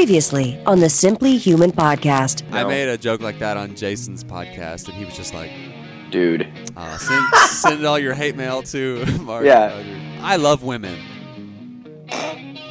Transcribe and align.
Previously 0.00 0.58
on 0.64 0.80
the 0.80 0.88
Simply 0.88 1.36
Human 1.36 1.72
podcast. 1.72 2.42
I 2.54 2.64
made 2.64 2.88
a 2.88 2.96
joke 2.96 3.20
like 3.20 3.38
that 3.40 3.58
on 3.58 3.76
Jason's 3.76 4.24
podcast, 4.24 4.88
and 4.88 4.94
he 4.96 5.04
was 5.04 5.14
just 5.14 5.34
like, 5.34 5.50
dude. 6.10 6.48
uh, 6.74 6.96
send, 6.96 7.34
send 7.50 7.84
all 7.84 7.98
your 7.98 8.14
hate 8.14 8.34
mail 8.34 8.62
to 8.62 9.04
Mark. 9.20 9.44
Yeah. 9.44 10.18
I 10.22 10.36
love 10.36 10.62
women. 10.62 10.98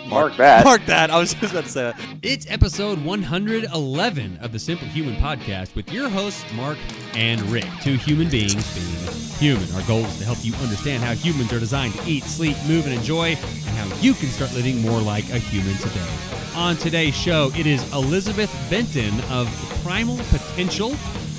Mark 0.09 0.37
that. 0.37 0.65
Mark 0.65 0.83
that. 0.87 1.11
I 1.11 1.19
was 1.19 1.33
just 1.35 1.53
about 1.53 1.65
to 1.65 1.69
say 1.69 1.83
that. 1.83 1.99
It's 2.23 2.49
episode 2.49 3.03
111 3.05 4.37
of 4.37 4.51
the 4.51 4.57
Simply 4.57 4.87
Human 4.87 5.15
podcast 5.17 5.75
with 5.75 5.93
your 5.93 6.09
hosts, 6.09 6.43
Mark 6.53 6.79
and 7.13 7.39
Rick, 7.43 7.67
two 7.83 7.93
human 7.93 8.27
beings 8.27 8.73
being 8.73 9.29
human. 9.37 9.71
Our 9.75 9.83
goal 9.87 9.99
is 9.99 10.17
to 10.17 10.25
help 10.25 10.39
you 10.41 10.53
understand 10.55 11.03
how 11.03 11.13
humans 11.13 11.53
are 11.53 11.59
designed 11.59 11.93
to 11.93 12.09
eat, 12.09 12.23
sleep, 12.23 12.57
move, 12.67 12.85
and 12.87 12.95
enjoy, 12.95 13.29
and 13.29 13.37
how 13.77 13.95
you 13.97 14.13
can 14.15 14.29
start 14.29 14.51
living 14.53 14.81
more 14.81 14.99
like 14.99 15.29
a 15.29 15.37
human 15.37 15.75
today. 15.75 16.09
On 16.55 16.75
today's 16.75 17.15
show, 17.15 17.51
it 17.55 17.67
is 17.67 17.93
Elizabeth 17.93 18.51
Benton 18.69 19.13
of 19.29 19.47
Primal 19.83 20.17
Potential. 20.29 20.89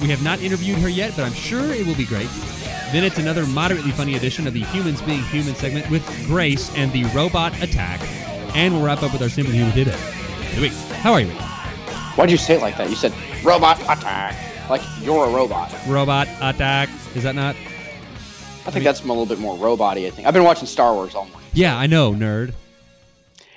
We 0.00 0.09
have 0.10 0.23
not 0.23 0.41
interviewed 0.41 0.78
her 0.78 0.88
yet, 0.88 1.14
but 1.16 1.24
I'm 1.24 1.32
sure 1.32 1.73
it 1.73 1.84
will 1.87 1.96
be 1.96 2.06
great. 2.06 2.30
Then 2.92 3.02
it's 3.05 3.18
another 3.18 3.46
moderately 3.46 3.91
funny 3.91 4.14
edition 4.14 4.46
of 4.46 4.55
the 4.55 4.62
Humans 4.62 5.02
Being 5.02 5.23
Human 5.24 5.56
segment 5.56 5.91
with 5.91 6.06
Grace 6.27 6.73
and 6.77 6.92
the 6.92 7.05
Robot 7.16 7.52
Attack. 7.62 8.00
And 8.54 8.74
we'll 8.74 8.84
wrap 8.84 9.02
up 9.02 9.12
with 9.12 9.22
our 9.22 9.28
Simple 9.28 9.52
Human 9.54 9.72
today. 9.74 9.90
Hey, 9.92 10.62
Wait, 10.62 10.72
how 11.02 11.12
are 11.12 11.20
you? 11.20 11.30
Why'd 12.16 12.30
you 12.30 12.36
say 12.36 12.54
it 12.56 12.60
like 12.60 12.77
that? 12.77 12.91
You 12.91 12.96
said 12.96 13.12
robot 13.45 13.80
attack. 13.82 14.36
Like 14.68 14.82
you're 15.00 15.27
a 15.27 15.30
robot. 15.30 15.72
Robot 15.86 16.28
attack. 16.41 16.88
Is 17.14 17.22
that 17.22 17.34
not? 17.34 17.56
I 18.66 18.70
think 18.70 18.84
that's 18.84 19.02
a 19.02 19.06
little 19.06 19.27
bit 19.27 19.38
more 19.38 19.56
robot-y, 19.56 20.06
I 20.06 20.10
think. 20.10 20.28
I've 20.28 20.34
been 20.34 20.44
watching 20.44 20.66
Star 20.66 20.92
Wars 20.92 21.14
all 21.14 21.24
morning. 21.27 21.48
Yeah, 21.55 21.77
I 21.77 21.86
know, 21.86 22.12
nerd. 22.12 22.52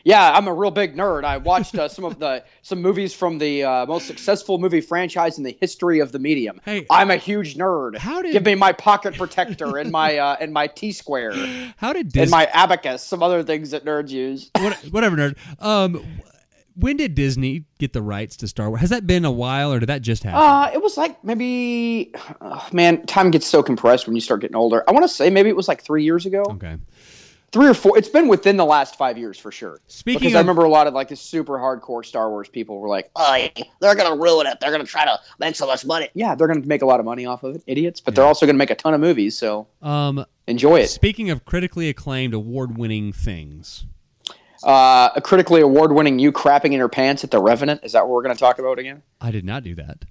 Yeah, 0.05 0.31
I'm 0.34 0.48
a 0.48 0.53
real 0.53 0.71
big 0.71 0.95
nerd. 0.98 1.23
I 1.23 1.38
watched 1.38 1.75
uh, 1.75 1.88
some 1.88 2.03
of 2.03 2.20
the 2.20 2.43
some 2.62 2.81
movies 2.81 3.13
from 3.13 3.38
the 3.38 3.63
uh, 3.63 3.85
most 3.85 4.05
successful 4.05 4.57
movie 4.57 4.82
franchise 4.82 5.37
in 5.37 5.43
the 5.43 5.57
history 5.62 5.99
of 5.99 6.12
the 6.12 6.20
medium. 6.20 6.59
Hey. 6.65 6.85
I'm 6.90 7.09
a 7.09 7.15
huge 7.18 7.55
nerd. 7.55 7.98
How 7.98 8.21
did- 8.21 8.34
Give 8.34 8.46
me 8.46 8.55
my 8.55 8.74
pocket 8.74 9.15
protector 9.15 9.77
and 9.77 9.91
my 9.91 10.18
uh, 10.18 10.35
and 10.40 10.51
my 10.51 10.68
T 10.68 10.91
square 10.91 11.31
How 11.77 11.93
did 11.93 12.05
and 12.07 12.12
Disney? 12.13 12.31
my 12.31 12.46
abacus. 12.54 13.01
Some 13.01 13.24
other 13.24 13.43
things 13.43 13.71
that 13.71 13.85
nerds 13.85 14.09
use. 14.09 14.51
what, 14.59 14.74
whatever, 14.91 15.15
nerd. 15.15 15.37
Um, 15.63 16.05
when 16.76 16.98
did 16.98 17.13
Disney 17.15 17.65
get 17.77 17.93
the 17.93 18.01
rights 18.01 18.35
to 18.37 18.48
Star 18.48 18.70
Wars? 18.70 18.81
Has 18.81 18.90
that 18.90 19.05
been 19.05 19.26
a 19.26 19.31
while, 19.31 19.71
or 19.71 19.79
did 19.79 19.90
that 19.90 20.01
just 20.01 20.24
happen? 20.24 20.41
Uh, 20.41 20.71
it 20.74 20.81
was 20.81 20.98
like 20.98 21.24
maybe, 21.24 22.12
oh, 22.41 22.68
man, 22.74 23.05
time 23.05 23.29
gets 23.29 23.46
so 23.46 23.62
compressed 23.62 24.07
when 24.07 24.15
you 24.15 24.21
start 24.21 24.41
getting 24.41 24.55
older. 24.55 24.84
I 24.87 24.91
want 24.91 25.04
to 25.04 25.07
say 25.09 25.29
maybe 25.29 25.49
it 25.49 25.55
was 25.55 25.68
like 25.68 25.84
three 25.84 26.04
years 26.04 26.26
ago, 26.26 26.43
okay. 26.49 26.77
Three 27.54 27.68
or 27.68 27.73
four. 27.73 27.98
It's 27.98 28.09
been 28.09 28.27
within 28.27 28.57
the 28.57 28.65
last 28.65 28.98
five 28.98 29.18
years 29.18 29.37
for 29.40 29.51
sure. 29.51 29.79
Speaking 29.87 30.20
because 30.20 30.34
of- 30.34 30.37
I 30.37 30.40
remember 30.41 30.63
a 30.65 30.70
lot 30.70 30.87
of 30.87 30.93
like 30.93 31.07
the 31.07 31.15
super 31.15 31.54
hardcore 31.59 32.04
Star 32.05 32.29
Wars 32.29 32.49
people 32.49 32.79
were 32.79 32.90
like, 32.90 33.09
"Oh, 33.15 33.48
they're 33.79 33.96
gonna 33.96 34.15
ruin 34.20 34.48
it. 34.48 34.57
They're 34.59 34.71
gonna 34.71 34.84
try 34.84 35.05
to 35.05 35.18
make 35.40 35.55
so 35.55 35.68
much 35.68 35.85
money." 35.85 36.09
Yeah, 36.15 36.35
they're 36.35 36.48
gonna 36.48 36.65
make 36.65 36.81
a 36.81 36.85
lot 36.85 36.99
of 36.99 37.05
money 37.05 37.26
off 37.26 37.43
of 37.43 37.55
it, 37.55 37.63
idiots. 37.68 38.01
But 38.01 38.15
they're 38.15 38.26
also 38.26 38.46
gonna 38.46 38.57
make 38.57 38.71
a 38.71 38.76
ton 38.76 38.93
of 38.93 38.99
movies, 38.99 39.37
so 39.37 39.68
Um, 39.81 40.26
enjoy 40.48 40.81
it. 40.81 40.87
speaking 40.90 41.29
of 41.29 41.46
critically 41.46 41.87
acclaimed, 41.87 42.34
award-winning 42.34 43.13
things, 43.13 43.85
Uh, 44.63 45.09
a 45.15 45.21
critically 45.21 45.59
award-winning 45.62 46.20
"You 46.20 46.31
Crapping 46.31 46.68
in 46.68 46.71
your 46.74 46.87
Pants" 46.87 47.24
at 47.26 47.31
the 47.31 47.40
Revenant. 47.41 47.81
Is 47.84 47.91
that 47.91 48.07
what 48.07 48.13
we're 48.13 48.21
gonna 48.24 48.35
talk 48.35 48.59
about 48.59 48.79
again? 48.79 49.01
I 49.20 49.29
did 49.29 49.43
not 49.46 49.62
do 49.63 49.76
that. 49.76 50.05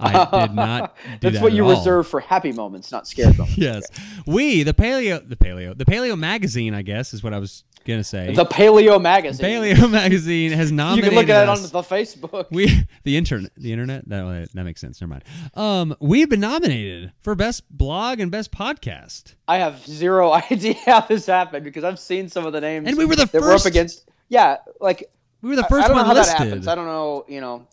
I 0.00 0.46
did 0.46 0.54
not. 0.54 0.96
That's 1.20 1.34
that 1.34 1.42
what 1.42 1.52
at 1.52 1.56
you 1.56 1.64
all. 1.64 1.70
reserve 1.70 2.06
for 2.06 2.20
happy 2.20 2.52
moments, 2.52 2.92
not 2.92 3.06
scared 3.08 3.36
moments. 3.36 3.58
Yes, 3.58 3.84
we 4.26 4.62
the 4.62 4.74
paleo, 4.74 5.26
the 5.28 5.36
paleo, 5.36 5.76
the 5.76 5.84
paleo 5.84 6.16
magazine. 6.18 6.74
I 6.74 6.82
guess 6.82 7.12
is 7.14 7.22
what 7.22 7.34
I 7.34 7.38
was 7.38 7.64
gonna 7.84 8.04
say. 8.04 8.34
The 8.34 8.44
Paleo 8.44 9.00
Magazine. 9.00 9.44
paleo 9.46 9.90
magazine 9.90 10.52
has 10.52 10.70
nominated. 10.70 11.04
You 11.04 11.10
can 11.10 11.18
look 11.26 11.30
at 11.34 11.42
it 11.44 11.48
on 11.48 11.62
the 11.62 11.82
Facebook. 11.82 12.46
We 12.50 12.86
the 13.04 13.16
internet 13.16 13.50
the 13.56 13.72
internet 13.72 14.08
that 14.08 14.50
that 14.54 14.64
makes 14.64 14.80
sense. 14.80 15.00
Never 15.00 15.10
mind. 15.10 15.24
Um, 15.54 15.96
we've 16.00 16.28
been 16.28 16.40
nominated 16.40 17.12
for 17.20 17.34
best 17.34 17.64
blog 17.70 18.20
and 18.20 18.30
best 18.30 18.52
podcast, 18.52 19.34
I 19.48 19.56
have 19.58 19.84
zero 19.86 20.32
idea 20.32 20.74
how 20.86 21.00
this 21.00 21.26
happened 21.26 21.64
because 21.64 21.82
I've 21.84 21.98
seen 21.98 22.28
some 22.28 22.46
of 22.46 22.52
the 22.52 22.60
names 22.60 22.86
and 22.88 22.96
we 22.96 23.04
were 23.04 23.16
the 23.16 23.26
that 23.26 23.40
we're 23.40 23.54
up 23.54 23.64
against. 23.64 24.08
Yeah, 24.28 24.58
like 24.80 25.10
we 25.42 25.48
were 25.50 25.56
the 25.56 25.64
I- 25.64 25.68
first 25.68 25.84
I 25.86 25.88
don't 25.88 25.96
know 25.96 26.04
how 26.04 26.14
listed. 26.14 26.38
that 26.38 26.44
happens. 26.46 26.68
I 26.68 26.74
don't 26.74 26.86
know. 26.86 27.24
You 27.28 27.40
know, 27.40 27.66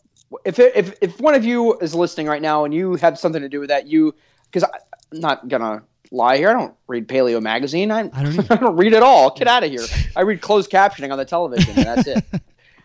if 0.44 0.58
it, 0.58 0.72
if 0.74 0.94
if 1.00 1.20
one 1.20 1.34
of 1.34 1.44
you 1.44 1.78
is 1.78 1.94
listening 1.94 2.26
right 2.26 2.42
now 2.42 2.64
and 2.64 2.74
you 2.74 2.96
have 2.96 3.18
something 3.18 3.42
to 3.42 3.48
do 3.48 3.60
with 3.60 3.68
that, 3.68 3.86
you 3.86 4.14
because 4.50 4.64
I'm 4.64 5.20
not 5.20 5.48
gonna 5.48 5.82
lie 6.10 6.36
here. 6.36 6.50
I 6.50 6.52
don't 6.52 6.74
read 6.86 7.08
Paleo 7.08 7.40
magazine. 7.40 7.90
I, 7.90 8.10
I 8.12 8.22
don't. 8.22 8.50
I 8.50 8.56
don't 8.56 8.76
read 8.76 8.94
at 8.94 9.02
all. 9.02 9.34
Get 9.34 9.48
out 9.48 9.64
of 9.64 9.70
here. 9.70 9.86
I 10.14 10.22
read 10.22 10.40
closed 10.40 10.70
captioning 10.70 11.12
on 11.12 11.18
the 11.18 11.24
television, 11.24 11.74
and 11.76 11.86
that's 11.86 12.06
it. 12.06 12.24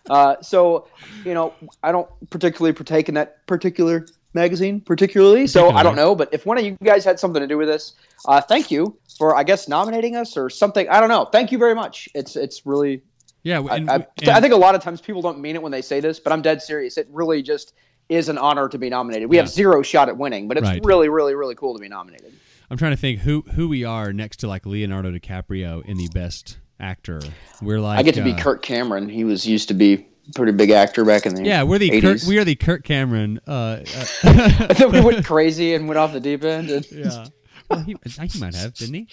Uh, 0.09 0.35
so, 0.41 0.88
you 1.24 1.34
know, 1.34 1.53
I 1.84 1.91
don't 1.91 2.09
particularly 2.31 2.74
partake 2.74 3.07
in 3.07 3.16
that 3.16 3.46
particular 3.46 4.08
magazine, 4.34 4.81
particularly. 4.81 5.47
So 5.47 5.69
I 5.69 5.84
don't 5.84 5.96
know. 5.96 6.16
But 6.16 6.34
if 6.34 6.46
one 6.46 6.58
of 6.58 6.66
you 6.66 6.78
guys 6.84 7.06
had 7.06 7.19
something 7.19 7.40
to 7.40 7.47
do 7.47 7.58
with 7.58 7.68
this, 7.68 7.94
uh, 8.25 8.41
thank 8.41 8.72
you 8.72 8.97
for, 9.18 9.35
I 9.35 9.44
guess, 9.44 9.68
nominating 9.68 10.16
us 10.16 10.38
or 10.38 10.50
something. 10.50 10.90
I 10.90 11.00
don't 11.00 11.09
know. 11.09 11.25
Thank 11.25 11.52
you 11.52 11.58
very 11.58 11.75
much. 11.75 12.09
It's 12.16 12.35
it's 12.35 12.66
really. 12.66 13.03
Yeah, 13.44 13.59
I, 13.62 13.75
and, 13.78 13.90
I, 13.90 13.96
and- 14.19 14.29
I 14.29 14.40
think 14.41 14.53
a 14.53 14.57
lot 14.57 14.75
of 14.75 14.81
times 14.84 15.02
people 15.02 15.22
don't 15.22 15.40
mean 15.40 15.56
it 15.56 15.62
when 15.62 15.72
they 15.72 15.81
say 15.81 16.00
this, 16.00 16.19
but 16.19 16.31
I'm 16.34 16.41
dead 16.41 16.62
serious. 16.62 16.97
It 16.97 17.07
really 17.12 17.41
just 17.41 17.74
is 18.09 18.29
an 18.29 18.38
honor 18.38 18.68
to 18.69 18.78
be 18.78 18.90
nominated. 18.90 19.29
We 19.29 19.38
have 19.38 19.47
zero 19.50 19.81
shot 19.81 20.09
at 20.09 20.18
winning, 20.18 20.47
but 20.47 20.57
it's 20.57 20.68
Right. 20.68 20.81
really, 20.84 21.07
really, 21.09 21.34
really 21.34 21.56
cool 21.56 21.75
to 21.75 21.81
be 21.81 21.88
nominated. 21.90 22.34
I'm 22.69 22.78
trying 22.78 22.91
to 22.91 22.97
think 22.97 23.19
who 23.19 23.41
who 23.56 23.68
we 23.68 23.84
are 23.84 24.13
next 24.13 24.38
to 24.38 24.47
like 24.47 24.66
Leonardo 24.66 25.12
DiCaprio 25.12 25.84
in 25.85 25.97
the 25.97 26.07
best 26.13 26.57
actor. 26.79 27.19
We're 27.62 27.81
like 27.81 28.00
I 28.00 28.03
get 28.03 28.16
to 28.16 28.24
be 28.24 28.31
uh, 28.31 28.38
Kirk 28.38 28.62
Cameron. 28.62 29.09
He 29.09 29.25
was 29.25 29.46
used 29.46 29.68
to 29.68 29.73
be 29.73 29.94
a 30.29 30.31
pretty 30.35 30.53
big 30.53 30.69
actor 30.69 31.03
back 31.03 31.25
in 31.25 31.35
the 31.35 31.44
Yeah, 31.44 31.63
we're 31.63 31.79
the 31.79 31.90
Kurt, 32.02 32.18
80s. 32.19 32.28
we 32.29 32.38
are 32.38 32.46
the 32.46 32.56
Kurt 32.56 32.85
Cameron. 32.85 33.41
Uh, 33.46 33.52
uh, 33.52 34.06
and 34.23 34.78
then 34.78 34.91
we 34.91 35.02
went 35.02 35.25
crazy 35.25 35.73
and 35.73 35.88
went 35.90 35.97
off 35.97 36.13
the 36.13 36.22
deep 36.22 36.46
end. 36.46 36.69
And 36.69 36.90
yeah. 36.91 37.25
Well, 37.69 37.79
he, 37.81 37.97
he 38.28 38.40
might 38.40 38.56
have, 38.56 38.73
didn't 38.73 38.94
he? 38.96 39.08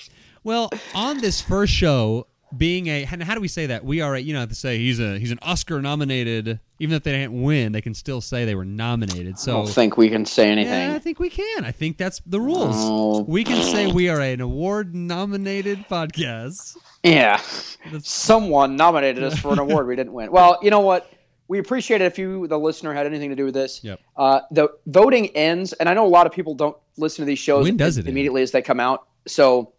Well, 0.45 0.71
on 0.95 1.19
this 1.21 1.41
first 1.41 1.72
show, 1.72 2.28
being 2.56 2.86
a 2.86 3.04
and 3.10 3.22
how 3.22 3.34
do 3.34 3.41
we 3.41 3.48
say 3.48 3.66
that? 3.66 3.84
We 3.84 4.00
are 4.00 4.14
a, 4.14 4.19
you 4.20 4.32
know 4.32 4.41
have 4.41 4.48
to 4.48 4.54
say 4.54 4.78
he's 4.78 5.00
a 5.00 5.19
he's 5.19 5.31
an 5.31 5.38
Oscar 5.42 5.82
nominated. 5.82 6.60
Even 6.81 6.94
if 6.97 7.03
they 7.03 7.10
didn't 7.12 7.42
win, 7.42 7.72
they 7.72 7.81
can 7.81 7.92
still 7.92 8.20
say 8.20 8.44
they 8.44 8.54
were 8.54 8.64
nominated. 8.64 9.34
I 9.34 9.36
So 9.38 9.53
don't 9.53 9.69
think 9.69 9.97
we 9.97 10.09
can 10.09 10.25
say 10.25 10.48
anything. 10.48 10.72
yeah, 10.91 10.94
I 10.94 10.98
think 11.00 11.19
we 11.19 11.28
can. 11.28 11.64
I 11.64 11.72
think 11.72 11.97
that's 11.97 12.22
the 12.25 12.41
rules. 12.41 12.76
Oh. 12.78 13.22
We 13.22 13.42
can 13.42 13.60
say 13.64 13.91
we 13.91 14.09
are 14.09 14.20
an 14.20 14.41
award 14.41 14.94
nominated 14.94 15.86
podcast. 15.91 16.76
Yeah. 17.03 17.41
That's- 17.84 18.09
Someone 18.09 18.76
nominated 18.76 19.25
us 19.25 19.38
for 19.41 19.53
an 19.53 19.59
award 19.65 19.88
we 19.88 19.97
didn't 19.97 20.12
win. 20.12 20.30
Well, 20.30 20.59
you 20.62 20.70
know 20.70 20.80
what? 20.80 21.10
We 21.48 21.59
appreciate 21.59 22.00
it 22.00 22.04
if 22.04 22.19
you, 22.19 22.47
the 22.47 22.59
listener, 22.59 22.92
had 22.94 23.06
anything 23.06 23.30
to 23.30 23.36
do 23.36 23.47
with 23.47 23.54
this. 23.54 23.82
Yep. 23.82 24.00
Uh, 24.16 24.41
the 24.50 24.69
voting 24.86 25.28
ends, 25.34 25.72
and 25.72 25.88
I 25.88 25.94
know 25.94 26.06
a 26.06 26.09
lot 26.09 26.26
of 26.26 26.32
people 26.32 26.54
don't 26.54 26.76
listen 26.97 27.22
to 27.22 27.26
these 27.26 27.38
shows 27.41 27.65
When 27.65 27.76
does 27.76 27.97
it 27.97 28.03
end? 28.03 28.09
immediately 28.10 28.42
as 28.42 28.53
they 28.53 28.62
come 28.62 28.78
out. 28.80 29.06
So 29.26 29.72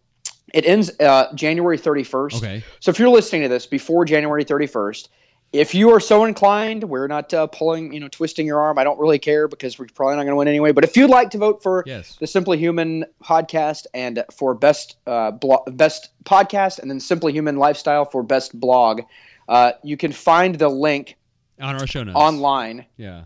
it 0.52 0.66
ends 0.66 0.90
uh, 1.00 1.32
January 1.34 1.78
31st. 1.78 2.36
Okay. 2.36 2.64
So 2.80 2.90
if 2.90 2.98
you're 2.98 3.08
listening 3.08 3.42
to 3.42 3.48
this 3.48 3.66
before 3.66 4.04
January 4.04 4.44
31st, 4.44 5.08
if 5.52 5.74
you 5.74 5.90
are 5.90 5.98
so 5.98 6.24
inclined, 6.26 6.84
we're 6.84 7.08
not 7.08 7.34
uh, 7.34 7.48
pulling, 7.48 7.92
you 7.92 7.98
know, 7.98 8.06
twisting 8.08 8.46
your 8.46 8.60
arm. 8.60 8.78
I 8.78 8.84
don't 8.84 9.00
really 9.00 9.18
care 9.18 9.48
because 9.48 9.78
we're 9.80 9.86
probably 9.92 10.14
not 10.14 10.22
going 10.22 10.32
to 10.32 10.36
win 10.36 10.46
anyway. 10.46 10.70
But 10.70 10.84
if 10.84 10.96
you'd 10.96 11.10
like 11.10 11.30
to 11.30 11.38
vote 11.38 11.60
for 11.60 11.82
Yes. 11.86 12.16
the 12.20 12.26
Simply 12.28 12.56
Human 12.58 13.04
podcast 13.24 13.86
and 13.94 14.22
for 14.32 14.54
best 14.54 14.96
uh, 15.08 15.32
blo- 15.32 15.64
best 15.66 16.10
podcast, 16.24 16.78
and 16.78 16.88
then 16.88 17.00
Simply 17.00 17.32
Human 17.32 17.56
lifestyle 17.56 18.04
for 18.04 18.22
best 18.22 18.58
blog, 18.60 19.02
uh, 19.48 19.72
you 19.82 19.96
can 19.96 20.12
find 20.12 20.54
the 20.54 20.68
link 20.68 21.16
On 21.60 21.74
our 21.74 21.86
show 21.88 22.04
notes. 22.04 22.14
online. 22.16 22.86
Yeah. 22.96 23.24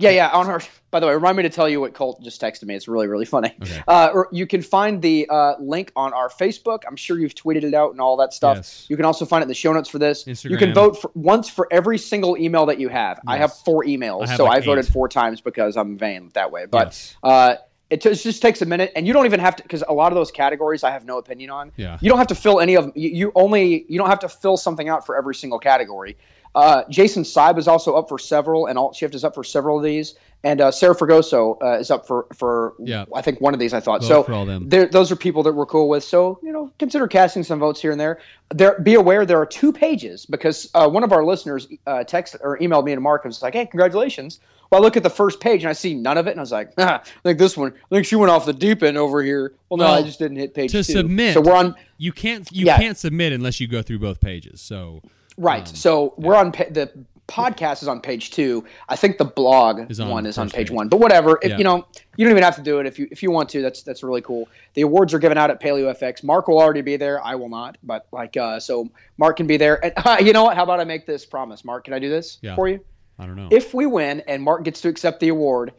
Yeah, 0.00 0.10
yeah. 0.10 0.28
On 0.30 0.46
our. 0.48 0.60
By 0.90 0.98
the 0.98 1.06
way, 1.06 1.14
remind 1.14 1.36
me 1.36 1.44
to 1.44 1.48
tell 1.50 1.68
you 1.68 1.80
what 1.80 1.94
Colt 1.94 2.20
just 2.22 2.40
texted 2.40 2.64
me. 2.64 2.74
It's 2.74 2.88
really, 2.88 3.06
really 3.06 3.24
funny. 3.24 3.54
Okay. 3.62 3.80
Uh, 3.86 4.08
or 4.12 4.28
you 4.32 4.44
can 4.46 4.60
find 4.60 5.00
the 5.00 5.28
uh, 5.28 5.54
link 5.60 5.92
on 5.94 6.12
our 6.12 6.28
Facebook. 6.28 6.82
I'm 6.88 6.96
sure 6.96 7.16
you've 7.16 7.36
tweeted 7.36 7.62
it 7.62 7.74
out 7.74 7.92
and 7.92 8.00
all 8.00 8.16
that 8.16 8.32
stuff. 8.32 8.56
Yes. 8.56 8.86
You 8.88 8.96
can 8.96 9.04
also 9.04 9.24
find 9.24 9.42
it 9.42 9.44
in 9.44 9.48
the 9.48 9.54
show 9.54 9.72
notes 9.72 9.88
for 9.88 10.00
this. 10.00 10.24
Instagram. 10.24 10.50
You 10.50 10.56
can 10.56 10.74
vote 10.74 11.00
for, 11.00 11.12
once 11.14 11.48
for 11.48 11.68
every 11.70 11.96
single 11.96 12.36
email 12.36 12.66
that 12.66 12.80
you 12.80 12.88
have. 12.88 13.20
I 13.26 13.36
have 13.36 13.52
four 13.52 13.84
emails, 13.84 14.24
I 14.24 14.30
have 14.30 14.36
so 14.38 14.44
like 14.46 14.56
I 14.62 14.66
voted 14.66 14.86
eight. 14.86 14.92
four 14.92 15.08
times 15.08 15.40
because 15.40 15.76
I'm 15.76 15.96
vain 15.96 16.30
that 16.34 16.50
way. 16.50 16.66
But 16.66 16.88
Yes. 16.88 17.16
uh, 17.22 17.54
it 17.90 18.00
just, 18.00 18.22
just 18.22 18.40
takes 18.40 18.62
a 18.62 18.66
minute, 18.66 18.92
and 18.94 19.06
you 19.06 19.12
don't 19.12 19.26
even 19.26 19.40
have 19.40 19.56
to 19.56 19.62
because 19.62 19.82
a 19.88 19.92
lot 19.92 20.12
of 20.12 20.16
those 20.16 20.30
categories 20.30 20.84
I 20.84 20.90
have 20.90 21.04
no 21.04 21.18
opinion 21.18 21.50
on. 21.50 21.72
Yeah. 21.76 21.98
You 22.00 22.08
don't 22.08 22.18
have 22.18 22.28
to 22.28 22.34
fill 22.34 22.60
any 22.60 22.76
of 22.76 22.84
them. 22.84 22.92
You, 22.94 23.10
you 23.10 23.32
only 23.34 23.84
you 23.88 23.98
don't 23.98 24.08
have 24.08 24.20
to 24.20 24.28
fill 24.28 24.56
something 24.56 24.88
out 24.88 25.04
for 25.04 25.16
every 25.16 25.34
single 25.34 25.58
category. 25.58 26.16
Uh, 26.54 26.82
Jason 26.88 27.22
Seib 27.22 27.58
is 27.58 27.68
also 27.68 27.94
up 27.94 28.08
for 28.08 28.18
several, 28.18 28.66
and 28.66 28.76
Alt 28.76 28.96
Shift 28.96 29.14
is 29.14 29.22
up 29.22 29.34
for 29.34 29.44
several 29.44 29.78
of 29.78 29.84
these, 29.84 30.16
and 30.42 30.60
uh, 30.60 30.72
Sarah 30.72 30.96
Fragoso 30.96 31.62
uh, 31.62 31.78
is 31.78 31.90
up 31.90 32.06
for 32.06 32.26
for 32.34 32.74
Yeah. 32.78 33.04
I 33.14 33.22
think 33.22 33.40
one 33.40 33.54
of 33.54 33.60
these. 33.60 33.72
I 33.72 33.80
thought 33.80 34.00
Vote 34.02 34.08
so. 34.08 34.22
for 34.24 34.32
all 34.32 34.46
them. 34.46 34.68
those 34.68 35.12
are 35.12 35.16
people 35.16 35.42
that 35.44 35.52
we're 35.52 35.66
cool 35.66 35.88
with. 35.88 36.02
So 36.02 36.40
you 36.42 36.52
know, 36.52 36.72
consider 36.78 37.06
casting 37.06 37.42
some 37.44 37.58
votes 37.58 37.80
here 37.80 37.92
and 37.92 38.00
there. 38.00 38.20
There, 38.52 38.78
be 38.80 38.94
aware 38.94 39.24
there 39.24 39.40
are 39.40 39.46
two 39.46 39.72
pages 39.72 40.26
because 40.26 40.70
uh, 40.74 40.88
one 40.88 41.04
of 41.04 41.12
our 41.12 41.24
listeners 41.24 41.68
uh, 41.86 42.04
texted 42.06 42.38
or 42.40 42.58
emailed 42.58 42.84
me 42.84 42.92
and 42.92 43.02
Mark 43.02 43.24
and 43.24 43.30
was 43.30 43.42
like, 43.42 43.54
"Hey, 43.54 43.66
congratulations." 43.66 44.40
Well, 44.70 44.80
I 44.80 44.84
look 44.84 44.96
at 44.96 45.02
the 45.02 45.10
first 45.10 45.40
page 45.40 45.62
and 45.64 45.70
I 45.70 45.72
see 45.72 45.94
none 45.94 46.16
of 46.16 46.26
it, 46.26 46.30
and 46.30 46.40
I 46.40 46.42
was 46.42 46.52
like, 46.52 46.70
ah, 46.78 47.00
I 47.04 47.20
think 47.22 47.38
this 47.38 47.56
one, 47.56 47.72
I 47.72 47.94
think 47.94 48.06
she 48.06 48.16
went 48.16 48.30
off 48.30 48.46
the 48.46 48.52
deep 48.52 48.82
end 48.82 48.96
over 48.96 49.22
here. 49.22 49.54
Well, 49.68 49.78
no, 49.78 49.84
Well, 49.84 49.94
I 49.94 50.02
just 50.02 50.18
didn't 50.18 50.36
hit 50.38 50.54
page 50.54 50.70
to 50.72 50.78
two. 50.78 50.82
submit- 50.92 51.34
So 51.34 51.40
we're 51.40 51.56
on 51.56 51.74
You 51.98 52.12
can't 52.12 52.48
you 52.52 52.66
Yeah. 52.66 52.78
can't 52.78 52.96
submit 52.96 53.32
unless 53.32 53.60
you 53.60 53.66
go 53.68 53.82
through 53.82 53.98
both 53.98 54.20
pages. 54.20 54.60
So 54.60 55.02
right. 55.36 55.68
Um, 55.68 55.74
so 55.74 56.14
we're 56.16 56.36
on 56.36 56.52
pa- 56.52 56.64
the 56.70 56.90
podcast 57.28 57.80
is 57.82 57.86
on 57.86 58.00
page 58.00 58.30
two. 58.32 58.64
I 58.88 58.96
think 58.96 59.16
the 59.18 59.24
blog 59.24 59.88
Is 59.90 60.00
on 60.00 60.08
one 60.08 60.26
is 60.26 60.36
on 60.38 60.48
page 60.50 60.68
page. 60.68 60.70
one. 60.72 60.88
But 60.88 60.98
whatever. 60.98 61.38
If 61.42 61.50
Yeah. 61.50 61.58
you 61.58 61.64
know, 61.64 61.86
you 62.16 62.24
don't 62.24 62.32
even 62.32 62.42
have 62.42 62.56
to 62.56 62.62
do 62.62 62.78
it 62.80 62.86
if 62.86 62.98
you 62.98 63.06
if 63.10 63.22
you 63.22 63.30
want 63.30 63.48
to. 63.50 63.62
That's 63.62 63.82
that's 63.82 64.02
really 64.02 64.20
cool. 64.22 64.48
The 64.74 64.82
awards 64.82 65.12
are 65.14 65.18
given 65.18 65.36
out 65.38 65.50
at 65.50 65.60
Paleo 65.60 65.90
FX. 65.94 66.24
Mark 66.24 66.48
will 66.48 66.58
already 66.58 66.80
be 66.80 66.96
there. 66.96 67.24
I 67.24 67.34
will 67.36 67.48
not. 67.48 67.76
But 67.84 68.06
like, 68.12 68.36
uh, 68.36 68.58
so 68.60 68.88
Mark 69.18 69.36
can 69.36 69.46
be 69.46 69.56
there. 69.56 69.84
And 69.84 69.92
uh, 69.96 70.16
you 70.24 70.32
know 70.32 70.44
what? 70.44 70.56
How 70.56 70.62
about 70.64 70.80
I 70.80 70.84
make 70.84 71.06
this 71.06 71.24
promise, 71.26 71.64
Mark? 71.64 71.84
Can 71.84 71.92
I 71.94 71.98
do 71.98 72.08
this 72.08 72.38
Yeah. 72.42 72.54
for 72.56 72.68
you? 72.68 72.80
I 73.20 73.26
don't 73.26 73.36
know. 73.36 73.48
If 73.50 73.74
we 73.74 73.86
win 73.86 74.20
and 74.26 74.42
Mark 74.42 74.64
gets 74.64 74.80
to 74.82 74.88
accept 74.88 75.20
the 75.20 75.28
award, 75.28 75.72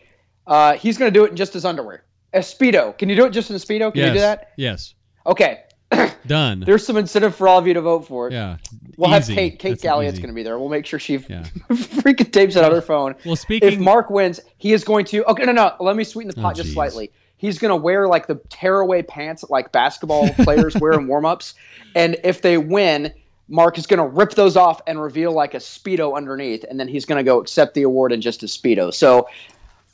uh, 0.47 0.73
he's 0.73 0.97
going 0.97 1.11
to 1.11 1.19
do 1.19 1.25
it 1.25 1.31
in 1.31 1.35
just 1.35 1.53
his 1.53 1.65
underwear. 1.65 2.03
A 2.33 2.39
speedo. 2.39 2.97
Can 2.97 3.09
you 3.09 3.15
do 3.15 3.25
it 3.25 3.31
just 3.31 3.49
in 3.49 3.55
a 3.55 3.59
speedo? 3.59 3.91
Can 3.91 3.99
yes. 4.01 4.07
you 4.07 4.13
do 4.13 4.19
that? 4.19 4.51
Yes. 4.55 4.93
Okay. 5.25 5.63
Done. 6.27 6.61
There's 6.61 6.85
some 6.85 6.95
incentive 6.97 7.35
for 7.35 7.47
all 7.49 7.59
of 7.59 7.67
you 7.67 7.73
to 7.73 7.81
vote 7.81 8.07
for 8.07 8.27
it. 8.27 8.33
yeah. 8.33 8.57
We'll 8.95 9.09
Easy. 9.09 9.33
have 9.33 9.37
Kate. 9.37 9.59
Kate 9.59 9.81
Galliett's 9.81 10.19
going 10.19 10.29
to 10.29 10.33
be 10.35 10.43
there. 10.43 10.57
We'll 10.59 10.69
make 10.69 10.85
sure 10.85 10.99
she 10.99 11.17
Yeah. 11.17 11.43
freaking 11.69 12.31
tapes 12.31 12.55
it 12.55 12.63
on 12.63 12.71
her 12.71 12.81
phone. 12.81 13.15
Well, 13.25 13.35
speaking. 13.35 13.73
If 13.73 13.79
Mark 13.79 14.09
wins, 14.09 14.39
he 14.57 14.71
is 14.73 14.83
going 14.83 15.05
to. 15.05 15.25
Okay, 15.31 15.43
no, 15.45 15.51
no. 15.51 15.73
Let 15.79 15.95
me 15.95 16.03
sweeten 16.03 16.29
the 16.33 16.41
pot 16.41 16.51
Oh, 16.51 16.53
just 16.53 16.67
geez. 16.67 16.73
slightly. 16.75 17.11
He's 17.37 17.57
going 17.59 17.71
to 17.71 17.75
wear 17.75 18.07
like 18.07 18.27
the 18.27 18.39
tearaway 18.49 19.01
pants 19.01 19.41
that 19.41 19.49
like 19.49 19.71
basketball 19.71 20.29
players 20.43 20.75
wear 20.77 20.93
in 20.93 21.07
warm-ups, 21.07 21.55
and 21.95 22.15
if 22.23 22.41
they 22.43 22.57
win, 22.59 23.11
Mark 23.51 23.77
is 23.77 23.85
going 23.85 23.99
to 23.99 24.05
rip 24.05 24.31
those 24.31 24.55
off 24.57 24.81
and 24.87 24.99
reveal 24.99 25.31
like 25.33 25.53
a 25.53 25.57
speedo 25.57 26.15
underneath, 26.15 26.63
and 26.69 26.79
then 26.79 26.87
he's 26.87 27.05
going 27.05 27.17
to 27.19 27.23
go 27.23 27.39
accept 27.39 27.73
the 27.75 27.83
award 27.83 28.11
in 28.11 28.21
just 28.21 28.41
a 28.43 28.47
speedo. 28.47 28.93
So. 28.93 29.27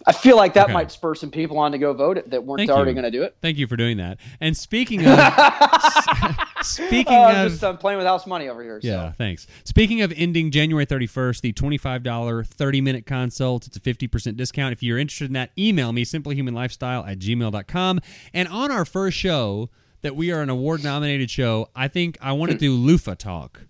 I 0.05 0.11
feel 0.13 0.37
like 0.37 0.53
that 0.53 0.65
Okay. 0.65 0.73
might 0.73 0.91
spur 0.91 1.15
some 1.15 1.31
people 1.31 1.57
on 1.57 1.71
to 1.71 1.79
go 1.79 1.91
vote 1.91 2.29
that 2.29 2.43
weren't 2.45 2.59
Thank 2.59 2.69
already 2.69 2.93
going 2.93 3.03
to 3.05 3.11
do 3.11 3.23
it. 3.23 3.35
Thank 3.41 3.57
you 3.57 3.65
for 3.65 3.75
doing 3.75 3.97
that. 3.97 4.19
And 4.39 4.55
speaking 4.55 4.99
of, 5.05 5.19
speaking 6.61 7.15
Uh, 7.17 7.33
of, 7.45 7.51
just 7.51 7.63
I'm 7.63 7.77
playing 7.77 7.97
with 7.97 8.05
house 8.07 8.27
money 8.27 8.47
over 8.47 8.61
here. 8.61 8.79
so. 8.79 8.87
yeah, 8.87 9.11
thanks. 9.13 9.47
Speaking 9.63 10.01
of 10.03 10.13
ending 10.15 10.51
January 10.51 10.85
31st, 10.85 11.41
the 11.41 11.51
$25 11.51 12.45
30 12.47 12.79
minute 12.81 13.05
consult, 13.07 13.65
it's 13.67 13.75
a 13.75 13.79
50% 13.79 14.37
discount. 14.37 14.71
If 14.71 14.83
you're 14.83 14.99
interested 14.99 15.25
in 15.25 15.33
that, 15.33 15.49
email 15.57 15.91
me, 15.91 16.05
simplyhumanlifestyle 16.05 17.05
at 17.09 17.17
gmail.com. 17.19 17.99
And 18.33 18.47
on 18.49 18.71
our 18.71 18.85
first 18.85 19.17
show, 19.17 19.69
that 20.01 20.15
we 20.15 20.31
are 20.31 20.41
an 20.41 20.49
award 20.49 20.83
nominated 20.83 21.29
show, 21.29 21.69
I 21.75 21.87
think 21.87 22.17
I 22.21 22.33
want 22.33 22.51
to 22.51 22.57
do 22.57 22.73
loofah 22.73 23.15
talk. 23.15 23.61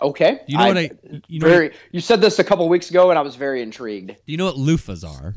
Okay. 0.00 0.40
You 0.46 0.58
know 0.58 0.66
what 0.66 0.78
I- 0.78 0.90
you 1.28 1.38
know 1.38 1.48
very. 1.48 1.72
you 1.92 2.00
said 2.00 2.20
this 2.20 2.38
a 2.38 2.44
couple 2.44 2.68
weeks 2.68 2.90
ago, 2.90 3.10
and 3.10 3.18
I 3.18 3.22
was 3.22 3.36
very 3.36 3.62
intrigued. 3.62 4.08
Do 4.08 4.14
you 4.26 4.36
know 4.36 4.46
what 4.46 4.56
loofahs 4.56 5.08
are? 5.08 5.34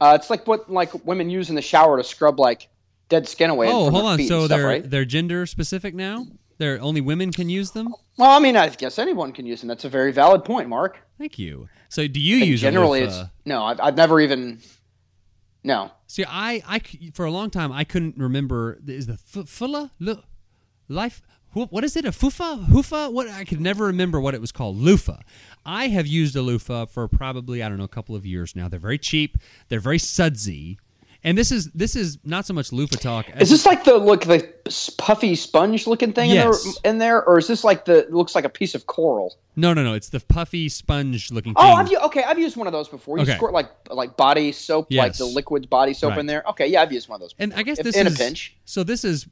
Uh, 0.00 0.16
it's 0.18 0.30
like 0.30 0.46
what 0.46 0.70
like 0.70 1.04
women 1.06 1.30
use 1.30 1.48
in 1.50 1.54
the 1.54 1.62
shower 1.62 1.96
to 1.96 2.04
scrub 2.04 2.38
like 2.40 2.68
dead 3.08 3.28
skin 3.28 3.50
away. 3.50 3.68
Oh, 3.68 3.90
hold 3.90 4.04
on. 4.06 4.18
So 4.20 4.46
stuff, 4.46 4.48
they're 4.48 4.66
right? 4.66 4.90
they're 4.90 5.04
gender 5.04 5.46
specific 5.46 5.94
now? 5.94 6.26
They're 6.58 6.80
only 6.80 7.00
women 7.00 7.32
can 7.32 7.48
use 7.48 7.72
them? 7.72 7.92
Well, 8.16 8.30
I 8.30 8.38
mean, 8.38 8.56
I 8.56 8.68
guess 8.68 8.98
anyone 8.98 9.32
can 9.32 9.44
use 9.44 9.60
them. 9.60 9.68
That's 9.68 9.84
a 9.84 9.88
very 9.88 10.12
valid 10.12 10.44
point, 10.44 10.68
Mark. 10.68 10.98
Thank 11.18 11.38
you. 11.38 11.68
So 11.88 12.06
do 12.06 12.20
you 12.20 12.36
use 12.36 12.60
generally, 12.60 13.00
it's 13.02 13.18
no. 13.44 13.64
I've, 13.64 13.80
I've 13.80 13.96
never 13.96 14.20
even. 14.20 14.60
No. 15.64 15.90
See, 16.06 16.24
I, 16.28 16.62
I 16.68 16.80
for 17.14 17.24
a 17.24 17.30
long 17.30 17.50
time 17.50 17.72
I 17.72 17.84
couldn't 17.84 18.16
remember. 18.18 18.78
Is 18.86 19.06
the 19.06 19.14
f- 19.14 19.48
fulla 19.48 19.90
Lu- 19.98 20.22
life? 20.88 21.22
What 21.54 21.84
is 21.84 21.96
it? 21.96 22.04
A 22.04 22.10
fufa? 22.10 22.66
Hoofa? 22.66 23.12
What? 23.12 23.28
I 23.28 23.44
could 23.44 23.60
never 23.60 23.84
remember 23.86 24.20
what 24.20 24.34
it 24.34 24.40
was 24.40 24.50
called. 24.50 24.76
Loofah. 24.76 25.20
I 25.64 25.86
have 25.86 26.04
used 26.06 26.34
a 26.34 26.42
loofah 26.42 26.86
for 26.86 27.06
probably 27.06 27.62
I 27.62 27.68
don't 27.68 27.78
know 27.78 27.84
a 27.84 27.88
couple 27.88 28.16
of 28.16 28.26
years 28.26 28.56
now. 28.56 28.68
They're 28.68 28.80
very 28.80 28.98
cheap. 28.98 29.38
They're 29.68 29.78
very 29.80 30.00
sudsy. 30.00 30.78
And 31.26 31.38
this 31.38 31.50
is 31.50 31.70
this 31.72 31.96
is 31.96 32.18
not 32.22 32.44
so 32.44 32.52
much 32.52 32.70
loofah 32.70 32.96
talk. 32.96 33.26
Is 33.40 33.48
this 33.48 33.64
like 33.64 33.84
the 33.84 33.96
look 33.96 34.24
the 34.24 34.46
puffy 34.98 35.34
sponge 35.34 35.86
looking 35.86 36.12
thing 36.12 36.28
Yes. 36.30 36.64
in, 36.66 36.72
there, 36.82 36.90
in 36.92 36.98
there, 36.98 37.24
or 37.24 37.38
is 37.38 37.46
this 37.46 37.64
like 37.64 37.86
the 37.86 38.06
looks 38.10 38.34
like 38.34 38.44
a 38.44 38.50
piece 38.50 38.74
of 38.74 38.86
coral? 38.86 39.38
no, 39.56 39.72
no, 39.72 39.82
no. 39.82 39.94
It's 39.94 40.10
the 40.10 40.20
puffy 40.20 40.68
sponge 40.68 41.30
looking. 41.30 41.54
Oh, 41.56 41.62
thing. 41.84 41.96
I've 41.96 42.04
okay. 42.04 42.22
I've 42.24 42.38
used 42.38 42.56
one 42.58 42.66
of 42.66 42.74
those 42.74 42.88
before. 42.88 43.16
You 43.16 43.22
Okay. 43.22 43.36
squirt 43.36 43.54
like 43.54 43.70
like 43.90 44.16
body 44.18 44.52
soap, 44.52 44.88
like 44.92 45.16
the 45.16 45.24
liquid 45.24 45.70
body 45.70 45.94
soap 45.94 46.10
Right. 46.10 46.18
in 46.20 46.26
there. 46.26 46.44
Okay, 46.50 46.66
yeah, 46.66 46.82
I've 46.82 46.92
used 46.92 47.08
one 47.08 47.16
of 47.16 47.20
those. 47.22 47.32
Before. 47.32 47.44
And 47.44 47.54
I 47.54 47.62
guess 47.62 47.78
If- 47.78 47.84
this 47.84 47.96
in 47.96 48.06
is 48.06 48.14
a 48.14 48.18
pinch. 48.18 48.54
So 48.66 48.84
this 48.84 49.02
is 49.02 49.26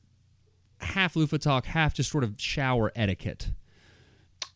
half 0.79 1.15
loofah 1.15 1.39
talk, 1.39 1.67
half 1.67 1.93
just 1.95 2.11
sort 2.11 2.25
of 2.25 2.35
shower 2.39 2.91
etiquette. 2.97 3.51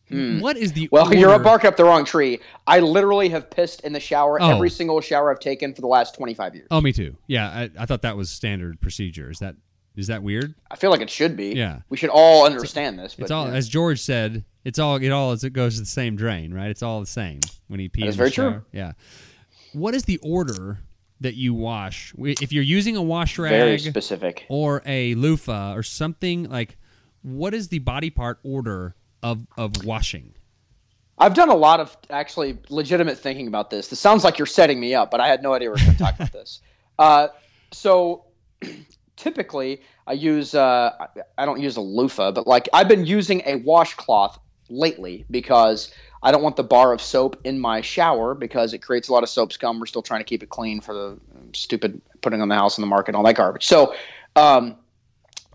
What 0.09 0.55
is 0.57 0.73
the 0.73 0.85
Hmm. 0.85 0.87
Well, 0.91 1.13
you're 1.13 1.31
order- 1.31 1.43
barking 1.43 1.67
up 1.67 1.75
the 1.77 1.83
wrong 1.83 2.05
tree. 2.05 2.39
I 2.65 2.79
literally 2.79 3.29
have 3.29 3.49
pissed 3.49 3.81
in 3.81 3.91
the 3.93 3.99
shower 3.99 4.41
Oh. 4.41 4.49
every 4.55 4.69
single 4.69 5.01
shower 5.01 5.31
I've 5.31 5.39
taken 5.39 5.73
for 5.73 5.81
the 5.81 5.87
last 5.87 6.15
25 6.15 6.55
years. 6.55 6.67
Oh, 6.71 6.79
me 6.81 6.93
too. 6.93 7.15
Yeah, 7.27 7.47
I, 7.49 7.69
I 7.77 7.85
thought 7.85 8.01
that 8.03 8.15
was 8.15 8.29
standard 8.29 8.79
procedure. 8.79 9.29
Is 9.29 9.39
that 9.39 9.55
is 9.95 10.07
that 10.07 10.21
weird? 10.21 10.53
I 10.69 10.75
feel 10.75 10.91
like 10.91 11.01
it 11.01 11.09
should 11.09 11.35
be. 11.35 11.53
Yeah. 11.55 11.79
We 11.89 11.97
should 11.97 12.11
all 12.11 12.45
understand 12.45 12.99
this. 12.99 13.15
But, 13.15 13.23
It's 13.23 13.31
all 13.31 13.47
yeah. 13.47 13.53
as 13.55 13.67
George 13.67 13.99
said. 13.99 14.45
It's 14.63 14.77
all 14.79 14.95
it 14.97 15.09
all 15.09 15.31
as 15.31 15.43
it 15.43 15.53
goes 15.53 15.75
to 15.75 15.79
the 15.81 15.85
same 15.87 16.15
drain, 16.15 16.53
right? 16.53 16.69
It's 16.69 16.83
all 16.83 16.99
the 16.99 17.05
same 17.07 17.39
when 17.67 17.79
you 17.79 17.89
pee. 17.89 18.01
That 18.01 18.09
is 18.09 18.15
very 18.15 18.29
true. 18.31 18.61
Yeah. 18.71 18.91
What 19.73 19.95
is 19.95 20.03
the 20.03 20.17
order 20.21 20.79
that 21.19 21.35
you 21.35 21.53
wash? 21.53 22.13
If 22.17 22.53
you're 22.53 22.63
using 22.63 22.95
a 22.95 23.01
wash 23.01 23.37
very 23.37 23.71
rag 23.71 23.79
specific. 23.79 24.45
or 24.49 24.83
a 24.85 25.15
loofah 25.15 25.73
or 25.73 25.81
something 25.83 26.43
like, 26.49 26.77
what 27.23 27.53
is 27.55 27.69
the 27.69 27.79
body 27.79 28.09
part 28.11 28.39
order 28.43 28.95
of 29.31 29.45
of 29.57 29.85
washing? 29.85 30.33
I've 31.19 31.33
done 31.33 31.49
a 31.49 31.55
lot 31.55 31.79
of 31.79 31.97
actually 32.09 32.57
legitimate 32.69 33.17
thinking 33.17 33.47
about 33.47 33.69
this. 33.69 33.87
This 33.87 33.99
sounds 33.99 34.23
like 34.23 34.37
you're 34.37 34.45
setting 34.45 34.79
me 34.79 34.93
up, 34.93 35.09
but 35.09 35.19
I 35.19 35.27
had 35.27 35.41
no 35.41 35.53
idea 35.53 35.69
we 35.69 35.71
were 35.71 35.77
going 35.77 35.91
to 35.93 35.97
talk 35.97 36.15
about 36.15 36.31
this. 36.31 36.61
Uh, 36.99 37.27
so 37.71 38.25
typically, 39.17 39.81
I 40.07 40.13
use 40.13 40.55
uh, 40.55 41.07
I- 41.37 41.45
don't 41.45 41.59
use 41.61 41.77
a 41.77 41.81
loofah, 41.81 42.31
but 42.31 42.47
like 42.47 42.67
I've 42.73 42.87
been 42.87 43.05
using 43.05 43.43
a 43.45 43.57
washcloth 43.57 44.39
lately 44.67 45.23
because 45.29 45.93
I 46.23 46.31
don't 46.31 46.41
want 46.41 46.55
the 46.55 46.63
bar 46.63 46.91
of 46.91 47.03
soap 47.03 47.39
in 47.43 47.59
my 47.59 47.81
shower 47.81 48.33
because 48.33 48.73
it 48.73 48.79
creates 48.79 49.09
a 49.09 49.13
lot 49.13 49.21
of 49.21 49.29
soap 49.29 49.53
scum. 49.53 49.79
We're 49.79 49.85
still 49.85 50.01
trying 50.01 50.21
to 50.21 50.23
keep 50.23 50.41
it 50.41 50.49
clean 50.49 50.81
for 50.81 50.95
the 50.95 51.19
stupid 51.53 52.01
putting 52.21 52.41
on 52.41 52.47
the 52.47 52.55
house 52.55 52.79
on 52.79 52.81
the 52.81 52.87
market, 52.87 53.09
and 53.09 53.17
all 53.17 53.23
that 53.23 53.35
garbage. 53.35 53.67
So. 53.67 53.93
Um, 54.35 54.75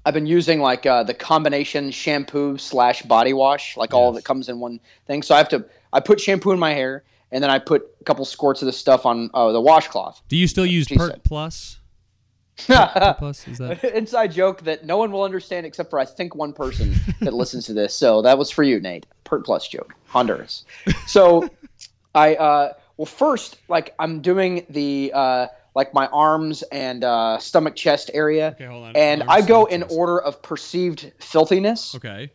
I've 0.04 0.14
been 0.14 0.26
using 0.26 0.60
like 0.60 0.84
uh, 0.84 1.04
the 1.04 1.14
combination 1.14 1.90
shampoo 1.90 2.58
slash 2.58 3.02
body 3.02 3.32
wash, 3.32 3.76
like 3.76 3.94
all 3.94 4.12
that 4.12 4.24
comes 4.24 4.48
in 4.48 4.58
one 4.58 4.80
thing. 5.06 5.22
So 5.22 5.34
I 5.34 5.38
have 5.38 5.48
to 5.50 5.64
I 5.92 6.00
put 6.00 6.20
shampoo 6.20 6.50
in 6.50 6.58
my 6.58 6.72
hair, 6.72 7.04
and 7.30 7.42
then 7.42 7.50
I 7.50 7.58
put 7.58 7.88
a 8.00 8.04
couple 8.04 8.24
squirts 8.24 8.62
of 8.62 8.66
this 8.66 8.78
stuff 8.78 9.06
on 9.06 9.30
uh, 9.32 9.52
the 9.52 9.60
washcloth. 9.60 10.20
Do 10.28 10.36
you 10.36 10.48
still 10.48 10.66
use 10.66 10.88
Pert 10.88 11.12
said. 11.12 11.24
Plus? 11.24 11.78
Pert 12.66 13.18
Plus 13.18 13.46
is 13.46 13.58
that? 13.58 13.84
Inside 13.96 14.32
joke 14.32 14.62
that 14.62 14.84
no 14.84 14.96
one 14.96 15.12
will 15.12 15.22
understand 15.22 15.66
except 15.66 15.90
for 15.90 15.98
I 15.98 16.04
think 16.04 16.34
one 16.34 16.52
person 16.52 16.94
that 17.20 17.32
listens 17.32 17.66
to 17.66 17.72
this. 17.72 17.94
So 17.94 18.22
that 18.22 18.38
was 18.38 18.50
for 18.50 18.62
you, 18.62 18.80
Nate. 18.80 19.06
Pert 19.24 19.44
plus 19.44 19.68
joke, 19.68 19.94
Honduras. 20.08 20.64
So 21.06 21.48
I 22.14 22.34
uh, 22.34 22.72
well 22.96 23.06
first 23.06 23.56
like 23.68 23.94
I'm 23.98 24.20
doing 24.20 24.66
the 24.68 25.12
uh, 25.14 25.46
like 25.74 25.94
my 25.94 26.06
arms 26.06 26.62
and 26.62 27.02
uh, 27.04 27.38
stomach 27.38 27.74
chest 27.76 28.10
area, 28.14 28.48
Okay, 28.56 28.66
hold 28.66 28.84
on. 28.84 28.96
and 28.96 29.22
Arms, 29.22 29.32
I 29.44 29.46
go 29.46 29.64
in 29.66 29.82
chest. 29.82 29.94
order 29.96 30.20
of 30.20 30.42
perceived 30.42 31.12
filthiness. 31.18 31.94
Okay. 31.94 32.30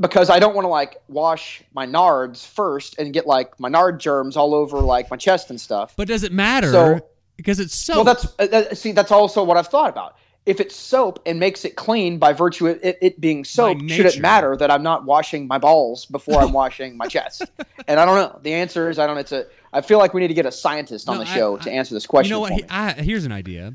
because 0.00 0.30
I 0.30 0.38
don't 0.40 0.54
want 0.54 0.64
to 0.64 0.68
like 0.70 0.96
wash 1.08 1.62
my 1.74 1.86
nards 1.86 2.46
first 2.46 2.98
and 2.98 3.12
get 3.12 3.26
like 3.26 3.58
my 3.60 3.68
nard 3.68 4.00
germs 4.00 4.36
all 4.36 4.54
over 4.54 4.78
like 4.80 5.10
my 5.10 5.16
chest 5.16 5.50
and 5.50 5.60
stuff. 5.60 5.94
But 5.96 6.08
does 6.08 6.22
it 6.22 6.32
matter? 6.32 6.70
So- 6.72 7.06
because 7.36 7.58
it's 7.60 7.74
so. 7.74 7.94
well, 7.96 8.04
that's 8.04 8.26
uh, 8.38 8.74
see, 8.74 8.92
that's 8.92 9.10
also 9.10 9.42
what 9.42 9.56
I've 9.56 9.66
thought 9.68 9.88
about. 9.88 10.16
If 10.44 10.58
it's 10.60 10.74
soap 10.74 11.20
and 11.24 11.38
makes 11.38 11.64
it 11.64 11.76
clean 11.76 12.18
by 12.18 12.32
virtue 12.32 12.66
of 12.66 12.80
it, 12.82 12.98
it 13.00 13.20
being 13.20 13.44
soap, 13.44 13.78
should 13.88 14.06
it 14.06 14.18
matter 14.20 14.56
that 14.56 14.72
I'm 14.72 14.82
not 14.82 15.04
washing 15.04 15.46
my 15.46 15.58
balls 15.58 16.04
before 16.06 16.40
I'm 16.42 16.52
washing 16.52 16.96
my 16.96 17.06
chest? 17.06 17.42
And 17.88 17.98
I 18.00 18.04
don't 18.04 18.14
know. 18.16 18.38
The 18.42 18.52
answer 18.54 18.90
is 18.90 18.98
I 19.00 19.06
don't. 19.08 19.18
It's 19.18 19.32
a. 19.32 19.44
I 19.72 19.80
feel 19.80 19.98
like 19.98 20.14
we 20.14 20.20
need 20.20 20.28
to 20.28 20.34
get 20.34 20.46
a 20.46 20.52
scientist 20.52 21.08
on 21.08 21.16
No, 21.18 21.24
the 21.24 21.26
show 21.26 21.56
I- 21.58 21.62
to 21.62 21.70
answer 21.70 21.94
this 21.94 22.06
question. 22.06 22.28
You 22.30 22.34
know 22.36 22.40
what? 22.40 22.50
for 22.50 22.54
He- 22.56 22.62
me. 22.62 22.68
I, 22.70 22.92
here's 22.92 23.24
an 23.24 23.32
idea. 23.32 23.74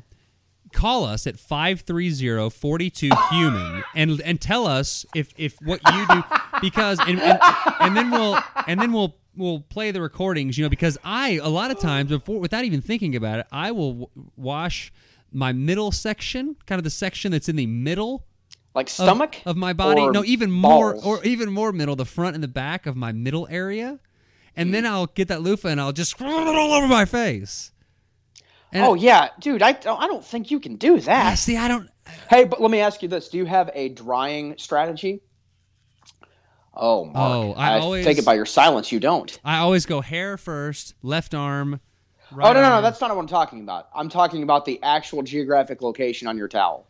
Call 0.72 1.04
us 1.04 1.26
at 1.26 1.36
530-42-HUMAN 1.36 3.82
and 3.94 4.20
and 4.22 4.40
tell 4.40 4.66
us 4.66 5.04
if 5.14 5.32
if 5.36 5.56
what 5.62 5.80
you 5.92 6.06
do 6.08 6.22
because 6.60 6.98
and, 7.00 7.20
and 7.20 7.38
and 7.80 7.96
then 7.96 8.10
we'll 8.10 8.38
and 8.66 8.80
then 8.80 8.92
we'll 8.92 9.16
we'll 9.36 9.60
play 9.60 9.90
the 9.90 10.00
recordings, 10.02 10.58
you 10.58 10.64
know, 10.64 10.68
because 10.68 10.98
I 11.04 11.40
a 11.42 11.48
lot 11.48 11.70
of 11.70 11.78
times 11.80 12.10
before 12.10 12.38
without 12.40 12.64
even 12.64 12.80
thinking 12.80 13.14
about 13.16 13.40
it, 13.40 13.46
I 13.52 13.70
will 13.72 13.92
w- 13.92 14.08
wash 14.36 14.92
my 15.32 15.52
middle 15.52 15.92
section, 15.92 16.56
kind 16.66 16.78
of 16.78 16.84
the 16.84 16.90
section 16.90 17.32
that's 17.32 17.48
in 17.48 17.56
the 17.56 17.66
middle 17.66 18.26
like 18.74 18.88
stomach 18.88 19.36
of 19.44 19.56
my 19.56 19.72
body. 19.72 20.08
No, 20.08 20.24
even 20.24 20.50
more 20.50 20.92
balls? 20.92 21.04
or 21.04 21.24
even 21.24 21.50
more 21.50 21.72
middle, 21.72 21.96
the 21.96 22.04
front 22.04 22.34
and 22.34 22.42
the 22.42 22.48
back 22.48 22.86
of 22.86 22.96
my 22.96 23.12
middle 23.12 23.48
area. 23.50 23.98
And 24.56 24.74
then 24.74 24.84
I'll 24.84 25.06
get 25.06 25.28
that 25.28 25.40
loofah 25.40 25.68
and 25.68 25.80
I'll 25.80 25.92
just 25.92 26.10
scrub 26.10 26.30
it 26.30 26.54
all 26.54 26.72
over 26.72 26.88
my 26.88 27.04
face. 27.04 27.70
And 28.72 28.84
oh 28.84 28.94
yeah, 28.94 29.28
dude. 29.40 29.62
I 29.62 29.72
don't. 29.72 30.00
I 30.00 30.06
don't 30.06 30.24
think 30.24 30.50
you 30.50 30.60
can 30.60 30.76
do 30.76 31.00
that. 31.00 31.38
see, 31.38 31.56
I 31.56 31.68
don't. 31.68 31.88
Uh, 32.06 32.10
hey, 32.28 32.44
but 32.44 32.60
let 32.60 32.70
me 32.70 32.80
ask 32.80 33.02
you 33.02 33.08
this: 33.08 33.28
Do 33.28 33.38
you 33.38 33.46
have 33.46 33.70
a 33.74 33.88
drying 33.90 34.56
strategy? 34.58 35.22
Oh, 36.74 37.06
Mark. 37.06 37.16
Oh, 37.16 37.52
I 37.54 37.78
always- 37.78 38.04
take 38.04 38.18
it 38.18 38.24
by 38.24 38.34
your 38.34 38.46
silence. 38.46 38.92
You 38.92 39.00
don't. 39.00 39.38
I 39.44 39.58
always 39.58 39.84
go 39.86 40.00
hair 40.00 40.36
first, 40.36 40.94
left 41.02 41.34
arm. 41.34 41.80
Right 42.32 42.50
oh 42.50 42.52
no, 42.52 42.62
no, 42.62 42.68
no, 42.76 42.82
that's 42.82 43.00
not 43.00 43.10
what 43.10 43.18
I'm 43.20 43.26
talking 43.28 43.60
about. 43.60 43.88
I'm 43.94 44.08
talking 44.08 44.42
about 44.42 44.64
the 44.64 44.80
actual 44.82 45.22
geographic 45.22 45.80
location 45.82 46.28
on 46.28 46.36
your 46.36 46.48
towel. 46.48 46.86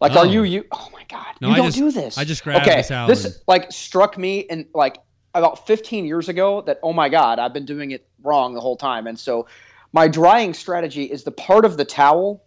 Like, 0.00 0.12
Oh. 0.12 0.20
are 0.20 0.26
you 0.26 0.42
you? 0.42 0.64
Oh 0.72 0.88
my 0.92 1.04
God, 1.08 1.26
No, 1.40 1.48
you 1.48 1.54
I 1.54 1.56
don't 1.58 1.66
just- 1.66 1.78
do 1.78 1.90
this. 1.90 2.18
I 2.18 2.24
just 2.24 2.42
grab 2.42 2.62
okay, 2.62 2.82
This 3.06 3.40
like 3.46 3.70
struck 3.70 4.16
me 4.18 4.46
and 4.48 4.66
like 4.74 4.98
about 5.34 5.66
15 5.66 6.04
years 6.06 6.28
ago 6.28 6.60
that 6.62 6.78
oh 6.82 6.92
my 6.92 7.08
god, 7.08 7.38
I've 7.38 7.52
been 7.52 7.66
doing 7.66 7.90
it 7.92 8.06
wrong 8.22 8.54
the 8.54 8.60
whole 8.60 8.76
time, 8.76 9.06
and 9.06 9.18
so 9.18 9.46
my 9.92 10.08
drying 10.08 10.54
strategy 10.54 11.04
is 11.04 11.24
the 11.24 11.30
part 11.30 11.64
of 11.64 11.76
the 11.76 11.84
towel. 11.84 12.42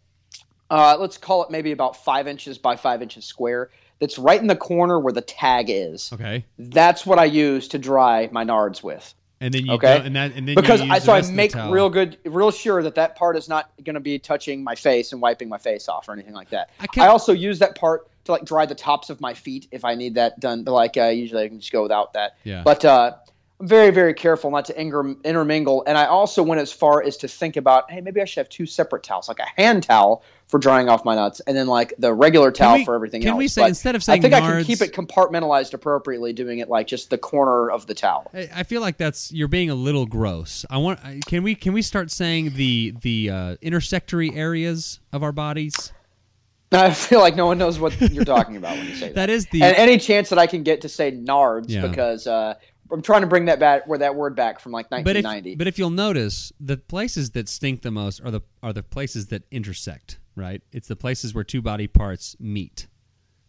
Uh, 0.71 0.97
let's 0.99 1.17
call 1.17 1.43
it 1.43 1.51
maybe 1.51 1.71
about 1.71 1.95
five 2.03 2.27
inches 2.27 2.57
by 2.57 2.75
five 2.75 3.01
inches 3.03 3.23
square. 3.23 3.69
That's 3.99 4.17
right 4.17 4.41
in 4.41 4.47
the 4.47 4.55
corner 4.55 4.99
where 4.99 5.13
the 5.13 5.21
tag 5.21 5.67
is. 5.69 6.11
Okay. 6.11 6.43
That's 6.57 7.05
what 7.05 7.19
I 7.19 7.25
use 7.25 7.67
to 7.69 7.77
dry 7.77 8.27
my 8.31 8.43
nards 8.43 8.83
with. 8.83 9.13
And 9.41 9.53
then 9.53 9.65
you 9.65 9.73
Okay. 9.73 10.01
and 10.03 10.15
that 10.15 10.33
and 10.35 10.47
then 10.47 10.55
because 10.55 10.81
you 10.81 10.89
I 10.91 10.95
use 10.95 11.03
the 11.03 11.05
so 11.07 11.13
I 11.13 11.17
rest 11.17 11.29
of 11.29 11.35
make 11.35 11.55
real 11.55 11.89
good, 11.89 12.17
real 12.25 12.51
sure 12.51 12.81
that 12.83 12.95
that 12.95 13.15
part 13.17 13.35
is 13.35 13.49
not 13.49 13.69
going 13.83 13.95
to 13.95 13.99
be 13.99 14.17
touching 14.17 14.63
my 14.63 14.75
face 14.75 15.11
and 15.11 15.21
wiping 15.21 15.49
my 15.49 15.57
face 15.57 15.89
off 15.89 16.07
or 16.07 16.13
anything 16.13 16.33
like 16.33 16.49
that. 16.51 16.69
I 16.79 16.83
I, 16.83 16.87
can't- 16.87 17.09
also 17.09 17.33
use 17.33 17.59
that 17.59 17.75
part 17.77 18.07
to 18.25 18.31
like 18.31 18.45
dry 18.45 18.65
the 18.65 18.75
tops 18.75 19.09
of 19.09 19.19
my 19.21 19.33
feet 19.33 19.67
if 19.71 19.83
I 19.85 19.95
need 19.95 20.15
that 20.15 20.39
done. 20.39 20.63
But 20.63 20.71
like 20.71 20.95
uh, 20.97 21.07
usually 21.07 21.43
I 21.43 21.47
can 21.49 21.59
just 21.59 21.71
go 21.71 21.83
without 21.83 22.13
that. 22.13 22.37
Yeah. 22.43 22.63
But 22.63 22.85
uh, 22.85 23.15
I'm 23.59 23.67
very 23.67 23.91
very 23.91 24.13
careful 24.13 24.51
not 24.51 24.65
to 24.65 24.81
inter- 24.81 25.15
intermingle, 25.23 25.83
and 25.85 25.97
I 25.97 26.05
also 26.05 26.41
went 26.41 26.61
as 26.61 26.71
far 26.71 27.03
as 27.03 27.17
to 27.17 27.27
think 27.27 27.57
about, 27.57 27.91
hey, 27.91 28.01
maybe 28.01 28.21
I 28.21 28.25
should 28.25 28.39
have 28.39 28.49
two 28.49 28.65
separate 28.65 29.03
towels, 29.03 29.27
like 29.27 29.39
a 29.39 29.61
hand 29.61 29.83
towel 29.83 30.23
for 30.47 30.59
drying 30.59 30.89
off 30.89 31.03
my 31.03 31.15
nuts, 31.15 31.41
and 31.47 31.57
then 31.57 31.65
like 31.67 31.93
the 31.97 32.13
regular 32.13 32.51
towel 32.51 32.77
we- 32.77 32.85
for 32.85 32.93
everything 32.93 33.21
can 33.21 33.31
else. 33.31 33.37
we 33.37 33.47
say- 33.47 33.61
But 33.63 33.69
instead 33.69 33.95
of 33.95 34.03
saying 34.03 34.19
I 34.19 34.21
think 34.21 34.33
I 34.35 34.39
can 34.41 34.63
keep 34.63 34.81
it 34.81 34.93
compartmentalized 34.93 35.73
appropriately, 35.73 36.33
doing 36.33 36.59
it 36.59 36.69
like 36.69 36.85
just 36.87 37.09
the 37.09 37.17
corner 37.17 37.71
of 37.71 37.87
the 37.87 37.93
towel. 37.95 38.29
I 38.33 38.49
I 38.57 38.63
feel 38.63 38.81
like 38.81 38.97
that's 38.97 39.31
you're 39.31 39.47
being 39.47 39.69
a 39.69 39.75
little 39.75 40.05
gross. 40.05 40.65
I 40.69 40.77
want 40.77 40.99
I- 41.03 41.19
can 41.25 41.41
we 41.43 41.55
can 41.55 41.73
we 41.73 41.81
start 41.81 42.11
saying 42.11 42.53
the 42.55 42.93
the 43.01 43.29
uh, 43.29 43.55
intersectory 43.61 44.35
areas 44.35 44.99
of 45.11 45.23
our 45.23 45.31
bodies? 45.31 45.91
I 46.71 46.91
feel 46.93 47.19
like 47.19 47.35
no 47.35 47.45
one 47.45 47.57
knows 47.57 47.79
what 47.79 47.99
you're 48.11 48.25
talking 48.25 48.57
about 48.57 48.77
when 48.77 48.87
you 48.87 48.95
say 48.95 49.07
that. 49.07 49.15
That 49.15 49.29
is 49.29 49.45
the 49.47 49.63
and 49.63 49.75
any 49.77 49.97
chance 49.97 50.29
that 50.29 50.39
I 50.39 50.45
can 50.47 50.61
get 50.63 50.81
to 50.81 50.89
say 50.89 51.11
nards 51.11 51.65
Yeah. 51.69 51.87
because 51.87 52.27
uh, 52.27 52.55
I'm 52.91 53.01
trying 53.01 53.21
to 53.21 53.27
bring 53.27 53.45
that 53.45 53.59
back 53.59 53.87
where 53.87 53.97
that 53.99 54.15
word 54.15 54.35
back 54.35 54.59
from 54.59 54.71
like 54.73 54.89
but 54.89 54.97
if 55.15 55.23
1990. 55.23 55.55
but 55.55 55.67
if 55.67 55.79
you'll 55.79 55.89
notice, 55.89 56.51
the 56.59 56.77
places 56.77 57.31
that 57.31 57.49
stink 57.49 57.81
the 57.81 57.91
most 57.91 58.19
are 58.21 58.29
the 58.31 58.41
are 58.61 58.73
the 58.73 58.83
places 58.83 59.27
that 59.27 59.43
intersect. 59.51 60.19
Right? 60.35 60.61
It's 60.71 60.87
the 60.87 60.95
places 60.95 61.33
where 61.33 61.43
two 61.43 61.61
body 61.61 61.87
parts 61.87 62.35
meet. 62.39 62.87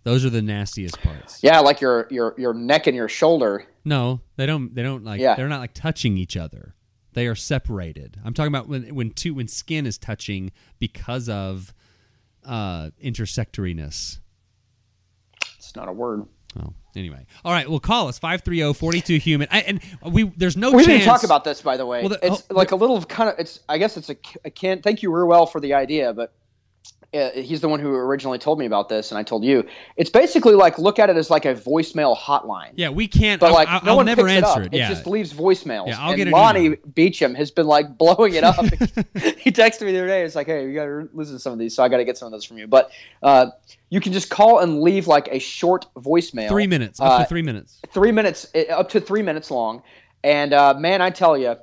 Those 0.04 0.24
are 0.24 0.30
the 0.30 0.42
nastiest 0.42 1.00
parts. 1.00 1.40
yeah, 1.42 1.58
like 1.58 1.80
your 1.80 2.06
your 2.10 2.34
your 2.38 2.54
neck 2.54 2.86
and 2.86 2.94
your 2.94 3.08
shoulder. 3.08 3.64
No, 3.84 4.20
they 4.36 4.46
don't. 4.46 4.74
They 4.74 4.82
don't 4.84 5.04
like. 5.04 5.20
Yeah. 5.20 5.34
They're 5.34 5.48
not 5.48 5.58
like 5.60 5.74
touching 5.74 6.16
each 6.16 6.36
other. 6.36 6.74
They 7.14 7.26
are 7.26 7.34
separated. 7.34 8.18
I'm 8.24 8.32
talking 8.34 8.52
about 8.52 8.68
when 8.68 8.94
when 8.94 9.10
two 9.10 9.34
when 9.34 9.48
skin 9.48 9.84
is 9.86 9.98
touching 9.98 10.52
because 10.78 11.28
of 11.28 11.74
uh, 12.44 12.90
intersectoriness. 13.02 14.20
It's 15.56 15.74
not 15.74 15.88
a 15.88 15.92
word. 15.92 16.26
Oh, 16.58 16.72
anyway. 16.94 17.26
All 17.44 17.52
right. 17.52 17.68
Well, 17.68 17.80
call 17.80 18.08
us 18.08 18.18
530-42 18.18 19.18
human. 19.18 19.48
I, 19.50 19.60
and 19.62 19.80
we 20.10 20.24
there's 20.36 20.56
no 20.56 20.70
We 20.70 20.84
chance. 20.84 20.98
didn't 21.00 21.04
talk 21.06 21.24
about 21.24 21.44
this, 21.44 21.60
by 21.60 21.76
the 21.76 21.84
way. 21.84 22.00
Well, 22.00 22.10
the- 22.10 22.26
it's 22.26 22.44
oh, 22.50 22.54
like 22.54 22.70
a 22.70 22.76
little 22.76 23.02
kind 23.02 23.28
of. 23.30 23.38
It's. 23.38 23.60
I 23.68 23.78
guess 23.78 23.96
it's 23.96 24.08
a. 24.08 24.16
I 24.44 24.50
can't. 24.50 24.82
Thank 24.82 25.02
you, 25.02 25.10
Ruel, 25.10 25.46
for 25.46 25.60
the 25.60 25.74
idea, 25.74 26.12
but. 26.14 26.32
Uh, 27.14 27.30
he's 27.30 27.60
the 27.60 27.68
one 27.68 27.80
who 27.80 27.94
originally 27.94 28.38
told 28.38 28.58
me 28.58 28.66
about 28.66 28.88
this, 28.88 29.10
and 29.10 29.18
I 29.18 29.22
told 29.22 29.42
you. 29.44 29.66
It's 29.96 30.10
basically 30.10 30.54
like 30.54 30.76
look 30.78 30.98
at 30.98 31.08
it 31.08 31.16
as 31.16 31.30
like 31.30 31.44
a 31.44 31.54
voicemail 31.54 32.16
hotline. 32.16 32.72
Yeah, 32.74 32.90
we 32.90 33.08
can't. 33.08 33.40
But 33.40 33.52
like 33.52 33.68
I, 33.68 33.80
no 33.84 33.92
will 33.92 33.96
one 33.98 34.06
never 34.06 34.24
picks 34.26 34.46
answer 34.46 34.62
it 34.62 34.74
it. 34.74 34.78
Yeah. 34.78 34.88
just 34.88 35.06
leaves 35.06 35.32
voicemails. 35.32 35.86
Yeah, 35.86 36.00
I'll 36.00 36.10
and 36.10 36.16
get 36.16 36.28
Lonnie 36.28 36.64
email. 36.66 36.78
Beecham 36.94 37.34
has 37.36 37.50
been 37.50 37.66
like 37.66 37.96
blowing 37.96 38.34
it 38.34 38.44
up. 38.44 38.56
he 39.38 39.50
texted 39.52 39.82
me 39.86 39.92
the 39.92 39.98
other 39.98 40.08
day. 40.08 40.24
It's 40.24 40.34
like, 40.34 40.48
hey, 40.48 40.66
you 40.66 40.74
got 40.74 40.86
to 40.86 41.08
listen 41.14 41.36
to 41.36 41.40
some 41.40 41.52
of 41.52 41.58
these, 41.58 41.74
so 41.74 41.82
I 41.82 41.88
got 41.88 41.98
to 41.98 42.04
get 42.04 42.18
some 42.18 42.26
of 42.26 42.32
those 42.32 42.44
from 42.44 42.58
you. 42.58 42.66
But 42.66 42.90
uh, 43.22 43.46
you 43.88 44.00
can 44.00 44.12
just 44.12 44.28
call 44.28 44.58
and 44.58 44.82
leave 44.82 45.06
like 45.06 45.28
a 45.30 45.38
short 45.38 45.86
voicemail. 45.96 46.48
three 46.48 46.66
minutes. 46.66 47.00
Up 47.00 47.12
Uh, 47.12 47.18
to 47.20 47.24
three 47.26 47.42
minutes. 47.42 47.80
three 47.94 48.12
minutes, 48.12 48.46
uh, 48.54 48.62
up 48.72 48.88
to 48.90 49.00
three 49.00 49.22
minutes 49.22 49.50
long. 49.50 49.82
And 50.24 50.52
uh, 50.52 50.74
man, 50.74 51.00
I 51.00 51.10
tell 51.10 51.38
you, 51.38 51.56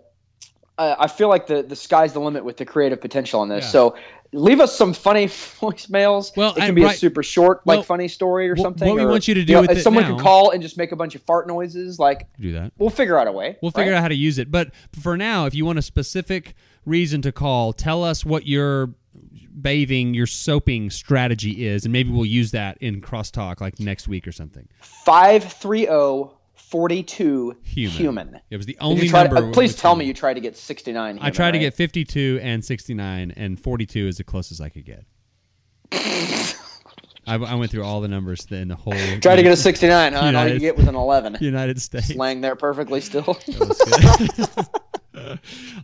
uh, 0.77 0.95
I 0.97 1.07
feel 1.07 1.27
like 1.27 1.47
the 1.47 1.61
the 1.63 1.75
sky's 1.75 2.13
the 2.13 2.21
limit 2.21 2.43
with 2.45 2.57
the 2.57 2.65
creative 2.65 3.01
potential 3.01 3.41
on 3.41 3.49
this. 3.49 3.65
Yeah. 3.65 3.69
So. 3.69 3.95
Leave 4.33 4.59
us 4.59 4.75
some 4.75 4.93
funny 4.93 5.25
voicemails. 5.27 6.35
Well, 6.35 6.51
it 6.51 6.55
can 6.59 6.63
and 6.69 6.75
be 6.75 6.83
right- 6.83 6.95
a 6.95 6.97
super 6.97 7.23
short, 7.23 7.65
like 7.65 7.77
well, 7.77 7.83
funny 7.83 8.07
story 8.07 8.49
or 8.49 8.55
something. 8.57 8.87
what 8.87 8.95
we 8.97 9.03
or, 9.03 9.07
want 9.07 9.27
you 9.27 9.33
to 9.35 9.43
do 9.45 9.53
know, 9.53 9.61
with 9.61 9.71
if 9.71 9.77
it 9.77 9.81
someone 9.81 10.03
now- 10.03 10.15
could 10.15 10.21
call 10.23 10.51
and 10.51 10.61
just 10.61 10.77
make 10.77 10.91
a 10.91 10.95
bunch 10.95 11.15
of 11.15 11.21
fart 11.21 11.47
noises, 11.47 11.99
like 11.99 12.27
Do 12.39 12.51
that. 12.53 12.73
we'll 12.77 12.89
figure 12.89 13.17
out 13.17 13.27
a 13.27 13.31
way. 13.31 13.57
We'll 13.61 13.71
figure 13.71 13.91
right? 13.91 13.97
out 13.97 14.01
how 14.01 14.07
to 14.09 14.15
use 14.15 14.37
it. 14.39 14.51
But 14.51 14.71
for 14.99 15.15
now, 15.17 15.45
if 15.45 15.53
you 15.53 15.65
want 15.65 15.79
a 15.79 15.83
specific 15.83 16.55
reason 16.85 17.21
to 17.21 17.31
call, 17.31 17.71
tell 17.73 18.03
us 18.03 18.25
what 18.25 18.45
your 18.47 18.93
bathing, 19.61 20.13
your 20.15 20.25
soaping 20.25 20.89
strategy 20.89 21.65
is, 21.67 21.85
and 21.85 21.93
maybe 21.93 22.09
we'll 22.09 22.25
use 22.25 22.51
that 22.51 22.77
in 22.79 23.01
crosstalk 23.01 23.61
like 23.61 23.79
next 23.79 24.07
week 24.07 24.27
or 24.27 24.31
something. 24.31 24.67
530 24.81 25.87
42 26.73 27.55
Human. 27.65 27.95
human. 27.95 28.39
It 28.49 28.57
was 28.57 28.65
the 28.65 28.75
only 28.81 29.07
try 29.07 29.25
number. 29.25 29.41
to, 29.41 29.47
uh, 29.49 29.53
please 29.53 29.75
tell 29.75 29.91
human. 29.91 30.05
me 30.05 30.07
you 30.07 30.13
tried 30.15 30.33
to 30.33 30.39
get 30.41 30.57
69. 30.57 30.97
I 30.97 31.19
human, 31.19 31.31
tried 31.31 31.51
to 31.51 31.59
get 31.59 31.75
52 31.75 32.39
and 32.41 32.65
69, 32.65 33.31
and 33.37 33.59
42 33.59 34.07
is 34.07 34.17
the 34.17 34.23
closest 34.23 34.59
I 34.59 34.69
could 34.69 34.83
get. 34.83 35.05
I, 35.91 37.35
I 37.35 37.53
went 37.53 37.69
through 37.69 37.83
all 37.83 38.01
the 38.01 38.07
numbers 38.07 38.47
in 38.49 38.69
the 38.69 38.75
whole. 38.75 38.93
Try 39.21 39.35
to 39.35 39.43
get 39.43 39.51
a 39.51 39.55
69, 39.55 40.13
huh? 40.13 40.19
And 40.19 40.35
all 40.35 40.41
United- 40.45 40.53
you 40.55 40.59
get 40.61 40.75
was 40.75 40.87
an 40.87 40.95
11. 40.95 41.37
United 41.41 41.79
States. 41.79 42.15
Laying 42.15 42.41
there 42.41 42.55
perfectly 42.55 43.01
still. 43.01 43.37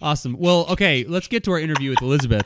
Awesome. 0.02 0.36
Well, 0.40 0.66
okay, 0.70 1.06
let's 1.08 1.28
get 1.28 1.44
to 1.46 1.52
our 1.52 1.60
interview 1.60 1.92
with 1.92 2.02
Elizabeth. 2.02 2.46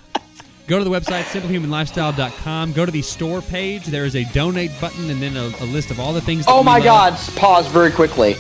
Go 0.66 0.78
to 0.78 0.84
the 0.86 0.90
website, 0.90 1.24
simplyhumanlifestyle.com. 1.24 2.72
Go 2.72 2.86
to 2.86 2.92
the 2.92 3.02
store 3.02 3.42
page. 3.42 3.86
There 3.86 4.06
is 4.06 4.16
a 4.16 4.24
donate 4.32 4.72
button 4.80 5.10
and 5.10 5.22
then 5.22 5.36
a, 5.36 5.52
a 5.60 5.68
list 5.68 5.92
of 5.92 6.00
all 6.00 6.14
the 6.14 6.22
things 6.22 6.46
that 6.46 6.52
oh 6.52 6.64
my. 6.64 6.80
God! 6.80 7.18
Pause 7.36 7.68
very 7.68 7.92
quickly, 7.92 8.36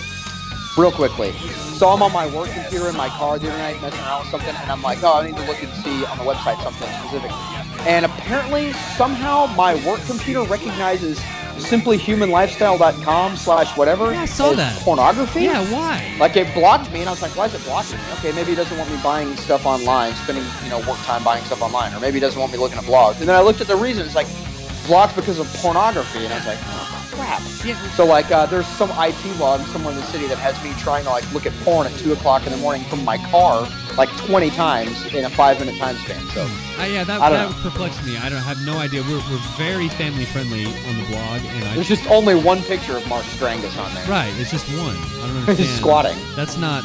real 0.77 0.91
quickly. 0.91 1.33
So 1.75 1.89
I'm 1.89 2.01
on 2.01 2.13
my 2.13 2.33
work 2.33 2.49
computer 2.49 2.87
in 2.87 2.95
my 2.95 3.09
car 3.09 3.37
the 3.39 3.49
other 3.49 3.57
night 3.57 3.81
messing 3.81 3.99
around 3.99 4.21
with 4.21 4.29
something, 4.29 4.55
and 4.55 4.71
I'm 4.71 4.81
like, 4.81 5.03
oh, 5.03 5.19
I 5.19 5.27
need 5.27 5.35
to 5.35 5.45
look 5.45 5.61
and 5.61 5.71
see 5.83 6.05
on 6.05 6.17
the 6.17 6.23
website 6.23 6.61
something 6.63 6.87
specific. 7.01 7.31
And 7.85 8.05
apparently, 8.05 8.71
somehow, 8.71 9.47
my 9.57 9.75
work 9.85 9.99
computer 10.05 10.43
recognizes 10.43 11.19
simplyhumanlifestyle.com 11.57 13.35
slash 13.37 13.75
whatever 13.77 14.11
Yeah, 14.11 14.21
I 14.21 14.25
saw 14.25 14.53
that. 14.53 14.79
pornography. 14.81 15.43
Yeah, 15.43 15.63
why? 15.71 16.13
Like 16.19 16.35
it 16.35 16.53
blocked 16.53 16.91
me, 16.91 16.99
and 17.01 17.09
I 17.09 17.11
was 17.11 17.21
like, 17.21 17.35
"Why 17.35 17.45
is 17.45 17.53
it 17.53 17.63
blocking 17.65 17.97
me?" 17.97 18.03
Okay, 18.19 18.31
maybe 18.33 18.49
he 18.51 18.55
doesn't 18.55 18.77
want 18.77 18.89
me 18.91 18.97
buying 19.03 19.35
stuff 19.37 19.65
online, 19.65 20.13
spending 20.15 20.43
you 20.63 20.69
know 20.69 20.79
work 20.79 20.97
time 20.99 21.23
buying 21.23 21.43
stuff 21.45 21.61
online, 21.61 21.93
or 21.93 21.99
maybe 21.99 22.15
he 22.15 22.19
doesn't 22.19 22.39
want 22.39 22.51
me 22.51 22.57
looking 22.57 22.77
at 22.77 22.83
blogs. 22.85 23.19
And 23.19 23.27
then 23.29 23.35
I 23.35 23.41
looked 23.41 23.61
at 23.61 23.67
the 23.67 23.75
reason; 23.75 24.05
it's 24.05 24.15
like 24.15 24.27
blocked 24.87 25.15
because 25.15 25.39
of 25.39 25.47
pornography, 25.55 26.23
and 26.25 26.33
I 26.33 26.37
was 26.37 26.47
like, 26.47 26.59
"Oh 26.65 26.82
crap!" 27.15 27.41
Yeah. 27.65 27.77
So 27.91 28.05
like, 28.05 28.29
uh, 28.31 28.45
there's 28.45 28.67
some 28.67 28.89
IT 28.93 29.39
law 29.39 29.55
in 29.57 29.65
someone 29.67 29.93
in 29.93 29.99
the 29.99 30.05
city 30.07 30.27
that 30.27 30.37
has 30.39 30.61
me 30.63 30.73
trying 30.81 31.03
to 31.05 31.09
like 31.09 31.25
look 31.33 31.45
at 31.45 31.53
porn 31.63 31.87
at 31.87 31.93
two 31.99 32.13
o'clock 32.13 32.45
in 32.45 32.51
the 32.51 32.57
morning 32.57 32.83
from 32.85 33.03
my 33.05 33.17
car 33.29 33.67
like 33.97 34.09
20 34.17 34.49
times 34.51 35.05
in 35.13 35.23
a 35.23 35.29
five 35.29 35.59
minute 35.59 35.77
time 35.77 35.95
span. 35.97 36.19
So 36.33 36.41
Uh, 36.81 36.85
yeah, 36.85 37.03
that, 37.03 37.21
I 37.21 37.29
don't 37.29 37.51
that 37.51 37.63
know. 37.63 37.69
perplexed 37.69 38.03
me. 38.05 38.17
I 38.17 38.27
don't 38.27 38.41
have 38.41 38.57
no 38.65 38.79
idea. 38.79 39.03
We're, 39.03 39.21
we're 39.29 39.37
very 39.55 39.87
family 39.89 40.25
friendly 40.25 40.65
on 40.65 40.97
the 40.97 41.05
blog, 41.09 41.41
and 41.45 41.63
I 41.65 41.75
there's 41.75 41.87
just 41.87 42.09
only 42.09 42.33
one 42.35 42.63
picture 42.63 42.97
of 42.97 43.07
Mark 43.07 43.23
Strangus 43.25 43.77
on 43.77 43.93
there. 43.93 44.05
right. 44.07 44.33
It's 44.39 44.49
just 44.49 44.65
one. 44.69 44.95
I 44.97 45.27
don't 45.27 45.35
He's 45.45 45.49
understand. 45.49 45.79
squatting. 45.79 46.17
That's 46.35 46.57
not 46.57 46.83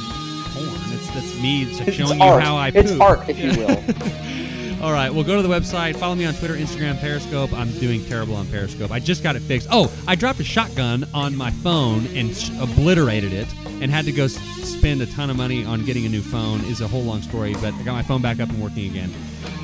porn. 0.52 0.68
It's 0.92 1.06
that's 1.14 1.35
me 1.40 1.62
It's 1.62 1.94
showing 1.94 2.20
art. 2.20 2.42
you 2.42 2.47
how 2.47 2.56
I 2.58 2.70
poop. 2.70 2.85
It's 2.85 3.00
art, 3.00 3.26
if 3.28 3.38
you 3.38 3.56
will. 3.56 3.82
All 4.80 4.92
right, 4.92 5.12
well, 5.12 5.25
go 5.25 5.35
to 5.35 5.42
the 5.42 5.49
website. 5.49 5.97
Follow 5.97 6.14
me 6.14 6.25
on 6.25 6.35
Twitter, 6.35 6.54
Instagram, 6.54 7.00
Periscope. 7.00 7.52
I'm 7.52 7.70
doing 7.78 8.04
terrible 8.04 8.37
on 8.37 8.47
Periscope. 8.47 8.92
I 8.92 9.00
just 9.00 9.25
got 9.25 9.35
it 9.35 9.40
fixed. 9.40 9.66
Oh, 9.73 9.92
I 10.06 10.14
dropped 10.14 10.38
a 10.38 10.44
shotgun 10.44 11.04
on 11.12 11.35
my 11.35 11.50
phone 11.50 12.06
and 12.14 12.35
sh- 12.37 12.50
obliterated 12.61 13.32
it, 13.32 13.49
and 13.82 13.90
had 13.90 14.04
to 14.04 14.12
go 14.12 14.25
s- 14.26 14.35
spend 14.62 15.02
a 15.02 15.06
ton 15.06 15.30
of 15.30 15.37
money 15.37 15.64
on 15.64 15.85
getting 15.85 16.06
a 16.06 16.08
new 16.08 16.23
phone. 16.23 16.61
Is 16.66 16.80
a 16.80 16.87
whole 16.87 17.02
long 17.02 17.23
story, 17.23 17.54
but 17.54 17.75
I 17.75 17.82
got 17.82 17.92
my 17.94 18.02
phone 18.02 18.23
back 18.23 18.38
up 18.38 18.50
and 18.50 18.62
working 18.62 18.88
again. 18.88 19.12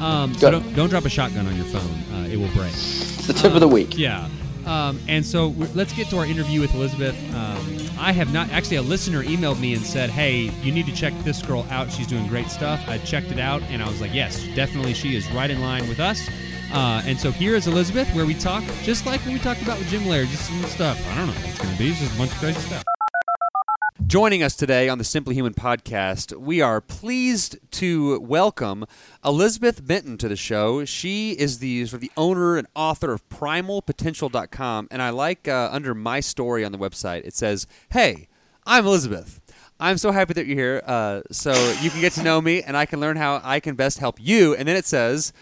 Um, 0.00 0.35
so 0.35 0.50
don't 0.50 0.75
don't 0.75 0.88
drop 0.90 1.04
a 1.04 1.09
shotgun 1.09 1.47
on 1.47 1.54
your 1.54 1.66
phone. 1.66 2.14
Uh, 2.14 2.26
it 2.26 2.37
will 2.37 2.50
break. 2.52 2.73
It's 2.73 3.28
the 3.28 3.35
tip 3.35 3.54
of 3.54 3.61
the 3.61 3.68
week. 3.68 3.97
Yeah. 3.97 4.28
Um, 4.66 5.00
and 5.09 5.25
so 5.25 5.49
let's 5.75 5.92
get 5.92 6.09
to 6.09 6.18
our 6.18 6.26
interview 6.26 6.61
with 6.61 6.75
Elizabeth. 6.75 7.16
Um, 7.35 7.78
I 7.99 8.12
have 8.12 8.33
not 8.33 8.50
actually 8.50 8.76
a 8.76 8.83
listener 8.83 9.23
emailed 9.23 9.61
me 9.61 9.75
and 9.75 9.85
said, 9.85 10.11
"Hey, 10.11 10.50
you 10.62 10.73
need 10.73 10.87
to 10.87 10.94
check 10.94 11.12
this 11.23 11.42
girl 11.42 11.66
out. 11.71 11.90
She's 11.92 12.06
doing 12.06 12.26
great 12.28 12.49
stuff." 12.49 12.80
I 12.88 12.99
checked 12.99 13.30
it 13.30 13.38
out 13.38 13.62
and 13.64 13.83
I 13.83 13.88
was 13.88 14.00
like, 14.00 14.14
"Yes, 14.14 14.42
definitely, 14.54 14.94
she 14.94 15.16
is 15.16 15.30
right 15.33 15.50
in 15.50 15.61
line 15.61 15.88
with 15.88 16.00
us." 16.00 16.28
Uh, 16.73 17.02
and 17.06 17.18
so 17.18 17.30
here 17.30 17.54
is 17.54 17.66
Elizabeth, 17.66 18.12
where 18.14 18.26
we 18.26 18.35
talk 18.35 18.64
just 18.83 19.06
like 19.06 19.21
when 19.25 19.35
we 19.35 19.40
talked 19.40 19.62
about 19.62 19.78
with 19.78 19.88
Jim 19.88 20.06
Laird, 20.06 20.28
just 20.28 20.49
some 20.49 20.62
stuff. 20.64 21.00
I 21.09 21.16
don't 21.16 21.26
know 21.28 21.33
what 21.33 21.49
it's 21.49 21.59
going 21.59 21.73
to 21.73 21.78
be. 21.78 21.94
Just 21.94 22.14
a 22.14 22.18
bunch 22.18 22.33
of 22.33 22.38
crazy 22.38 22.61
stuff. 22.61 22.85
Joining 24.06 24.42
us 24.42 24.54
today 24.54 24.88
on 24.88 24.99
the 24.99 25.04
Simply 25.04 25.34
Human 25.34 25.54
podcast, 25.54 26.37
we 26.37 26.61
are 26.61 26.80
pleased 26.80 27.56
to 27.73 28.20
welcome 28.20 28.84
Elizabeth 29.25 29.84
Benton 29.84 30.18
to 30.18 30.28
the 30.28 30.37
show. 30.37 30.84
She 30.84 31.32
is 31.32 31.58
the 31.58 31.87
sort 31.87 31.94
of 31.94 32.00
the 32.02 32.12
owner 32.16 32.56
and 32.56 32.66
author 32.76 33.12
of 33.12 33.28
PrimalPotential.com, 33.28 34.88
and 34.90 35.02
I 35.02 35.11
like 35.11 35.49
uh, 35.49 35.70
under 35.73 35.94
my 35.94 36.20
story 36.20 36.64
on 36.64 36.70
the 36.70 36.78
website 36.78 37.25
it 37.25 37.34
says, 37.34 37.66
"Hey, 37.90 38.28
I'm 38.66 38.87
Elizabeth. 38.87 39.40
I'm 39.80 39.99
so 39.99 40.12
happy 40.12 40.34
that 40.34 40.46
you're 40.46 40.56
here, 40.56 40.82
uh, 40.87 41.23
so 41.32 41.52
you 41.80 41.90
can 41.90 42.00
get 42.00 42.12
to 42.12 42.23
know 42.23 42.40
me, 42.40 42.62
and 42.62 42.76
I 42.76 42.87
can 42.87 43.00
learn 43.00 43.16
how 43.16 43.40
I 43.42 43.58
can 43.58 43.75
best 43.75 43.99
help 43.99 44.18
you." 44.20 44.54
And 44.54 44.68
then 44.68 44.76
it 44.76 44.84
says. 44.84 45.32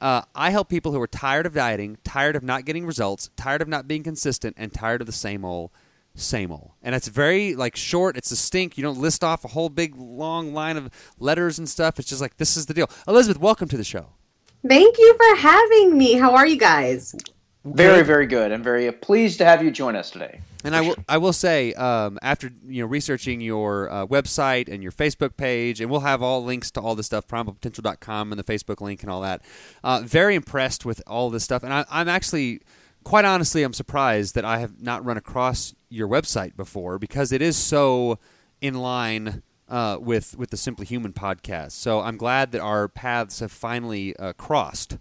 Uh, 0.00 0.22
I 0.34 0.50
help 0.50 0.68
people 0.68 0.90
who 0.90 1.00
are 1.00 1.06
tired 1.06 1.46
of 1.46 1.54
dieting, 1.54 1.96
tired 2.02 2.34
of 2.34 2.42
not 2.42 2.64
getting 2.64 2.84
results, 2.84 3.30
tired 3.36 3.62
of 3.62 3.68
not 3.68 3.86
being 3.86 4.02
consistent, 4.02 4.56
and 4.58 4.72
tired 4.72 5.00
of 5.00 5.06
the 5.06 5.12
same 5.12 5.44
old 5.44 5.70
same 6.14 6.52
old. 6.52 6.72
And 6.82 6.94
it's 6.94 7.08
very 7.08 7.54
like 7.54 7.76
short, 7.76 8.16
it's 8.16 8.28
distinct. 8.28 8.76
You 8.76 8.84
don't 8.84 8.98
list 8.98 9.24
off 9.24 9.44
a 9.44 9.48
whole 9.48 9.68
big 9.68 9.94
long 9.96 10.52
line 10.52 10.76
of 10.76 10.90
letters 11.18 11.58
and 11.58 11.68
stuff. 11.68 11.98
It's 11.98 12.08
just 12.08 12.20
like 12.20 12.36
this 12.36 12.56
is 12.56 12.66
the 12.66 12.74
deal. 12.74 12.90
Elizabeth, 13.08 13.40
welcome 13.40 13.68
to 13.68 13.76
the 13.76 13.84
show. 13.84 14.08
Thank 14.66 14.98
you 14.98 15.16
for 15.16 15.36
having 15.36 15.98
me. 15.98 16.14
How 16.14 16.34
are 16.34 16.46
you 16.46 16.56
guys? 16.56 17.14
Very, 17.64 18.02
very 18.02 18.26
good. 18.26 18.50
I'm 18.50 18.62
very 18.62 18.90
pleased 18.90 19.38
to 19.38 19.44
have 19.44 19.62
you 19.62 19.70
join 19.70 19.94
us 19.94 20.10
today. 20.10 20.40
And 20.64 20.74
I 20.74 20.80
will, 20.80 20.96
I 21.08 21.18
will 21.18 21.32
say, 21.32 21.72
um, 21.74 22.18
after 22.22 22.50
you 22.66 22.82
know 22.82 22.88
researching 22.88 23.40
your 23.40 23.90
uh, 23.90 24.06
website 24.06 24.68
and 24.68 24.82
your 24.82 24.92
Facebook 24.92 25.36
page, 25.36 25.80
and 25.80 25.90
we'll 25.90 26.00
have 26.00 26.22
all 26.22 26.44
links 26.44 26.70
to 26.72 26.80
all 26.80 26.94
this 26.94 27.06
stuff, 27.06 27.26
primalpotential.com 27.26 28.32
and 28.32 28.38
the 28.38 28.44
Facebook 28.44 28.80
link 28.80 29.02
and 29.02 29.10
all 29.10 29.20
that. 29.22 29.42
Uh, 29.82 30.02
very 30.04 30.34
impressed 30.34 30.84
with 30.84 31.02
all 31.06 31.30
this 31.30 31.44
stuff, 31.44 31.62
and 31.62 31.72
I, 31.72 31.84
I'm 31.90 32.08
actually, 32.08 32.62
quite 33.04 33.24
honestly, 33.24 33.62
I'm 33.62 33.72
surprised 33.72 34.34
that 34.34 34.44
I 34.44 34.58
have 34.58 34.80
not 34.80 35.04
run 35.04 35.16
across 35.16 35.74
your 35.88 36.08
website 36.08 36.56
before 36.56 36.98
because 36.98 37.32
it 37.32 37.42
is 37.42 37.56
so 37.56 38.18
in 38.60 38.74
line 38.74 39.42
uh, 39.68 39.98
with 40.00 40.36
with 40.36 40.50
the 40.50 40.56
Simply 40.56 40.86
Human 40.86 41.12
podcast. 41.12 41.72
So 41.72 42.00
I'm 42.00 42.16
glad 42.16 42.52
that 42.52 42.60
our 42.60 42.88
paths 42.88 43.40
have 43.40 43.52
finally 43.52 44.16
uh, 44.16 44.32
crossed. 44.34 44.98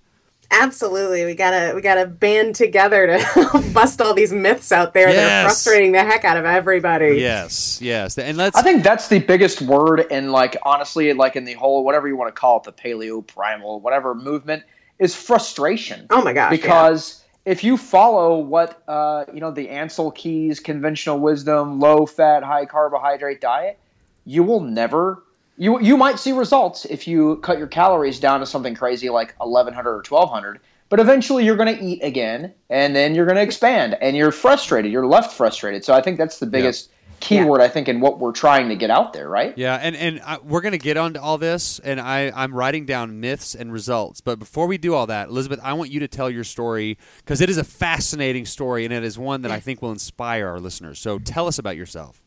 Absolutely. 0.53 1.23
We 1.25 1.33
gotta 1.33 1.73
we 1.73 1.81
gotta 1.81 2.05
band 2.05 2.55
together 2.55 3.07
to 3.07 3.71
bust 3.73 4.01
all 4.01 4.13
these 4.13 4.33
myths 4.33 4.71
out 4.71 4.93
there 4.93 5.11
that 5.11 5.43
are 5.43 5.47
frustrating 5.47 5.93
the 5.93 6.03
heck 6.03 6.25
out 6.25 6.35
of 6.35 6.43
everybody. 6.43 7.17
Yes, 7.19 7.81
yes, 7.81 8.17
and 8.17 8.37
let's. 8.37 8.57
I 8.57 8.61
think 8.61 8.83
that's 8.83 9.07
the 9.07 9.19
biggest 9.19 9.61
word 9.61 10.01
in 10.11 10.31
like 10.31 10.57
honestly, 10.63 11.13
like 11.13 11.37
in 11.37 11.45
the 11.45 11.53
whole 11.53 11.85
whatever 11.85 12.07
you 12.09 12.17
want 12.17 12.35
to 12.35 12.39
call 12.39 12.57
it, 12.57 12.63
the 12.63 12.73
paleo 12.73 13.25
primal, 13.25 13.79
whatever 13.79 14.13
movement 14.13 14.63
is 14.99 15.15
frustration. 15.15 16.05
Oh 16.09 16.21
my 16.21 16.33
gosh. 16.33 16.51
yeah. 16.61 17.20
If 17.43 17.63
you 17.63 17.77
follow 17.77 18.37
what 18.37 18.83
uh, 18.87 19.25
you 19.33 19.39
know 19.39 19.51
the 19.51 19.67
Ancel 19.67 20.13
Keys 20.13 20.59
conventional 20.59 21.19
wisdom, 21.19 21.79
low 21.79 22.05
fat, 22.05 22.43
high 22.43 22.65
carbohydrate 22.65 23.41
diet, 23.41 23.79
you 24.25 24.43
will 24.43 24.61
never. 24.61 25.23
You, 25.57 25.79
you 25.79 25.97
might 25.97 26.17
see 26.17 26.31
results 26.31 26.85
if 26.85 27.07
you 27.07 27.35
cut 27.37 27.57
your 27.57 27.67
calories 27.67 28.19
down 28.19 28.39
to 28.39 28.45
something 28.45 28.73
crazy 28.73 29.09
like 29.09 29.35
1100 29.37 29.89
or 29.89 29.95
1200 29.97 30.59
but 30.89 30.99
eventually 30.99 31.45
you're 31.45 31.55
going 31.55 31.75
to 31.77 31.83
eat 31.83 32.01
again 32.01 32.53
and 32.69 32.95
then 32.95 33.13
you're 33.13 33.25
going 33.25 33.35
to 33.35 33.41
expand 33.41 33.95
and 34.01 34.15
you're 34.15 34.31
frustrated 34.31 34.91
you're 34.91 35.05
left 35.05 35.33
frustrated 35.33 35.85
so 35.85 35.93
i 35.93 36.01
think 36.01 36.17
that's 36.17 36.39
the 36.39 36.47
biggest 36.47 36.89
keyword 37.21 37.61
i 37.61 37.67
think 37.67 37.87
in 37.87 37.99
what 37.99 38.19
we're 38.19 38.31
trying 38.31 38.69
to 38.69 38.75
get 38.75 38.89
out 38.89 39.13
there 39.13 39.29
right 39.29 39.57
Yeah, 39.57 39.75
and 39.75 39.95
and 39.95 40.21
I, 40.25 40.39
we're 40.39 40.61
gonna 40.61 40.77
get 40.77 40.97
onto 40.97 41.19
all 41.19 41.37
this, 41.37 41.79
and 41.79 41.99
I 41.99 42.31
I'm 42.35 42.53
writing 42.53 42.85
down 42.85 43.19
myths 43.19 43.55
and 43.55 43.71
results. 43.71 44.21
But 44.21 44.39
before 44.39 44.67
we 44.67 44.77
do 44.77 44.93
all 44.93 45.07
that, 45.07 45.29
Elizabeth, 45.29 45.59
I 45.63 45.73
want 45.73 45.91
you 45.91 45.99
to 46.01 46.07
tell 46.07 46.29
your 46.29 46.43
story 46.43 46.97
because 47.17 47.41
it 47.41 47.49
is 47.49 47.57
a 47.57 47.63
fascinating 47.63 48.45
story, 48.45 48.85
and 48.85 48.93
it 48.93 49.03
is 49.03 49.17
one 49.17 49.43
that 49.43 49.51
I 49.51 49.59
think 49.59 49.81
will 49.81 49.91
inspire 49.91 50.47
our 50.47 50.59
listeners. 50.59 50.99
So 50.99 51.19
tell 51.19 51.47
us 51.47 51.59
about 51.59 51.77
yourself. 51.77 52.20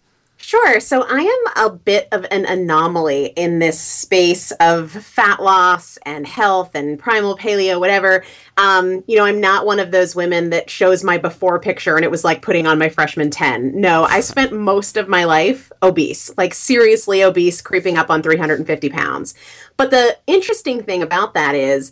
Sure. 0.46 0.78
So 0.78 1.06
I 1.08 1.20
am 1.20 1.64
a 1.64 1.74
bit 1.74 2.06
of 2.12 2.26
an 2.30 2.44
anomaly 2.44 3.28
in 3.28 3.60
this 3.60 3.80
space 3.80 4.50
of 4.60 4.90
fat 4.90 5.42
loss 5.42 5.96
and 6.04 6.26
health 6.26 6.74
and 6.74 6.98
primal 6.98 7.34
paleo, 7.34 7.80
whatever. 7.80 8.22
Um, 8.58 9.02
you 9.06 9.16
know, 9.16 9.24
I'm 9.24 9.40
not 9.40 9.64
one 9.64 9.80
of 9.80 9.90
those 9.90 10.14
women 10.14 10.50
that 10.50 10.68
shows 10.68 11.02
my 11.02 11.16
before 11.16 11.58
picture 11.60 11.96
and 11.96 12.04
it 12.04 12.10
was 12.10 12.24
like 12.24 12.42
putting 12.42 12.66
on 12.66 12.78
my 12.78 12.90
freshman 12.90 13.30
10. 13.30 13.80
No, 13.80 14.04
I 14.04 14.20
spent 14.20 14.52
most 14.52 14.98
of 14.98 15.08
my 15.08 15.24
life 15.24 15.72
obese, 15.82 16.30
like 16.36 16.52
seriously 16.52 17.24
obese, 17.24 17.62
creeping 17.62 17.96
up 17.96 18.10
on 18.10 18.22
350 18.22 18.90
pounds. 18.90 19.32
But 19.78 19.90
the 19.90 20.18
interesting 20.26 20.82
thing 20.82 21.02
about 21.02 21.32
that 21.32 21.54
is 21.54 21.90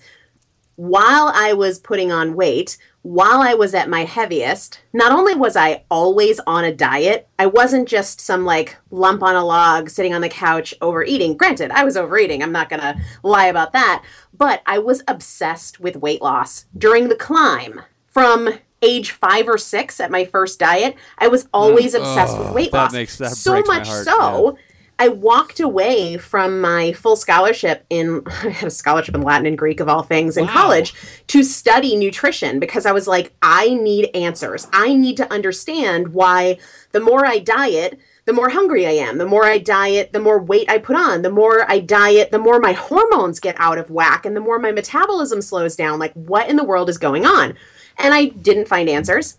while 0.76 1.32
I 1.34 1.54
was 1.54 1.78
putting 1.78 2.12
on 2.12 2.34
weight, 2.34 2.76
while 3.02 3.40
I 3.42 3.54
was 3.54 3.74
at 3.74 3.88
my 3.90 4.04
heaviest, 4.04 4.80
not 4.92 5.10
only 5.12 5.34
was 5.34 5.56
I 5.56 5.82
always 5.90 6.38
on 6.46 6.64
a 6.64 6.72
diet, 6.74 7.28
I 7.38 7.46
wasn't 7.46 7.88
just 7.88 8.20
some 8.20 8.44
like 8.44 8.76
lump 8.90 9.22
on 9.22 9.34
a 9.34 9.44
log 9.44 9.90
sitting 9.90 10.14
on 10.14 10.20
the 10.20 10.28
couch 10.28 10.72
overeating. 10.80 11.36
Granted, 11.36 11.70
I 11.72 11.82
was 11.84 11.96
overeating. 11.96 12.42
I'm 12.42 12.52
not 12.52 12.68
going 12.68 12.80
to 12.80 12.96
lie 13.24 13.46
about 13.46 13.72
that. 13.72 14.04
But 14.36 14.62
I 14.66 14.78
was 14.78 15.02
obsessed 15.08 15.80
with 15.80 15.96
weight 15.96 16.22
loss 16.22 16.66
during 16.78 17.08
the 17.08 17.16
climb 17.16 17.82
from 18.06 18.48
age 18.82 19.10
five 19.12 19.48
or 19.48 19.58
six 19.58 20.00
at 20.00 20.10
my 20.10 20.24
first 20.24 20.58
diet. 20.58 20.96
I 21.18 21.28
was 21.28 21.48
always 21.52 21.94
obsessed 21.94 22.38
with 22.38 22.50
weight 22.52 22.68
Mm. 22.68 22.72
that 22.72 22.82
loss. 22.84 22.92
makes- 22.92 23.18
that 23.18 23.30
so 23.32 23.62
much 23.66 23.88
so. 23.88 24.56
I 25.02 25.08
walked 25.08 25.58
away 25.58 26.16
from 26.16 26.60
my 26.60 26.92
full 26.92 27.16
scholarship 27.16 27.84
in 27.90 28.22
I 28.44 28.50
had 28.50 28.68
a 28.68 28.70
scholarship 28.70 29.16
in 29.16 29.22
Latin 29.22 29.46
and 29.46 29.58
Greek 29.58 29.80
of 29.80 29.88
all 29.88 30.04
things 30.04 30.36
in 30.36 30.46
Wow. 30.46 30.52
college 30.52 30.94
to 31.26 31.42
study 31.42 31.96
nutrition 31.96 32.60
because 32.60 32.86
I 32.86 32.92
was 32.92 33.08
like 33.08 33.32
I 33.42 33.74
need 33.74 34.14
answers. 34.14 34.68
I 34.72 34.94
need 34.94 35.16
to 35.16 35.28
understand 35.32 36.14
why 36.14 36.58
the 36.92 37.00
more 37.00 37.26
I 37.26 37.40
diet, 37.40 37.98
the 38.26 38.32
more 38.32 38.50
hungry 38.50 38.86
I 38.86 38.92
am. 38.92 39.18
The 39.18 39.26
more 39.26 39.44
I 39.44 39.58
diet, 39.58 40.12
the 40.12 40.20
more 40.20 40.40
weight 40.40 40.70
I 40.70 40.78
put 40.78 40.94
on. 40.94 41.22
The 41.22 41.32
more 41.32 41.68
I 41.68 41.80
diet, 41.80 42.30
the 42.30 42.38
more 42.38 42.60
my 42.60 42.72
hormones 42.72 43.40
get 43.40 43.56
out 43.58 43.78
of 43.78 43.90
whack 43.90 44.24
and 44.24 44.36
the 44.36 44.40
more 44.40 44.60
my 44.60 44.70
metabolism 44.70 45.42
slows 45.42 45.74
down. 45.74 45.98
Like 45.98 46.12
what 46.12 46.48
in 46.48 46.54
the 46.54 46.62
world 46.62 46.88
is 46.88 46.98
going 46.98 47.26
on? 47.26 47.54
And 47.98 48.14
I 48.14 48.26
didn't 48.26 48.68
find 48.68 48.88
answers. 48.88 49.38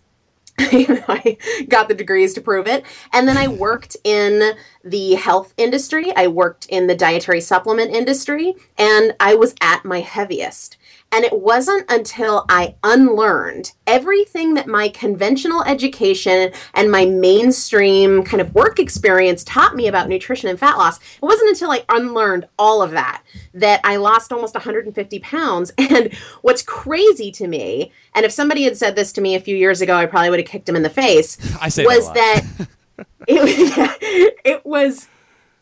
I 0.58 1.36
got 1.68 1.88
the 1.88 1.94
degrees 1.94 2.32
to 2.34 2.40
prove 2.40 2.66
it. 2.68 2.84
And 3.12 3.26
then 3.26 3.36
I 3.36 3.48
worked 3.48 3.96
in 4.04 4.52
the 4.84 5.14
health 5.14 5.54
industry. 5.56 6.12
I 6.14 6.28
worked 6.28 6.66
in 6.66 6.86
the 6.86 6.94
dietary 6.94 7.40
supplement 7.40 7.90
industry, 7.90 8.54
and 8.76 9.14
I 9.18 9.34
was 9.34 9.54
at 9.60 9.84
my 9.84 10.00
heaviest. 10.00 10.76
And 11.10 11.24
it 11.24 11.40
wasn't 11.40 11.88
until 11.90 12.44
I 12.48 12.74
unlearned 12.82 13.72
everything 13.86 14.54
that 14.54 14.66
my 14.66 14.88
conventional 14.88 15.62
education 15.62 16.50
and 16.74 16.90
my 16.90 17.04
mainstream 17.04 18.24
kind 18.24 18.40
of 18.40 18.52
work 18.52 18.80
experience 18.80 19.44
taught 19.44 19.76
me 19.76 19.86
about 19.86 20.08
nutrition 20.08 20.50
and 20.50 20.58
fat 20.58 20.76
loss. 20.76 20.98
It 20.98 21.22
wasn't 21.22 21.50
until 21.50 21.70
I 21.70 21.84
unlearned 21.88 22.48
all 22.58 22.82
of 22.82 22.90
that 22.90 23.22
that 23.54 23.80
I 23.84 23.94
lost 23.94 24.32
almost 24.32 24.54
150 24.54 25.18
pounds. 25.20 25.72
And 25.94 26.12
what's 26.42 26.62
crazy 26.62 27.30
to 27.32 27.46
me, 27.46 27.92
and 28.14 28.24
if 28.24 28.32
somebody 28.32 28.64
had 28.64 28.76
said 28.76 28.96
this 28.96 29.12
to 29.12 29.20
me 29.20 29.36
a 29.36 29.40
few 29.40 29.54
years 29.54 29.80
ago, 29.80 29.94
I 29.94 30.06
probably 30.06 30.30
would 30.30 30.40
have 30.40 30.48
kicked 30.48 30.68
him 30.68 30.74
in 30.74 30.82
the 30.82 30.90
face, 30.90 31.38
I 31.60 31.68
say 31.68 31.84
was 31.84 32.10
that 32.14 32.44
it, 32.98 34.36
it 34.44 34.66
was 34.66 35.08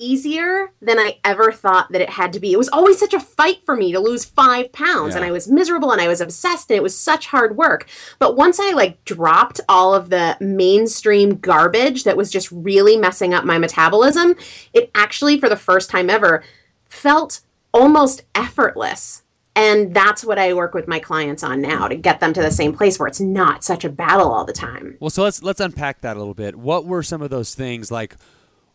easier 0.03 0.73
than 0.83 0.99
I 0.99 1.19
ever 1.25 1.53
thought 1.53 1.93
that 1.93 2.01
it 2.01 2.11
had 2.11 2.33
to 2.33 2.41
be. 2.41 2.53
It 2.53 2.59
was 2.59 2.69
always 2.69 2.99
such 2.99 3.15
a 3.15 3.21
fight 3.21 3.65
for 3.65 3.77
me 3.77 3.93
to 3.93 4.01
lose 4.01 4.25
five 4.25 4.73
pounds, 4.73 5.15
and 5.15 5.25
I 5.25 5.31
was 5.31 5.49
miserable 5.49 5.93
and 5.93 6.01
I 6.01 6.09
was 6.09 6.21
obsessed, 6.21 6.71
and 6.71 6.77
it 6.77 6.83
was 6.83 6.99
such 6.99 7.27
hard 7.27 7.57
work. 7.57 7.87
But 8.19 8.37
once 8.37 8.59
I 8.61 8.73
like 8.73 9.05
dropped 9.05 9.61
all 9.69 9.95
of 9.95 10.11
the 10.11 10.37
mainstream 10.41 11.37
garbage 11.37 12.05
that 12.05 12.17
was 12.17 12.31
just 12.31 12.51
really 12.51 12.97
messing 12.97 13.33
up 13.33 13.45
my 13.45 13.59
metabolism, 13.59 14.35
it 14.73 14.91
actually, 14.95 15.39
for 15.39 15.49
the 15.49 15.57
first 15.57 15.89
time 15.89 16.11
ever, 16.11 16.43
felt 16.89 17.41
almost 17.73 18.23
effortless. 18.35 19.23
And 19.55 19.93
that's 19.93 20.25
what 20.25 20.39
I 20.39 20.55
work 20.55 20.73
with 20.73 20.89
my 20.89 20.99
clients 20.99 21.43
on 21.43 21.61
now 21.61 21.87
to 21.87 21.95
get 21.95 22.21
them 22.21 22.33
to 22.33 22.41
the 22.41 22.51
same 22.51 22.75
place 22.75 22.99
where 22.99 23.07
it's 23.07 23.21
not 23.21 23.63
such 23.63 23.85
a 23.85 23.91
battle 23.91 24.33
all 24.33 24.45
the 24.47 24.53
time. 24.53 24.97
Well, 24.99 25.11
so 25.11 25.23
let's 25.23 25.43
let's 25.43 25.61
unpack 25.61 26.01
that 26.01 26.17
a 26.17 26.19
little 26.19 26.35
bit. 26.35 26.57
What 26.57 26.87
were 26.87 27.03
some 27.03 27.21
of 27.21 27.31
those 27.31 27.55
things 27.55 27.91
like? 27.91 28.17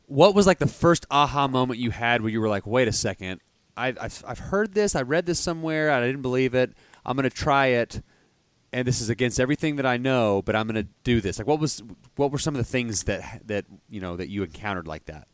What 0.06 0.36
was 0.36 0.46
like 0.46 0.60
the 0.60 0.68
first 0.68 1.06
aha 1.10 1.48
moment 1.48 1.80
you 1.80 1.90
had 1.92 2.22
where 2.22 2.30
you 2.30 2.40
were 2.40 2.48
like, 2.48 2.68
"Wait 2.68 2.88
a 2.88 2.92
second, 2.92 3.42
I, 3.76 3.94
I've 4.00 4.24
I've 4.28 4.40
heard 4.40 4.74
this, 4.74 4.96
I 4.96 5.02
read 5.02 5.26
this 5.26 5.40
somewhere, 5.40 5.92
I 5.92 6.00
didn't 6.06 6.22
believe 6.22 6.54
it. 6.54 6.74
I'm 7.06 7.18
going 7.18 7.30
to 7.30 7.36
try 7.36 7.68
it, 7.68 8.02
and 8.72 8.88
this 8.88 9.02
is 9.02 9.10
against 9.10 9.40
everything 9.40 9.78
that 9.78 9.86
I 9.86 9.98
know, 9.98 10.42
but 10.44 10.56
I'm 10.56 10.68
going 10.68 10.84
to 10.84 10.90
do 11.04 11.22
this." 11.22 11.40
Like, 11.40 11.48
what 11.48 11.60
was 11.60 11.82
what 12.18 12.32
were 12.32 12.38
some 12.38 12.54
of 12.54 12.60
the 12.60 12.72
things 12.72 13.04
that 13.04 13.42
that 13.48 13.66
you 13.90 14.00
know 14.00 14.16
that 14.16 14.30
you 14.30 14.44
encountered 14.44 14.88
like 14.88 15.06
that? 15.06 15.28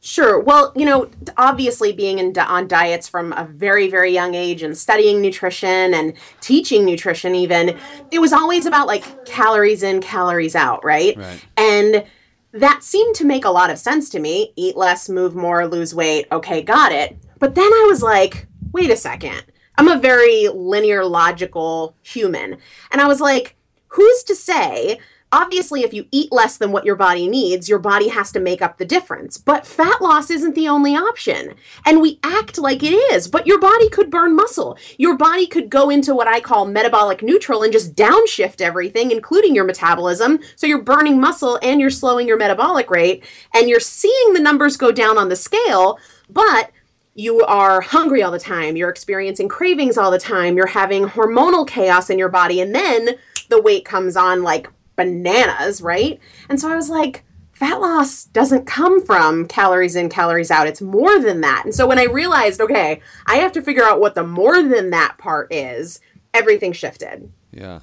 Sure. 0.00 0.38
Well, 0.38 0.72
you 0.76 0.86
know, 0.86 1.10
obviously 1.36 1.92
being 1.92 2.20
in, 2.20 2.38
on 2.38 2.68
diets 2.68 3.08
from 3.08 3.32
a 3.32 3.44
very, 3.44 3.90
very 3.90 4.12
young 4.12 4.34
age 4.34 4.62
and 4.62 4.76
studying 4.76 5.20
nutrition 5.20 5.92
and 5.92 6.14
teaching 6.40 6.84
nutrition, 6.84 7.34
even, 7.34 7.76
it 8.12 8.20
was 8.20 8.32
always 8.32 8.64
about 8.64 8.86
like 8.86 9.26
calories 9.26 9.82
in, 9.82 10.00
calories 10.00 10.54
out, 10.54 10.84
right? 10.84 11.16
Right. 11.16 11.44
And 11.56 12.04
that 12.52 12.84
seemed 12.84 13.16
to 13.16 13.24
make 13.24 13.44
a 13.44 13.50
lot 13.50 13.70
of 13.70 13.78
sense 13.78 14.08
to 14.10 14.20
me. 14.20 14.52
Eat 14.54 14.76
less, 14.76 15.08
move 15.08 15.34
more, 15.34 15.66
lose 15.66 15.94
weight. 15.94 16.26
Okay, 16.30 16.62
got 16.62 16.92
it. 16.92 17.16
But 17.40 17.56
then 17.56 17.70
I 17.72 17.86
was 17.88 18.02
like, 18.02 18.46
wait 18.72 18.90
a 18.90 18.96
second. 18.96 19.42
I'm 19.76 19.88
a 19.88 19.98
very 19.98 20.48
linear, 20.48 21.04
logical 21.04 21.96
human. 22.02 22.58
And 22.90 23.00
I 23.00 23.06
was 23.08 23.20
like, 23.20 23.56
who's 23.88 24.22
to 24.24 24.34
say? 24.34 24.98
Obviously, 25.30 25.82
if 25.82 25.92
you 25.92 26.06
eat 26.10 26.32
less 26.32 26.56
than 26.56 26.72
what 26.72 26.86
your 26.86 26.96
body 26.96 27.28
needs, 27.28 27.68
your 27.68 27.78
body 27.78 28.08
has 28.08 28.32
to 28.32 28.40
make 28.40 28.62
up 28.62 28.78
the 28.78 28.84
difference. 28.86 29.36
But 29.36 29.66
fat 29.66 30.00
loss 30.00 30.30
isn't 30.30 30.54
the 30.54 30.68
only 30.68 30.96
option. 30.96 31.54
And 31.84 32.00
we 32.00 32.18
act 32.22 32.56
like 32.56 32.82
it 32.82 32.94
is, 33.12 33.28
but 33.28 33.46
your 33.46 33.60
body 33.60 33.90
could 33.90 34.10
burn 34.10 34.34
muscle. 34.34 34.78
Your 34.96 35.16
body 35.16 35.46
could 35.46 35.68
go 35.68 35.90
into 35.90 36.14
what 36.14 36.28
I 36.28 36.40
call 36.40 36.66
metabolic 36.66 37.22
neutral 37.22 37.62
and 37.62 37.72
just 37.72 37.94
downshift 37.94 38.62
everything, 38.62 39.10
including 39.10 39.54
your 39.54 39.64
metabolism. 39.64 40.38
So 40.56 40.66
you're 40.66 40.82
burning 40.82 41.20
muscle 41.20 41.58
and 41.62 41.80
you're 41.80 41.90
slowing 41.90 42.26
your 42.26 42.38
metabolic 42.38 42.90
rate, 42.90 43.24
and 43.54 43.68
you're 43.68 43.80
seeing 43.80 44.32
the 44.32 44.40
numbers 44.40 44.76
go 44.76 44.92
down 44.92 45.18
on 45.18 45.28
the 45.28 45.36
scale, 45.36 45.98
but 46.30 46.70
you 47.14 47.44
are 47.44 47.80
hungry 47.80 48.22
all 48.22 48.30
the 48.30 48.38
time, 48.38 48.76
you're 48.76 48.88
experiencing 48.88 49.48
cravings 49.48 49.98
all 49.98 50.10
the 50.10 50.18
time, 50.18 50.56
you're 50.56 50.68
having 50.68 51.04
hormonal 51.04 51.66
chaos 51.66 52.10
in 52.10 52.18
your 52.18 52.28
body, 52.28 52.60
and 52.60 52.74
then 52.74 53.10
the 53.48 53.60
weight 53.60 53.84
comes 53.84 54.16
on 54.16 54.42
like 54.42 54.70
bananas, 54.98 55.80
right? 55.80 56.20
And 56.50 56.60
so 56.60 56.70
I 56.70 56.76
was 56.76 56.90
like, 56.90 57.24
fat 57.52 57.80
loss 57.80 58.24
doesn't 58.24 58.66
come 58.66 59.04
from 59.04 59.46
calories 59.46 59.96
in, 59.96 60.08
calories 60.10 60.50
out. 60.50 60.66
It's 60.66 60.82
more 60.82 61.18
than 61.18 61.40
that. 61.40 61.62
And 61.64 61.74
so 61.74 61.86
when 61.86 61.98
I 61.98 62.04
realized, 62.04 62.60
okay, 62.60 63.00
I 63.26 63.36
have 63.36 63.52
to 63.52 63.62
figure 63.62 63.82
out 63.84 64.00
what 64.00 64.14
the 64.14 64.24
more 64.24 64.62
than 64.62 64.90
that 64.90 65.16
part 65.18 65.52
is, 65.52 66.00
everything 66.34 66.72
shifted. 66.72 67.32
Yeah. 67.52 67.80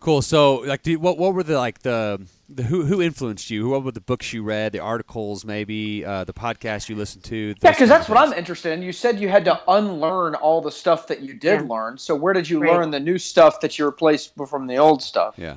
Cool. 0.00 0.22
So, 0.22 0.56
like, 0.58 0.82
do, 0.82 0.96
what 1.00 1.18
what 1.18 1.34
were 1.34 1.42
the 1.42 1.58
like 1.58 1.80
the 1.80 2.24
the 2.48 2.62
who 2.62 2.84
who 2.84 3.02
influenced 3.02 3.50
you? 3.50 3.68
What 3.68 3.82
were 3.82 3.90
the 3.90 4.00
books 4.00 4.32
you 4.32 4.44
read, 4.44 4.70
the 4.70 4.78
articles, 4.78 5.44
maybe 5.44 6.04
uh, 6.04 6.22
the 6.22 6.32
podcasts 6.32 6.88
you 6.88 6.94
listened 6.94 7.24
to? 7.24 7.54
Yeah, 7.60 7.72
because 7.72 7.88
that's 7.88 8.08
what? 8.08 8.16
I'm 8.16 8.32
interested 8.32 8.72
in. 8.74 8.82
You 8.82 8.92
said 8.92 9.18
you 9.18 9.28
had 9.28 9.44
to 9.46 9.60
unlearn 9.66 10.36
all 10.36 10.60
the 10.60 10.70
stuff 10.70 11.08
that 11.08 11.20
you 11.20 11.34
did 11.34 11.62
Yeah. 11.62 11.66
learn. 11.66 11.98
So 11.98 12.14
where 12.14 12.32
did 12.32 12.48
you 12.48 12.60
Right. 12.60 12.74
learn 12.74 12.92
the 12.92 13.00
new 13.00 13.18
stuff 13.18 13.58
that 13.60 13.76
you 13.76 13.86
replaced 13.86 14.34
from 14.48 14.68
the 14.68 14.76
old 14.76 15.02
stuff? 15.02 15.34
Yeah. 15.36 15.56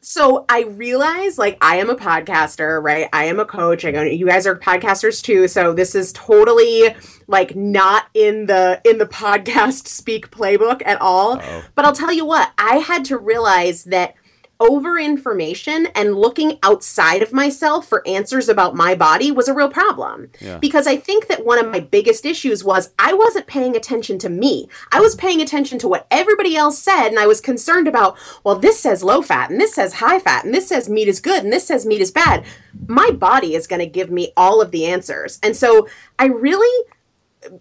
So 0.00 0.44
I 0.48 0.62
realize 0.62 1.38
like 1.38 1.58
I 1.60 1.76
am 1.76 1.90
a 1.90 1.96
podcaster, 1.96 2.82
right? 2.82 3.08
I 3.12 3.24
am 3.24 3.40
a 3.40 3.44
coach. 3.44 3.84
I 3.84 3.90
go 3.90 4.02
you 4.02 4.26
guys 4.26 4.46
are 4.46 4.56
podcasters 4.56 5.22
too, 5.22 5.48
so 5.48 5.72
this 5.72 5.94
is 5.94 6.12
totally 6.12 6.94
like 7.26 7.56
not 7.56 8.06
in 8.14 8.46
the 8.46 8.80
in 8.84 8.98
the 8.98 9.06
podcast 9.18 9.88
speak 9.88 10.30
playbook 10.30 10.82
at 10.84 11.00
all. 11.00 11.32
Uh-oh. 11.32 11.64
But 11.74 11.84
I'll 11.84 11.92
tell 11.92 12.12
you 12.12 12.24
what, 12.24 12.52
I 12.58 12.76
had 12.76 13.04
to 13.06 13.18
realize 13.18 13.84
that 13.84 14.14
over 14.60 14.98
information 14.98 15.86
and 15.94 16.16
looking 16.16 16.58
outside 16.62 17.22
of 17.22 17.32
myself 17.32 17.86
for 17.86 18.06
answers 18.06 18.48
about 18.48 18.74
my 18.74 18.94
body 18.94 19.30
was 19.30 19.48
a 19.48 19.54
real 19.54 19.68
problem. 19.68 20.30
Yeah. 20.40 20.58
Because 20.58 20.86
I 20.86 20.96
think 20.96 21.28
that 21.28 21.44
one 21.44 21.58
of 21.58 21.70
my 21.70 21.80
biggest 21.80 22.24
issues 22.24 22.64
was 22.64 22.92
I 22.98 23.12
wasn't 23.12 23.46
paying 23.46 23.76
attention 23.76 24.18
to 24.20 24.28
me. 24.28 24.68
I 24.90 25.00
was 25.00 25.14
paying 25.14 25.40
attention 25.40 25.78
to 25.80 25.88
what 25.88 26.06
everybody 26.10 26.56
else 26.56 26.78
said, 26.78 27.08
and 27.08 27.18
I 27.18 27.26
was 27.26 27.40
concerned 27.40 27.86
about, 27.86 28.18
well, 28.42 28.58
this 28.58 28.80
says 28.80 29.04
low 29.04 29.22
fat, 29.22 29.50
and 29.50 29.60
this 29.60 29.74
says 29.74 29.94
high 29.94 30.18
fat, 30.18 30.44
and 30.44 30.52
this 30.52 30.68
says 30.68 30.88
meat 30.88 31.08
is 31.08 31.20
good, 31.20 31.44
and 31.44 31.52
this 31.52 31.66
says 31.66 31.86
meat 31.86 32.00
is 32.00 32.10
bad. 32.10 32.44
My 32.86 33.10
body 33.10 33.54
is 33.54 33.66
going 33.66 33.80
to 33.80 33.86
give 33.86 34.10
me 34.10 34.32
all 34.36 34.60
of 34.60 34.70
the 34.70 34.86
answers. 34.86 35.38
And 35.42 35.56
so 35.56 35.88
I 36.18 36.26
really 36.26 36.86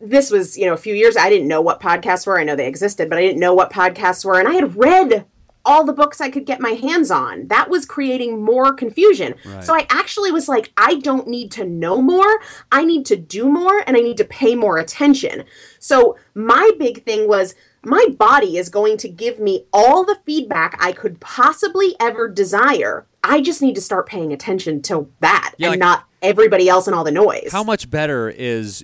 this 0.02 0.32
was 0.32 0.58
you 0.58 0.66
know 0.66 0.74
a 0.74 0.78
few 0.78 0.96
years 0.96 1.16
i 1.16 1.30
didn't 1.30 1.48
know 1.48 1.62
what 1.62 1.80
podcasts 1.80 2.26
were 2.26 2.40
i 2.40 2.44
know 2.44 2.56
they 2.56 2.68
existed 2.68 3.08
but 3.08 3.20
i 3.20 3.22
didn't 3.22 3.40
know 3.40 3.54
what 3.54 3.72
podcasts 3.72 4.26
were 4.26 4.40
and 4.40 4.48
i 4.48 4.54
had 4.54 4.76
read 4.76 5.24
all 5.68 5.84
the 5.84 5.94
books 5.94 6.22
i 6.22 6.30
could 6.30 6.46
get 6.46 6.60
my 6.62 6.72
hands 6.72 7.12
on. 7.12 7.48
That 7.50 7.70
was 7.70 7.86
creating 7.86 8.44
more 8.44 8.74
confusion. 8.74 9.36
So 9.62 9.76
i 9.76 9.86
actually 9.90 10.32
was 10.32 10.48
like 10.48 10.72
i 10.78 10.96
don't 10.96 11.28
need 11.28 11.52
to 11.54 11.66
know 11.66 12.02
more. 12.02 12.40
I 12.72 12.84
need 12.86 13.06
to 13.08 13.16
do 13.18 13.50
more 13.50 13.84
and 13.86 13.96
i 13.98 14.00
need 14.00 14.18
to 14.18 14.26
pay 14.26 14.56
more 14.56 14.78
attention. 14.78 15.44
So 15.80 16.18
my 16.34 16.72
big 16.80 17.04
thing 17.06 17.28
was 17.28 17.54
my 17.84 18.08
body 18.18 18.58
is 18.58 18.70
going 18.70 18.98
to 18.98 19.08
give 19.10 19.40
me 19.40 19.66
all 19.72 20.04
the 20.04 20.18
feedback 20.26 20.78
i 20.80 20.92
could 20.92 21.20
possibly 21.20 21.96
ever 22.00 22.28
desire. 22.28 23.06
I 23.24 23.42
just 23.42 23.62
need 23.62 23.76
to 23.76 23.82
start 23.82 24.08
paying 24.08 24.32
attention 24.32 24.82
to 24.84 25.10
that 25.20 25.54
Yeah, 25.58 25.68
and 25.68 25.72
like- 25.74 25.80
not 25.80 26.06
everybody 26.22 26.68
else 26.70 26.88
and 26.88 26.96
all 26.96 27.04
the 27.04 27.12
noise. 27.12 27.50
How 27.52 27.64
much 27.64 27.90
better 27.90 28.30
is 28.30 28.84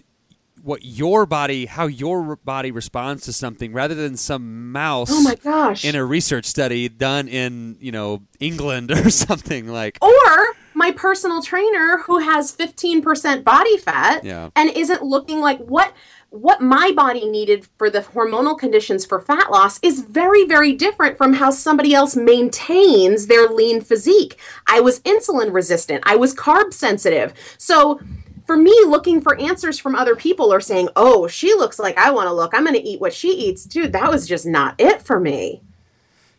what 0.63 0.83
your 0.85 1.25
body, 1.25 1.65
how 1.65 1.85
your 1.87 2.37
body 2.37 2.71
responds 2.71 3.23
to 3.25 3.33
something, 3.33 3.73
rather 3.73 3.93
than 3.95 4.15
some 4.17 4.71
mouse 4.71 5.09
oh 5.11 5.21
my 5.21 5.35
gosh 5.35 5.83
in 5.85 5.95
a 5.95 6.03
research 6.03 6.45
study 6.45 6.87
done 6.89 7.27
in 7.27 7.75
you 7.79 7.91
know 7.91 8.21
England 8.39 8.89
or 8.99 9.09
something 9.09 9.67
like. 9.67 9.97
or 10.01 10.55
my 10.75 10.91
personal 10.91 11.41
trainer 11.43 11.99
who 12.07 12.17
has 12.19 12.51
15% 12.55 13.43
body 13.43 13.77
fat 13.77 14.23
Yeah. 14.23 14.49
and 14.55 14.71
isn't 14.71 15.03
looking 15.03 15.39
like 15.39 15.59
what 15.59 15.93
what 16.29 16.61
my 16.63 16.91
body 16.95 17.29
needed 17.29 17.67
for 17.77 17.91
the 17.91 17.99
hormonal 18.01 18.57
conditions 18.57 19.05
for 19.05 19.21
fat 19.21 19.51
loss 19.51 19.79
is 19.83 19.99
very 20.01 20.45
very 20.47 20.73
different 20.73 21.15
from 21.15 21.33
how 21.33 21.51
somebody 21.51 21.93
else 21.93 22.15
maintains 22.15 23.27
their 23.27 23.47
lean 23.47 23.81
physique 23.81 24.39
i 24.67 24.79
was 24.79 24.99
insulin 25.01 25.53
resistant 25.53 26.01
i 26.07 26.15
was 26.15 26.33
carb 26.33 26.73
sensitive 26.73 27.33
so 27.59 27.99
for 28.45 28.57
me 28.57 28.71
looking 28.87 29.21
for 29.21 29.39
answers 29.39 29.79
from 29.79 29.95
other 29.95 30.15
people 30.15 30.53
or 30.53 30.59
saying 30.61 30.89
oh 30.95 31.27
she 31.27 31.53
looks 31.53 31.79
like 31.79 31.97
i 31.97 32.11
want 32.11 32.27
to 32.27 32.33
look 32.33 32.53
i'm 32.53 32.63
going 32.63 32.75
to 32.75 32.81
eat 32.87 32.99
what 33.01 33.13
she 33.13 33.29
eats 33.29 33.63
dude 33.65 33.93
that 33.93 34.09
was 34.11 34.27
just 34.27 34.45
not 34.45 34.75
it 34.79 35.01
for 35.01 35.19
me 35.19 35.61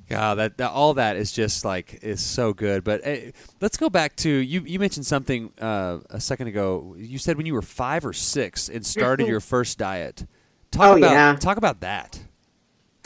God, 0.06 0.34
that, 0.34 0.58
that 0.58 0.70
all 0.70 0.92
that 0.94 1.16
is 1.16 1.32
just 1.32 1.64
like 1.64 2.00
is 2.02 2.20
so 2.20 2.52
good. 2.52 2.84
But 2.84 3.00
eh, 3.04 3.30
let's 3.62 3.78
go 3.78 3.88
back 3.88 4.14
to 4.16 4.28
you. 4.28 4.60
You 4.60 4.78
mentioned 4.78 5.06
something 5.06 5.50
uh, 5.58 6.00
a 6.10 6.20
second 6.20 6.48
ago. 6.48 6.94
You 6.98 7.16
said 7.16 7.38
when 7.38 7.46
you 7.46 7.54
were 7.54 7.62
five 7.62 8.04
or 8.04 8.12
six 8.12 8.68
and 8.68 8.84
started 8.84 9.26
your 9.26 9.40
first 9.40 9.78
diet. 9.78 10.26
Talk 10.70 10.92
Oh, 10.92 10.96
about 10.98 11.10
yeah. 11.10 11.36
talk 11.36 11.56
about 11.56 11.80
that. 11.80 12.20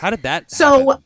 How 0.00 0.10
did 0.10 0.22
that? 0.22 0.50
So 0.50 0.90
happen? 0.90 1.04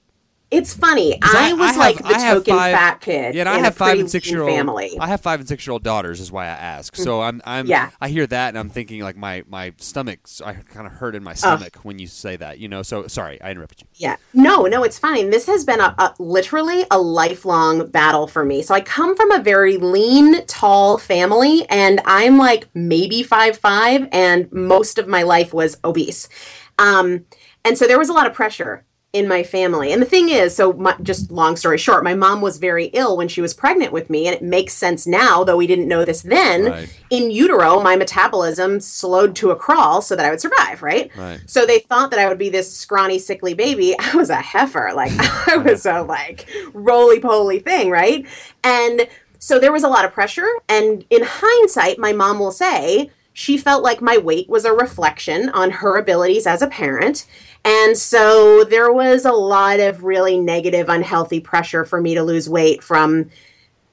It's 0.52 0.74
funny. 0.74 1.18
I, 1.22 1.54
was 1.54 1.70
have- 1.70 1.76
like 1.76 1.96
the 1.98 2.06
I 2.08 2.34
token 2.34 2.54
five- 2.54 2.74
fat 2.74 3.00
kid. 3.00 3.34
Yeah, 3.34 3.40
and 3.40 3.48
I 3.48 3.58
in 3.58 3.64
have 3.64 3.74
five 3.74 3.98
and 3.98 4.10
six 4.10 4.30
year 4.30 4.42
old 4.42 4.50
family. 4.50 4.96
I 5.00 5.06
have 5.08 5.20
five 5.22 5.40
and 5.40 5.48
six 5.48 5.66
year 5.66 5.72
old 5.72 5.82
daughters, 5.82 6.20
is 6.20 6.30
why 6.30 6.44
I 6.44 6.48
ask. 6.48 6.94
So 6.94 7.22
I'm, 7.22 7.40
I'm, 7.44 7.66
Yeah. 7.66 7.90
I 8.00 8.08
hear 8.08 8.26
that 8.26 8.48
and 8.50 8.58
I'm 8.58 8.68
thinking 8.68 9.00
like 9.00 9.16
my 9.16 9.42
my 9.48 9.72
stomach's, 9.78 10.40
I 10.40 10.52
kind 10.52 10.86
of 10.86 10.92
hurt 10.92 11.14
in 11.14 11.24
my 11.24 11.34
stomach 11.34 11.76
when 11.84 11.98
you 11.98 12.06
say 12.06 12.36
that. 12.36 12.58
You 12.58 12.68
know. 12.68 12.82
So 12.82 13.06
sorry, 13.06 13.40
I 13.40 13.50
interrupted 13.50 13.80
you. 13.80 13.86
Yeah. 13.96 14.16
No, 14.34 14.66
no, 14.66 14.84
it's 14.84 14.98
fine. 14.98 15.30
This 15.30 15.46
has 15.46 15.64
been 15.64 15.80
a, 15.80 15.94
a 15.98 16.14
literally 16.18 16.84
a 16.90 17.00
lifelong 17.00 17.88
battle 17.88 18.26
for 18.26 18.44
me. 18.44 18.62
So 18.62 18.74
I 18.74 18.82
come 18.82 19.16
from 19.16 19.30
a 19.30 19.42
very 19.42 19.78
lean, 19.78 20.44
tall 20.46 20.98
family, 20.98 21.66
and 21.70 22.00
I'm 22.04 22.36
like 22.36 22.68
maybe 22.74 23.22
five 23.22 23.56
five, 23.56 24.06
and 24.12 24.52
most 24.52 24.98
of 24.98 25.08
my 25.08 25.22
life 25.22 25.54
was 25.54 25.78
obese. 25.82 26.28
Um, 26.78 27.24
and 27.64 27.78
so 27.78 27.86
there 27.86 27.98
was 27.98 28.08
a 28.08 28.12
lot 28.12 28.26
of 28.26 28.34
pressure 28.34 28.84
in 29.12 29.28
my 29.28 29.42
family. 29.42 29.92
And 29.92 30.00
the 30.00 30.06
thing 30.06 30.30
is, 30.30 30.56
so 30.56 30.72
my, 30.72 30.96
just 31.02 31.30
long 31.30 31.56
story 31.56 31.76
short, 31.76 32.02
my 32.02 32.14
mom 32.14 32.40
was 32.40 32.56
very 32.56 32.86
ill 32.86 33.16
when 33.16 33.28
she 33.28 33.42
was 33.42 33.52
pregnant 33.52 33.92
with 33.92 34.08
me, 34.08 34.26
and 34.26 34.34
it 34.34 34.42
makes 34.42 34.72
sense 34.72 35.06
now, 35.06 35.44
though 35.44 35.58
we 35.58 35.66
didn't 35.66 35.86
know 35.86 36.04
this 36.04 36.22
then. 36.22 36.64
Right. 36.64 37.00
In 37.10 37.30
utero, 37.30 37.82
my 37.82 37.94
metabolism 37.94 38.80
slowed 38.80 39.36
to 39.36 39.50
a 39.50 39.56
crawl 39.56 40.00
so 40.00 40.16
that 40.16 40.24
I 40.24 40.30
would 40.30 40.40
survive, 40.40 40.82
right? 40.82 41.14
Right. 41.14 41.40
So 41.46 41.66
they 41.66 41.80
thought 41.80 42.10
that 42.10 42.20
I 42.20 42.28
would 42.28 42.38
be 42.38 42.48
this 42.48 42.74
scrawny, 42.74 43.18
sickly 43.18 43.52
baby. 43.52 43.94
I 43.98 44.16
was 44.16 44.30
a 44.30 44.36
heifer. 44.36 44.92
Like 44.94 45.12
I 45.48 45.58
was 45.58 45.84
a 45.84 46.00
like 46.00 46.48
roly 46.72 47.20
poly 47.20 47.58
thing, 47.58 47.90
right? 47.90 48.26
And 48.64 49.08
so 49.38 49.58
there 49.58 49.72
was 49.72 49.82
a 49.82 49.88
lot 49.88 50.06
of 50.06 50.12
pressure. 50.12 50.48
And 50.70 51.04
in 51.10 51.22
hindsight, 51.24 51.98
my 51.98 52.12
mom 52.12 52.38
will 52.38 52.52
say 52.52 53.10
she 53.32 53.56
felt 53.56 53.82
like 53.82 54.02
my 54.02 54.18
weight 54.18 54.48
was 54.48 54.64
a 54.64 54.72
reflection 54.72 55.48
on 55.50 55.70
her 55.70 55.96
abilities 55.96 56.46
as 56.46 56.62
a 56.62 56.66
parent. 56.66 57.26
And 57.64 57.96
so 57.96 58.64
there 58.64 58.92
was 58.92 59.24
a 59.24 59.32
lot 59.32 59.80
of 59.80 60.04
really 60.04 60.38
negative, 60.38 60.88
unhealthy 60.88 61.40
pressure 61.40 61.84
for 61.84 62.00
me 62.00 62.14
to 62.14 62.22
lose 62.22 62.48
weight 62.48 62.82
from 62.82 63.30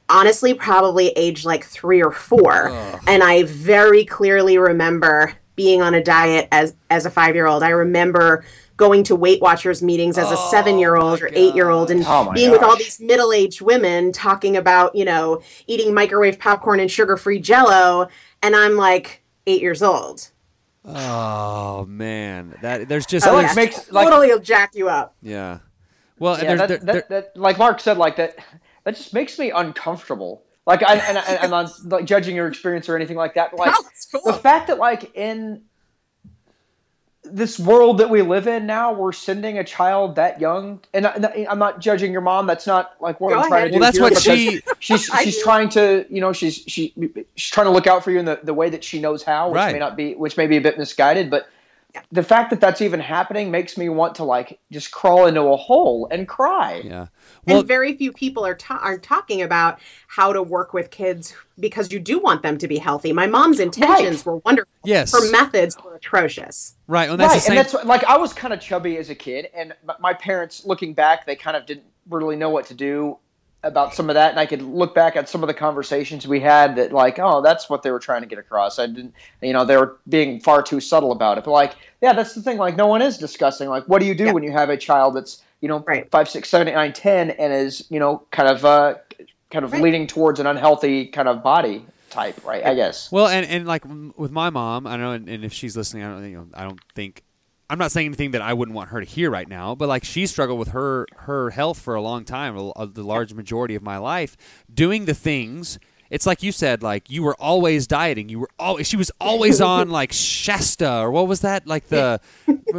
honestly 0.10 0.54
probably 0.54 1.10
age 1.10 1.46
like 1.46 1.64
three 1.64 2.02
or 2.02 2.12
four. 2.12 2.70
And 3.08 3.24
i 3.24 3.44
very 3.44 4.04
clearly 4.06 4.58
remember 4.58 5.34
being 5.56 5.82
on 5.82 5.94
a 5.94 6.04
diet 6.04 6.48
as 6.52 6.74
as 6.90 7.06
a 7.06 7.12
five 7.12 7.36
year 7.36 7.46
old 7.46 7.64
i 7.64 7.70
remember 7.70 8.46
going 8.78 9.04
to 9.04 9.14
weight 9.14 9.42
watchers 9.42 9.84
meetings 9.84 10.18
as 10.18 10.32
a 10.32 10.38
seven 10.38 10.80
year 10.80 10.96
old 10.96 11.22
or 11.22 11.30
eight 11.34 11.54
year 11.54 11.70
old 11.70 11.92
and 11.92 12.02
Oh 12.08 12.32
being 12.32 12.50
with 12.50 12.64
all 12.64 12.78
these 12.78 12.98
middle 13.02 13.34
aged 13.34 13.60
women 13.60 14.14
talking 14.14 14.56
about 14.56 14.96
you 14.96 15.04
know 15.04 15.42
eating 15.68 15.94
microwave 15.94 16.40
popcorn 16.40 16.80
and 16.80 16.90
sugar 16.90 17.18
free 17.18 17.40
jello. 17.40 18.08
And 18.42 18.56
i'm 18.56 18.78
like 18.78 19.22
eight 19.50 19.62
years 19.62 19.82
old 19.82 20.30
Oh 20.86 21.86
man, 21.88 22.56
that 22.62 22.88
there's 22.88 23.06
just 23.06 23.28
oh, 23.28 23.34
like 23.34 23.54
there's- 23.54 23.56
yeah. 23.58 23.64
makes- 23.64 23.92
like- 23.92 24.08
totally 24.08 24.28
will 24.28 24.40
jack 24.40 24.72
you 24.76 24.88
up 24.90 25.16
yeah. 25.22 25.60
Well, 26.20 26.38
Yeah, 26.38 26.56
there's, 26.56 26.60
that, 26.60 26.86
there, 26.86 26.94
that, 26.96 27.10
that, 27.10 27.38
like 27.38 27.58
Mark 27.58 27.80
said, 27.80 27.98
like 27.98 28.18
that, 28.18 28.38
that 28.84 28.96
just 28.98 29.14
makes 29.14 29.40
me 29.40 29.52
uncomfortable. 29.52 30.44
Like, 30.68 30.84
I, 30.84 30.96
and, 30.96 31.18
and 31.18 31.40
I'm 31.40 31.50
not 31.50 31.72
like 31.86 32.04
judging 32.04 32.36
your 32.36 32.48
experience 32.48 32.90
or 32.90 32.98
anything 32.98 33.16
like 33.16 33.36
that. 33.36 33.52
But 33.52 33.60
like, 33.62 33.72
No, 34.14 34.20
cool. 34.20 34.32
the 34.34 34.38
fact 34.38 34.68
that 34.68 34.80
like 34.80 35.16
in 35.16 35.64
this 37.32 37.60
world 37.60 38.00
that 38.00 38.10
we 38.10 38.22
live 38.22 38.48
in 38.48 38.66
now, 38.66 38.94
we're 38.94 39.12
sending 39.12 39.58
a 39.58 39.64
child 39.64 40.16
that 40.16 40.40
young, 40.42 40.80
and 40.94 41.08
I, 41.08 41.46
I'm 41.50 41.60
not 41.60 41.80
judging 41.80 42.12
your 42.12 42.22
mom. 42.22 42.48
That's 42.48 42.68
not 42.68 42.96
like 43.00 43.20
what 43.20 43.30
Go 43.34 43.40
I'm 43.40 43.48
trying 43.48 43.72
ahead. 43.72 43.72
to 43.74 43.74
do. 43.74 43.80
Well, 43.80 44.10
that's 44.10 44.26
here, 44.26 44.32
what 44.32 44.40
she- 44.40 44.62
she's 44.80 45.06
she's 45.24 45.44
trying 45.44 45.70
to, 45.70 46.06
you 46.10 46.22
know, 46.22 46.34
she's 46.34 46.56
she 46.68 46.94
she's 47.36 47.50
trying 47.52 47.66
to 47.68 47.72
look 47.72 47.88
out 47.88 48.04
for 48.04 48.12
you 48.12 48.20
in 48.20 48.26
the, 48.26 48.40
the 48.44 48.54
way 48.54 48.70
that 48.70 48.84
she 48.84 49.00
knows 49.00 49.24
how, 49.24 49.50
which 49.50 49.56
Right. 49.56 49.74
may 49.74 49.80
not 49.80 49.96
be, 49.96 50.16
which 50.16 50.38
may 50.38 50.48
be 50.48 50.58
a 50.58 50.62
bit 50.62 50.78
misguided, 50.78 51.30
but 51.30 51.48
the 52.12 52.22
fact 52.24 52.52
that 52.52 52.62
that's 52.62 52.82
even 52.82 53.00
happening 53.00 53.50
makes 53.50 53.76
me 53.78 53.90
want 53.90 54.16
to 54.16 54.24
like 54.24 54.60
just 54.72 54.92
crawl 54.92 55.26
into 55.26 55.42
a 55.42 55.58
hole 55.58 56.08
and 56.12 56.28
cry. 56.28 56.82
yeah. 56.86 57.08
Well, 57.48 57.60
and 57.60 57.68
very 57.68 57.96
few 57.96 58.12
people 58.12 58.46
are 58.46 58.56
ta- 58.56 58.80
are 58.82 58.98
talking 58.98 59.42
about 59.42 59.80
how 60.08 60.34
to 60.34 60.42
work 60.44 60.74
with 60.74 60.92
kids 60.92 61.34
because 61.60 61.92
you 61.92 62.00
do 62.00 62.20
want 62.20 62.42
them 62.44 62.58
to 62.58 62.68
be 62.68 62.78
healthy. 62.78 63.14
My 63.14 63.28
mom's 63.28 63.60
intentions 63.60 64.26
were 64.26 64.38
wonderful. 64.38 64.72
Yes. 64.84 65.12
Her 65.12 65.32
methods 65.32 65.78
were 65.84 65.96
atrocious. 65.96 66.76
right. 66.88 67.10
Well, 67.10 67.18
that's 67.18 67.34
right, 67.34 67.42
same. 67.42 67.58
and 67.58 67.66
that's 67.66 67.86
like 67.86 68.04
I 68.06 68.18
was 68.18 68.34
kind 68.34 68.54
of 68.54 68.60
chubby 68.60 68.98
as 68.98 69.10
a 69.10 69.16
kid, 69.16 69.50
and 69.56 69.74
my 70.00 70.14
parents, 70.14 70.66
looking 70.66 70.94
back, 70.94 71.26
they 71.26 71.36
kind 71.36 71.58
of 71.58 71.66
didn't 71.66 71.86
really 72.10 72.36
know 72.36 72.50
what 72.50 72.66
to 72.68 72.74
do 72.74 73.18
about 73.62 73.94
some 73.94 74.10
of 74.10 74.14
that, 74.14 74.32
and 74.32 74.40
I 74.40 74.46
could 74.46 74.62
look 74.62 74.96
back 74.96 75.18
at 75.18 75.28
some 75.28 75.44
of 75.44 75.48
the 75.48 75.54
conversations 75.54 76.26
we 76.26 76.40
had 76.40 76.78
that, 76.78 76.94
like, 76.94 77.20
oh, 77.20 77.42
that's 77.42 77.70
what 77.70 77.84
they 77.84 77.92
were 77.92 78.00
trying 78.00 78.22
to 78.22 78.28
get 78.28 78.40
across. 78.40 78.80
I 78.80 78.88
didn't, 78.88 79.14
you 79.42 79.52
know, 79.52 79.66
they 79.66 79.76
were 79.76 79.98
being 80.08 80.40
far 80.40 80.64
too 80.64 80.80
subtle 80.80 81.12
about 81.12 81.38
it. 81.38 81.44
But 81.44 81.52
like, 81.52 81.76
yeah, 82.02 82.14
that's 82.14 82.34
the 82.34 82.42
thing. 82.42 82.58
Like, 82.58 82.78
no 82.78 82.88
one 82.88 83.02
is 83.02 83.18
discussing 83.18 83.68
like, 83.68 83.84
what 83.84 84.00
do 84.00 84.06
you 84.06 84.16
do 84.16 84.28
Yeah. 84.28 84.32
when 84.32 84.44
you 84.44 84.52
have 84.54 84.70
a 84.70 84.78
child 84.78 85.16
that's, 85.18 85.44
you 85.62 85.68
know, 85.68 85.84
Right. 85.86 86.10
five, 86.12 86.30
six, 86.30 86.50
seven, 86.50 86.68
eight, 86.68 86.74
nine, 86.76 86.94
ten, 86.94 87.32
and 87.32 87.52
is, 87.54 87.86
you 87.90 88.00
know, 88.00 88.24
kind 88.32 88.48
of 88.50 88.64
uh, 88.66 88.96
kind 89.52 89.66
of 89.66 89.72
Right. 89.74 89.82
leading 89.82 90.08
towards 90.08 90.40
an 90.40 90.48
unhealthy 90.48 91.08
kind 91.08 91.28
of 91.28 91.44
body 91.44 91.86
type, 92.10 92.44
right? 92.46 92.66
I 92.66 92.74
guess. 92.76 93.12
Well, 93.12 93.28
and, 93.28 93.46
and 93.46 93.68
like 93.68 93.84
with 94.18 94.32
my 94.32 94.50
mom, 94.50 94.88
I 94.88 94.92
don't 94.92 95.02
know, 95.02 95.12
and, 95.12 95.30
and 95.30 95.44
if 95.46 95.54
she's 95.54 95.76
listening, 95.78 96.04
I 96.04 96.10
don't, 96.10 96.30
you 96.30 96.38
know, 96.38 96.48
I 96.54 96.64
don't 96.64 96.80
think 96.96 97.24
I'm 97.72 97.78
not 97.78 97.92
saying 97.92 98.08
anything 98.08 98.32
that 98.32 98.42
I 98.42 98.54
wouldn't 98.54 98.76
want 98.76 98.90
her 98.90 99.00
to 99.00 99.06
hear 99.06 99.30
right 99.30 99.48
now. 99.48 99.76
But 99.76 99.90
like 99.90 100.04
she 100.04 100.26
struggled 100.26 100.58
with 100.58 100.70
her 100.70 101.06
her 101.18 101.52
health 101.52 101.80
for 101.80 101.94
a 101.94 102.02
long 102.02 102.26
time, 102.26 102.58
a- 102.58 102.72
a- 102.76 102.88
the 102.88 103.04
large 103.04 103.34
majority 103.36 103.76
of 103.76 103.84
my 103.84 103.98
life, 103.98 104.36
doing 104.74 105.06
the 105.06 105.14
things. 105.14 105.78
It's 106.10 106.26
like 106.26 106.42
you 106.42 106.52
said, 106.52 106.82
like 106.82 107.10
you 107.10 107.22
were 107.24 107.36
always 107.36 107.86
dieting. 107.88 108.30
You 108.30 108.40
were 108.40 108.50
always 108.58 108.88
she 108.88 108.98
was 108.98 109.12
always 109.22 109.62
on 109.62 109.90
like 110.00 110.12
Shasta 110.12 111.00
or 111.02 111.12
what 111.12 111.28
was 111.28 111.42
that? 111.42 111.68
Like 111.68 111.88
the 111.88 112.20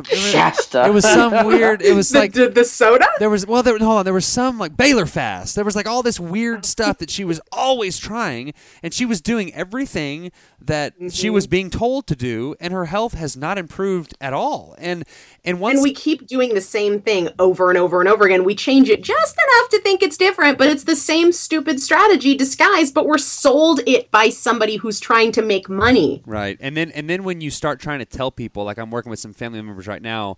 Shasta. 0.05 0.87
It 0.87 0.93
was 0.95 1.05
some 1.05 1.47
weird. 1.47 1.83
It 1.83 1.95
was 1.95 2.11
The, 2.11 2.19
like 2.19 2.33
the, 2.33 2.49
the 2.49 2.65
soda? 2.65 3.07
there 3.19 3.31
was 3.31 3.47
well 3.47 3.63
there 3.63 3.79
hold 3.79 3.99
on 3.99 4.05
there 4.05 4.15
was 4.15 4.27
some 4.27 4.59
like 4.59 4.77
Baylor 4.77 5.07
fast 5.07 5.55
there 5.55 5.65
was 5.65 5.77
like 5.77 5.87
all 5.87 6.03
this 6.03 6.19
weird 6.19 6.65
stuff 6.65 6.99
that 6.99 7.09
she 7.11 7.25
was 7.25 7.41
always 7.53 7.99
trying 7.99 8.53
and 8.83 8.93
she 8.93 9.07
was 9.07 9.21
doing 9.21 9.53
everything 9.55 10.33
that 10.61 10.95
she 11.11 11.27
Mm-hmm. 11.27 11.35
was 11.35 11.47
being 11.47 11.71
told 11.71 12.07
to 12.09 12.17
do 12.17 12.55
and 12.61 12.73
her 12.73 12.87
health 12.87 13.15
has 13.15 13.37
not 13.37 13.59
improved 13.59 14.15
at 14.21 14.33
all 14.33 14.75
and 14.79 15.05
and 15.45 15.61
once 15.61 15.77
And 15.77 15.83
we 15.83 15.93
keep 15.93 16.27
doing 16.27 16.55
the 16.55 16.61
same 16.61 17.01
thing 17.01 17.29
over 17.39 17.69
and 17.71 17.79
over 17.79 18.01
and 18.01 18.09
over 18.09 18.25
again. 18.25 18.45
We 18.45 18.55
change 18.55 18.89
it 18.91 19.03
just 19.03 19.37
enough 19.39 19.71
to 19.71 19.81
think 19.81 20.03
it's 20.03 20.17
different, 20.19 20.59
but 20.59 20.69
it's 20.69 20.85
the 20.85 20.97
same 20.97 21.33
stupid 21.33 21.81
strategy 21.81 22.35
disguised, 22.35 22.93
but 22.93 23.07
we're 23.07 23.17
sold 23.21 23.81
it 23.87 24.11
by 24.11 24.29
somebody 24.29 24.77
who's 24.77 25.01
trying 25.01 25.33
to 25.33 25.43
make 25.43 25.69
money. 25.69 26.23
Right. 26.27 26.59
And 26.61 26.77
then 26.77 26.91
and 26.93 27.09
then 27.09 27.25
when 27.25 27.41
you 27.41 27.51
start 27.51 27.81
trying 27.81 28.01
to 28.01 28.05
tell 28.05 28.31
people, 28.31 28.65
like 28.65 28.79
I'm 28.79 28.91
working 28.91 29.11
with 29.11 29.21
some 29.21 29.33
family 29.33 29.61
members 29.63 29.87
right 29.87 30.03
now, 30.03 30.37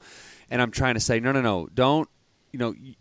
and 0.51 0.61
I'm 0.61 0.71
trying 0.71 0.95
to 0.95 1.01
say, 1.01 1.21
no, 1.21 1.33
no, 1.33 1.41
no, 1.41 1.69
don't, 1.75 2.09
you 2.53 2.59
know, 2.59 2.75
you, 2.79 2.95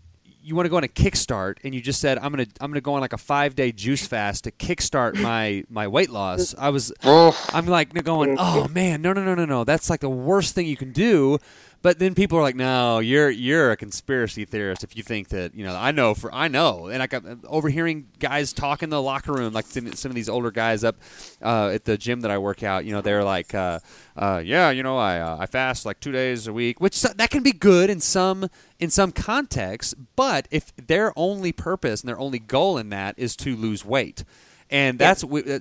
you 0.43 0.55
want 0.55 0.65
to 0.65 0.69
go 0.69 0.77
on 0.77 0.83
a 0.83 0.87
kickstart, 0.87 1.57
and 1.63 1.75
you 1.75 1.81
just 1.81 2.01
said 2.01 2.17
I'm 2.17 2.31
gonna 2.31 2.47
I'm 2.59 2.71
gonna 2.71 2.81
go 2.81 2.95
on 2.95 3.01
like 3.01 3.13
a 3.13 3.17
five 3.17 3.55
day 3.55 3.71
juice 3.71 4.05
fast 4.07 4.45
to 4.45 4.51
kickstart 4.51 5.15
my 5.21 5.63
my 5.69 5.87
weight 5.87 6.09
loss. 6.09 6.55
I 6.57 6.69
was 6.69 6.91
I'm 7.03 7.67
like 7.67 7.93
going, 8.03 8.35
oh 8.39 8.67
man, 8.69 9.01
no, 9.01 9.13
no, 9.13 9.23
no, 9.23 9.35
no, 9.35 9.45
no, 9.45 9.63
that's 9.63 9.89
like 9.89 9.99
the 9.99 10.09
worst 10.09 10.55
thing 10.55 10.67
you 10.67 10.77
can 10.77 10.91
do. 10.91 11.37
But 11.81 11.97
then 11.97 12.13
people 12.13 12.37
are 12.37 12.41
like, 12.41 12.55
"No, 12.55 12.99
you're 12.99 13.29
you're 13.29 13.71
a 13.71 13.77
conspiracy 13.77 14.45
theorist 14.45 14.83
if 14.83 14.95
you 14.95 15.01
think 15.01 15.29
that 15.29 15.55
you 15.55 15.65
know." 15.65 15.75
I 15.75 15.91
know 15.91 16.13
for 16.13 16.31
I 16.33 16.47
know, 16.47 16.87
and 16.87 17.01
I 17.01 17.07
got 17.07 17.23
overhearing 17.47 18.07
guys 18.19 18.53
talk 18.53 18.83
in 18.83 18.91
the 18.91 19.01
locker 19.01 19.33
room, 19.33 19.51
like 19.53 19.65
some, 19.65 19.87
of 19.87 20.13
these 20.13 20.29
older 20.29 20.51
guys 20.51 20.83
up 20.83 20.97
uh, 21.41 21.71
at 21.73 21.85
the 21.85 21.97
gym 21.97 22.21
that 22.21 22.29
I 22.29 22.37
work 22.37 22.61
out. 22.61 22.85
You 22.85 22.93
know, 22.93 23.01
they're 23.01 23.23
like, 23.23 23.55
uh, 23.55 23.79
uh, 24.15 24.43
"Yeah, 24.45 24.69
you 24.69 24.83
know, 24.83 24.97
I 24.97 25.19
uh, 25.19 25.37
I 25.39 25.47
fast 25.47 25.85
like 25.85 25.99
two 25.99 26.11
days 26.11 26.45
a 26.45 26.53
week," 26.53 26.79
which 26.79 27.01
that 27.01 27.29
can 27.31 27.41
be 27.41 27.51
good 27.51 27.89
in 27.89 27.99
some 27.99 28.47
in 28.79 28.91
some 28.91 29.11
contexts. 29.11 29.95
But 30.15 30.47
if 30.51 30.75
their 30.75 31.13
only 31.15 31.51
purpose 31.51 32.01
and 32.01 32.09
their 32.09 32.19
only 32.19 32.39
goal 32.39 32.77
in 32.77 32.89
that 32.89 33.15
is 33.17 33.35
to 33.37 33.55
lose 33.55 33.83
weight, 33.83 34.23
and 34.69 34.99
that's 34.99 35.23
uh, 35.23 35.59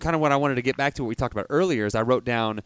kind 0.00 0.14
of 0.14 0.20
what 0.20 0.32
I 0.32 0.36
wanted 0.36 0.56
to 0.56 0.62
get 0.62 0.76
back 0.76 0.94
to 0.94 1.02
what 1.02 1.08
we 1.08 1.14
talked 1.14 1.34
about 1.34 1.46
earlier. 1.50 1.86
Is 1.86 1.94
I 1.94 2.02
wrote 2.02 2.24
down, 2.24 2.60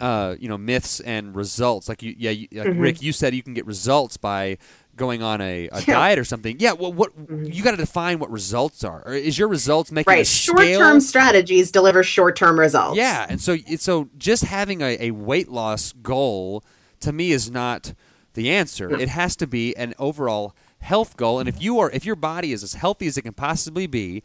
uh, 0.00 0.36
you 0.38 0.48
know, 0.48 0.58
myths 0.58 1.00
and 1.00 1.34
results. 1.34 1.88
Like 1.88 2.02
you, 2.02 2.14
yeah, 2.18 2.30
you, 2.30 2.48
like 2.52 2.74
Rick, 2.76 3.02
you 3.02 3.12
said 3.12 3.34
you 3.34 3.42
can 3.42 3.54
get 3.54 3.66
results 3.66 4.16
by 4.16 4.58
going 4.94 5.22
on 5.22 5.40
a, 5.40 5.68
a 5.72 5.78
Yeah. 5.80 5.94
diet 5.94 6.18
or 6.18 6.24
something. 6.24 6.56
Yeah, 6.58 6.72
well, 6.72 6.92
what 6.92 7.12
you 7.28 7.62
got 7.62 7.70
to 7.70 7.76
define 7.78 8.18
what 8.18 8.30
results 8.30 8.84
are. 8.84 9.02
Or 9.06 9.14
is 9.14 9.38
your 9.38 9.48
results 9.48 9.90
making 9.90 10.12
Right. 10.12 10.26
Short 10.26 10.58
term 10.58 11.00
strategies 11.00 11.70
deliver 11.70 12.02
short 12.02 12.36
term 12.36 12.58
results. 12.58 12.96
Yeah, 12.98 13.26
and 13.28 13.40
so 13.40 13.56
so 13.78 14.08
just 14.18 14.44
having 14.44 14.82
a, 14.82 14.96
a 15.00 15.10
weight 15.12 15.48
loss 15.48 15.92
goal 15.92 16.62
to 17.00 17.12
me 17.12 17.32
is 17.32 17.50
not 17.50 17.94
the 18.34 18.50
answer. 18.50 18.94
It 18.94 19.08
has 19.08 19.34
to 19.36 19.46
be 19.46 19.74
an 19.76 19.94
overall 19.98 20.54
health 20.80 21.16
goal. 21.16 21.38
And 21.38 21.48
if 21.48 21.62
you 21.62 21.78
are 21.78 21.90
if 21.90 22.04
your 22.04 22.16
body 22.16 22.52
is 22.52 22.62
as 22.62 22.74
healthy 22.74 23.06
as 23.06 23.16
it 23.16 23.22
can 23.22 23.32
possibly 23.32 23.86
be, 23.86 24.22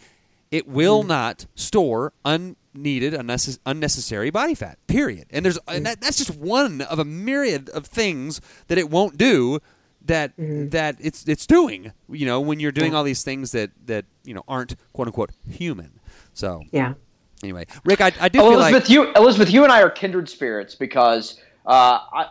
it 0.52 0.68
will 0.68 1.04
not 1.04 1.46
store 1.56 2.14
unneeded 2.26 3.14
unnecess- 3.14 3.60
unnecessary 3.66 4.30
body 4.30 4.56
fat. 4.56 4.78
Period. 4.88 5.26
And 5.30 5.44
there's 5.46 5.60
and 5.68 5.86
that, 5.86 6.02
that's 6.02 6.18
just 6.18 6.36
one 6.38 6.82
of 6.82 7.00
a 7.00 7.06
myriad 7.06 7.70
of 7.70 7.86
things 7.86 8.40
that 8.68 8.78
it 8.78 8.90
won't 8.90 9.18
do 9.18 9.60
that 10.06 10.32
that 10.38 10.96
it's 11.00 11.28
it's 11.28 11.46
doing. 11.46 11.92
You 12.10 12.26
know, 12.26 12.40
when 12.40 12.60
you're 12.60 12.72
doing 12.72 12.96
all 12.96 13.04
these 13.04 13.24
things 13.24 13.52
that 13.52 13.72
that 13.88 14.06
you 14.24 14.34
know 14.34 14.44
aren't 14.48 14.76
quote 14.94 15.08
unquote 15.08 15.32
human. 15.50 16.00
So 16.34 16.64
Yeah. 16.72 16.94
anyway, 17.44 17.66
Rick, 17.84 18.00
I, 18.02 18.12
I 18.22 18.30
do 18.30 18.40
feel 18.40 18.58
like 18.58 18.72
Elizabeth, 18.72 18.90
you 18.90 19.12
Elizabeth, 19.16 19.52
you 19.52 19.64
and 19.64 19.72
I 19.72 19.82
are 19.82 19.90
kindred 19.90 20.30
spirits 20.30 20.76
because 20.76 21.40
uh, 21.66 22.00
I. 22.14 22.28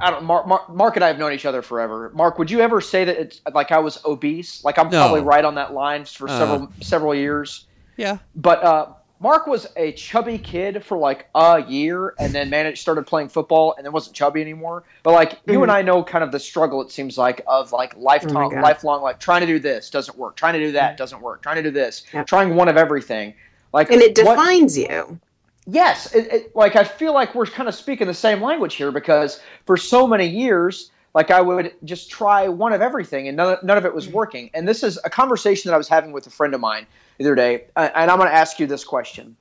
I 0.00 0.10
don't. 0.10 0.24
Mark, 0.24 0.46
Mark, 0.46 0.68
Mark 0.70 0.96
and 0.96 1.04
I 1.04 1.08
have 1.08 1.18
known 1.18 1.32
each 1.32 1.44
other 1.46 1.62
forever. 1.62 2.10
Mark, 2.14 2.38
would 2.38 2.50
you 2.50 2.60
ever 2.60 2.80
say 2.80 3.04
that 3.04 3.18
it's 3.20 3.40
like 3.52 3.72
I 3.72 3.78
was 3.78 4.02
obese? 4.04 4.64
Like 4.64 4.78
I'm 4.78 4.88
No. 4.90 5.00
probably 5.02 5.20
right 5.22 5.44
on 5.44 5.54
that 5.56 5.72
line 5.74 6.04
for 6.04 6.28
Uh. 6.28 6.38
several 6.38 6.68
several 6.80 7.14
years. 7.14 7.66
yeah. 7.96 8.18
But 8.36 8.62
uh, 8.64 8.86
Mark 9.20 9.46
was 9.46 9.68
a 9.76 9.92
chubby 9.92 10.36
kid 10.38 10.84
for 10.84 10.96
like 10.98 11.28
a 11.34 11.62
year, 11.68 12.14
and 12.18 12.32
then 12.32 12.50
managed 12.50 12.80
started 12.80 13.06
playing 13.06 13.28
football, 13.28 13.74
and 13.76 13.84
then 13.86 13.92
wasn't 13.92 14.16
chubby 14.16 14.40
anymore. 14.40 14.82
But 15.04 15.12
like 15.12 15.38
you 15.46 15.62
and 15.62 15.70
I 15.70 15.82
know, 15.82 16.02
kind 16.02 16.24
of 16.24 16.32
the 16.32 16.40
struggle 16.40 16.80
it 16.82 16.90
seems 16.90 17.16
like 17.18 17.42
of 17.46 17.72
like 17.72 17.94
lifetime, 17.96 18.36
Oh 18.36 18.60
lifelong, 18.60 19.02
like 19.02 19.20
trying 19.20 19.42
to 19.42 19.46
do 19.46 19.58
this 19.60 19.90
doesn't 19.90 20.18
work, 20.18 20.36
trying 20.36 20.54
to 20.54 20.58
do 20.60 20.72
that 20.72 20.96
doesn't 20.96 21.20
work, 21.20 21.42
trying 21.42 21.56
to 21.56 21.62
do 21.62 21.70
this, 21.70 22.02
Yep. 22.12 22.26
trying 22.26 22.56
one 22.56 22.68
of 22.68 22.76
everything. 22.76 23.34
Like 23.72 23.90
And 23.90 24.02
it 24.02 24.18
what- 24.24 24.34
defines 24.36 24.76
you. 24.76 25.18
Yes, 25.66 26.12
it, 26.14 26.32
it, 26.32 26.56
like 26.56 26.74
I 26.74 26.84
feel 26.84 27.14
like 27.14 27.34
we're 27.34 27.46
kind 27.46 27.68
of 27.68 27.74
speaking 27.74 28.06
the 28.06 28.14
same 28.14 28.42
language 28.42 28.74
here 28.74 28.90
because 28.90 29.40
for 29.64 29.76
so 29.76 30.06
many 30.06 30.26
years, 30.26 30.90
like 31.14 31.30
I 31.30 31.40
would 31.40 31.74
just 31.84 32.10
try 32.10 32.48
one 32.48 32.72
of 32.72 32.80
everything 32.80 33.28
and 33.28 33.36
none, 33.36 33.58
none 33.62 33.78
of 33.78 33.84
it 33.84 33.94
was 33.94 34.08
working. 34.08 34.50
And 34.54 34.66
this 34.66 34.82
is 34.82 34.98
a 35.04 35.10
conversation 35.10 35.68
that 35.68 35.74
I 35.74 35.78
was 35.78 35.88
having 35.88 36.12
with 36.12 36.26
a 36.26 36.30
friend 36.30 36.54
of 36.54 36.60
mine 36.60 36.86
the 37.18 37.24
other 37.24 37.34
day, 37.34 37.64
uh, 37.76 37.90
and 37.94 38.10
I'm 38.10 38.18
going 38.18 38.28
to 38.28 38.34
ask 38.34 38.58
you 38.58 38.66
this 38.66 38.82
question. 38.82 39.36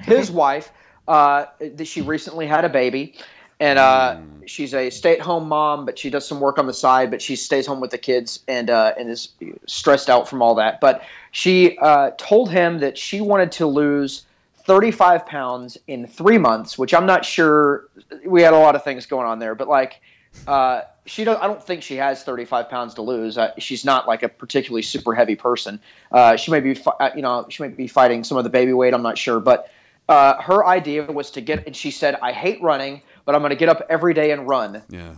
His 0.00 0.30
wife, 0.32 0.72
uh, 1.06 1.46
she 1.84 2.02
recently 2.02 2.46
had 2.46 2.64
a 2.64 2.68
baby, 2.68 3.14
and 3.60 3.78
uh, 3.78 4.16
she's 4.46 4.74
a 4.74 4.90
stay-at-home 4.90 5.46
mom, 5.46 5.86
but 5.86 5.96
she 5.96 6.10
does 6.10 6.26
some 6.26 6.40
work 6.40 6.58
on 6.58 6.66
the 6.66 6.74
side. 6.74 7.12
But 7.12 7.22
she 7.22 7.36
stays 7.36 7.66
home 7.66 7.80
with 7.80 7.92
the 7.92 7.98
kids 7.98 8.40
and 8.48 8.68
uh, 8.68 8.94
and 8.98 9.08
is 9.08 9.28
stressed 9.66 10.10
out 10.10 10.28
from 10.28 10.42
all 10.42 10.56
that. 10.56 10.80
But 10.80 11.04
she 11.30 11.78
uh, 11.78 12.10
told 12.18 12.50
him 12.50 12.80
that 12.80 12.98
she 12.98 13.20
wanted 13.20 13.52
to 13.52 13.66
lose 13.66 14.26
35 14.64 15.26
pounds 15.26 15.78
in 15.86 16.06
three 16.06 16.38
months, 16.38 16.78
which 16.78 16.94
I'm 16.94 17.06
not 17.06 17.24
sure. 17.24 17.88
We 18.24 18.42
had 18.42 18.54
a 18.54 18.58
lot 18.58 18.74
of 18.74 18.84
things 18.84 19.06
going 19.06 19.26
on 19.26 19.38
there, 19.38 19.54
but 19.54 19.68
like, 19.68 20.00
uh, 20.46 20.82
she 21.04 21.24
don't. 21.24 21.42
I 21.42 21.46
don't 21.46 21.62
think 21.62 21.82
she 21.82 21.96
has 21.96 22.22
35 22.22 22.68
pounds 22.68 22.94
to 22.94 23.02
lose. 23.02 23.36
Uh, 23.36 23.52
she's 23.58 23.84
not 23.84 24.06
like 24.06 24.22
a 24.22 24.28
particularly 24.28 24.82
super 24.82 25.14
heavy 25.14 25.34
person. 25.34 25.80
Uh, 26.10 26.36
she 26.36 26.50
may 26.50 26.60
be, 26.60 26.74
fi- 26.74 26.94
uh, 27.00 27.10
you 27.14 27.22
know, 27.22 27.46
she 27.48 27.62
may 27.62 27.68
be 27.68 27.88
fighting 27.88 28.24
some 28.24 28.38
of 28.38 28.44
the 28.44 28.50
baby 28.50 28.72
weight. 28.72 28.94
I'm 28.94 29.02
not 29.02 29.18
sure, 29.18 29.40
but 29.40 29.70
uh, 30.08 30.40
her 30.40 30.64
idea 30.64 31.02
was 31.04 31.30
to 31.32 31.40
get. 31.40 31.66
And 31.66 31.74
she 31.74 31.90
said, 31.90 32.16
"I 32.22 32.32
hate 32.32 32.62
running, 32.62 33.02
but 33.24 33.34
I'm 33.34 33.40
going 33.40 33.50
to 33.50 33.56
get 33.56 33.68
up 33.68 33.84
every 33.90 34.14
day 34.14 34.30
and 34.30 34.48
run." 34.48 34.82
Yeah. 34.88 35.14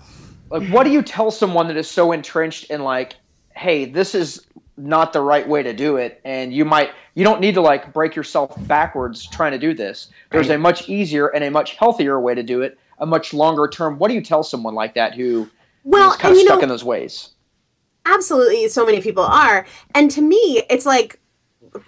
Like, 0.51 0.69
what 0.71 0.85
do 0.85 0.91
you 0.91 1.03
tell 1.03 1.31
someone 1.31 1.69
that 1.69 1.77
is 1.77 1.91
so 1.91 2.13
entrenched 2.13 2.71
in 2.71 2.83
like, 2.83 3.17
hey, 3.57 3.85
this 3.85 4.15
is 4.15 4.47
not 4.77 5.13
the 5.13 5.21
right 5.21 5.49
way 5.49 5.63
to 5.63 5.73
do 5.73 5.97
it, 5.97 6.21
and 6.25 6.53
you 6.53 6.65
might 6.65 6.91
you 7.15 7.25
don't 7.25 7.41
need 7.41 7.55
to 7.55 7.61
like 7.61 7.93
break 7.93 8.17
yourself 8.17 8.55
backwards 8.67 9.27
trying 9.27 9.53
to 9.53 9.59
do 9.59 9.75
this. 9.75 10.09
There's 10.31 10.51
a 10.51 10.59
much 10.59 10.89
easier 10.89 11.29
and 11.29 11.45
a 11.45 11.51
much 11.51 11.77
healthier 11.77 12.21
way 12.21 12.35
to 12.35 12.43
do 12.43 12.63
it, 12.63 12.79
a 12.99 13.07
much 13.07 13.33
longer 13.33 13.69
term. 13.69 13.99
What 13.99 14.09
do 14.09 14.15
you 14.15 14.23
tell 14.23 14.43
someone 14.43 14.75
like 14.75 14.95
that 14.95 15.15
who 15.15 15.49
Well, 15.85 16.11
is 16.11 16.17
kind 16.17 16.35
of 16.35 16.41
stuck 16.41 16.59
know, 16.59 16.63
in 16.65 16.69
those 16.69 16.85
ways? 16.85 17.31
absolutely 18.07 18.69
so 18.69 18.85
many 18.85 19.01
people 19.01 19.25
are 19.25 19.67
and 19.95 20.11
to 20.11 20.21
me 20.21 20.63
it's 20.69 20.85
like 20.85 21.19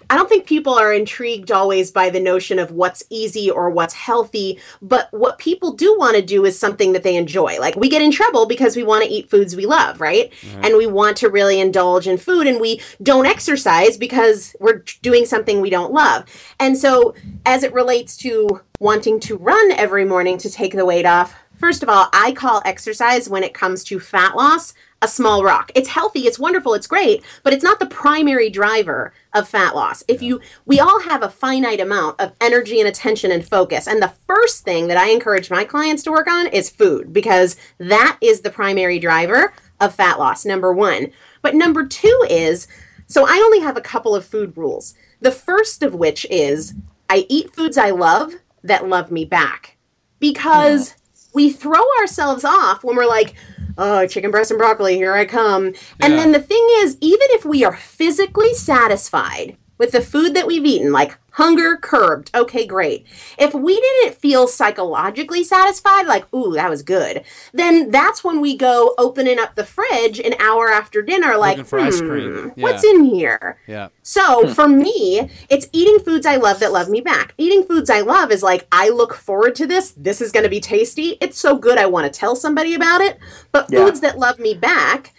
i 0.09 0.15
don't 0.15 0.29
think 0.29 0.45
people 0.45 0.73
are 0.73 0.93
intrigued 0.93 1.51
always 1.51 1.91
by 1.91 2.09
the 2.09 2.19
notion 2.19 2.59
of 2.59 2.71
what's 2.71 3.03
easy 3.09 3.49
or 3.49 3.69
what's 3.69 3.93
healthy 3.93 4.59
but 4.81 5.07
what 5.11 5.37
people 5.37 5.73
do 5.73 5.97
want 5.97 6.15
to 6.15 6.21
do 6.21 6.45
is 6.45 6.57
something 6.57 6.93
that 6.93 7.03
they 7.03 7.15
enjoy. 7.15 7.59
Like 7.59 7.75
we 7.75 7.89
get 7.89 8.01
in 8.01 8.11
trouble 8.11 8.45
because 8.45 8.75
we 8.75 8.83
want 8.83 9.03
to 9.03 9.09
eat 9.09 9.29
foods 9.29 9.55
we 9.55 9.65
love 9.65 9.99
right. 9.99 10.31
And 10.63 10.77
we 10.77 10.87
want 10.87 11.17
to 11.17 11.29
really 11.29 11.59
indulge 11.59 12.07
in 12.07 12.17
food 12.17 12.47
and 12.47 12.59
we 12.59 12.81
don't 13.01 13.25
exercise 13.25 13.97
because 13.97 14.55
we're 14.59 14.83
doing 15.01 15.25
something 15.25 15.61
we 15.61 15.69
don't 15.69 15.93
love. 15.93 16.25
And 16.59 16.77
so 16.77 17.15
as 17.45 17.63
it 17.63 17.73
relates 17.73 18.17
to 18.17 18.61
wanting 18.79 19.19
to 19.21 19.37
run 19.37 19.71
every 19.71 20.05
morning 20.05 20.37
to 20.37 20.49
take 20.49 20.73
the 20.73 20.85
weight 20.85 21.05
off 21.05 21.35
First 21.57 21.81
of 21.81 21.89
all, 21.89 22.07
I 22.13 22.33
call 22.33 22.61
exercise 22.65 23.27
when 23.27 23.43
it 23.43 23.53
comes 23.53 23.83
to 23.85 23.99
fat 23.99 24.35
loss 24.35 24.73
a 25.01 25.07
small 25.07 25.43
rock. 25.43 25.71
It's 25.75 25.89
healthy, 25.89 26.21
it's 26.21 26.39
wonderful, 26.39 26.73
it's 26.73 26.87
great, 26.87 27.23
but 27.43 27.53
it's 27.53 27.63
not 27.63 27.79
the 27.79 27.85
primary 27.85 28.49
driver 28.49 29.13
of 29.33 29.47
fat 29.47 29.75
loss. 29.75 30.03
If 30.07 30.21
you 30.21 30.41
we 30.65 30.79
all 30.79 31.01
have 31.01 31.21
a 31.21 31.29
finite 31.29 31.79
amount 31.79 32.19
of 32.19 32.33
energy 32.41 32.79
and 32.79 32.87
attention 32.87 33.31
and 33.31 33.47
focus. 33.47 33.87
And 33.87 34.01
the 34.01 34.13
first 34.27 34.63
thing 34.63 34.87
that 34.87 34.97
I 34.97 35.09
encourage 35.09 35.51
my 35.51 35.65
clients 35.65 36.03
to 36.03 36.11
work 36.11 36.27
on 36.27 36.47
is 36.47 36.69
food 36.69 37.13
because 37.13 37.55
that 37.77 38.17
is 38.21 38.41
the 38.41 38.49
primary 38.49 38.99
driver 38.99 39.53
of 39.79 39.95
fat 39.95 40.17
loss. 40.19 40.45
Number 40.45 40.73
1. 40.73 41.11
But 41.41 41.55
number 41.55 41.85
2 41.85 42.25
is 42.29 42.67
so 43.07 43.25
I 43.27 43.37
only 43.37 43.61
have 43.61 43.77
a 43.77 43.81
couple 43.81 44.15
of 44.15 44.25
food 44.25 44.57
rules. 44.57 44.93
The 45.21 45.31
first 45.31 45.81
of 45.81 45.95
which 45.95 46.25
is 46.29 46.73
I 47.09 47.25
eat 47.29 47.55
foods 47.55 47.77
I 47.77 47.91
love 47.91 48.33
that 48.63 48.87
love 48.87 49.11
me 49.11 49.25
back 49.25 49.77
because 50.19 50.95
we 51.37 51.51
throw 51.51 51.83
ourselves 52.01 52.43
off 52.43 52.83
when 52.83 52.95
we're 52.95 53.05
like, 53.05 53.35
oh, 53.77 54.07
chicken 54.07 54.31
breast 54.31 54.49
and 54.49 54.57
broccoli, 54.57 54.95
here 54.95 55.13
I 55.13 55.23
come. 55.25 55.67
And 55.99 56.13
Yeah. 56.13 56.15
then 56.15 56.31
the 56.31 56.41
thing 56.41 56.67
is, 56.79 56.97
even 56.99 57.27
if 57.29 57.45
we 57.45 57.63
are 57.63 57.75
physically 57.75 58.55
satisfied 58.55 59.55
with 59.77 59.91
the 59.91 60.01
food 60.01 60.33
that 60.35 60.47
we've 60.47 60.65
eaten, 60.65 60.91
like 60.91 61.17
hunger 61.31 61.77
curbed, 61.77 62.31
okay, 62.33 62.65
great. 62.65 63.05
If 63.37 63.53
we 63.53 63.79
didn't 63.79 64.15
feel 64.15 64.47
psychologically 64.47 65.43
satisfied, 65.43 66.07
like, 66.07 66.31
ooh, 66.33 66.53
that 66.53 66.69
was 66.69 66.81
good, 66.81 67.23
then 67.53 67.91
that's 67.91 68.23
when 68.23 68.41
we 68.41 68.57
go 68.57 68.95
opening 68.97 69.37
up 69.37 69.53
the 69.55 69.63
fridge 69.63 70.19
an 70.19 70.33
hour 70.39 70.69
after 70.69 71.03
dinner, 71.03 71.37
like, 71.37 71.57
Looking 71.57 71.69
for 71.69 71.79
ice 71.79 71.99
"Hmm, 71.99 72.07
cream." 72.07 72.53
Yeah. 72.55 72.63
what's 72.63 72.83
in 72.83 73.05
here? 73.05 73.59
Yeah. 73.67 73.89
So 74.01 74.47
for 74.53 74.67
me, 74.67 75.29
it's 75.49 75.67
eating 75.73 75.99
foods 75.99 76.25
I 76.25 76.37
love 76.37 76.59
that 76.61 76.71
love 76.71 76.89
me 76.89 77.01
back. 77.01 77.35
Eating 77.37 77.63
foods 77.63 77.89
I 77.91 78.01
love 78.01 78.31
is 78.31 78.41
like, 78.41 78.65
I 78.71 78.89
look 78.89 79.13
forward 79.13 79.53
to 79.55 79.67
this. 79.67 79.91
This 79.91 80.21
is 80.21 80.31
going 80.31 80.43
to 80.45 80.49
be 80.49 80.59
tasty. 80.61 81.17
It's 81.21 81.39
so 81.39 81.55
good. 81.57 81.77
I 81.77 81.85
want 81.85 82.11
to 82.11 82.19
tell 82.19 82.35
somebody 82.35 82.73
about 82.73 83.01
it. 83.01 83.19
But 83.51 83.67
Yeah. 83.69 83.85
foods 83.85 83.99
that 83.99 84.17
love 84.17 84.39
me 84.39 84.53
back 84.55 85.13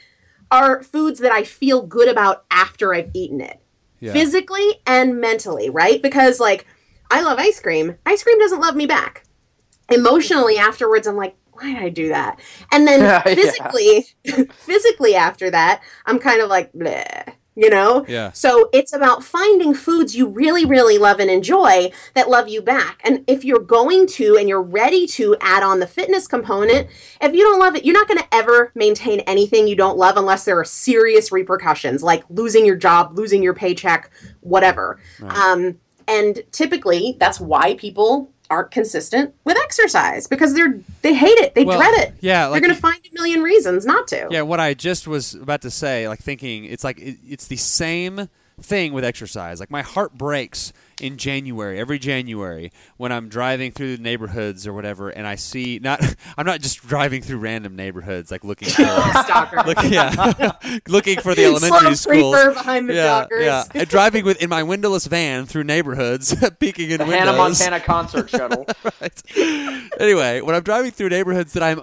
are 0.50 0.82
foods 0.82 1.20
that 1.20 1.30
I 1.30 1.44
feel 1.44 1.82
good 1.82 2.08
about 2.08 2.44
after 2.50 2.94
I've 2.94 3.10
eaten 3.12 3.40
it, 3.40 3.60
Yeah. 4.00 4.12
physically 4.12 4.80
and 4.86 5.20
mentally, 5.20 5.70
right? 5.70 6.00
Because 6.00 6.40
like, 6.40 6.66
I 7.10 7.22
love 7.22 7.38
ice 7.38 7.60
cream. 7.60 7.96
Ice 8.06 8.22
cream 8.22 8.38
doesn't 8.38 8.60
love 8.60 8.76
me 8.76 8.86
back. 8.86 9.24
Emotionally 9.90 10.58
afterwards, 10.58 11.06
I'm 11.06 11.16
like, 11.16 11.36
why 11.52 11.72
did 11.72 11.82
I 11.82 11.88
do 11.88 12.08
that? 12.08 12.38
And 12.70 12.86
then 12.86 13.22
physically, 13.34 14.06
physically 14.52 15.14
after 15.14 15.50
that, 15.50 15.82
I'm 16.06 16.18
kind 16.18 16.40
of 16.40 16.48
like, 16.48 16.72
bleh, 16.72 17.32
you 17.58 17.68
know? 17.68 18.06
Yeah. 18.06 18.30
So 18.32 18.70
it's 18.72 18.92
about 18.92 19.24
finding 19.24 19.74
foods 19.74 20.14
you 20.14 20.28
really, 20.28 20.64
really 20.64 20.96
love 20.96 21.18
and 21.18 21.28
enjoy 21.28 21.90
that 22.14 22.30
love 22.30 22.46
you 22.46 22.62
back. 22.62 23.00
And 23.02 23.24
if 23.26 23.44
you're 23.44 23.58
going 23.58 24.06
to 24.06 24.36
and 24.38 24.48
you're 24.48 24.62
ready 24.62 25.08
to 25.08 25.36
add 25.40 25.64
on 25.64 25.80
the 25.80 25.86
fitness 25.88 26.28
component, 26.28 26.88
if 27.20 27.34
you 27.34 27.42
don't 27.42 27.58
love 27.58 27.74
it, 27.74 27.84
you're 27.84 27.94
not 27.94 28.06
going 28.06 28.20
to 28.20 28.32
ever 28.32 28.70
maintain 28.76 29.20
anything 29.20 29.66
you 29.66 29.74
don't 29.74 29.98
love 29.98 30.16
unless 30.16 30.44
there 30.44 30.56
are 30.56 30.64
serious 30.64 31.32
repercussions, 31.32 32.00
like 32.00 32.22
losing 32.30 32.64
your 32.64 32.76
job, 32.76 33.18
losing 33.18 33.42
your 33.42 33.54
paycheck, 33.54 34.08
whatever. 34.40 35.00
Um, 35.20 35.78
and 36.06 36.40
typically, 36.52 37.16
that's 37.18 37.40
why 37.40 37.74
people 37.74 38.32
aren't 38.50 38.70
consistent 38.70 39.34
with 39.44 39.56
exercise 39.58 40.26
because 40.26 40.54
they're 40.54 40.80
they 41.02 41.14
hate 41.14 41.38
it, 41.38 41.54
they 41.54 41.64
Well, 41.64 41.78
dread 41.78 41.94
it. 42.08 42.14
yeah, 42.20 42.46
like 42.46 42.60
they're 42.62 42.68
going 42.68 42.74
to 42.74 42.80
find 42.80 43.00
a 43.10 43.14
million 43.14 43.42
reasons 43.42 43.84
not 43.84 44.08
to. 44.08 44.28
Yeah, 44.30 44.42
what 44.42 44.60
I 44.60 44.74
just 44.74 45.06
was 45.06 45.34
about 45.34 45.62
to 45.62 45.70
say, 45.70 46.08
like 46.08 46.20
thinking, 46.20 46.64
it's 46.64 46.84
like 46.84 46.98
it, 46.98 47.18
it's 47.26 47.46
the 47.48 47.56
same 47.56 48.28
thing 48.60 48.92
with 48.92 49.04
exercise. 49.04 49.60
Like 49.60 49.70
my 49.70 49.82
heart 49.82 50.14
breaks 50.14 50.72
in 51.00 51.16
January, 51.16 51.78
every 51.78 51.98
January, 51.98 52.72
when 52.96 53.12
I'm 53.12 53.28
driving 53.28 53.70
through 53.70 53.96
the 53.96 54.02
neighborhoods 54.02 54.66
or 54.66 54.72
whatever, 54.72 55.10
and 55.10 55.26
I 55.26 55.36
see 55.36 55.78
not, 55.82 56.02
I'm 56.36 56.44
not 56.46 56.60
just 56.60 56.86
driving 56.86 57.22
through 57.22 57.38
random 57.38 57.76
neighborhoods, 57.76 58.30
like 58.30 58.44
looking 58.44 58.68
for, 58.68 58.82
Stalker. 59.22 59.62
look, 59.66 59.78
yeah, 59.84 60.52
looking 60.88 61.20
for 61.20 61.34
the 61.34 61.44
elementary 61.44 61.94
Slow 61.94 62.12
creeper 62.12 62.38
schools. 62.38 62.54
behind 62.54 62.88
the 62.88 62.94
yeah, 62.94 63.26
joggers. 63.30 63.44
yeah, 63.44 63.64
and 63.74 63.88
driving 63.88 64.24
with 64.24 64.42
in 64.42 64.50
my 64.50 64.62
windowless 64.62 65.06
van 65.06 65.46
through 65.46 65.64
neighborhoods, 65.64 66.34
peeking 66.58 66.90
in 66.90 66.98
The 66.98 67.04
windows. 67.04 67.20
Hannah 67.26 67.36
Montana 67.38 67.80
concert 67.80 68.30
shuttle. 68.30 68.66
Right. 69.00 69.22
anyway, 70.00 70.40
when 70.40 70.54
I'm 70.54 70.62
driving 70.62 70.90
through 70.90 71.10
neighborhoods 71.10 71.52
that 71.52 71.62
I'm 71.62 71.82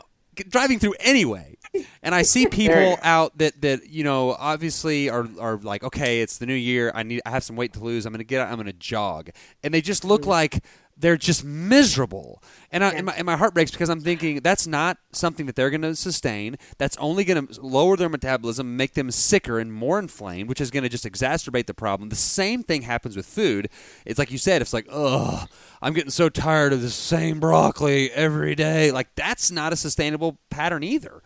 driving 0.50 0.80
through 0.80 0.96
anyway, 1.00 1.56
and 2.04 2.16
I 2.16 2.22
see 2.22 2.48
people 2.48 2.98
out 3.02 3.38
that 3.38 3.62
that 3.62 3.90
you 3.90 4.04
know 4.04 4.36
obviously 4.40 5.10
are 5.10 5.28
are 5.40 5.58
like, 5.58 5.84
okay, 5.84 6.22
it's 6.22 6.38
the 6.38 6.46
new 6.46 6.54
year. 6.54 6.92
I 6.94 7.04
need 7.04 7.22
I 7.26 7.32
have 7.32 7.44
some 7.44 7.56
weight 7.56 7.74
to 7.74 7.84
lose. 7.84 8.06
I'm 8.06 8.14
gonna 8.14 8.24
get 8.24 8.42
out. 8.42 8.52
I'm 8.52 8.58
gonna 8.58 8.74
jog, 8.74 9.30
and 9.64 9.74
they 9.74 9.82
just 9.82 10.04
look 10.04 10.24
mm. 10.24 10.28
like 10.28 10.64
they're 10.98 11.18
just 11.18 11.44
miserable. 11.44 12.42
And, 12.72 12.84
I, 12.84 12.92
and, 12.92 13.06
my, 13.06 13.14
and 13.16 13.26
my 13.26 13.36
heart 13.36 13.54
breaks 13.54 13.72
because 13.72 13.90
I'm 13.90 14.00
thinking 14.00 14.40
that's 14.40 14.66
not 14.66 14.98
something 15.12 15.46
that 15.46 15.56
they're 15.56 15.70
going 15.70 15.82
to 15.82 15.96
sustain. 15.96 16.56
That's 16.78 16.96
only 16.98 17.26
going 17.26 17.48
to 17.48 17.62
lower 17.62 17.98
their 17.98 18.10
metabolism, 18.10 18.78
make 18.78 18.94
them 18.94 19.12
sicker 19.12 19.60
and 19.60 19.74
more 19.74 20.00
inflamed, 20.00 20.48
which 20.48 20.62
is 20.62 20.72
going 20.72 20.84
to 20.84 20.90
just 20.90 21.06
exacerbate 21.06 21.66
the 21.66 21.74
problem. 21.74 22.10
The 22.10 22.16
same 22.16 22.64
thing 22.64 22.84
happens 22.84 23.18
with 23.18 23.26
food. 23.26 23.70
It's 24.06 24.18
like 24.18 24.32
you 24.32 24.38
said, 24.38 24.62
it's 24.62 24.74
like, 24.74 24.88
ugh, 24.90 25.50
I'm 25.82 25.94
getting 25.94 26.12
so 26.12 26.30
tired 26.30 26.72
of 26.72 26.82
the 26.82 26.90
same 26.90 27.40
broccoli 27.40 28.10
every 28.12 28.56
day. 28.56 28.92
Like, 28.92 29.14
that's 29.16 29.52
not 29.52 29.74
a 29.74 29.76
sustainable 29.76 30.40
pattern 30.50 30.84
either. 30.84 31.22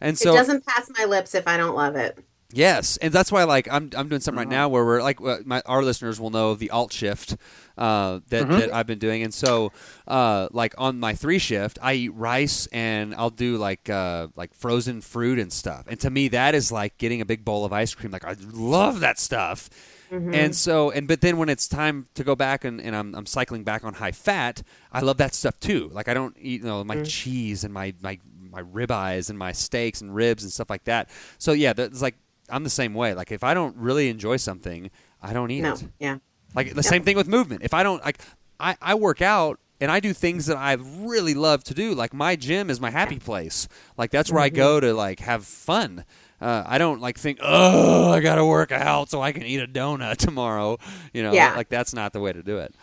And 0.00 0.18
so 0.18 0.32
it 0.32 0.36
doesn't 0.36 0.66
pass 0.66 0.90
my 0.96 1.04
lips 1.04 1.34
if 1.34 1.46
I 1.48 1.56
don't 1.56 1.74
love 1.74 1.96
it. 1.96 2.18
Yes, 2.50 2.96
and 2.96 3.12
that's 3.12 3.30
why 3.30 3.44
like 3.44 3.68
I'm 3.70 3.90
I'm 3.94 4.08
doing 4.08 4.22
something 4.22 4.38
right 4.38 4.48
now 4.48 4.70
where 4.70 4.82
we're 4.82 5.02
like 5.02 5.20
uh, 5.20 5.38
my 5.44 5.60
our 5.66 5.82
listeners 5.82 6.18
will 6.18 6.30
know 6.30 6.50
of 6.50 6.58
the 6.58 6.70
alt 6.70 6.94
shift 6.94 7.36
uh, 7.76 8.20
that 8.28 8.48
that 8.48 8.72
I've 8.72 8.86
been 8.86 8.98
doing, 8.98 9.22
and 9.22 9.34
so 9.34 9.70
uh, 10.06 10.48
like 10.50 10.74
on 10.78 10.98
my 10.98 11.14
three 11.14 11.38
shift, 11.38 11.78
I 11.82 11.92
eat 11.92 12.14
rice 12.14 12.66
and 12.72 13.14
I'll 13.14 13.28
do 13.28 13.58
like 13.58 13.90
uh, 13.90 14.28
like 14.34 14.54
frozen 14.54 15.02
fruit 15.02 15.38
and 15.38 15.52
stuff, 15.52 15.84
and 15.88 16.00
to 16.00 16.08
me 16.08 16.28
that 16.28 16.54
is 16.54 16.72
like 16.72 16.96
getting 16.96 17.20
a 17.20 17.26
big 17.26 17.44
bowl 17.44 17.66
of 17.66 17.72
ice 17.74 17.94
cream. 17.94 18.12
Like 18.12 18.24
I 18.24 18.34
love 18.40 19.00
that 19.00 19.18
stuff. 19.18 19.68
And 20.10 20.56
so, 20.56 20.90
and 20.90 21.06
but 21.06 21.20
then 21.20 21.36
when 21.36 21.50
it's 21.50 21.68
time 21.68 22.08
to 22.14 22.24
go 22.24 22.34
back 22.34 22.64
and, 22.64 22.80
and 22.80 22.96
I'm, 22.96 23.14
I'm 23.14 23.26
cycling 23.26 23.62
back 23.62 23.84
on 23.84 23.92
high 23.92 24.12
fat, 24.12 24.62
I 24.90 25.00
love 25.00 25.18
that 25.18 25.34
stuff 25.34 25.60
too. 25.60 25.90
Like 25.92 26.08
I 26.08 26.14
don't 26.14 26.34
eat 26.40 26.62
you 26.62 26.66
know 26.66 26.82
my 26.82 27.02
cheese 27.02 27.62
and 27.62 27.74
my 27.74 27.92
my 28.00 28.18
my 28.50 28.62
ribeyes 28.62 29.30
and 29.30 29.38
my 29.38 29.52
steaks 29.52 30.00
and 30.00 30.14
ribs 30.14 30.42
and 30.42 30.52
stuff 30.52 30.70
like 30.70 30.84
that. 30.84 31.08
So 31.38 31.52
yeah, 31.52 31.72
that's 31.72 32.02
like 32.02 32.16
I'm 32.50 32.64
the 32.64 32.70
same 32.70 32.94
way. 32.94 33.14
Like 33.14 33.30
if 33.32 33.44
I 33.44 33.54
don't 33.54 33.76
really 33.76 34.08
enjoy 34.08 34.36
something, 34.36 34.90
I 35.22 35.32
don't 35.32 35.50
eat 35.50 35.62
No, 35.62 35.74
it. 35.74 35.84
yeah. 35.98 36.18
Like 36.54 36.74
the 36.74 36.82
same 36.82 37.02
thing 37.02 37.16
with 37.16 37.28
movement. 37.28 37.62
If 37.62 37.74
I 37.74 37.82
don't 37.82 38.02
like, 38.04 38.18
I, 38.58 38.76
I 38.80 38.94
work 38.94 39.20
out 39.20 39.60
and 39.80 39.90
I 39.90 40.00
do 40.00 40.12
things 40.14 40.46
that 40.46 40.56
I 40.56 40.72
really 40.72 41.34
love 41.34 41.62
to 41.64 41.74
do. 41.74 41.94
Like 41.94 42.14
my 42.14 42.36
gym 42.36 42.70
is 42.70 42.80
my 42.80 42.90
happy 42.90 43.18
place. 43.18 43.68
Like 43.98 44.10
that's 44.10 44.32
where 44.32 44.42
I 44.42 44.48
go 44.48 44.80
to 44.80 44.94
like 44.94 45.20
have 45.20 45.44
fun. 45.44 46.04
Uh, 46.40 46.62
I 46.66 46.78
don't 46.78 47.00
like 47.00 47.18
think, 47.18 47.38
oh, 47.42 48.12
I 48.12 48.20
gotta 48.20 48.44
work 48.46 48.70
out 48.72 49.10
so 49.10 49.20
I 49.20 49.32
can 49.32 49.42
eat 49.42 49.60
a 49.60 49.66
donut 49.66 50.16
tomorrow. 50.18 50.78
You 51.12 51.22
know, 51.24 51.32
Yeah. 51.32 51.54
like 51.54 51.68
that's 51.68 51.92
not 51.92 52.12
the 52.12 52.20
way 52.20 52.32
to 52.32 52.42
do 52.42 52.58
it. 52.58 52.74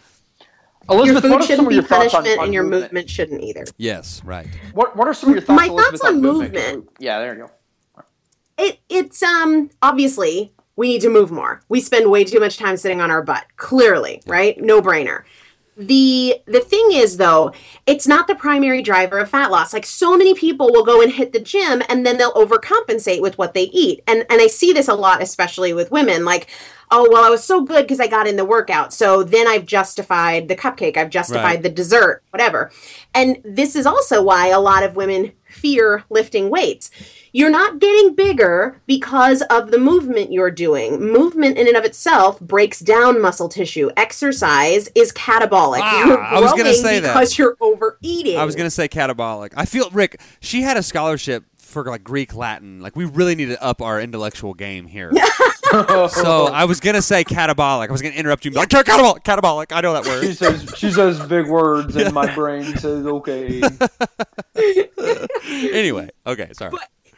Your 0.90 0.98
Elizabeth, 1.00 1.22
food 1.24 1.32
what 1.32 1.42
are 1.42 1.44
some 1.44 1.48
shouldn't 1.48 1.66
of 1.68 1.70
be 1.70 1.76
your 1.76 1.84
thoughts 1.84 2.14
on, 2.14 2.22
punishment, 2.24 2.40
on 2.40 2.46
and 2.46 2.54
your 2.54 2.64
movement? 2.64 2.84
movement 2.84 3.10
shouldn't 3.10 3.44
either. 3.44 3.66
Yes, 3.78 4.22
right. 4.24 4.48
What 4.74 4.96
What 4.96 5.08
are 5.08 5.14
some 5.14 5.30
of 5.30 5.36
your 5.36 5.42
thoughts, 5.42 5.50
on 5.50 5.56
that? 5.56 5.68
My 5.68 5.74
Elizabeth, 5.74 6.02
thoughts 6.02 6.14
on 6.14 6.22
movement? 6.22 6.54
movement. 6.54 6.90
Yeah, 7.00 7.20
there 7.20 7.36
you 7.36 7.48
go. 7.48 8.04
It 8.58 8.80
it's 8.90 9.22
um 9.24 9.70
obviously 9.82 10.54
we 10.76 10.90
need 10.90 11.02
to 11.02 11.10
move 11.10 11.32
more. 11.32 11.62
We 11.70 11.82
spend 11.82 12.10
way 12.12 12.24
too 12.24 12.40
much 12.40 12.58
time 12.58 12.78
sitting 12.78 13.02
on 13.02 13.10
our 13.12 13.22
butt. 13.24 13.46
Clearly, 13.58 14.22
right? 14.28 14.62
No 14.62 14.82
brainer. 14.82 15.24
The 15.78 16.42
the 16.46 16.62
thing 16.62 16.90
is 16.94 17.18
though, 17.18 17.52
it's 17.86 18.08
not 18.08 18.28
the 18.28 18.36
primary 18.36 18.82
driver 18.82 19.20
of 19.20 19.30
fat 19.30 19.52
loss. 19.52 19.74
Like 19.74 19.86
so 19.86 20.16
many 20.18 20.34
people 20.34 20.72
will 20.72 20.86
go 20.86 21.02
and 21.02 21.12
hit 21.12 21.34
the 21.34 21.40
gym 21.40 21.84
and 21.90 22.06
then 22.06 22.18
they'll 22.18 22.34
overcompensate 22.34 23.22
with 23.22 23.38
what 23.38 23.54
they 23.54 23.64
eat. 23.64 24.02
And 24.08 24.26
and 24.30 24.42
I 24.42 24.48
see 24.48 24.72
this 24.72 24.88
a 24.88 24.94
lot 24.96 25.22
especially 25.22 25.74
with 25.74 25.92
women 25.92 26.24
like 26.24 26.48
Oh, 26.92 27.10
well, 27.12 27.24
I 27.26 27.30
was 27.30 27.44
so 27.44 27.62
good 27.62 27.82
because 27.84 28.00
I 28.00 28.06
got 28.06 28.28
in 28.28 28.36
the 28.36 28.46
workout. 28.46 28.94
So 28.94 29.24
then 29.24 29.48
I've 29.48 29.66
justified 29.66 30.48
the 30.48 30.56
cupcake. 30.56 30.98
I've 30.98 31.10
justified 31.10 31.44
Right. 31.44 31.64
the 31.64 31.70
dessert, 31.70 32.22
whatever. 32.30 32.72
And 33.14 33.38
this 33.44 33.76
is 33.76 33.88
also 33.88 34.22
why 34.22 34.50
a 34.50 34.60
lot 34.60 34.84
of 34.84 34.96
women 34.96 35.32
fear 35.50 36.04
lifting 36.12 36.50
weights. 36.52 36.92
You're 37.36 37.50
not 37.50 37.80
getting 37.80 38.16
bigger 38.16 38.82
because 38.86 39.42
of 39.50 39.70
the 39.70 39.78
movement 39.78 40.32
you're 40.32 40.50
doing. 40.50 41.02
Movement 41.12 41.58
in 41.58 41.68
and 41.68 41.76
of 41.76 41.84
itself 41.84 42.40
breaks 42.40 42.80
down 42.80 43.22
muscle 43.22 43.50
tissue. 43.50 43.90
Exercise 43.98 44.88
is 44.96 45.12
catabolic. 45.12 45.80
Ah, 45.82 46.06
you're 46.08 46.24
I 46.24 46.40
was 46.40 46.52
gonna 46.52 46.64
growing 46.64 46.76
say 46.82 47.00
that. 47.02 47.12
because 47.14 47.38
you're 47.38 47.58
overeating. 47.60 48.38
I 48.38 48.46
was 48.46 48.56
gonna 48.56 48.70
say 48.72 48.88
catabolic. 48.88 49.52
I 49.58 49.66
feel 49.66 49.90
Rick. 49.90 50.22
She 50.40 50.62
had 50.62 50.78
a 50.78 50.82
scholarship 50.82 51.44
for 51.58 51.84
like 51.84 52.06
Greek 52.06 52.34
Latin. 52.34 52.80
Like 52.80 52.96
we 52.96 53.04
really 53.04 53.36
need 53.36 53.48
to 53.48 53.62
up 53.62 53.82
our 53.82 54.00
intellectual 54.00 54.54
game 54.54 54.88
here. 54.88 55.12
so 56.08 56.48
I 56.54 56.64
was 56.64 56.80
gonna 56.80 57.02
say 57.02 57.26
catabolic. 57.26 57.90
I 57.90 57.92
was 57.92 58.02
gonna 58.02 58.16
interrupt 58.16 58.46
you. 58.46 58.50
And 58.50 58.54
be 58.56 58.60
like 58.78 58.86
catabolic, 58.86 59.24
catabolic. 59.24 59.74
I 59.76 59.82
know 59.82 59.92
that 59.92 60.06
She 60.06 60.28
word. 60.28 60.38
says 60.38 60.74
she 60.78 60.90
says 60.90 61.20
big 61.28 61.48
words, 61.48 61.98
and 61.98 62.14
my 62.14 62.34
brain 62.36 62.64
says 62.78 63.06
okay. 63.06 63.62
anyway, 65.74 66.10
okay, 66.26 66.52
sorry. 66.54 66.72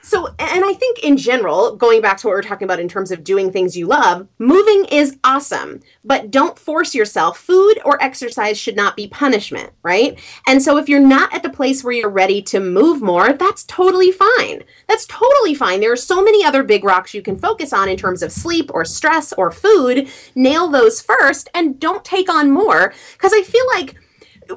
So, 0.07 0.27
and 0.39 0.63
I 0.63 0.71
think 0.71 0.99
in 0.99 1.17
general, 1.17 1.75
going 1.75 2.01
back 2.01 2.17
to 2.19 2.27
what 2.27 2.33
we 2.33 2.39
are 2.39 2.41
talking 2.41 2.63
about 2.63 2.79
in 2.79 2.87
terms 2.87 3.11
of 3.11 3.25
doing 3.25 3.51
things 3.51 3.75
you 3.75 3.87
love, 3.87 4.25
moving 4.39 4.85
is 4.85 5.17
awesome, 5.21 5.81
but 6.01 6.31
don't 6.31 6.57
force 6.57 6.95
yourself. 6.95 7.37
Food 7.37 7.81
or 7.83 8.01
exercise 8.01 8.57
should 8.57 8.77
not 8.77 8.95
be 8.95 9.09
punishment, 9.09 9.73
right? 9.83 10.17
And 10.47 10.63
so, 10.63 10.77
if 10.77 10.87
you're 10.87 11.01
not 11.01 11.33
at 11.33 11.43
the 11.43 11.49
place 11.49 11.83
where 11.83 11.91
you're 11.91 12.09
ready 12.09 12.41
to 12.43 12.61
move 12.61 13.01
more, 13.01 13.33
that's 13.33 13.65
totally 13.65 14.13
fine. 14.13 14.63
That's 14.87 15.05
totally 15.07 15.53
fine. 15.53 15.81
There 15.81 15.91
are 15.91 15.97
so 15.97 16.23
many 16.23 16.41
other 16.41 16.63
big 16.63 16.85
rocks 16.85 17.13
you 17.13 17.21
can 17.21 17.37
focus 17.37 17.73
on 17.73 17.89
in 17.89 17.97
terms 17.97 18.23
of 18.23 18.31
sleep 18.31 18.71
or 18.73 18.85
stress 18.85 19.33
or 19.33 19.51
food. 19.51 20.07
Nail 20.35 20.69
those 20.69 21.01
first 21.01 21.49
and 21.53 21.81
don't 21.81 22.05
take 22.05 22.29
on 22.29 22.49
more. 22.49 22.93
Because 23.17 23.33
I 23.33 23.41
feel 23.41 23.65
like 23.75 23.95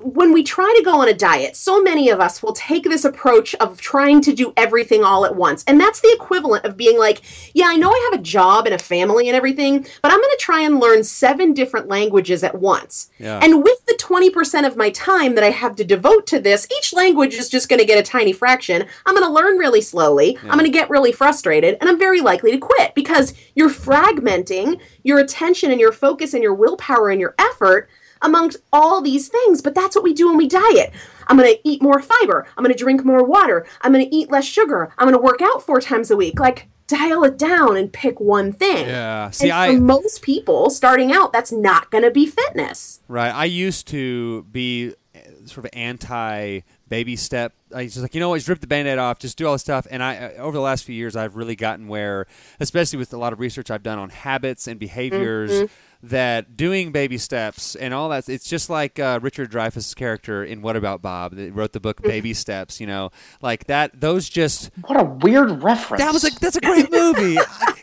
when 0.03 0.32
we 0.32 0.43
try 0.43 0.74
to 0.78 0.84
go 0.84 1.01
on 1.01 1.09
a 1.09 1.14
diet, 1.14 1.57
so 1.57 1.82
many 1.82 2.09
of 2.09 2.20
us 2.20 2.43
will 2.43 2.53
take 2.53 2.84
this 2.84 3.05
approach 3.05 3.55
of 3.57 3.80
trying 3.80 4.20
to 4.22 4.32
do 4.32 4.53
everything 4.57 5.05
all 5.05 5.24
at 5.24 5.36
once. 5.36 5.64
And 5.66 5.80
that's 5.80 6.01
the 6.01 6.12
equivalent 6.14 6.64
of 6.64 6.76
being 6.76 6.99
like, 6.99 7.22
yeah, 7.55 7.66
I 7.68 7.76
know 7.76 7.91
I 7.91 8.11
have 8.11 8.20
a 8.20 8.22
job 8.22 8.66
and 8.66 8.74
a 8.74 8.78
family 8.78 9.28
and 9.28 9.36
everything, 9.36 9.86
but 10.03 10.12
I'm 10.12 10.20
going 10.20 10.36
to 10.36 10.38
try 10.41 10.61
and 10.61 10.80
learn 10.80 11.05
seven 11.05 11.53
different 11.55 11.88
languages 11.88 12.43
at 12.45 12.59
once. 12.59 13.11
Yeah. 13.18 13.41
And 13.43 13.62
with 13.62 13.84
the 13.86 13.95
20% 13.95 14.66
of 14.66 14.76
my 14.76 14.91
time 14.91 15.34
that 15.34 15.45
I 15.45 15.51
have 15.51 15.76
to 15.76 15.84
devote 15.84 16.26
to 16.28 16.41
this, 16.41 16.66
each 16.78 16.93
language 16.93 17.34
is 17.34 17.49
just 17.49 17.68
going 17.68 17.80
to 17.80 17.86
get 17.86 17.99
a 17.99 18.03
tiny 18.03 18.32
fraction. 18.32 18.86
I'm 19.07 19.14
going 19.14 19.26
to 19.26 19.32
learn 19.32 19.59
really 19.59 19.80
slowly. 19.80 20.38
I'm 20.43 20.59
going 20.59 20.64
to 20.64 20.70
get 20.70 20.91
really 20.91 21.12
frustrated, 21.12 21.76
and 21.80 21.88
I'm 21.88 21.99
very 21.99 22.20
likely 22.20 22.53
to 22.53 22.59
quit 22.59 22.95
because 22.95 23.34
you're 23.55 23.70
fragmenting 23.70 24.80
your 25.03 25.18
attention 25.18 25.70
and 25.70 25.80
your 25.80 25.93
focus 25.93 26.34
and 26.34 26.43
your 26.43 26.55
willpower 26.55 27.11
and 27.11 27.20
your 27.20 27.34
effort 27.38 27.88
amongst 28.23 28.59
all 28.73 29.01
these 29.01 29.29
things. 29.29 29.62
But 29.62 29.75
that's 29.75 29.95
what 29.95 30.05
we 30.05 30.12
do 30.12 30.29
when 30.29 30.37
we 30.37 30.49
diet. 30.49 30.93
I'm 31.27 31.37
going 31.37 31.53
to 31.55 31.68
eat 31.68 31.83
more 31.83 32.03
fiber. 32.03 32.47
I'm 32.57 32.64
going 32.64 32.75
to 32.75 32.83
drink 32.83 33.05
more 33.05 33.25
water. 33.25 33.66
I'm 33.83 33.93
going 33.93 34.09
to 34.09 34.14
eat 34.14 34.31
less 34.31 34.45
sugar. 34.45 34.93
I'm 34.99 35.07
going 35.09 35.18
to 35.18 35.25
work 35.25 35.41
out 35.41 35.62
four 35.62 35.81
times 35.81 36.11
a 36.11 36.16
week. 36.16 36.41
Like, 36.41 36.68
dial 36.91 37.23
it 37.23 37.39
down 37.39 37.77
and 37.77 37.93
pick 37.93 38.21
one 38.21 38.53
thing. 38.53 38.89
Yeah. 38.89 39.31
See, 39.31 39.49
and 39.49 39.53
I 39.53 39.77
most 39.77 40.23
people 40.23 40.71
starting 40.71 41.12
out, 41.12 41.33
that's 41.33 41.53
not 41.53 41.91
going 41.91 42.05
to 42.05 42.11
be 42.11 42.27
fitness. 42.27 43.01
Right. 43.09 43.33
I 43.33 43.45
used 43.45 43.87
to 43.89 44.43
be 44.45 44.95
uh, 45.14 45.18
sort 45.47 45.66
of 45.66 45.71
anti 45.73 46.61
baby 46.89 47.14
step. 47.14 47.55
I 47.73 47.85
was 47.85 47.95
just 47.95 48.03
like, 48.03 48.14
you 48.14 48.21
know 48.21 48.35
just 48.35 48.49
rip 48.49 48.59
the 48.59 48.66
band-aid 48.66 48.99
off, 48.99 49.21
just 49.21 49.39
do 49.39 49.47
all 49.47 49.53
this 49.53 49.62
stuff. 49.62 49.87
And 49.89 50.03
I 50.03 50.16
uh, 50.16 50.43
over 50.43 50.57
the 50.57 50.62
last 50.62 50.85
few 50.85 50.95
years 50.95 51.14
I've 51.14 51.37
really 51.37 51.55
gotten 51.55 51.87
where, 51.87 52.27
especially 52.59 52.99
with 52.99 53.14
a 53.14 53.18
lot 53.18 53.33
of 53.33 53.39
research 53.39 53.71
I've 53.71 53.85
done 53.85 54.01
on 54.01 54.11
habits 54.11 54.66
and 54.66 54.81
behaviors, 54.81 55.71
that 56.03 56.57
doing 56.57 56.92
baby 56.92 57.18
steps 57.18 57.74
and 57.74 57.92
all 57.92 58.09
that 58.09 58.28
it's 58.28 58.48
just 58.48 58.70
like 58.70 58.98
uh, 58.98 59.18
Richard 59.22 59.51
Dreyfuss' 59.51 59.94
character 59.94 60.42
in 60.42 60.62
What 60.62 60.76
About 60.76 61.03
Bob 61.03 61.34
that 61.36 61.53
wrote 61.53 61.72
the 61.72 61.80
book 61.80 62.03
Baby 62.03 62.32
Steps, 62.32 62.80
you 62.80 62.86
know. 62.86 63.11
Like 63.42 63.66
that 63.66 64.01
those 64.01 64.28
just 64.28 64.70
What 64.86 64.98
a 64.98 65.05
weird 65.05 65.62
reference. 65.62 66.03
that 66.03 66.12
was 66.12 66.24
like 66.24 66.38
that's 66.40 66.57
a 66.57 66.61
great 66.61 66.90
movie. 66.90 67.34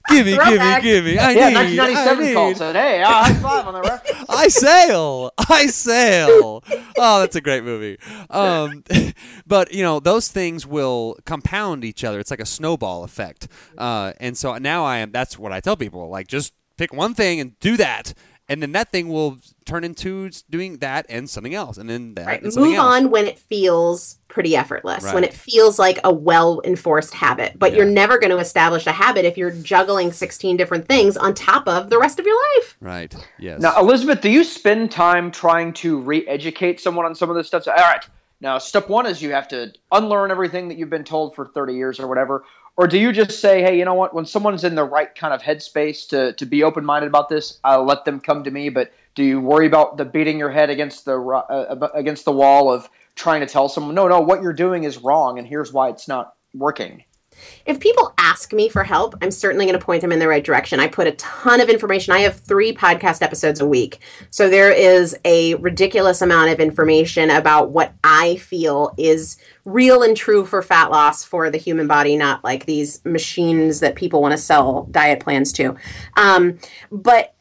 give 0.09 0.26
me, 0.26 0.34
give 0.36 0.59
me, 0.61 0.82
give 0.82 1.05
me. 1.05 1.18
I 1.18 1.32
yeah, 1.32 1.49
need, 1.49 1.78
1997 1.78 2.38
I 2.38 2.47
need. 2.47 2.57
said, 2.57 2.76
"Hey, 2.76 3.01
uh, 3.03 3.07
high 3.09 3.34
five 3.36 3.68
on 3.68 3.74
the 3.74 3.82
reference." 3.82 4.26
I 4.30 4.47
sail. 4.47 5.32
I 5.49 5.68
sail. 5.68 6.63
Oh, 6.97 7.20
that's 7.20 7.36
a 7.36 7.41
great 7.41 7.63
movie. 7.63 7.97
Um, 8.30 8.84
but 9.47 9.72
you 9.74 9.84
know, 9.84 9.99
those 9.99 10.28
things 10.30 10.65
will 10.65 11.18
compound 11.26 11.84
each 11.84 12.03
other. 12.03 12.20
It's 12.20 12.32
like 12.32 12.39
a 12.39 12.45
snowball 12.45 13.03
effect. 13.03 13.47
Uh, 13.78 14.13
and 14.20 14.38
so 14.38 14.57
now 14.57 14.84
I 14.86 14.97
am. 14.97 15.11
That's 15.11 15.38
what 15.38 15.51
I 15.51 15.59
tell 15.59 15.76
people. 15.78 16.09
Like, 16.09 16.28
just 16.28 16.53
pick 16.78 16.94
one 16.94 17.14
thing 17.14 17.40
and 17.40 17.60
do 17.60 17.78
that, 17.78 18.14
and 18.50 18.62
then 18.62 18.72
that 18.72 18.90
thing 18.92 19.10
will 19.10 19.38
turn 19.66 19.84
into 19.84 20.30
doing 20.50 20.78
that 20.78 21.06
and 21.10 21.30
something 21.30 21.54
else, 21.54 21.78
and 21.78 21.90
then 21.90 22.14
that 22.16 22.26
Right. 22.28 22.42
and 22.42 22.54
something 22.54 22.72
Move 22.72 22.80
else. 22.80 22.96
on 22.96 23.10
when 23.10 23.28
it 23.28 23.38
feels 23.38 24.18
pretty 24.30 24.56
effortless, 24.56 25.12
when 25.14 25.24
it 25.24 25.34
feels 25.34 25.80
like 25.80 26.00
a 26.04 26.14
well 26.14 26.62
enforced 26.64 27.14
habit. 27.16 27.58
But 27.58 27.72
Yeah. 27.72 27.78
you're 27.78 27.86
never 27.88 28.20
going 28.20 28.30
to 28.30 28.38
establish 28.38 28.86
a 28.86 28.92
habit 28.92 29.26
if 29.26 29.36
you're 29.38 29.50
juggling 29.52 30.12
16 30.12 30.56
different 30.58 30.88
things 30.88 31.18
on 31.18 31.34
top 31.34 31.68
of 31.68 31.90
the 31.90 31.98
rest 31.98 32.20
of 32.20 32.26
your 32.26 32.36
life. 32.56 32.78
Right. 32.80 33.16
Yes. 33.40 33.60
Now, 33.60 33.78
Elizabeth, 33.80 34.22
do 34.22 34.30
you 34.30 34.44
spend 34.44 34.92
time 34.92 35.32
trying 35.32 35.74
to 35.74 36.00
re-educate 36.00 36.80
someone 36.80 37.06
on 37.06 37.16
some 37.16 37.30
of 37.32 37.36
this 37.36 37.48
stuff? 37.48 37.64
So, 37.64 37.72
all 37.72 37.78
right. 37.78 38.06
Now, 38.40 38.60
step 38.60 38.88
one 38.88 39.08
is 39.08 39.22
you 39.24 39.32
have 39.32 39.48
to 39.48 39.74
unlearn 39.92 40.30
everything 40.30 40.68
that 40.68 40.78
you've 40.78 40.92
been 40.92 41.04
told 41.04 41.34
for 41.34 41.48
30 41.48 41.74
years 41.74 42.00
or 42.00 42.06
whatever. 42.08 42.44
Or 42.78 42.86
do 42.88 43.00
you 43.00 43.12
just 43.12 43.40
say, 43.40 43.64
hey, 43.64 43.78
you 43.78 43.86
know 43.86 43.96
what? 43.96 44.14
When 44.14 44.26
someone's 44.26 44.64
in 44.64 44.76
the 44.76 44.84
right 44.84 45.14
kind 45.16 45.34
of 45.34 45.42
headspace 45.42 46.08
to, 46.10 46.34
to 46.34 46.46
be 46.46 46.64
open 46.64 46.86
minded 46.86 47.08
about 47.08 47.28
this, 47.28 47.60
I'll 47.64 47.84
let 47.84 48.06
them 48.06 48.20
come 48.20 48.44
to 48.44 48.52
me. 48.52 48.70
But 48.70 48.94
do 49.16 49.24
you 49.24 49.42
worry 49.42 49.66
about 49.66 49.98
the 49.98 50.06
beating 50.06 50.38
your 50.38 50.52
head 50.52 50.70
against 50.70 51.06
the 51.06 51.20
uh, 51.20 51.90
against 51.96 52.26
the 52.26 52.32
wall 52.32 52.72
of 52.72 52.88
trying 53.16 53.42
to 53.42 53.48
tell 53.48 53.68
someone, 53.68 53.96
no, 53.96 54.08
no, 54.08 54.22
what 54.22 54.44
you're 54.44 54.54
doing 54.54 54.84
is 54.84 55.00
wrong, 55.00 55.40
and 55.40 55.48
here's 55.48 55.74
why 55.74 55.90
it's 55.90 56.08
not 56.08 56.36
working? 56.54 57.04
If 57.66 57.80
people 57.80 58.14
ask 58.18 58.54
me 58.54 58.70
for 58.70 58.84
help, 58.84 59.16
I'm 59.22 59.32
certainly 59.32 59.66
going 59.66 59.78
to 59.78 59.86
point 59.86 60.02
them 60.02 60.12
in 60.12 60.20
the 60.20 60.28
right 60.28 60.44
direction. 60.44 60.80
I 60.80 60.88
put 60.88 61.08
a 61.08 61.12
ton 61.14 61.62
of 61.62 61.70
information. 61.70 62.14
I 62.14 62.20
have 62.20 62.40
three 62.40 62.74
podcast 62.74 63.22
episodes 63.22 63.60
a 63.60 63.66
week. 63.66 64.00
So 64.30 64.50
there 64.50 64.72
is 64.72 65.18
a 65.26 65.56
ridiculous 65.56 66.22
amount 66.22 66.52
of 66.52 66.60
information 66.60 67.30
about 67.30 67.72
what 67.72 67.94
I 68.04 68.38
feel 68.38 68.94
is 68.98 69.38
real 69.66 70.04
and 70.04 70.16
true 70.16 70.46
for 70.46 70.62
fat 70.62 70.92
loss 70.92 71.24
for 71.24 71.50
the 71.50 71.58
human 71.58 71.88
body, 71.88 72.16
not 72.16 72.44
like 72.44 72.66
these 72.66 73.04
machines 73.06 73.80
that 73.82 73.96
people 73.96 74.22
want 74.22 74.32
to 74.32 74.38
sell 74.38 74.84
diet 74.92 75.20
plans 75.20 75.52
to. 75.54 75.76
Um, 76.16 76.58
but 76.92 77.34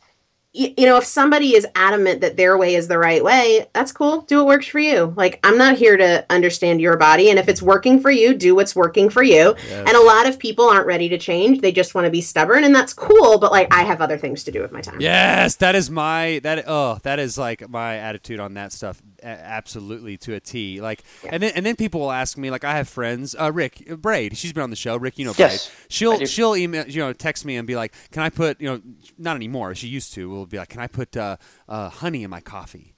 y- 0.59 0.75
you 0.77 0.87
know, 0.87 0.97
if 0.97 1.05
somebody 1.05 1.55
is 1.55 1.67
adamant 1.75 2.21
that 2.23 2.37
their 2.37 2.57
way 2.57 2.75
is 2.75 2.89
the 2.89 2.99
right 2.99 3.23
way, 3.23 3.67
that's 3.73 3.93
cool. 3.93 4.23
Do 4.23 4.39
what 4.39 4.47
works 4.47 4.67
for 4.67 4.79
you. 4.79 5.13
Like, 5.17 5.39
I'm 5.45 5.59
not 5.59 5.77
here 5.77 5.97
to 5.97 6.25
understand 6.31 6.81
your 6.81 6.97
body. 6.97 7.31
And 7.31 7.39
if 7.39 7.49
it's 7.49 7.63
working 7.63 8.01
for 8.01 8.11
you, 8.11 8.35
do 8.35 8.55
what's 8.55 8.75
working 8.75 9.11
for 9.11 9.23
you. 9.23 9.55
And 9.71 9.89
a 9.89 10.01
lot 10.03 10.27
of 10.29 10.39
people 10.39 10.65
aren't 10.69 10.87
ready 10.87 11.09
to 11.11 11.19
change. 11.19 11.61
They 11.61 11.73
just 11.73 11.95
want 11.95 12.05
to 12.07 12.11
be 12.11 12.21
stubborn. 12.21 12.65
And 12.65 12.75
that's 12.75 12.93
cool. 12.95 13.39
But 13.39 13.53
like, 13.53 13.73
I 13.73 13.83
have 13.85 14.01
other 14.01 14.19
things 14.19 14.45
to 14.45 14.51
do 14.53 14.63
with 14.63 14.73
my 14.73 14.81
time. 14.81 15.01
Yes, 15.01 15.57
that 15.57 15.75
is 15.75 15.91
my 15.91 16.41
that. 16.43 16.65
Oh, 16.67 16.99
that 17.03 17.19
is 17.19 17.37
like 17.39 17.69
my 17.69 17.97
attitude 17.97 18.41
on 18.41 18.55
that 18.55 18.73
stuff. 18.73 19.03
a- 19.23 19.27
Absolutely 19.27 20.17
to 20.19 20.35
a 20.35 20.41
T. 20.41 20.81
Like, 20.81 21.03
and 21.29 21.43
then 21.43 21.53
and 21.55 21.65
then 21.67 21.77
people 21.77 22.01
will 22.01 22.13
ask 22.13 22.37
me. 22.39 22.51
Like, 22.51 22.65
I 22.65 22.77
have 22.77 22.89
friends. 22.89 23.35
Uh, 23.39 23.51
Rick 23.53 23.87
uh, 23.91 23.97
Braid. 23.97 24.37
She's 24.37 24.53
been 24.53 24.63
on 24.63 24.71
the 24.71 24.77
show. 24.77 24.97
Rick, 24.97 25.19
you 25.19 25.25
know 25.25 25.33
Braid. 25.33 25.51
Yes, 25.53 25.71
I 25.71 25.85
She'll 25.89 26.25
she'll 26.27 26.57
email 26.57 26.87
you 26.87 27.01
know 27.01 27.13
text 27.13 27.45
me 27.45 27.57
and 27.57 27.67
be 27.67 27.77
like, 27.77 27.93
"Can 28.13 28.23
I 28.23 28.31
put 28.31 28.61
you 28.61 28.69
know 28.69 28.81
not 29.19 29.37
anymore? 29.37 29.75
She 29.75 29.89
used 29.89 30.13
to. 30.15 30.29
Will 30.31 30.46
be 30.49 30.59
like, 30.59 30.69
"Can 30.69 30.81
I 30.81 30.87
put 30.87 31.17
uh, 31.17 31.37
uh, 31.69 31.89
honey 31.91 32.23
in 32.25 32.31
my 32.31 32.41
coffee?" 32.41 32.95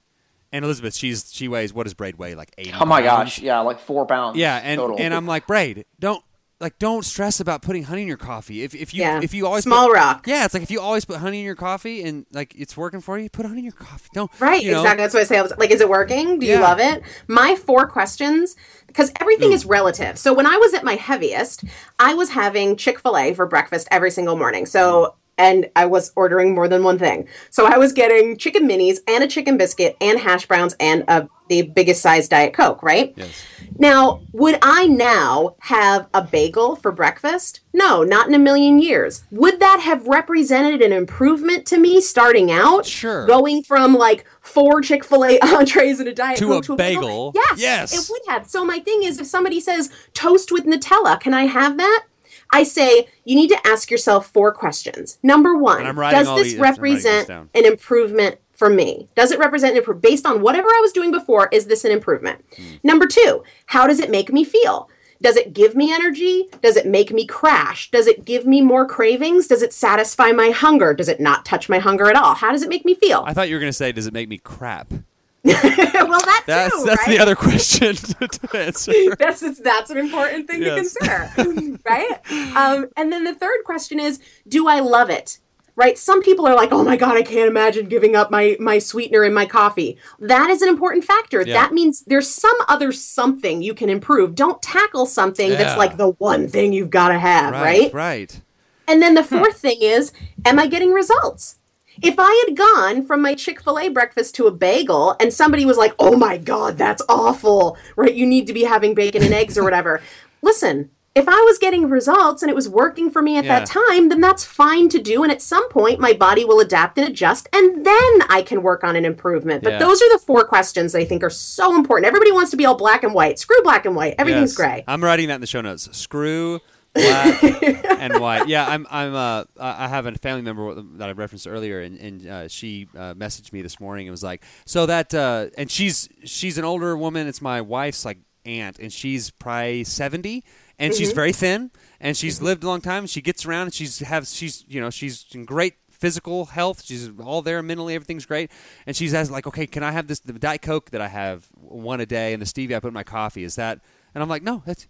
And 0.51 0.65
Elizabeth, 0.65 0.95
she's 0.95 1.31
she 1.31 1.47
weighs 1.47 1.73
what 1.73 1.83
does 1.83 1.93
Braid 1.93 2.17
weigh? 2.17 2.35
Like 2.35 2.53
eighty. 2.57 2.73
Oh 2.79 2.85
my 2.85 3.01
pounds? 3.01 3.35
gosh, 3.35 3.39
yeah, 3.39 3.59
like 3.59 3.79
four 3.79 4.05
pounds. 4.05 4.37
Yeah, 4.37 4.59
and 4.63 4.79
total. 4.79 4.97
and 4.99 5.13
I'm 5.13 5.27
like, 5.27 5.45
Braid, 5.45 5.85
don't 5.99 6.23
like 6.59 6.77
don't 6.79 7.05
stress 7.05 7.39
about 7.39 7.61
putting 7.61 7.83
honey 7.83 8.01
in 8.01 8.07
your 8.07 8.17
coffee. 8.17 8.63
If 8.63 8.73
if 8.73 8.93
you 8.93 9.01
Yeah. 9.03 9.21
if 9.23 9.33
you 9.35 9.45
always 9.45 9.63
Small 9.63 9.87
put- 9.87 9.93
rock. 9.95 10.25
Yeah, 10.27 10.45
it's 10.45 10.53
like 10.55 10.63
if 10.63 10.71
you 10.71 10.81
always 10.81 11.05
put 11.05 11.17
honey 11.17 11.39
in 11.39 11.45
your 11.45 11.55
coffee 11.55 12.01
and 12.03 12.25
like 12.33 12.53
it's 12.57 12.75
working 12.75 12.99
for 12.99 13.17
you, 13.19 13.29
put 13.29 13.45
honey 13.45 13.59
in 13.59 13.65
your 13.65 13.73
coffee. 13.73 14.09
Don't 14.13 14.29
Right, 14.41 14.61
you 14.63 14.71
know? 14.71 14.81
exactly. 14.81 15.03
That's 15.03 15.13
what 15.13 15.21
I 15.21 15.25
say. 15.25 15.37
I 15.37 15.41
was 15.43 15.53
like, 15.57 15.69
is 15.71 15.79
it 15.81 15.87
working? 15.87 16.39
Do 16.39 16.47
you 16.47 16.59
love 16.59 16.79
it? 16.79 17.03
My 17.27 17.55
four 17.55 17.87
questions, 17.87 18.55
because 18.87 19.11
everything 19.21 19.51
is 19.53 19.65
relative. 19.67 20.17
So 20.17 20.33
when 20.33 20.47
I 20.47 20.57
was 20.57 20.73
at 20.73 20.83
my 20.83 20.95
heaviest, 20.95 21.63
I 21.99 22.13
was 22.15 22.31
having 22.31 22.75
Chick 22.75 22.99
fil 22.99 23.15
A 23.17 23.33
for 23.35 23.45
breakfast 23.45 23.87
every 23.91 24.09
single 24.11 24.35
morning. 24.35 24.65
So, 24.65 25.15
and 25.39 25.69
I 25.75 25.85
was 25.87 26.11
ordering 26.15 26.53
more 26.53 26.67
than 26.67 26.83
one 26.83 26.99
thing. 26.99 27.27
So 27.49 27.65
I 27.65 27.77
was 27.77 27.93
getting 27.93 28.37
chicken 28.37 28.67
minis 28.67 28.99
and 29.07 29.23
a 29.23 29.27
chicken 29.27 29.57
biscuit 29.57 29.95
and 30.01 30.19
hash 30.19 30.45
browns 30.45 30.75
and 30.79 31.05
a, 31.07 31.27
the 31.47 31.63
biggest 31.63 32.01
size 32.01 32.27
Diet 32.27 32.53
Coke, 32.53 32.83
right? 32.83 33.13
Yes. 33.15 33.43
Now, 33.79 34.21
would 34.33 34.59
I 34.61 34.87
now 34.87 35.55
have 35.61 36.09
a 36.13 36.21
bagel 36.21 36.75
for 36.75 36.91
breakfast? 36.91 37.61
No, 37.71 38.03
not 38.03 38.27
in 38.27 38.33
a 38.33 38.39
million 38.39 38.79
years. 38.79 39.23
Would 39.31 39.61
that 39.61 39.79
have 39.79 40.05
represented 40.05 40.81
an 40.81 40.91
improvement 40.91 41.65
to 41.67 41.77
me 41.77 42.01
starting 42.01 42.51
out? 42.51 42.85
Sure. 42.85 43.25
Going 43.25 43.63
from 43.63 43.93
like 43.95 44.25
four 44.41 44.81
Chick 44.81 45.05
fil 45.05 45.23
A 45.23 45.39
entrees 45.41 46.01
and 46.01 46.09
a 46.09 46.13
Diet 46.13 46.37
To 46.39 46.47
Coke 46.47 46.63
a 46.63 46.67
to 46.67 46.73
a 46.73 46.75
bagel. 46.75 47.31
Yes. 47.33 47.59
Yes. 47.59 47.93
It 47.93 48.11
would 48.11 48.21
have. 48.27 48.49
So, 48.49 48.65
my 48.65 48.79
thing 48.79 49.03
is 49.03 49.19
if 49.19 49.27
somebody 49.27 49.61
says 49.61 49.89
toast 50.13 50.51
with 50.51 50.65
Nutella, 50.65 51.17
can 51.17 51.33
I 51.33 51.45
have 51.45 51.77
that? 51.77 52.05
I 52.51 52.63
say 52.63 53.07
you 53.25 53.35
need 53.35 53.49
to 53.49 53.67
ask 53.67 53.91
yourself 53.91 54.27
four 54.31 54.51
questions. 54.53 55.17
Number 55.23 55.55
one, 55.55 55.79
And 55.79 55.87
I'm 55.87 55.99
writing 55.99 56.19
does 56.19 56.27
this 56.35 56.43
these- 56.43 56.53
this 56.53 56.61
represent 56.61 57.29
an 57.29 57.65
improvement 57.65 58.37
for 58.53 58.69
me? 58.69 59.07
Does 59.15 59.31
it 59.31 59.39
represent 59.39 59.71
an 59.73 59.77
improvement 59.77 60.03
based 60.03 60.25
on 60.25 60.41
whatever 60.41 60.67
I 60.67 60.79
was 60.81 60.91
doing 60.91 61.11
before? 61.11 61.47
Is 61.51 61.65
this 61.67 61.85
an 61.85 61.91
improvement? 61.91 62.43
Hmm. 62.57 62.63
Number 62.83 63.05
two, 63.07 63.43
how 63.67 63.87
does 63.87 63.99
it 63.99 64.09
make 64.09 64.31
me 64.33 64.43
feel? 64.43 64.89
Does 65.21 65.35
it 65.35 65.53
give 65.53 65.75
me 65.75 65.93
energy? 65.93 66.47
Does 66.61 66.77
it 66.77 66.85
make 66.85 67.11
me 67.11 67.25
crash? 67.25 67.91
Does 67.91 68.07
it 68.07 68.23
give 68.23 68.45
me 68.45 68.61
more 68.61 68.85
cravings? 68.85 69.47
Does 69.47 69.61
it 69.61 69.73
satisfy 69.73 70.31
my 70.31 70.49
hunger? 70.49 70.93
Does 70.93 71.09
it 71.09 71.19
not 71.19 71.43
touch 71.45 71.67
my 71.67 71.77
hunger 71.79 72.09
at 72.09 72.15
all? 72.15 72.35
How 72.35 72.51
does 72.53 72.63
it 72.63 72.69
make 72.69 72.85
me 72.85 72.93
feel? 72.95 73.23
I 73.27 73.33
thought 73.33 73.49
you 73.49 73.55
were 73.55 73.59
gonna 73.59 73.73
say, 73.73 73.91
does 73.91 74.07
it 74.07 74.13
make 74.13 74.29
me 74.29 74.37
crap? 74.37 74.93
well, 75.43 76.19
that 76.19 76.43
That's 76.47 76.75
too, 76.77 76.85
that's 76.85 77.07
right? 77.07 77.17
the 77.17 77.19
other 77.19 77.35
question 77.35 77.95
to 78.29 78.57
answer. 78.57 78.91
that's 79.19 79.59
that's 79.61 79.89
an 79.89 79.97
important 79.97 80.47
thing 80.49 80.61
Yes. 80.63 80.93
to 80.93 80.99
consider, 80.99 81.79
right? 81.85 82.55
Um, 82.55 82.87
and 82.97 83.11
then 83.11 83.23
the 83.23 83.33
third 83.33 83.63
question 83.65 83.99
is, 83.99 84.19
do 84.47 84.67
I 84.67 84.79
love 84.81 85.09
it? 85.09 85.39
Right? 85.75 85.97
Some 85.97 86.21
people 86.21 86.45
are 86.45 86.55
like, 86.55 86.73
"Oh 86.73 86.83
my 86.83 86.97
god, 86.97 87.15
I 87.15 87.21
can't 87.21 87.47
imagine 87.49 87.87
giving 87.87 88.13
up 88.13 88.29
my 88.29 88.57
my 88.59 88.79
sweetener 88.79 89.23
in 89.23 89.33
my 89.33 89.45
coffee." 89.45 89.97
That 90.19 90.49
is 90.49 90.61
an 90.61 90.67
important 90.67 91.05
factor. 91.05 91.41
Yeah. 91.41 91.53
That 91.53 91.71
means 91.73 92.01
there's 92.01 92.27
some 92.27 92.55
other 92.67 92.91
something 92.91 93.61
you 93.61 93.73
can 93.73 93.89
improve. 93.89 94.35
Don't 94.35 94.61
tackle 94.61 95.05
something 95.05 95.49
Yeah. 95.51 95.55
that's 95.55 95.77
like 95.77 95.95
the 95.95 96.09
one 96.17 96.49
thing 96.49 96.73
you've 96.73 96.89
got 96.89 97.09
to 97.09 97.17
have, 97.19 97.53
Right, 97.53 97.83
right? 97.83 97.93
right. 97.93 98.41
And 98.89 99.01
then 99.01 99.13
the 99.13 99.23
fourth 99.23 99.55
thing 99.59 99.77
is, 99.79 100.11
am 100.43 100.59
I 100.59 100.67
getting 100.67 100.91
results? 100.91 101.58
If 102.01 102.15
I 102.17 102.43
had 102.47 102.55
gone 102.57 103.05
from 103.05 103.21
my 103.21 103.33
Chick 103.35 103.61
fil 103.61 103.79
A 103.79 103.89
breakfast 103.89 104.35
to 104.35 104.47
a 104.47 104.51
bagel 104.51 105.15
and 105.19 105.33
somebody 105.33 105.65
was 105.65 105.77
like, 105.77 105.93
oh 105.99 106.15
my 106.17 106.37
God, 106.37 106.77
that's 106.77 107.01
awful, 107.09 107.77
right? 107.95 108.13
You 108.13 108.25
need 108.25 108.47
to 108.47 108.53
be 108.53 108.63
having 108.63 108.93
bacon 108.93 109.23
and 109.23 109.33
eggs 109.33 109.57
or 109.57 109.63
whatever. 109.63 110.01
Listen, 110.41 110.89
if 111.15 111.27
I 111.27 111.41
was 111.41 111.57
getting 111.57 111.89
results 111.89 112.41
and 112.43 112.49
it 112.49 112.55
was 112.55 112.69
working 112.69 113.09
for 113.09 113.21
me 113.21 113.37
at 113.37 113.43
Yeah. 113.43 113.59
that 113.59 113.65
time, 113.67 114.09
then 114.09 114.21
that's 114.21 114.45
fine 114.45 114.87
to 114.89 114.99
do. 114.99 115.23
And 115.23 115.31
at 115.31 115.41
some 115.41 115.67
point, 115.69 115.99
my 115.99 116.13
body 116.13 116.45
will 116.45 116.59
adapt 116.59 116.97
and 116.97 117.07
adjust, 117.09 117.49
and 117.51 117.85
then 117.85 118.21
I 118.29 118.43
can 118.45 118.61
work 118.61 118.83
on 118.83 118.95
an 118.95 119.03
improvement. 119.05 119.63
But 119.63 119.73
Yeah. 119.73 119.79
those 119.79 120.01
are 120.01 120.09
the 120.13 120.19
four 120.19 120.43
questions 120.45 120.93
I 120.95 121.03
think 121.03 121.23
are 121.23 121.29
so 121.31 121.75
important. 121.75 122.05
Everybody 122.07 122.31
wants 122.31 122.51
to 122.51 122.57
be 122.57 122.65
all 122.65 122.75
black 122.75 123.03
and 123.03 123.13
white. 123.13 123.39
Screw 123.39 123.61
black 123.63 123.85
and 123.85 123.95
white. 123.95 124.15
Everything's 124.17 124.51
Yes. 124.51 124.55
gray. 124.57 124.83
I'm 124.87 125.03
writing 125.03 125.27
that 125.29 125.35
in 125.35 125.41
the 125.41 125.47
show 125.47 125.61
notes. 125.61 125.89
Screw 125.91 126.59
black 127.01 127.85
and 127.99 128.19
white. 128.19 128.47
Yeah, 128.47 128.65
I'm. 128.67 128.87
I'm. 128.89 129.15
Uh, 129.15 129.43
I 129.59 129.87
have 129.87 130.05
a 130.05 130.11
family 130.13 130.41
member 130.41 130.81
that 130.97 131.09
I 131.09 131.11
referenced 131.13 131.47
earlier, 131.47 131.81
and, 131.81 131.97
and 131.97 132.27
uh, 132.27 132.47
she 132.47 132.87
uh, 132.95 133.13
messaged 133.13 133.53
me 133.53 133.61
this 133.61 133.79
morning 133.79 134.07
and 134.07 134.11
was 134.11 134.23
like, 134.23 134.43
"So 134.65 134.85
that," 134.85 135.13
uh, 135.13 135.47
and 135.57 135.69
she's 135.69 136.09
she's 136.23 136.57
an 136.57 136.65
older 136.65 136.97
woman. 136.97 137.27
It's 137.27 137.41
my 137.41 137.61
wife's 137.61 138.05
like 138.05 138.19
aunt, 138.45 138.79
and 138.79 138.91
she's 138.91 139.31
probably 139.31 139.83
seventy, 139.83 140.43
and 140.77 140.93
she's 140.93 141.11
very 141.11 141.33
thin, 141.33 141.71
and 141.99 142.15
she's 142.15 142.41
lived 142.41 142.63
a 142.63 142.67
long 142.67 142.81
time. 142.81 143.07
She 143.07 143.21
gets 143.21 143.45
around, 143.45 143.63
and 143.63 143.73
she's 143.73 143.99
have 143.99 144.27
she's 144.27 144.65
you 144.67 144.81
know 144.81 144.89
she's 144.89 145.25
in 145.33 145.45
great 145.45 145.75
physical 145.99 146.45
health. 146.45 146.83
She's 146.83 147.09
all 147.19 147.41
there 147.41 147.61
mentally. 147.61 147.93
Everything's 147.93 148.25
great. 148.25 148.49
And 148.87 148.95
she's 148.95 149.13
asked 149.13 149.31
like, 149.31 149.45
okay, 149.45 149.67
can 149.67 149.83
I 149.83 149.91
have 149.91 150.07
this 150.07 150.19
the 150.21 150.33
Diet 150.33 150.61
Coke 150.61 150.91
that 150.91 151.01
I 151.01 151.09
have 151.09 151.47
one 151.53 151.99
a 151.99 152.05
day 152.05 152.33
and 152.33 152.41
the 152.41 152.45
stevia 152.45 152.77
I 152.77 152.79
put 152.79 152.87
in 152.87 152.93
my 152.93 153.03
coffee? 153.03 153.43
Is 153.43 153.55
that? 153.55 153.79
And 154.15 154.23
I'm 154.23 154.29
like, 154.29 154.41
no, 154.41 154.63
that's 154.65 154.87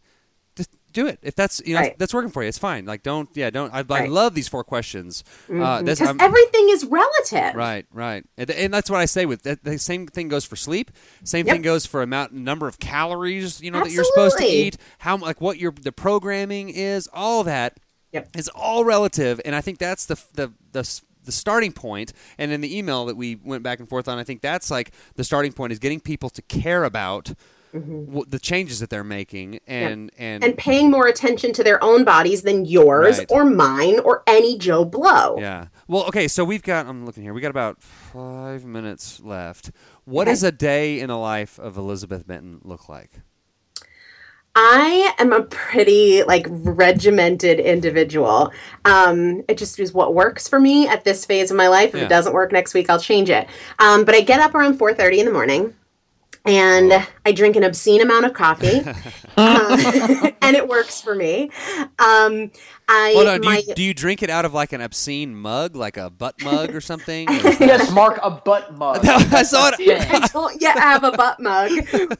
just 0.60 0.76
do 0.94 1.08
it. 1.08 1.20
If 1.22 1.36
that's 1.36 1.62
you 1.66 1.74
know 1.76 1.80
Right. 1.82 1.98
that's 2.00 2.14
working 2.14 2.32
for 2.32 2.44
you, 2.44 2.50
it's 2.50 2.58
fine. 2.58 2.86
Like 2.86 3.02
don't 3.04 3.30
yeah 3.36 3.50
don't. 3.50 3.74
I, 3.74 3.84
I 3.90 4.06
love 4.06 4.36
these 4.36 4.48
four 4.48 4.64
questions. 4.64 5.24
Uh, 5.50 5.82
that's, 5.82 6.00
Because 6.00 6.08
I'm- 6.08 6.18
everything 6.20 6.70
is 6.70 6.86
relative. 6.86 7.56
Right, 7.56 7.86
right, 7.94 8.24
and, 8.38 8.50
and 8.52 8.74
that's 8.74 8.90
what 8.90 9.00
I 9.00 9.06
say 9.06 9.26
with 9.26 9.44
that. 9.44 9.64
The 9.64 9.78
same 9.80 10.08
thing 10.08 10.28
goes 10.30 10.46
for 10.46 10.56
sleep. 10.56 10.92
Same 11.24 11.46
Yep. 11.48 11.54
thing 11.56 11.62
goes 11.62 11.86
for 11.86 12.02
amount 12.02 12.34
number 12.34 12.68
of 12.68 12.80
calories 12.80 13.62
you 13.62 13.72
know 13.72 13.84
that 13.84 13.92
you're 13.92 14.04
supposed 14.04 14.38
to 14.40 14.46
eat. 14.46 14.78
How 15.00 15.18
like 15.18 15.42
what 15.42 15.58
your 15.58 15.72
the 15.72 15.92
programming 15.92 16.70
is. 16.70 17.08
All 17.14 17.44
that 17.46 17.80
Yep. 18.12 18.30
is 18.36 18.48
all 18.50 18.84
relative, 18.84 19.40
and 19.46 19.56
I 19.56 19.62
think 19.62 19.78
that's 19.80 20.06
the 20.06 20.16
the 20.34 20.52
the. 20.74 20.84
the 21.26 21.32
starting 21.32 21.72
point. 21.72 22.10
point 22.10 22.14
and 22.40 22.52
in 22.52 22.60
the 22.62 22.72
email 22.76 23.06
that 23.06 23.16
we 23.16 23.36
went 23.36 23.62
back 23.62 23.80
and 23.80 23.88
forth 23.88 24.08
on 24.08 24.18
i 24.18 24.24
think 24.24 24.42
that's 24.42 24.72
like 24.72 24.92
the 25.16 25.24
starting 25.24 25.54
point 25.54 25.72
is 25.72 25.78
getting 25.78 26.00
people 26.00 26.28
to 26.28 26.42
care 26.44 26.84
about 26.86 27.34
wh- 27.74 28.28
the 28.28 28.40
changes 28.40 28.80
that 28.80 28.90
they're 28.90 29.04
making 29.04 29.60
and 29.68 30.12
and, 30.18 30.42
Mm-hmm. 30.42 30.50
And 30.50 30.58
paying 30.58 30.90
more 30.92 31.08
attention 31.08 31.54
to 31.54 31.64
their 31.64 31.84
own 31.84 32.04
bodies 32.04 32.42
than 32.44 32.66
yours 32.66 33.18
Right. 33.20 33.28
or 33.32 33.46
mine 33.46 34.00
or 34.00 34.24
any 34.28 34.58
Joe 34.58 34.86
Blow. 34.86 35.38
Yeah. 35.40 35.68
Well, 35.88 36.04
okay, 36.06 36.28
so 36.28 36.44
we've 36.44 36.64
got 36.64 36.86
I'm 36.88 37.06
looking 37.06 37.24
here. 37.24 37.34
We 37.34 37.42
got 37.42 37.52
about 37.52 37.82
5 37.82 38.66
minutes 38.66 39.20
left. 39.22 39.72
What 40.06 40.24
Okay. 40.24 40.32
does 40.32 40.44
a 40.44 40.52
day 40.52 41.00
in 41.00 41.08
the 41.08 41.18
life 41.18 41.60
of 41.60 41.78
Elizabeth 41.78 42.26
Benton 42.28 42.60
look 42.64 42.90
like? 42.90 43.12
I 44.56 45.14
am 45.20 45.32
a 45.32 45.44
pretty 45.44 46.24
like 46.24 46.46
regimented 46.50 47.60
individual. 47.60 48.52
Um, 48.84 49.44
it 49.48 49.58
just 49.58 49.80
is 49.80 49.94
what 49.94 50.16
works 50.16 50.48
for 50.48 50.60
me 50.60 50.88
at 50.88 51.04
this 51.04 51.24
phase 51.24 51.52
of 51.52 51.56
my 51.56 51.68
life. 51.68 51.90
If 51.90 51.96
Yeah. 52.00 52.06
it 52.06 52.10
doesn't 52.10 52.34
work 52.34 52.52
next 52.52 52.74
week, 52.74 52.90
I'll 52.90 53.00
change 53.00 53.30
it. 53.30 53.48
Um, 53.78 54.04
but 54.06 54.16
I 54.16 54.22
get 54.22 54.40
up 54.42 54.56
around 54.56 54.78
four 54.78 54.94
thirty 54.94 55.20
in 55.20 55.26
the 55.28 55.32
morning, 55.32 55.76
and 56.46 56.92
Oh. 56.94 57.06
I 57.26 57.32
drink 57.32 57.56
an 57.56 57.64
obscene 57.64 58.02
amount 58.02 58.26
of 58.26 58.34
coffee, 58.34 58.80
Um, 59.38 59.80
and 60.42 60.56
it 60.56 60.68
works 60.68 61.00
for 61.02 61.16
me. 61.16 61.52
Um, 62.00 62.52
I 62.92 63.12
Hold 63.16 63.28
on, 63.28 63.42
do 63.42 63.52
you, 63.54 63.76
do 63.76 63.84
you 63.84 63.94
drink 63.94 64.24
it 64.24 64.30
out 64.30 64.44
of 64.46 64.54
like 64.54 64.74
an 64.74 64.82
obscene 64.82 65.36
mug, 65.36 65.76
like 65.76 65.96
a 65.98 66.10
butt 66.10 66.42
mug 66.44 66.74
or 66.76 66.82
something? 66.82 67.30
Or 67.30 67.34
yes, 67.34 67.92
Mark, 67.92 68.20
a 68.24 68.32
butt 68.32 68.74
mug. 68.76 69.06
I 69.06 69.44
saw 69.44 69.70
it. 69.74 69.76
I 70.12 70.28
don't 70.28 70.60
yet 70.62 70.78
have 70.78 71.04
a 71.04 71.12
butt 71.12 71.40
mug, 71.40 71.72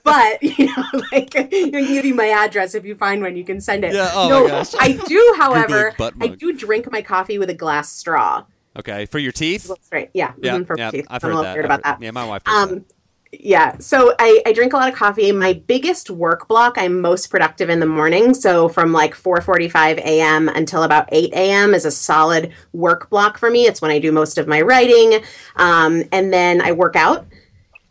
but 0.04 0.42
you 0.44 0.68
know, 0.68 0.84
like 1.12 1.36
I 1.36 1.44
can 1.44 1.72
give 1.72 2.06
you 2.06 2.14
my 2.14 2.28
address 2.28 2.76
if 2.76 2.86
you 2.86 2.96
find 2.96 3.22
one, 3.22 3.36
you 3.36 3.44
can 3.44 3.60
send 3.60 3.84
it. 3.84 3.94
Yeah, 3.94 4.12
oh 4.14 4.30
my 4.48 4.48
no. 4.50 4.64
I 4.80 4.94
do, 4.94 5.34
however, 5.38 5.94
I 6.22 6.28
do 6.28 6.54
drink 6.54 6.92
my 6.92 7.02
coffee 7.02 7.38
with 7.40 7.50
a 7.50 7.54
glass 7.56 7.92
straw. 7.92 8.46
Okay, 8.78 9.08
for 9.08 9.18
your 9.20 9.32
teeth? 9.32 9.68
That's 9.68 9.90
right. 9.92 10.10
Yeah. 10.14 10.34
Yeah, 10.42 10.58
mhm, 10.58 10.68
for 10.68 10.78
yeah, 10.78 10.92
teeth. 10.92 11.08
I've 11.10 11.24
I'm 11.24 11.32
heard 11.32 11.34
a 11.34 11.38
little 11.38 11.44
that. 11.44 11.54
weird 11.56 11.66
I've 11.66 11.72
about 11.80 11.86
heard- 11.88 12.00
that. 12.00 12.06
Yeah, 12.06 12.12
my 12.12 12.26
wife 12.26 12.44
does 12.44 12.70
that. 12.70 12.74
Um, 12.76 12.86
yeah. 13.32 13.78
So 13.78 14.16
I, 14.18 14.42
I 14.46 14.54
drink 14.54 14.74
a 14.74 14.78
lot 14.78 14.90
of 14.92 14.96
coffee. 14.96 15.32
My 15.32 15.54
biggest 15.54 16.10
work 16.10 16.48
block, 16.48 16.76
I'm 16.78 17.00
most 17.00 17.28
productive 17.28 17.70
in 17.70 17.80
the 17.80 17.86
morning. 17.86 18.34
So 18.34 18.68
from 18.68 18.92
like 18.92 19.14
4:45 19.14 20.00
a.m. 20.00 20.50
until 20.50 20.84
about 20.84 21.08
8 21.12 21.34
a.m. 21.34 21.74
is 21.76 21.86
a 21.86 21.92
solid 21.92 22.52
work 22.74 23.10
block 23.10 23.38
for 23.38 23.52
me. 23.52 23.66
It's 23.66 23.82
when 23.82 23.92
I 23.92 24.00
do 24.00 24.12
most 24.12 24.38
of 24.38 24.48
my 24.48 24.62
writing, 24.62 25.24
um, 25.58 26.04
and 26.12 26.34
then 26.34 26.62
I 26.62 26.72
work 26.72 26.96
out 26.96 27.28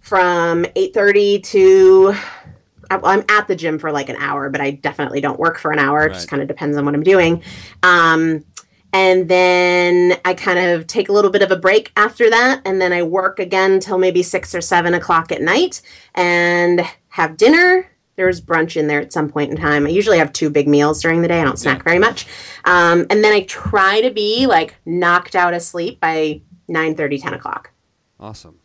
from 0.00 0.64
8:30 0.76 1.42
to. 1.44 2.14
I'm 2.90 3.22
at 3.28 3.46
the 3.46 3.54
gym 3.54 3.78
for 3.78 3.92
like 3.92 4.08
an 4.08 4.16
hour, 4.16 4.48
but 4.48 4.62
I 4.62 4.70
definitely 4.70 5.20
don't 5.20 5.38
work 5.38 5.58
for 5.58 5.72
an 5.72 5.78
hour. 5.78 6.06
It 6.06 6.14
just 6.14 6.28
kind 6.28 6.40
of 6.40 6.48
depends 6.48 6.74
on 6.78 6.86
what 6.86 6.94
I'm 6.94 7.02
doing. 7.02 7.42
Um, 7.82 8.46
and 8.92 9.28
then 9.28 10.18
I 10.24 10.34
kind 10.34 10.58
of 10.58 10.86
take 10.86 11.08
a 11.08 11.12
little 11.12 11.30
bit 11.30 11.42
of 11.42 11.50
a 11.50 11.56
break 11.56 11.92
after 11.96 12.30
that, 12.30 12.62
and 12.64 12.80
then 12.80 12.92
I 12.92 13.02
work 13.02 13.38
again 13.38 13.80
till 13.80 13.98
maybe 13.98 14.22
six 14.22 14.54
or 14.54 14.60
seven 14.60 14.94
o'clock 14.94 15.30
at 15.32 15.42
night, 15.42 15.82
and 16.14 16.82
have 17.08 17.36
dinner. 17.36 17.90
There's 18.16 18.40
brunch 18.40 18.76
in 18.76 18.88
there 18.88 19.00
at 19.00 19.12
some 19.12 19.28
point 19.28 19.50
in 19.50 19.56
time. 19.56 19.86
I 19.86 19.90
usually 19.90 20.18
have 20.18 20.32
two 20.32 20.50
big 20.50 20.66
meals 20.66 21.00
during 21.00 21.22
the 21.22 21.28
day. 21.28 21.40
I 21.40 21.44
don't 21.44 21.58
snack 21.58 21.84
very 21.84 21.98
much, 21.98 22.26
um, 22.64 23.06
and 23.10 23.22
then 23.22 23.32
I 23.32 23.42
try 23.42 24.00
to 24.00 24.10
be 24.10 24.46
like 24.46 24.76
knocked 24.84 25.36
out 25.36 25.54
asleep 25.54 26.00
by 26.00 26.42
9 26.68 26.94
30, 26.94 27.18
10 27.18 27.34
o'clock. 27.34 27.72
Awesome. 28.20 28.58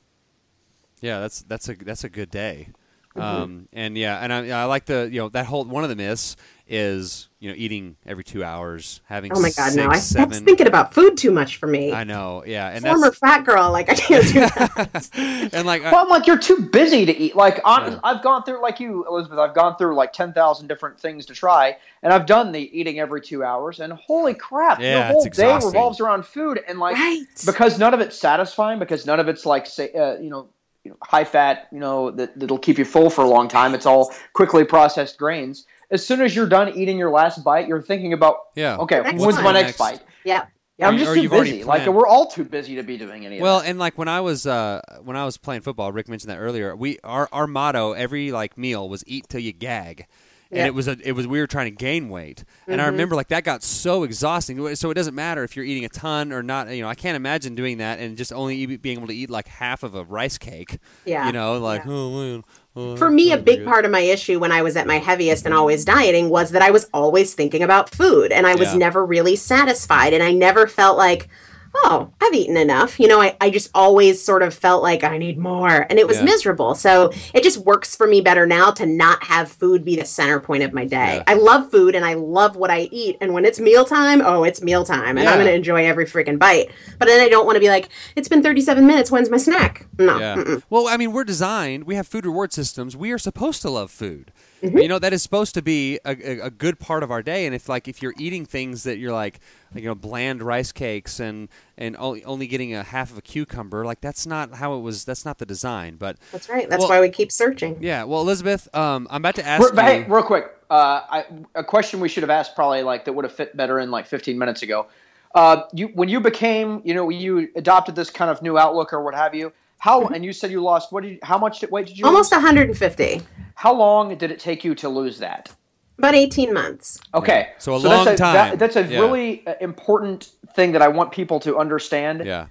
Yeah, 1.01 1.19
that's 1.19 1.41
that's 1.43 1.67
a 1.69 1.75
that's 1.75 2.03
a 2.03 2.09
good 2.09 2.31
day. 2.31 2.69
Mm-hmm. 3.15 3.43
Um, 3.43 3.67
and 3.71 3.97
yeah, 3.97 4.17
and 4.19 4.33
I, 4.33 4.61
I 4.61 4.65
like 4.65 4.85
the 4.85 5.07
you 5.11 5.19
know 5.19 5.29
that 5.29 5.45
whole 5.45 5.65
one 5.65 5.83
of 5.83 5.89
the 5.89 5.95
myths 5.95 6.35
is 6.67 7.29
you 7.39 7.49
know 7.49 7.55
eating 7.55 7.95
every 8.07 8.23
two 8.23 8.43
hours, 8.43 9.01
having 9.05 9.31
Oh 9.35 9.39
my 9.39 9.51
god, 9.51 9.75
no! 9.75 9.87
I, 9.89 9.97
six, 9.97 10.13
that's 10.13 10.39
thinking 10.39 10.65
about 10.65 10.95
food 10.95 11.15
too 11.15 11.29
much 11.29 11.57
for 11.57 11.67
me. 11.67 11.93
I 11.93 12.05
know, 12.05 12.43
yeah, 12.45 12.69
and 12.69 12.83
Former 12.83 13.07
that's 13.07 13.19
fat 13.19 13.45
girl, 13.45 13.71
like 13.71 13.89
I 13.89 13.93
can't 13.93 14.25
do 14.25 14.39
that. 14.39 15.09
and 15.53 15.67
like 15.67 15.83
Well, 15.83 15.97
I'm 15.97 16.09
like, 16.09 16.25
you're 16.25 16.39
too 16.39 16.69
busy 16.71 17.05
to 17.05 17.15
eat. 17.15 17.35
Like, 17.35 17.59
on, 17.65 17.91
Yeah. 17.91 17.99
I've 18.03 18.23
gone 18.23 18.43
through, 18.43 18.61
like 18.63 18.79
you, 18.79 19.05
Elizabeth, 19.07 19.37
I've 19.37 19.53
gone 19.53 19.75
through 19.77 19.95
like 19.95 20.13
10,000 20.13 20.67
different 20.67 20.99
things 20.99 21.27
to 21.27 21.33
try, 21.33 21.77
and 22.01 22.13
I've 22.13 22.25
done 22.25 22.51
the 22.51 22.79
eating 22.79 22.99
every 22.99 23.21
two 23.21 23.43
hours, 23.43 23.79
and 23.79 23.93
holy 23.93 24.33
crap, 24.33 24.79
Yeah, 24.79 25.07
the 25.07 25.13
whole 25.13 25.25
day 25.25 25.53
revolves 25.63 25.99
around 25.99 26.25
food, 26.25 26.61
and 26.67 26.79
like, 26.79 26.95
Right. 26.95 27.25
because 27.45 27.77
none 27.77 27.93
of 27.93 27.99
it's 27.99 28.17
satisfying, 28.17 28.79
because 28.79 29.05
none 29.05 29.19
of 29.19 29.27
it's 29.27 29.45
like, 29.45 29.67
say, 29.67 29.91
uh, 29.91 30.17
you 30.17 30.29
know, 30.29 30.47
you 30.83 30.91
know, 30.91 30.97
high 31.03 31.23
fat, 31.23 31.67
you 31.71 31.79
know, 31.79 32.11
that, 32.11 32.37
that'll 32.39 32.57
keep 32.57 32.77
you 32.77 32.85
full 32.85 33.09
for 33.09 33.23
a 33.23 33.27
long 33.27 33.47
time. 33.47 33.73
It's 33.73 33.85
all 33.85 34.13
quickly 34.33 34.63
processed 34.63 35.17
grains. 35.17 35.65
As 35.91 36.05
soon 36.05 36.21
as 36.21 36.35
you're 36.35 36.47
done 36.49 36.69
eating 36.77 36.97
your 36.97 37.11
last 37.11 37.43
bite, 37.43 37.67
you're 37.67 37.81
thinking 37.81 38.13
about, 38.13 38.37
yeah, 38.55 38.77
okay, 38.77 39.01
Next 39.01 39.21
when's 39.21 39.35
one. 39.35 39.43
my 39.43 39.51
Next. 39.53 39.67
next 39.67 39.77
bite? 39.77 40.01
yeah. 40.25 40.45
Yeah, 40.79 40.87
I'm 40.87 40.95
Or- 40.95 40.97
just 40.97 41.13
too 41.13 41.29
busy. 41.29 41.63
Like 41.63 41.85
we're 41.87 42.07
all 42.07 42.25
too 42.25 42.43
busy 42.43 42.75
to 42.77 42.83
be 42.83 42.97
doing 42.97 43.27
any 43.27 43.39
Well, 43.39 43.59
that. 43.59 43.69
and 43.69 43.77
like 43.77 43.95
when 43.95 44.07
I 44.07 44.21
was 44.21 44.47
uh, 44.47 44.81
when 45.03 45.15
I 45.15 45.23
was 45.23 45.37
playing 45.37 45.61
football, 45.61 45.91
Rick 45.91 46.09
mentioned 46.09 46.31
that 46.31 46.39
earlier. 46.39 46.75
We 46.75 46.97
our 47.03 47.29
our 47.31 47.45
motto 47.45 47.93
every 47.93 48.31
like 48.31 48.57
meal 48.57 48.89
was 48.89 49.03
eat 49.05 49.29
till 49.29 49.39
you 49.39 49.53
gag. 49.53 50.07
And 50.53 50.59
Yeah. 50.59 50.65
it 50.67 50.73
was 50.75 50.87
a, 50.87 50.97
it 51.03 51.13
was 51.13 51.25
we 51.25 51.39
were 51.39 51.47
trying 51.47 51.65
to 51.65 51.75
gain 51.75 52.09
weight, 52.09 52.43
and 52.67 52.75
Mm-hmm. 52.77 52.81
I 52.81 52.85
remember 52.89 53.15
like 53.15 53.29
that 53.29 53.43
got 53.43 53.63
so 53.63 54.03
exhausting. 54.03 54.75
So 54.75 54.91
it 54.91 54.93
doesn't 54.93 55.15
matter 55.15 55.43
if 55.43 55.55
you're 55.55 55.65
eating 55.65 55.83
a 55.85 55.89
ton 55.89 56.31
or 56.31 56.43
not. 56.43 56.69
You 56.69 56.83
know, 56.83 56.87
I 56.89 56.95
can't 56.95 57.15
imagine 57.15 57.55
doing 57.55 57.79
that 57.79 57.99
and 57.99 58.15
just 58.15 58.31
only 58.31 58.55
eat, 58.57 58.81
being 58.81 58.97
able 58.97 59.07
to 59.07 59.15
eat 59.15 59.29
like 59.29 59.47
half 59.47 59.81
of 59.83 59.95
a 59.95 60.03
rice 60.03 60.37
cake. 60.37 60.77
Yeah. 61.05 61.25
you 61.27 61.33
know, 61.33 61.57
like 61.57 61.83
Yeah. 61.85 61.91
oh 61.91 62.11
man. 62.11 62.43
oh, 62.75 62.95
For 62.97 63.09
me, 63.09 63.31
a 63.31 63.37
big 63.37 63.59
good. 63.59 63.67
part 63.67 63.85
of 63.85 63.91
my 63.91 64.01
issue 64.01 64.39
when 64.39 64.51
I 64.51 64.61
was 64.61 64.75
at 64.77 64.85
my 64.87 64.99
heaviest 64.99 65.45
and 65.45 65.53
always 65.53 65.83
dieting 65.85 66.29
was 66.29 66.51
that 66.51 66.61
I 66.61 66.69
was 66.71 66.87
always 66.93 67.33
thinking 67.33 67.63
about 67.63 67.89
food 67.89 68.31
and 68.31 68.45
I 68.45 68.55
was 68.55 68.71
Yeah. 68.73 68.77
never 68.79 69.05
really 69.05 69.35
satisfied. 69.35 70.13
And 70.13 70.21
I 70.23 70.31
never 70.31 70.67
felt 70.67 70.97
like, 70.97 71.27
oh, 71.75 72.11
I've 72.21 72.33
eaten 72.33 72.55
enough. 72.57 72.99
You 72.99 73.07
know, 73.07 73.21
I, 73.21 73.35
I 73.41 73.49
just 73.49 73.69
always 73.73 74.21
sort 74.23 74.43
of 74.43 74.53
felt 74.53 74.83
like 74.83 75.03
I 75.03 75.17
need 75.17 75.37
more. 75.37 75.85
And 75.89 75.97
it 75.99 76.07
was 76.07 76.17
Yeah. 76.17 76.25
miserable. 76.25 76.75
So 76.75 77.11
it 77.33 77.43
just 77.43 77.57
works 77.57 77.95
for 77.95 78.07
me 78.07 78.21
better 78.21 78.45
now 78.45 78.71
to 78.71 78.85
not 78.85 79.23
have 79.23 79.51
food 79.51 79.83
be 79.83 79.95
the 79.95 80.05
center 80.05 80.39
point 80.39 80.63
of 80.63 80.71
my 80.73 80.85
day. 80.85 81.15
Yeah. 81.17 81.23
I 81.27 81.33
love 81.33 81.71
food 81.71 81.95
and 81.95 82.05
I 82.05 82.13
love 82.13 82.55
what 82.55 82.69
I 82.69 82.81
eat. 82.91 83.17
And 83.21 83.33
when 83.33 83.43
it's 83.45 83.59
mealtime, 83.59 84.21
oh, 84.23 84.43
it's 84.43 84.61
mealtime. 84.61 85.17
And 85.17 85.23
Yeah. 85.23 85.31
I'm 85.31 85.37
going 85.37 85.47
to 85.47 85.53
enjoy 85.53 85.85
every 85.85 86.05
freaking 86.05 86.37
bite. 86.39 86.69
But 86.99 87.07
then 87.07 87.19
I 87.21 87.29
don't 87.29 87.45
want 87.45 87.55
to 87.55 87.59
be 87.61 87.69
like, 87.69 87.89
it's 88.15 88.27
been 88.29 88.43
37 88.43 88.85
minutes. 88.85 89.09
When's 89.11 89.29
my 89.29 89.37
snack? 89.37 89.87
No. 89.97 90.61
Well, 90.69 90.87
I 90.87 90.97
mean, 90.97 91.11
we're 91.11 91.23
designed. 91.23 91.85
We 91.85 91.95
have 91.95 92.07
food 92.07 92.25
reward 92.25 92.53
systems. 92.53 92.95
We 92.95 93.11
are 93.11 93.17
supposed 93.17 93.61
to 93.63 93.69
love 93.69 93.91
food. 93.91 94.31
Mm-hmm. 94.63 94.77
You 94.77 94.87
know, 94.87 94.99
that 94.99 95.11
is 95.11 95.21
supposed 95.21 95.53
to 95.55 95.61
be 95.61 95.99
a, 96.05 96.11
a, 96.11 96.39
a 96.45 96.49
good 96.49 96.79
part 96.79 97.03
of 97.03 97.11
our 97.11 97.21
day. 97.21 97.45
And 97.45 97.53
if 97.53 97.67
like 97.67 97.87
if 97.89 98.01
you're 98.01 98.13
eating 98.17 98.45
things 98.45 98.83
that 98.83 98.97
you're 98.97 99.11
like, 99.11 99.39
like 99.73 99.83
you 99.83 99.89
know, 99.89 99.95
bland 99.95 100.41
rice 100.41 100.71
cakes 100.71 101.19
and 101.19 101.49
and 101.77 101.97
only, 101.97 102.23
only 102.23 102.47
getting 102.47 102.73
a 102.73 102.81
half 102.83 103.11
of 103.11 103.17
a 103.17 103.21
cucumber, 103.21 103.83
like 103.85 103.99
that's 103.99 104.25
not 104.25 104.53
how 104.55 104.75
it 104.75 104.79
was. 104.79 105.03
That's 105.03 105.25
not 105.25 105.37
the 105.37 105.45
design. 105.45 105.97
But 105.97 106.17
That's 106.31 106.47
right. 106.49 106.69
That's 106.69 106.79
Well- 106.79 106.89
why 106.89 107.01
we 107.01 107.09
keep 107.09 107.31
searching. 107.31 107.77
yeah. 107.81 108.03
Well, 108.05 108.21
Elizabeth, 108.21 108.73
um, 108.73 109.07
I'm 109.11 109.21
about 109.21 109.35
to 109.35 109.45
ask 109.45 109.73
Re- 109.73 109.83
you. 109.83 109.89
hey, 109.89 110.03
real 110.09 110.23
quick, 110.23 110.45
uh, 110.69 111.01
I, 111.09 111.25
a 111.55 111.63
question 111.63 111.99
we 111.99 112.07
should 112.07 112.23
have 112.23 112.29
asked 112.29 112.55
probably 112.55 112.83
like 112.83 113.03
that 113.05 113.13
would 113.13 113.25
have 113.25 113.33
fit 113.33 113.57
better 113.57 113.79
in 113.79 113.91
like 113.91 114.05
15 114.05 114.37
minutes 114.37 114.61
ago. 114.63 114.87
Uh, 115.35 115.63
you 115.73 115.87
when 115.95 116.07
you 116.09 116.19
became, 116.19 116.81
you 116.85 116.93
know, 116.93 117.09
you 117.09 117.49
adopted 117.55 117.95
this 117.95 118.09
kind 118.11 118.29
of 118.31 118.41
new 118.41 118.57
outlook 118.57 118.93
or 118.93 119.01
what 119.03 119.15
have 119.15 119.33
you. 119.35 119.51
How 119.83 120.07
and 120.07 120.23
you 120.23 120.31
said 120.31 120.49
you 120.49 120.61
lost 120.63 120.93
what 120.93 121.03
did 121.03 121.11
you, 121.11 121.19
how 121.23 121.37
much 121.37 121.59
did, 121.59 121.69
weight 121.69 121.87
did 121.87 121.97
you 121.97 122.05
Almost 122.05 122.31
lose? 122.31 122.41
150. 122.41 123.21
How 123.55 123.73
long 123.73 124.17
did 124.17 124.31
it 124.31 124.39
take 124.39 124.63
you 124.63 124.73
to 124.75 124.87
lose 124.87 125.19
that? 125.19 125.53
About 125.97 126.15
18 126.15 126.53
months. 126.53 127.01
Okay, 127.13 127.49
So 127.57 127.75
a 127.75 127.75
long 127.75 128.05
that's 128.05 128.17
time. 128.17 128.33
that- 128.33 128.59
that's 128.59 128.77
a 128.77 128.83
Yeah. 128.83 128.99
really 129.01 129.45
uh, 129.45 129.55
important 129.59 130.29
thing 130.55 130.71
that 130.71 130.81
I 130.81 130.87
want 130.87 131.11
people 131.11 131.37
to 131.41 131.57
understand. 131.57 132.23
Yeah. 132.25 132.45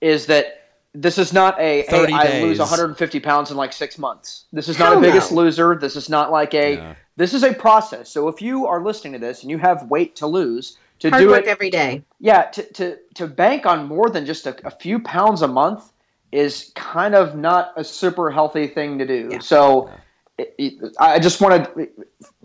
is 0.00 0.24
that 0.26 0.46
this 0.94 1.18
is 1.18 1.34
not 1.34 1.60
a 1.60 1.82
hey, 1.82 1.86
30 1.90 2.12
I 2.14 2.40
lose 2.40 2.58
150 2.58 3.20
pounds 3.20 3.50
in 3.50 3.58
like 3.58 3.74
six 3.74 3.98
months. 3.98 4.44
This 4.54 4.70
is 4.70 4.78
not 4.78 4.88
Hell 4.92 4.98
a 4.98 5.02
biggest 5.02 5.30
no. 5.30 5.42
loser. 5.42 5.76
This 5.78 5.94
is 5.94 6.08
not 6.08 6.32
like 6.32 6.54
a. 6.54 6.76
Yeah. 6.76 6.94
This 7.16 7.34
is 7.34 7.42
a 7.42 7.52
process. 7.52 8.08
So 8.08 8.28
if 8.28 8.40
you 8.40 8.66
are 8.66 8.82
listening 8.82 9.12
to 9.12 9.18
this 9.18 9.42
and 9.42 9.50
you 9.50 9.58
have 9.58 9.90
weight 9.90 10.16
to 10.16 10.26
lose, 10.26 10.78
to 11.00 11.10
Hard 11.10 11.20
do 11.22 11.28
work 11.28 11.42
it, 11.42 11.48
every 11.48 11.68
day. 11.68 12.02
yeah, 12.18 12.42
to, 12.44 12.62
to 12.72 12.96
to 13.16 13.26
bank 13.26 13.66
on 13.66 13.84
more 13.86 14.08
than 14.08 14.24
just 14.24 14.46
a, 14.46 14.56
a 14.66 14.70
few 14.70 14.98
pounds 15.00 15.42
a 15.42 15.48
month 15.48 15.92
is 16.32 16.72
kind 16.74 17.14
of 17.14 17.36
not 17.36 17.72
a 17.76 17.84
super 17.84 18.30
healthy 18.30 18.66
thing 18.66 18.98
to 18.98 19.06
do. 19.06 19.28
Yeah. 19.32 19.38
So. 19.40 19.90
It, 20.40 20.54
it, 20.56 20.96
I 21.00 21.18
just 21.18 21.40
wanted, 21.40 21.88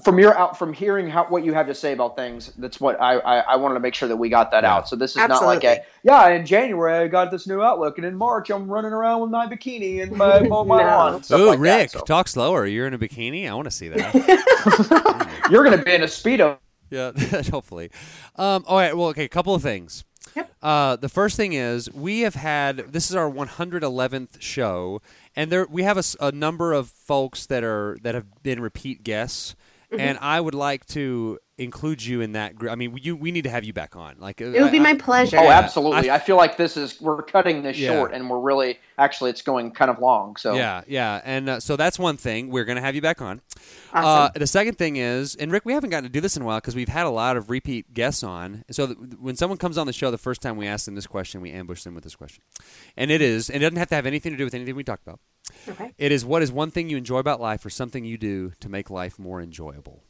from 0.04 0.18
your 0.18 0.36
out 0.36 0.58
from 0.58 0.74
hearing 0.74 1.08
how 1.08 1.26
what 1.26 1.46
you 1.46 1.54
have 1.54 1.68
to 1.68 1.76
say 1.76 1.94
about 1.94 2.16
things. 2.16 2.52
That's 2.58 2.82
what 2.82 3.00
I, 3.00 3.20
I, 3.20 3.38
I 3.42 3.56
wanted 3.58 3.76
to 3.76 3.82
make 3.82 3.94
sure 3.94 4.08
that 4.10 4.16
we 4.18 4.30
got 4.30 4.50
that 4.50 4.64
Yeah. 4.64 4.74
out. 4.78 4.90
So 4.90 4.96
this 4.96 5.12
is 5.12 5.18
not 5.28 5.44
like 5.46 5.64
a 5.64 5.84
yeah. 6.02 6.28
In 6.30 6.44
January 6.44 7.06
I 7.06 7.08
got 7.08 7.30
this 7.30 7.46
new 7.46 7.62
outlook, 7.62 8.00
and 8.00 8.08
in 8.08 8.16
March 8.16 8.50
I'm 8.50 8.68
running 8.68 8.94
around 8.94 9.22
with 9.22 9.30
my 9.30 9.46
bikini 9.46 10.02
and 10.02 10.12
my 10.14 10.42
mow 10.42 10.64
my 10.66 10.82
No. 10.82 10.86
lawn. 10.90 11.22
Ooh, 11.34 11.50
like 11.50 11.60
that. 11.60 11.60
Rick, 11.60 11.90
So 11.92 12.00
talk 12.00 12.28
slower. 12.28 12.66
You're 12.66 12.88
in 12.88 12.96
a 12.96 12.98
bikini. 12.98 13.48
I 13.48 13.54
want 13.54 13.66
to 13.66 13.72
see 13.72 13.90
that. 13.90 15.48
you're 15.52 15.64
gonna 15.64 15.84
be 15.84 15.94
in 15.94 16.02
a 16.02 16.08
speedo. 16.08 16.58
yeah, 16.90 17.12
hopefully. 17.52 17.92
Um, 18.38 18.64
all 18.68 18.78
right. 18.78 18.98
Well, 18.98 19.10
okay. 19.10 19.26
A 19.26 19.30
couple 19.30 19.54
of 19.54 19.62
things. 19.62 20.04
Yep. 20.36 20.52
Uh, 20.62 20.96
the 20.96 21.10
first 21.10 21.38
thing 21.38 21.54
is 21.54 21.92
we 21.94 22.22
have 22.22 22.36
had 22.36 22.78
this 22.94 23.10
is 23.10 23.16
our 23.16 23.30
111th 23.30 24.42
show, 24.42 25.02
and 25.36 25.52
there 25.52 25.68
we 25.70 25.84
have 25.84 26.04
a 26.20 26.32
number 26.32 26.74
of 26.74 26.90
folks 26.90 27.46
that 27.48 27.64
are 27.64 27.98
that 28.02 28.16
have 28.16 28.44
been 28.44 28.60
repeat 28.60 29.04
guests, 29.04 29.56
Mm-hmm. 29.92 30.00
and 30.00 30.18
I 30.22 30.42
would 30.42 30.56
like 30.56 30.88
to 30.88 31.38
include 31.58 32.04
you 32.04 32.22
in 32.22 32.32
that 32.32 32.56
group. 32.56 32.72
I 32.72 32.76
mean, 32.76 32.98
you 33.02 33.16
we 33.16 33.32
need 33.32 33.44
to 33.44 33.50
have 33.50 33.64
you 33.64 33.74
back 33.74 33.96
on. 33.96 34.16
Like 34.20 34.42
It 34.42 34.60
would 34.60 34.72
be 34.72 34.80
my 34.80 34.96
pleasure. 34.96 35.38
Oh, 35.38 35.44
Yeah. 35.44 35.60
absolutely. 35.60 36.10
I, 36.10 36.18
feel 36.18 36.36
like 36.36 36.58
this 36.58 36.78
is 36.78 37.00
we're 37.00 37.22
cutting 37.22 37.62
this 37.62 37.78
Yeah. 37.78 37.94
short, 37.94 38.12
and 38.14 38.28
we're 38.28 38.40
really 38.40 38.80
actually 38.98 39.30
it's 39.30 39.44
going 39.44 39.72
kind 39.72 39.92
of 39.92 40.00
long. 40.00 40.36
So 40.36 40.56
Yeah, 40.56 40.82
yeah, 40.88 41.22
and 41.24 41.50
uh, 41.50 41.60
so 41.60 41.76
that's 41.76 42.00
one 42.00 42.18
thing. 42.18 42.50
We're 42.50 42.66
going 42.66 42.78
to 42.78 42.82
have 42.82 42.96
you 42.96 43.02
back 43.02 43.22
on. 43.22 43.42
Uh, 43.94 44.30
the 44.34 44.48
second 44.48 44.80
thing 44.80 44.96
is, 44.96 45.36
and 45.36 45.52
Rick, 45.52 45.64
we 45.66 45.74
haven't 45.74 45.92
gotten 45.92 46.06
to 46.06 46.10
do 46.10 46.22
this 46.22 46.36
in 46.36 46.42
a 46.42 46.46
while 46.46 46.58
because 46.58 46.76
we've 46.76 46.88
had 46.90 47.06
a 47.06 47.12
lot 47.12 47.38
of 47.38 47.52
repeat 47.52 47.94
guests 47.94 48.24
on. 48.24 48.64
So 48.72 48.88
th- 48.88 48.98
when 49.20 49.36
someone 49.36 49.58
comes 49.60 49.78
on 49.78 49.86
the 49.86 49.94
show, 49.94 50.10
the 50.10 50.18
first 50.18 50.42
time 50.42 50.58
we 50.58 50.66
ask 50.68 50.86
them 50.86 50.96
this 50.96 51.08
question, 51.08 51.40
we 51.42 51.52
ambush 51.52 51.84
them 51.84 51.94
with 51.94 52.04
this 52.04 52.16
question, 52.16 52.44
and 52.98 53.12
it 53.12 53.22
is, 53.22 53.50
and 53.52 53.58
it 53.58 53.66
doesn't 53.66 53.78
have 53.78 53.90
to 53.90 53.96
have 53.96 54.08
anything 54.08 54.32
to 54.32 54.38
do 54.38 54.44
with 54.46 54.56
anything 54.56 54.76
we 54.76 54.84
talked 54.84 55.04
about. 55.06 55.20
Okay. 55.68 55.94
It 56.00 56.12
is 56.12 56.26
what 56.26 56.42
is 56.42 56.52
one 56.52 56.72
thing 56.72 56.90
you 56.90 56.98
enjoy 56.98 57.20
about 57.20 57.40
life, 57.40 57.64
or 57.64 57.70
something 57.70 58.06
you 58.06 58.18
do 58.18 58.54
to 58.60 58.70
make 58.70 58.90
life 58.90 59.20
more 59.20 59.40
enjoyable. 59.40 60.02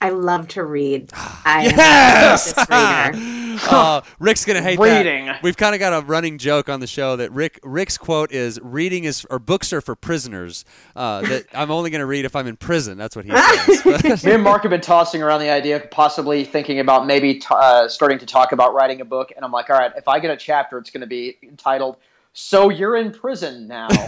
I 0.00 0.10
love 0.10 0.46
to 0.48 0.64
read. 0.64 1.10
I 1.14 1.64
Yes! 1.64 2.54
am 2.56 3.14
a 3.14 3.16
reader. 3.18 3.60
uh, 3.68 4.00
Rick's 4.20 4.44
gonna 4.44 4.62
hate 4.62 4.78
Reading. 4.78 5.26
that. 5.26 5.42
We've 5.42 5.56
kind 5.56 5.74
of 5.74 5.80
got 5.80 5.92
a 5.92 6.04
running 6.06 6.38
joke 6.38 6.68
on 6.68 6.78
the 6.80 6.86
show 6.86 7.16
that 7.16 7.32
Rick 7.32 7.58
Rick's 7.64 7.98
quote 7.98 8.30
is 8.30 8.60
"Reading 8.62 9.04
is 9.04 9.26
or 9.28 9.38
books 9.40 9.72
are 9.72 9.80
for 9.80 9.96
prisoners." 9.96 10.64
Uh, 10.94 11.22
that 11.22 11.46
I'm 11.54 11.70
only 11.72 11.90
gonna 11.90 12.06
read 12.06 12.24
if 12.24 12.36
I'm 12.36 12.46
in 12.46 12.56
prison. 12.56 12.96
That's 12.96 13.16
what 13.16 13.24
he 13.24 13.32
says. 14.00 14.24
Me 14.24 14.32
and 14.32 14.42
Mark 14.44 14.62
have 14.62 14.70
been 14.70 14.80
tossing 14.80 15.22
around 15.22 15.40
the 15.40 15.50
idea 15.50 15.76
of 15.76 15.90
possibly 15.90 16.44
thinking 16.44 16.78
about 16.78 17.06
maybe 17.06 17.34
t- 17.40 17.46
uh, 17.50 17.88
starting 17.88 18.18
to 18.18 18.26
talk 18.26 18.52
about 18.52 18.74
writing 18.74 19.00
a 19.00 19.04
book, 19.04 19.32
and 19.34 19.44
I'm 19.44 19.50
like, 19.52 19.68
all 19.70 19.76
right, 19.78 19.92
if 19.96 20.06
I 20.06 20.20
get 20.20 20.30
a 20.30 20.36
chapter, 20.36 20.78
it's 20.78 20.90
going 20.90 21.00
to 21.00 21.06
be 21.08 21.36
entitled 21.42 21.96
"So 22.32 22.70
You're 22.70 22.96
in 22.96 23.12
Prison 23.12 23.66
Now." 23.68 23.88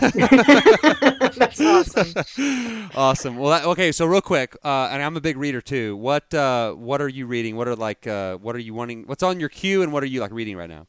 That's 1.36 1.60
awesome. 1.60 2.90
awesome. 2.94 3.36
Well, 3.36 3.50
that, 3.50 3.64
okay. 3.64 3.92
So 3.92 4.06
real 4.06 4.20
quick, 4.20 4.56
uh, 4.64 4.88
and 4.90 5.02
I'm 5.02 5.16
a 5.16 5.20
big 5.20 5.36
reader 5.36 5.60
too. 5.60 5.96
What 5.96 6.32
uh, 6.34 6.72
what 6.72 7.00
are 7.00 7.08
you 7.08 7.26
reading? 7.26 7.56
What 7.56 7.68
are 7.68 7.76
like 7.76 8.06
uh, 8.06 8.36
what 8.36 8.54
are 8.54 8.60
you 8.60 8.74
wanting? 8.74 9.04
What's 9.06 9.22
on 9.22 9.40
your 9.40 9.48
queue, 9.48 9.82
and 9.82 9.92
what 9.92 10.02
are 10.02 10.06
you 10.06 10.20
like 10.20 10.32
reading 10.32 10.56
right 10.56 10.68
now? 10.68 10.86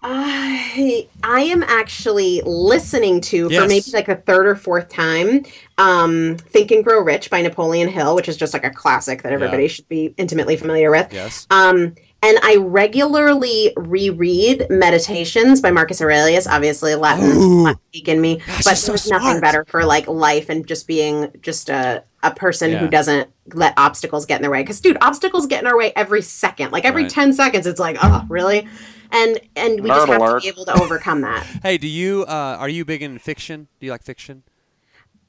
I 0.00 1.08
I 1.24 1.40
am 1.40 1.64
actually 1.64 2.40
listening 2.46 3.20
to 3.22 3.48
Yes. 3.50 3.62
for 3.62 3.68
maybe 3.68 3.90
like 3.92 4.06
the 4.06 4.14
third 4.14 4.46
or 4.46 4.54
fourth 4.54 4.88
time, 4.88 5.44
um, 5.76 6.36
"Think 6.38 6.70
and 6.70 6.84
Grow 6.84 7.00
Rich" 7.00 7.30
by 7.30 7.42
Napoleon 7.42 7.88
Hill, 7.88 8.14
which 8.14 8.28
is 8.28 8.36
just 8.36 8.52
like 8.52 8.64
a 8.64 8.70
classic 8.70 9.22
that 9.22 9.32
everybody 9.32 9.64
Yeah. 9.64 9.68
should 9.68 9.88
be 9.88 10.14
intimately 10.16 10.56
familiar 10.56 10.90
with. 10.92 11.12
Yes. 11.12 11.46
Um, 11.50 11.94
and 12.22 12.38
I 12.42 12.56
regularly 12.56 13.72
reread 13.76 14.66
Meditations 14.70 15.60
by 15.60 15.70
Marcus 15.70 16.00
Aurelius. 16.00 16.46
Obviously, 16.46 16.94
Latin, 16.96 17.62
Latin 17.62 17.80
geek 17.92 18.08
in 18.08 18.20
me, 18.20 18.36
Gosh, 18.46 18.64
but 18.64 18.76
so 18.76 18.92
there's 18.92 19.08
nothing 19.08 19.40
better 19.40 19.64
for 19.68 19.84
like 19.84 20.06
life 20.08 20.48
and 20.48 20.66
just 20.66 20.86
being 20.86 21.30
just 21.42 21.68
a 21.68 22.02
a 22.22 22.32
person 22.34 22.72
Yeah. 22.72 22.78
who 22.78 22.88
doesn't 22.88 23.30
let 23.54 23.74
obstacles 23.76 24.26
get 24.26 24.36
in 24.36 24.42
their 24.42 24.50
way. 24.50 24.62
Because, 24.62 24.80
dude, 24.80 24.98
obstacles 25.00 25.46
get 25.46 25.60
in 25.62 25.68
our 25.68 25.78
way 25.78 25.92
every 25.94 26.20
second. 26.22 26.72
Like 26.72 26.84
every 26.84 27.02
Right. 27.04 27.10
ten 27.12 27.32
seconds, 27.32 27.66
it's 27.66 27.78
like, 27.78 27.96
oh, 28.02 28.24
really? 28.28 28.66
And 29.12 29.38
and 29.54 29.80
we 29.80 29.88
just 29.88 30.06
Nerd 30.06 30.12
have 30.12 30.20
alert. 30.20 30.42
to 30.42 30.46
be 30.46 30.48
able 30.48 30.64
to 30.66 30.82
overcome 30.82 31.20
that. 31.22 31.46
Hey, 31.62 31.78
do 31.78 31.86
you 31.86 32.24
uh, 32.28 32.56
are 32.58 32.68
you 32.68 32.84
big 32.84 33.02
in 33.02 33.18
fiction? 33.18 33.68
Do 33.78 33.86
you 33.86 33.92
like 33.92 34.02
fiction? 34.02 34.42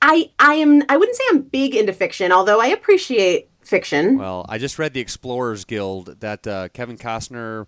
I 0.02 0.32
I 0.40 0.56
am 0.56 0.84
I 0.90 0.98
wouldn't 0.98 1.16
say 1.18 1.24
I'm 1.30 1.42
big 1.44 1.76
into 1.76 1.94
fiction, 1.94 2.32
although 2.32 2.60
I 2.60 2.68
appreciate 2.68 3.50
fiction. 3.70 4.18
Well, 4.18 4.46
I 4.50 4.58
just 4.58 4.78
read 4.78 4.94
the 4.94 5.00
Explorers 5.00 5.64
Guild 5.66 6.20
that 6.20 6.46
uh, 6.46 6.68
Kevin 6.70 6.98
Costner, 6.98 7.68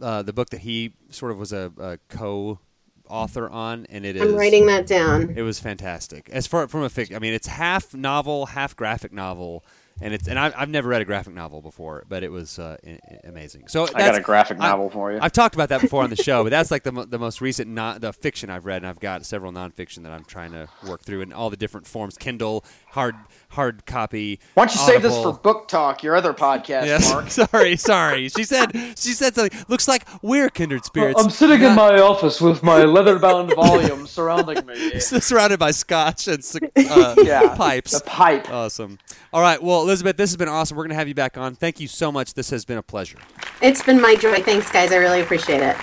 uh, 0.00 0.22
the 0.22 0.32
book 0.32 0.50
that 0.50 0.60
he 0.60 0.94
sort 1.10 1.32
of 1.32 1.38
was 1.38 1.52
a, 1.52 1.70
a 1.78 1.98
co-author 2.08 3.48
on, 3.48 3.86
and 3.90 4.04
it 4.04 4.16
is. 4.16 4.22
I'm 4.22 4.34
writing 4.34 4.66
that 4.66 4.86
down. 4.86 5.34
It 5.36 5.42
was 5.42 5.60
fantastic. 5.60 6.28
As 6.30 6.46
far 6.46 6.66
from 6.68 6.82
a 6.82 6.88
fic, 6.88 7.14
I 7.14 7.18
mean, 7.18 7.34
it's 7.34 7.46
half 7.46 7.94
novel, 7.94 8.46
half 8.46 8.74
graphic 8.76 9.12
novel, 9.12 9.64
and 10.00 10.12
it's 10.12 10.26
and 10.26 10.38
I, 10.38 10.52
I've 10.56 10.68
never 10.68 10.88
read 10.88 11.02
a 11.02 11.04
graphic 11.04 11.34
novel 11.34 11.62
before, 11.62 12.04
but 12.08 12.24
it 12.24 12.32
was 12.32 12.58
uh, 12.58 12.76
i- 12.84 12.98
i- 13.08 13.20
amazing. 13.28 13.68
So 13.68 13.84
I 13.94 13.98
got 14.00 14.16
a 14.16 14.20
graphic 14.20 14.58
I- 14.60 14.68
novel 14.70 14.90
for 14.90 15.12
you. 15.12 15.18
I've 15.22 15.30
talked 15.32 15.54
about 15.54 15.68
that 15.68 15.80
before 15.82 16.02
on 16.02 16.10
the 16.10 16.16
show, 16.16 16.42
but 16.42 16.50
that's 16.50 16.70
like 16.72 16.82
the 16.82 16.90
mo- 16.92 17.04
the 17.04 17.18
most 17.18 17.40
recent 17.40 17.70
non- 17.70 18.00
the 18.00 18.12
fiction 18.12 18.50
I've 18.50 18.66
read, 18.66 18.78
and 18.78 18.86
I've 18.88 18.98
got 19.00 19.24
several 19.24 19.52
nonfiction 19.52 20.02
that 20.02 20.10
I'm 20.12 20.24
trying 20.24 20.50
to 20.52 20.68
work 20.88 21.02
through 21.02 21.20
in 21.20 21.32
all 21.32 21.48
the 21.50 21.56
different 21.56 21.86
forms: 21.86 22.16
Kindle, 22.18 22.64
hard 22.94 23.16
hard 23.50 23.86
copy. 23.86 24.40
Why 24.54 24.64
don't 24.66 24.74
you 24.74 24.80
save 24.80 25.02
this 25.02 25.14
for 25.14 25.32
Book 25.32 25.68
Talk, 25.68 26.02
your 26.02 26.16
other 26.16 26.32
podcast, 26.32 26.86
Yes, 26.86 27.12
Mark? 27.12 27.30
sorry, 27.50 27.76
sorry. 27.76 28.28
She 28.28 28.44
said 28.44 28.72
she 28.72 29.12
said 29.12 29.34
something. 29.34 29.64
Looks 29.68 29.86
like 29.88 30.06
we're 30.22 30.48
kindred 30.48 30.84
spirits. 30.84 31.20
I'm 31.22 31.30
sitting 31.30 31.62
in 31.62 31.74
my 31.74 31.98
office 32.00 32.40
with 32.40 32.62
my 32.62 32.84
leather-bound 32.84 33.54
volume 33.56 34.06
surrounding 34.06 34.64
me. 34.66 34.98
surrounded 35.00 35.58
by 35.58 35.72
scotch 35.72 36.28
and 36.28 36.44
uh, 36.76 37.14
Yeah, 37.22 37.54
pipes. 37.56 37.98
The 37.98 38.04
pipe. 38.04 38.50
Awesome. 38.50 38.98
All 39.32 39.40
right. 39.40 39.62
Well, 39.62 39.82
Elizabeth, 39.82 40.16
this 40.16 40.30
has 40.30 40.36
been 40.36 40.48
awesome. 40.48 40.76
We're 40.76 40.84
going 40.84 40.90
to 40.90 40.96
have 40.96 41.08
you 41.08 41.14
back 41.14 41.36
on. 41.36 41.54
Thank 41.54 41.80
you 41.80 41.88
so 41.88 42.10
much. 42.12 42.34
This 42.34 42.50
has 42.50 42.64
been 42.64 42.78
a 42.78 42.82
pleasure. 42.82 43.18
It's 43.60 43.82
been 43.82 44.00
my 44.00 44.14
joy. 44.14 44.40
Thanks, 44.42 44.70
guys. 44.70 44.92
I 44.92 44.96
really 44.96 45.20
appreciate 45.20 45.60
it. 45.62 45.76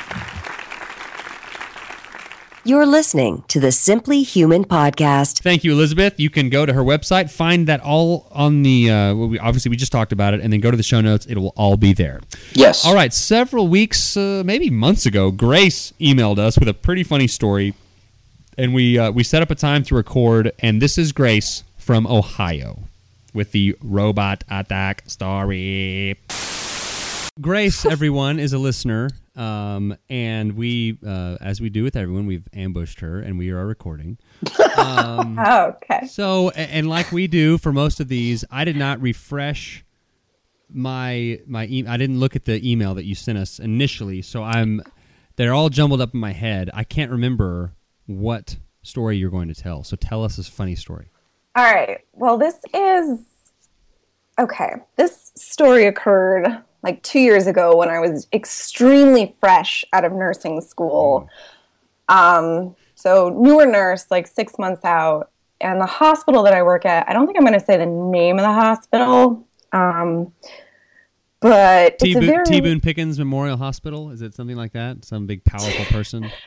You're 2.64 2.86
listening 2.86 3.44
to 3.48 3.60
the 3.60 3.72
Simply 3.72 4.22
Human 4.22 4.66
podcast. 4.66 5.42
Thank 5.42 5.64
you, 5.64 5.72
Elizabeth. 5.72 6.20
You 6.20 6.30
can 6.30 6.50
go 6.52 6.64
to 6.64 6.74
her 6.74 6.84
website, 6.84 7.32
find 7.32 7.66
that 7.68 7.82
all 7.82 8.28
on 8.32 8.62
the. 8.62 8.92
Uh, 8.92 9.16
we, 9.16 9.40
obviously, 9.40 9.72
we 9.72 9.78
just 9.78 9.92
talked 9.92 10.12
about 10.12 10.36
it, 10.36 10.42
and 10.42 10.54
then 10.54 10.60
go 10.60 10.70
to 10.70 10.78
the 10.78 10.84
show 10.84 11.02
notes. 11.02 11.26
It 11.26 11.40
will 11.40 11.54
all 11.56 11.76
be 11.76 11.92
there. 11.94 12.22
yes. 12.54 12.86
All 12.86 12.94
right. 12.94 13.12
Several 13.12 13.68
weeks, 13.68 14.16
uh, 14.16 14.44
maybe 14.46 14.70
months 14.70 15.08
ago, 15.08 15.32
Grace 15.32 15.92
emailed 16.00 16.38
us 16.38 16.60
with 16.60 16.68
a 16.68 16.74
pretty 16.76 17.02
funny 17.04 17.26
story, 17.26 17.74
and 18.60 18.76
we 18.76 18.96
uh, 19.00 19.10
we 19.10 19.24
set 19.24 19.42
up 19.42 19.50
a 19.50 19.56
time 19.56 19.82
to 19.86 19.96
record. 19.96 20.52
And 20.60 20.80
this 20.80 21.00
is 21.00 21.12
Grace 21.14 21.64
from 21.80 22.06
Ohio 22.06 22.78
with 23.34 23.54
the 23.54 23.76
robot 23.82 24.44
attack 24.52 25.02
story. 25.08 26.16
Grace, 27.42 27.86
everyone, 27.88 28.38
is 28.38 28.54
a 28.54 28.60
listener, 28.60 29.10
um, 29.36 29.96
and 30.10 30.54
we, 30.58 30.98
uh, 31.06 31.38
as 31.40 31.62
we 31.62 31.70
do 31.70 31.84
with 31.84 31.96
everyone, 31.96 32.26
we've 32.26 32.48
ambushed 32.54 33.00
her, 33.00 33.20
and 33.20 33.38
we 33.38 33.50
are 33.50 33.66
recording. 33.66 34.18
Oh, 34.74 35.76
okay. 35.84 36.08
So, 36.08 36.50
and 36.52 36.90
like 36.90 37.12
we 37.12 37.28
do 37.28 37.58
for 37.58 37.74
most 37.74 38.00
of 38.00 38.08
these, 38.08 38.46
I 38.50 38.64
did 38.64 38.78
not 38.78 39.02
refresh 39.02 39.84
my 40.74 41.40
my 41.46 41.66
e- 41.66 41.86
I 41.86 41.98
didn't 41.98 42.20
look 42.20 42.36
at 42.36 42.46
the 42.46 42.70
email 42.70 42.96
that 42.96 43.04
you 43.04 43.14
sent 43.14 43.38
us 43.38 43.60
initially, 43.60 44.22
so 44.22 44.44
I'm 44.44 44.82
they're 45.36 45.54
all 45.54 45.70
jumbled 45.70 46.02
up 46.02 46.14
in 46.14 46.20
my 46.20 46.32
head. 46.32 46.70
I 46.74 46.84
can't 46.86 47.12
remember 47.12 47.74
what 48.06 48.58
story 48.82 49.18
you're 49.18 49.30
going 49.30 49.50
to 49.50 49.54
tell. 49.54 49.84
So 49.84 49.96
tell 49.96 50.24
us 50.24 50.38
this 50.38 50.48
funny 50.48 50.76
story. 50.76 51.10
All 51.56 51.64
right. 51.66 52.00
Well, 52.14 52.38
this 52.38 52.56
is 52.74 53.20
okay. 54.40 54.76
This 54.96 55.32
story 55.36 55.86
occurred 55.86 56.64
like 56.84 57.04
two 57.04 57.20
years 57.20 57.48
ago 57.48 57.76
when 57.76 57.90
I 57.90 58.00
was 58.00 58.28
extremely 58.34 59.36
fresh 59.40 59.86
out 59.94 60.06
of 60.06 60.14
nursing 60.14 60.62
school. 60.62 61.30
Um, 62.10 62.76
so, 62.96 63.30
newer 63.30 63.66
nurse, 63.66 64.08
like 64.12 64.28
six 64.28 64.58
months 64.58 64.84
out. 64.84 65.32
And 65.60 65.80
the 65.80 65.86
hospital 65.86 66.44
that 66.44 66.54
I 66.54 66.64
work 66.64 66.86
at, 66.86 67.08
I 67.08 67.14
don't 67.14 67.28
think 67.28 67.38
I'm 67.38 67.46
going 67.46 67.60
to 67.60 67.66
say 67.66 67.78
the 67.78 67.86
name 67.86 68.40
of 68.40 68.44
the 68.44 68.54
hospital. 68.54 69.48
Um, 69.72 70.34
but 71.40 72.00
T 72.00 72.12
it's 72.12 72.18
a 72.18 72.20
Boone 72.20 72.30
very, 72.30 72.46
T 72.46 72.62
Boone 72.62 72.80
Pickens 72.80 73.18
Memorial 73.18 73.58
Hospital 73.58 74.12
is 74.12 74.22
it 74.22 74.34
something 74.34 74.56
like 74.56 74.74
that? 74.74 75.06
Some 75.06 75.26
big 75.26 75.44
powerful 75.44 75.86
person? 75.86 76.32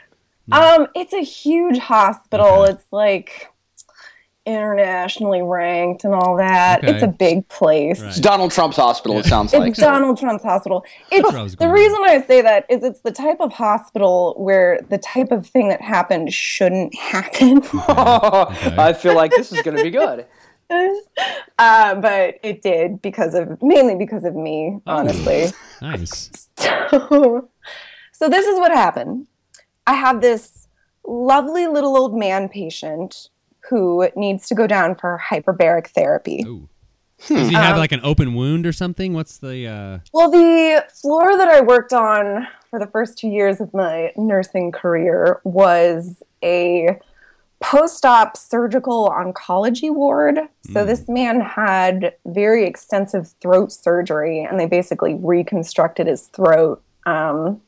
Um, 0.52 0.88
it's 0.94 1.14
a 1.14 1.22
huge 1.22 1.78
hospital. 1.78 2.64
Okay. 2.64 2.72
It's 2.72 2.84
like 2.92 3.50
internationally 4.46 5.42
ranked 5.42 6.04
and 6.04 6.14
all 6.14 6.36
that. 6.36 6.84
Okay. 6.84 6.92
It's 6.92 7.02
a 7.02 7.08
big 7.08 7.48
place. 7.48 8.00
Right. 8.00 8.08
It's 8.08 8.20
Donald 8.20 8.50
Trump's 8.50 8.76
hospital. 8.76 9.18
It 9.18 9.24
sounds 9.24 9.52
like. 9.52 9.70
It's 9.70 9.78
Donald 9.78 10.18
Trump's 10.18 10.44
hospital. 10.44 10.84
It's 11.10 11.30
where 11.30 11.40
I 11.40 11.42
was 11.42 11.52
the 11.52 11.66
going. 11.66 11.72
reason 11.72 11.98
I 12.02 12.22
say 12.22 12.42
that 12.42 12.66
is 12.68 12.82
it's 12.82 13.00
the 13.00 13.12
type 13.12 13.40
of 13.40 13.52
hospital 13.52 14.34
where 14.36 14.80
the 14.90 14.98
type 14.98 15.30
of 15.30 15.46
thing 15.46 15.68
that 15.68 15.80
happened 15.80 16.32
shouldn't 16.32 16.94
happen. 16.98 17.62
I 17.88 18.92
feel 18.92 19.14
like 19.14 19.30
this 19.30 19.52
is 19.52 19.62
going 19.62 19.76
to 19.76 19.82
be 19.82 19.90
good. 19.90 20.26
uh, 21.58 21.94
but 21.96 22.38
it 22.42 22.62
did 22.62 23.00
because 23.02 23.34
of 23.34 23.62
mainly 23.62 23.94
because 23.94 24.24
of 24.24 24.34
me, 24.34 24.78
honestly. 24.86 25.46
Nice. 25.82 26.48
So, 26.56 27.48
so 28.12 28.28
this 28.28 28.46
is 28.46 28.58
what 28.58 28.72
happened. 28.72 29.26
I 29.86 29.94
have 29.94 30.20
this 30.20 30.68
lovely 31.06 31.66
little 31.66 31.96
old 31.96 32.16
man 32.16 32.48
patient 32.48 33.28
who 33.70 34.08
needs 34.16 34.46
to 34.48 34.54
go 34.54 34.66
down 34.66 34.94
for 34.94 35.20
hyperbaric 35.30 35.88
therapy. 35.88 36.44
Ooh. 36.46 36.68
Does 37.26 37.48
he 37.48 37.54
Um, 37.56 37.62
have 37.62 37.76
like 37.78 37.92
an 37.92 38.00
open 38.02 38.34
wound 38.34 38.66
or 38.66 38.72
something? 38.72 39.14
What's 39.14 39.38
the 39.38 39.66
uh 39.66 39.98
Well, 40.12 40.30
the 40.30 40.84
floor 41.00 41.36
that 41.36 41.48
I 41.48 41.60
worked 41.60 41.92
on 41.92 42.46
for 42.70 42.78
the 42.78 42.86
first 42.86 43.16
two 43.18 43.28
years 43.28 43.60
of 43.60 43.72
my 43.72 44.12
nursing 44.16 44.72
career 44.72 45.40
was 45.44 46.22
a 46.42 46.98
post 47.60 48.04
op 48.04 48.36
surgical 48.36 49.08
oncology 49.08 49.94
ward. 49.94 50.38
So, 50.72 50.84
this 50.84 51.08
man 51.08 51.40
had 51.40 52.14
very 52.26 52.66
extensive 52.66 53.32
throat 53.40 53.72
surgery, 53.72 54.40
and 54.42 54.58
they 54.60 54.66
basically 54.66 55.14
reconstructed 55.14 56.06
his 56.06 56.26
throat. 56.26 56.82
Um, 57.06 57.62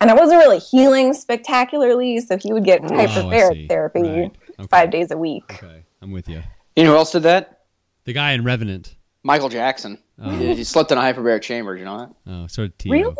and 0.00 0.10
I 0.10 0.14
wasn't 0.14 0.38
really 0.38 0.58
healing 0.58 1.14
spectacularly, 1.14 2.20
so 2.20 2.36
he 2.36 2.52
would 2.52 2.64
get 2.64 2.82
Oh, 2.84 2.88
hyperbaric 2.88 3.68
therapy 3.68 4.02
Right. 4.02 4.32
Okay. 4.58 4.68
five 4.68 4.90
days 4.90 5.10
a 5.10 5.16
week. 5.16 5.44
Okay, 5.62 5.84
I'm 6.02 6.10
with 6.10 6.28
you. 6.28 6.42
You 6.76 6.84
know 6.84 6.90
who 6.92 6.96
else 6.96 7.12
did 7.12 7.22
that? 7.24 7.60
The 8.04 8.12
guy 8.12 8.32
in 8.32 8.44
Revenant. 8.44 8.94
Michael 9.22 9.48
Jackson. 9.48 9.98
He, 10.22 10.54
he 10.54 10.64
slept 10.64 10.90
in 10.90 10.98
a 10.98 11.00
hyperbaric 11.00 11.42
chamber. 11.42 11.76
You 11.76 11.84
know 11.84 11.98
that? 11.98 12.10
Oh, 12.32 12.46
sort 12.46 12.68
of 12.70 12.78
Tio. 12.78 12.92
Really? 12.92 13.14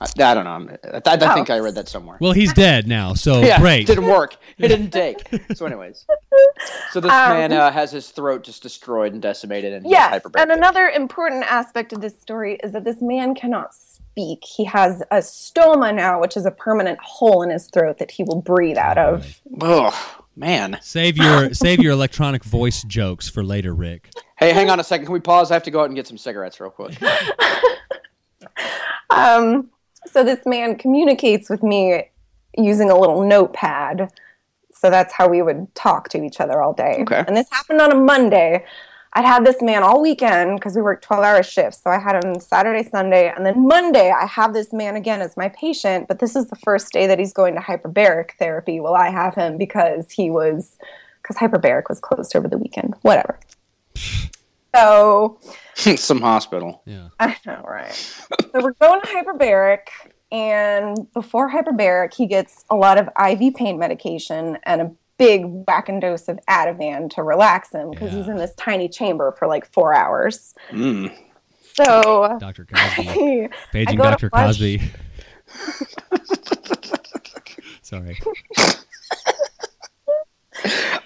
I, 0.00 0.06
I 0.22 0.34
don't 0.34 0.44
know. 0.44 0.76
I, 0.84 0.96
I, 0.96 1.00
I 1.14 1.34
think 1.34 1.50
Oh. 1.50 1.54
I 1.54 1.58
read 1.60 1.74
that 1.74 1.88
somewhere. 1.88 2.18
Well, 2.20 2.32
he's 2.32 2.52
dead 2.52 2.86
now, 2.86 3.14
so 3.14 3.40
yeah, 3.42 3.58
great. 3.58 3.86
didn't 3.86 4.06
work. 4.06 4.36
It 4.58 4.68
didn't 4.68 4.90
take. 4.90 5.18
So, 5.54 5.66
anyways, 5.66 6.06
so 6.92 7.00
this 7.00 7.10
Um, 7.10 7.30
man 7.30 7.52
uh, 7.52 7.70
has 7.72 7.90
his 7.90 8.08
throat 8.10 8.44
just 8.44 8.62
destroyed 8.62 9.12
and 9.12 9.20
decimated, 9.20 9.72
and 9.72 9.84
he's 9.84 9.92
Yes, 9.92 10.22
hyperbaric. 10.22 10.40
and 10.42 10.52
another 10.52 10.88
important 10.88 11.44
aspect 11.50 11.92
of 11.92 12.00
this 12.00 12.18
story 12.20 12.58
is 12.62 12.72
that 12.72 12.84
this 12.84 13.00
man 13.02 13.34
cannot 13.34 13.74
speak. 13.74 14.44
He 14.44 14.64
has 14.66 15.02
a 15.10 15.16
stoma 15.16 15.92
now, 15.94 16.20
which 16.20 16.36
is 16.36 16.46
a 16.46 16.50
permanent 16.52 16.98
hole 17.00 17.42
in 17.42 17.50
his 17.50 17.66
throat 17.68 17.98
that 17.98 18.10
he 18.10 18.22
will 18.22 18.40
breathe 18.40 18.76
out 18.78 18.98
of. 18.98 19.40
Oh 19.60 19.90
man. 20.38 20.78
Save 20.80 21.16
your 21.16 21.52
save 21.52 21.80
your 21.80 21.92
electronic 21.92 22.44
voice 22.44 22.82
jokes 22.84 23.28
for 23.28 23.42
later, 23.44 23.74
Rick. 23.74 24.10
Hey, 24.38 24.52
hang 24.52 24.70
on 24.70 24.80
a 24.80 24.84
second. 24.84 25.06
Can 25.06 25.12
we 25.12 25.20
pause? 25.20 25.50
I 25.50 25.54
have 25.54 25.64
to 25.64 25.70
go 25.70 25.80
out 25.80 25.86
and 25.86 25.96
get 25.96 26.06
some 26.06 26.18
cigarettes 26.18 26.60
real 26.60 26.70
quick. 26.70 26.96
Um, 29.10 29.70
so 30.06 30.22
this 30.24 30.44
man 30.46 30.76
communicates 30.76 31.50
with 31.50 31.62
me 31.62 32.10
using 32.56 32.90
a 32.90 32.98
little 32.98 33.24
notepad. 33.24 34.10
So 34.72 34.90
that's 34.90 35.12
how 35.12 35.28
we 35.28 35.42
would 35.42 35.74
talk 35.74 36.08
to 36.10 36.22
each 36.22 36.40
other 36.40 36.62
all 36.62 36.72
day. 36.72 36.98
Okay. 37.00 37.24
And 37.26 37.36
this 37.36 37.48
happened 37.50 37.80
on 37.80 37.90
a 37.90 37.96
Monday. 37.96 38.64
I'd 39.14 39.24
had 39.24 39.44
this 39.44 39.62
man 39.62 39.82
all 39.82 40.02
weekend 40.02 40.58
because 40.58 40.76
we 40.76 40.82
worked 40.82 41.04
12 41.04 41.24
hour 41.24 41.42
shifts. 41.42 41.82
So 41.82 41.90
I 41.90 41.98
had 41.98 42.22
him 42.22 42.38
Saturday, 42.40 42.88
Sunday, 42.88 43.32
and 43.34 43.44
then 43.44 43.66
Monday 43.66 44.10
I 44.10 44.26
have 44.26 44.52
this 44.52 44.72
man 44.72 44.96
again 44.96 45.20
as 45.20 45.36
my 45.36 45.48
patient. 45.48 46.08
But 46.08 46.18
this 46.18 46.36
is 46.36 46.48
the 46.48 46.56
first 46.56 46.92
day 46.92 47.06
that 47.06 47.18
he's 47.18 47.32
going 47.32 47.54
to 47.54 47.60
hyperbaric 47.60 48.32
therapy. 48.38 48.80
Well, 48.80 48.94
I 48.94 49.10
have 49.10 49.34
him 49.34 49.56
because 49.56 50.10
he 50.10 50.30
was, 50.30 50.76
because 51.22 51.36
hyperbaric 51.36 51.84
was 51.88 52.00
closed 52.00 52.36
over 52.36 52.48
the 52.48 52.58
weekend. 52.58 52.94
Whatever. 53.02 53.38
So 54.74 55.38
some 55.74 56.20
hospital. 56.20 56.82
Yeah. 56.84 57.08
I 57.18 57.36
know, 57.46 57.64
right? 57.66 57.92
so 57.92 58.50
we're 58.54 58.72
going 58.72 59.00
to 59.00 59.06
hyperbaric, 59.06 59.88
and 60.30 61.10
before 61.12 61.50
hyperbaric, 61.50 62.14
he 62.14 62.26
gets 62.26 62.64
a 62.68 62.76
lot 62.76 62.98
of 62.98 63.08
IV 63.18 63.54
pain 63.54 63.78
medication 63.78 64.58
and 64.64 64.82
a 64.82 64.92
big 65.18 65.42
whacking 65.66 66.00
dose 66.00 66.28
of 66.28 66.38
Ativan 66.48 67.10
to 67.14 67.22
relax 67.22 67.72
him 67.72 67.90
because 67.90 68.12
he's 68.12 68.28
in 68.28 68.36
this 68.36 68.54
tiny 68.54 68.88
chamber 68.88 69.32
for 69.32 69.46
like 69.48 69.66
four 69.72 69.92
hours. 69.94 70.54
Mm. 70.70 71.12
So 71.74 72.36
Dr. 72.40 72.64
Cosby. 72.64 73.08
I 73.44 73.50
Paging 73.72 73.96
go 73.96 74.04
Dr. 74.04 74.30
flush- 74.30 74.46
Cosby. 74.58 74.80
Sorry. 77.82 78.18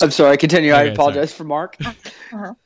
I'm 0.00 0.10
sorry. 0.10 0.36
Continue. 0.36 0.72
I 0.72 0.82
Okay, 0.84 0.92
apologize 0.94 1.32
for 1.32 1.44
Mark. 1.44 1.76
So 1.80 2.56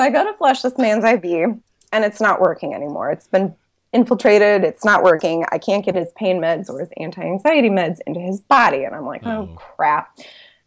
I 0.00 0.10
go 0.10 0.24
to 0.24 0.32
flush 0.38 0.62
this 0.62 0.78
man's 0.78 1.04
IV, 1.04 1.58
and 1.92 2.04
it's 2.04 2.20
not 2.20 2.40
working 2.40 2.72
anymore. 2.74 3.10
It's 3.10 3.26
been 3.26 3.54
infiltrated. 3.92 4.64
It's 4.64 4.84
not 4.84 5.02
working. 5.02 5.44
I 5.50 5.58
can't 5.58 5.84
get 5.84 5.94
his 5.94 6.12
pain 6.16 6.40
meds 6.40 6.70
or 6.70 6.80
his 6.80 6.90
anti-anxiety 6.98 7.68
meds 7.70 7.98
into 8.06 8.20
his 8.20 8.40
body, 8.40 8.84
and 8.84 8.94
I'm 8.94 9.04
like, 9.06 9.22
oh 9.26 9.30
Uh-oh. 9.30 9.54
crap, 9.56 10.16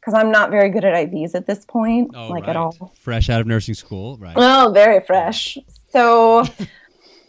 because 0.01 0.15
I'm 0.15 0.31
not 0.31 0.49
very 0.49 0.69
good 0.69 0.83
at 0.83 0.93
IVs 1.09 1.35
at 1.35 1.45
this 1.45 1.63
point, 1.63 2.11
Oh, 2.15 2.27
like 2.29 2.41
right. 2.47 2.49
at 2.49 2.55
all. 2.55 2.91
Fresh 2.95 3.29
out 3.29 3.39
of 3.39 3.45
nursing 3.47 3.75
school, 3.75 4.17
right? 4.17 4.33
Oh, 4.35 4.71
very 4.73 4.99
fresh. 4.99 5.57
So 5.91 6.43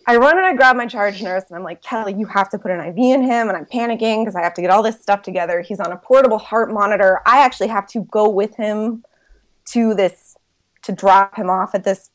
I 0.07 0.16
run 0.16 0.39
and 0.39 0.47
I 0.47 0.55
grab 0.55 0.75
my 0.77 0.87
charge 0.87 1.23
nurse 1.23 1.45
and 1.49 1.57
I'm 1.57 1.64
like, 1.64 1.83
Kelly, 1.83 2.14
you 2.14 2.25
have 2.27 2.49
to 2.51 2.59
put 2.59 2.70
an 2.70 2.81
IV 2.81 2.97
in 2.97 3.23
him. 3.23 3.49
And 3.49 3.57
I'm 3.57 3.66
panicking 3.66 4.23
because 4.25 4.35
I 4.35 4.43
have 4.43 4.55
to 4.55 4.62
get 4.62 4.70
all 4.70 4.83
this 4.83 5.01
stuff 5.01 5.20
together. 5.23 5.61
He's 5.61 5.81
on 5.81 5.93
a 5.93 5.97
portable 5.99 6.39
heart 6.39 6.73
monitor. 6.73 7.20
I 7.27 7.45
actually 7.45 7.68
have 7.68 7.87
to 7.89 8.05
go 8.11 8.29
with 8.29 8.57
him 8.57 9.05
to 9.66 9.93
this, 9.95 10.35
to 10.85 10.93
drop 10.93 11.37
him 11.37 11.51
off 11.51 11.75
at 11.75 11.85
this 11.85 12.09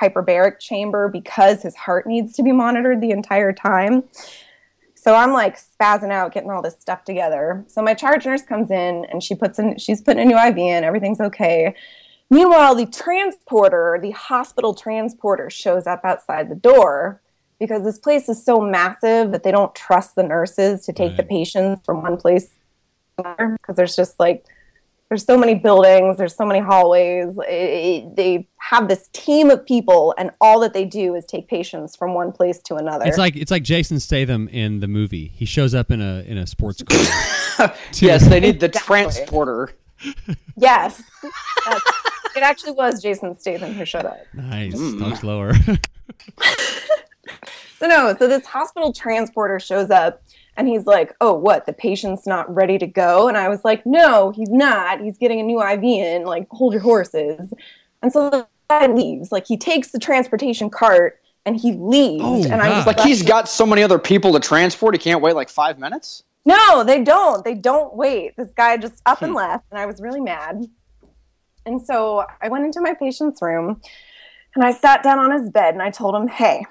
hyperbaric 0.00 0.58
chamber 0.58 1.08
because 1.08 1.62
his 1.62 1.74
heart 1.76 2.06
needs 2.06 2.32
to 2.34 2.42
be 2.42 2.52
monitored 2.52 3.00
the 3.02 3.10
entire 3.10 3.52
time. 3.52 4.04
So 5.00 5.14
I'm 5.14 5.32
like 5.32 5.56
spazzing 5.56 6.10
out, 6.10 6.34
getting 6.34 6.50
all 6.50 6.60
this 6.60 6.80
stuff 6.80 7.04
together. 7.04 7.64
So 7.68 7.80
my 7.82 7.94
charge 7.94 8.26
nurse 8.26 8.42
comes 8.42 8.70
in 8.70 9.04
and 9.06 9.22
she 9.22 9.36
puts 9.36 9.58
in, 9.58 9.78
she's 9.78 10.02
putting 10.02 10.22
a 10.22 10.24
new 10.24 10.36
IV 10.36 10.58
in, 10.58 10.82
everything's 10.82 11.20
okay. 11.20 11.74
Meanwhile, 12.30 12.74
the 12.74 12.86
transporter, 12.86 13.98
the 14.02 14.10
hospital 14.10 14.74
transporter, 14.74 15.50
shows 15.50 15.86
up 15.86 16.04
outside 16.04 16.50
the 16.50 16.56
door 16.56 17.22
because 17.60 17.84
this 17.84 17.98
place 17.98 18.28
is 18.28 18.44
so 18.44 18.60
massive 18.60 19.30
that 19.30 19.44
they 19.44 19.52
don't 19.52 19.74
trust 19.74 20.16
the 20.16 20.24
nurses 20.24 20.84
to 20.86 20.92
take 20.92 21.16
the 21.16 21.22
patients 21.22 21.80
from 21.86 22.02
one 22.02 22.16
place 22.16 22.48
to 23.16 23.24
another 23.24 23.56
because 23.60 23.76
there's 23.76 23.96
just 23.96 24.18
like 24.18 24.44
there's 25.08 25.24
so 25.24 25.38
many 25.38 25.54
buildings, 25.54 26.18
there's 26.18 26.36
so 26.36 26.44
many 26.44 26.60
hallways. 26.60 27.36
It- 27.48 27.50
it- 27.50 28.16
they 28.16 28.46
have 28.58 28.88
this 28.88 29.08
team 29.12 29.48
of 29.50 29.64
people, 29.64 30.14
and 30.18 30.30
all 30.40 30.60
that 30.60 30.74
they 30.74 30.84
do 30.84 31.14
is 31.14 31.24
take 31.24 31.48
patients 31.48 31.96
from 31.96 32.12
one 32.14 32.30
place 32.32 32.58
to 32.64 32.74
another. 32.76 33.06
It's 33.06 33.16
like 33.18 33.34
it's 33.36 33.50
like 33.50 33.62
Jason 33.62 34.00
Statham 34.00 34.48
in 34.48 34.80
the 34.80 34.88
movie. 34.88 35.32
He 35.34 35.44
shows 35.46 35.74
up 35.74 35.90
in 35.90 36.02
a 36.02 36.20
in 36.26 36.36
a 36.36 36.46
sports 36.46 36.82
car. 36.82 37.74
yes, 37.94 38.26
they 38.28 38.40
need 38.40 38.60
the 38.60 38.66
Exactly. 38.66 38.86
transporter. 38.86 39.70
yes, 40.56 41.02
it 42.36 42.42
actually 42.42 42.72
was 42.72 43.02
Jason 43.02 43.36
Statham 43.38 43.72
who 43.72 43.84
showed 43.84 44.04
up. 44.04 44.18
nice. 44.34 44.74
Mm. 44.74 44.98
Talk 45.00 45.16
slower. 45.16 45.52
So 47.78 47.86
no, 47.86 48.12
so 48.18 48.26
this 48.26 48.44
hospital 48.44 48.92
transporter 48.92 49.60
shows 49.60 49.88
up 49.90 50.20
and 50.58 50.68
he's 50.68 50.84
like, 50.84 51.14
"Oh, 51.22 51.32
what? 51.32 51.64
The 51.64 51.72
patient's 51.72 52.26
not 52.26 52.54
ready 52.54 52.76
to 52.78 52.86
go?" 52.86 53.28
And 53.28 53.38
I 53.38 53.48
was 53.48 53.64
like, 53.64 53.86
"No, 53.86 54.30
he's 54.30 54.50
not. 54.50 55.00
He's 55.00 55.16
getting 55.16 55.40
a 55.40 55.42
new 55.42 55.62
IV 55.62 55.82
in. 55.82 56.24
Like, 56.24 56.46
hold 56.50 56.74
your 56.74 56.82
horses." 56.82 57.54
And 58.02 58.12
so 58.12 58.28
the 58.28 58.46
guy 58.68 58.88
leaves. 58.88 59.32
Like, 59.32 59.46
he 59.46 59.56
takes 59.56 59.92
the 59.92 59.98
transportation 59.98 60.68
cart 60.68 61.20
and 61.46 61.58
he 61.58 61.72
leaves. 61.72 62.24
Oh, 62.24 62.42
and 62.44 62.60
I 62.60 62.76
was 62.76 62.84
God. 62.84 62.98
Like 62.98 63.00
he's 63.00 63.22
got 63.22 63.48
so 63.48 63.64
many 63.64 63.82
other 63.82 63.98
people 63.98 64.32
to 64.34 64.40
transport, 64.40 64.94
he 64.94 64.98
can't 64.98 65.22
wait 65.22 65.34
like 65.34 65.48
five 65.48 65.78
minutes. 65.78 66.24
No, 66.44 66.84
they 66.84 67.02
don't. 67.02 67.44
They 67.44 67.54
don't 67.54 67.94
wait. 67.94 68.36
This 68.36 68.50
guy 68.54 68.76
just 68.76 69.02
up 69.06 69.22
and 69.22 69.32
hmm. 69.32 69.38
left, 69.38 69.64
and 69.70 69.80
I 69.80 69.86
was 69.86 70.00
really 70.00 70.20
mad. 70.20 70.66
And 71.66 71.84
so 71.84 72.24
I 72.40 72.48
went 72.48 72.64
into 72.64 72.80
my 72.80 72.94
patient's 72.94 73.42
room 73.42 73.80
and 74.54 74.64
I 74.64 74.72
sat 74.72 75.02
down 75.02 75.18
on 75.18 75.30
his 75.38 75.50
bed 75.50 75.74
and 75.74 75.82
I 75.82 75.90
told 75.90 76.14
him, 76.14 76.26
Hey, 76.26 76.64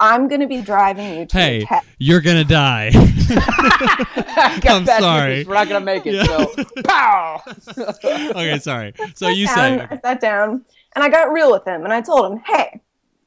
I'm 0.00 0.28
going 0.28 0.40
to 0.40 0.46
be 0.46 0.62
driving 0.62 1.18
you 1.18 1.26
to 1.26 1.38
hey, 1.38 1.58
your 1.58 1.66
test. 1.68 1.86
you're 1.98 2.20
gonna 2.22 2.44
die. 2.44 2.90
I 2.94 4.58
got 4.62 4.66
I'm 4.76 4.84
bad 4.84 5.02
sorry. 5.02 5.36
news. 5.36 5.46
We're 5.46 5.54
not 5.54 5.68
gonna 5.68 5.84
make 5.84 6.06
it. 6.06 6.14
Yeah. 6.14 6.24
So, 6.24 6.64
pow. 6.84 7.42
okay, 7.76 8.58
sorry. 8.58 8.94
So 9.14 9.28
you 9.28 9.46
down, 9.46 9.78
say 9.78 9.86
I 9.90 9.98
sat 9.98 10.20
down 10.20 10.64
and 10.94 11.04
I 11.04 11.08
got 11.08 11.32
real 11.32 11.52
with 11.52 11.66
him 11.66 11.84
and 11.84 11.92
I 11.92 12.00
told 12.00 12.32
him, 12.32 12.38
Hey, 12.46 12.80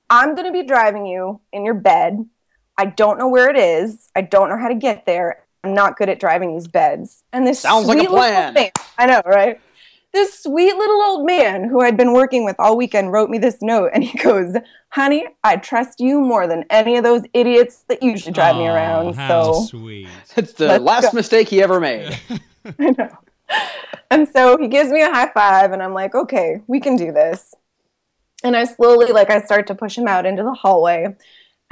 I'm 0.09 0.35
going 0.35 0.45
to 0.47 0.51
be 0.51 0.63
driving 0.63 1.05
you 1.05 1.39
in 1.51 1.63
your 1.65 1.73
bed. 1.75 2.25
I 2.77 2.85
don't 2.85 3.17
know 3.17 3.27
where 3.27 3.49
it 3.49 3.57
is. 3.57 4.09
I 4.15 4.21
don't 4.21 4.49
know 4.49 4.57
how 4.57 4.67
to 4.67 4.75
get 4.75 5.05
there. 5.05 5.43
I'm 5.63 5.73
not 5.73 5.97
good 5.97 6.09
at 6.09 6.19
driving 6.19 6.53
these 6.53 6.67
beds. 6.67 7.23
And 7.31 7.47
this 7.47 7.59
Sounds 7.61 7.87
like 7.87 7.99
a 8.03 8.07
plan. 8.09 8.53
man- 8.53 8.71
I 8.97 9.05
know, 9.05 9.21
right? 9.25 9.59
This 10.13 10.43
sweet 10.43 10.75
little 10.75 11.01
old 11.01 11.25
man 11.25 11.67
who 11.67 11.81
I'd 11.81 11.97
been 11.97 12.13
working 12.13 12.45
with 12.45 12.55
all 12.59 12.77
weekend 12.77 13.11
wrote 13.11 13.31
me 13.31 13.39
this 13.39 13.57
note 13.63 13.89
and 13.95 14.03
he 14.03 14.15
goes, 14.19 14.55
Honey, 14.89 15.25
I 15.43 15.55
trust 15.57 15.99
you 15.99 16.21
more 16.21 16.45
than 16.45 16.65
any 16.69 16.97
of 16.97 17.03
those 17.03 17.23
idiots 17.33 17.83
that 17.89 18.03
usually 18.03 18.31
drive 18.31 18.55
me 18.55 18.67
around. 18.67 19.15
How 19.15 19.53
So 19.53 19.65
sweet. 19.65 20.07
It's 20.37 20.53
the 20.53 20.67
Let's 20.67 20.83
last 20.83 21.11
go. 21.11 21.15
mistake 21.15 21.49
he 21.49 21.63
ever 21.63 21.79
made. 21.79 22.15
I 22.79 22.91
know. 22.91 23.17
and 24.11 24.27
so 24.29 24.57
he 24.57 24.67
gives 24.67 24.91
me 24.91 25.01
a 25.01 25.09
high 25.09 25.31
five, 25.33 25.71
and 25.71 25.81
I'm 25.81 25.93
like, 25.95 26.13
okay, 26.13 26.61
we 26.67 26.79
can 26.79 26.95
do 26.95 27.11
this. 27.11 27.55
And 28.43 28.55
I 28.55 28.65
slowly, 28.65 29.11
like, 29.11 29.31
I 29.31 29.41
start 29.41 29.65
to 29.67 29.75
push 29.75 29.97
him 29.97 30.07
out 30.07 30.25
into 30.27 30.43
the 30.43 30.53
hallway 30.53 31.15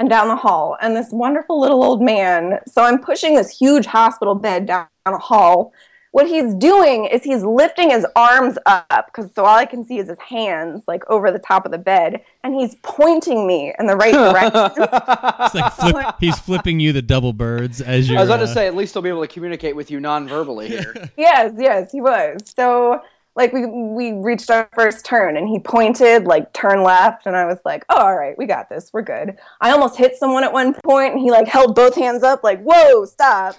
and 0.00 0.08
down 0.10 0.26
the 0.28 0.36
hall. 0.36 0.76
And 0.80 0.96
this 0.96 1.10
wonderful 1.12 1.60
little 1.60 1.84
old 1.84 2.02
man, 2.02 2.58
so 2.66 2.82
I'm 2.82 2.98
pushing 2.98 3.36
this 3.36 3.56
huge 3.56 3.86
hospital 3.86 4.34
bed 4.34 4.66
down 4.66 4.86
a 5.06 5.16
hall. 5.18 5.72
What 6.12 6.28
he's 6.28 6.54
doing 6.54 7.06
is 7.06 7.24
he's 7.24 7.42
lifting 7.42 7.88
his 7.88 8.06
arms 8.14 8.58
up 8.66 9.06
because 9.06 9.30
so 9.34 9.46
all 9.46 9.56
I 9.56 9.64
can 9.64 9.82
see 9.82 9.96
is 9.96 10.08
his 10.08 10.18
hands 10.18 10.84
like 10.86 11.08
over 11.08 11.32
the 11.32 11.38
top 11.38 11.64
of 11.64 11.72
the 11.72 11.78
bed, 11.78 12.22
and 12.44 12.54
he's 12.54 12.76
pointing 12.82 13.46
me 13.46 13.72
in 13.78 13.86
the 13.86 13.96
right 13.96 14.12
direction. 14.12 14.88
It's 15.42 15.54
like 15.54 15.72
flip, 15.72 16.14
he's 16.20 16.38
flipping 16.38 16.80
you 16.80 16.92
the 16.92 17.02
double 17.02 17.32
birds 17.32 17.80
as 17.80 18.10
you. 18.10 18.16
I 18.16 18.20
was 18.20 18.28
about 18.28 18.44
to 18.44 18.44
uh, 18.44 18.54
say, 18.54 18.66
at 18.66 18.76
least 18.76 18.92
he'll 18.92 19.02
be 19.02 19.08
able 19.08 19.22
to 19.22 19.26
communicate 19.26 19.74
with 19.74 19.90
you 19.90 20.00
non-verbally 20.00 20.68
here. 20.68 20.94
yes, 21.16 21.54
yes, 21.58 21.90
he 21.90 22.00
was. 22.00 22.40
So 22.54 23.02
like 23.34 23.54
we 23.54 23.64
we 23.64 24.12
reached 24.12 24.50
our 24.50 24.68
first 24.74 25.06
turn 25.06 25.38
and 25.38 25.48
he 25.48 25.58
pointed 25.58 26.24
like 26.24 26.52
turn 26.52 26.82
left 26.82 27.26
and 27.26 27.34
I 27.34 27.46
was 27.46 27.58
like, 27.64 27.84
oh, 27.88 27.96
all 27.96 28.16
right, 28.16 28.36
we 28.36 28.44
got 28.44 28.68
this. 28.68 28.90
We're 28.92 29.02
good. 29.02 29.38
I 29.62 29.70
almost 29.70 29.96
hit 29.96 30.16
someone 30.16 30.44
at 30.44 30.52
one 30.52 30.74
point 30.84 31.14
and 31.14 31.20
he 31.20 31.30
like 31.30 31.48
held 31.48 31.74
both 31.74 31.94
hands 31.94 32.22
up 32.22 32.44
like, 32.44 32.62
whoa, 32.62 33.06
stop. 33.06 33.56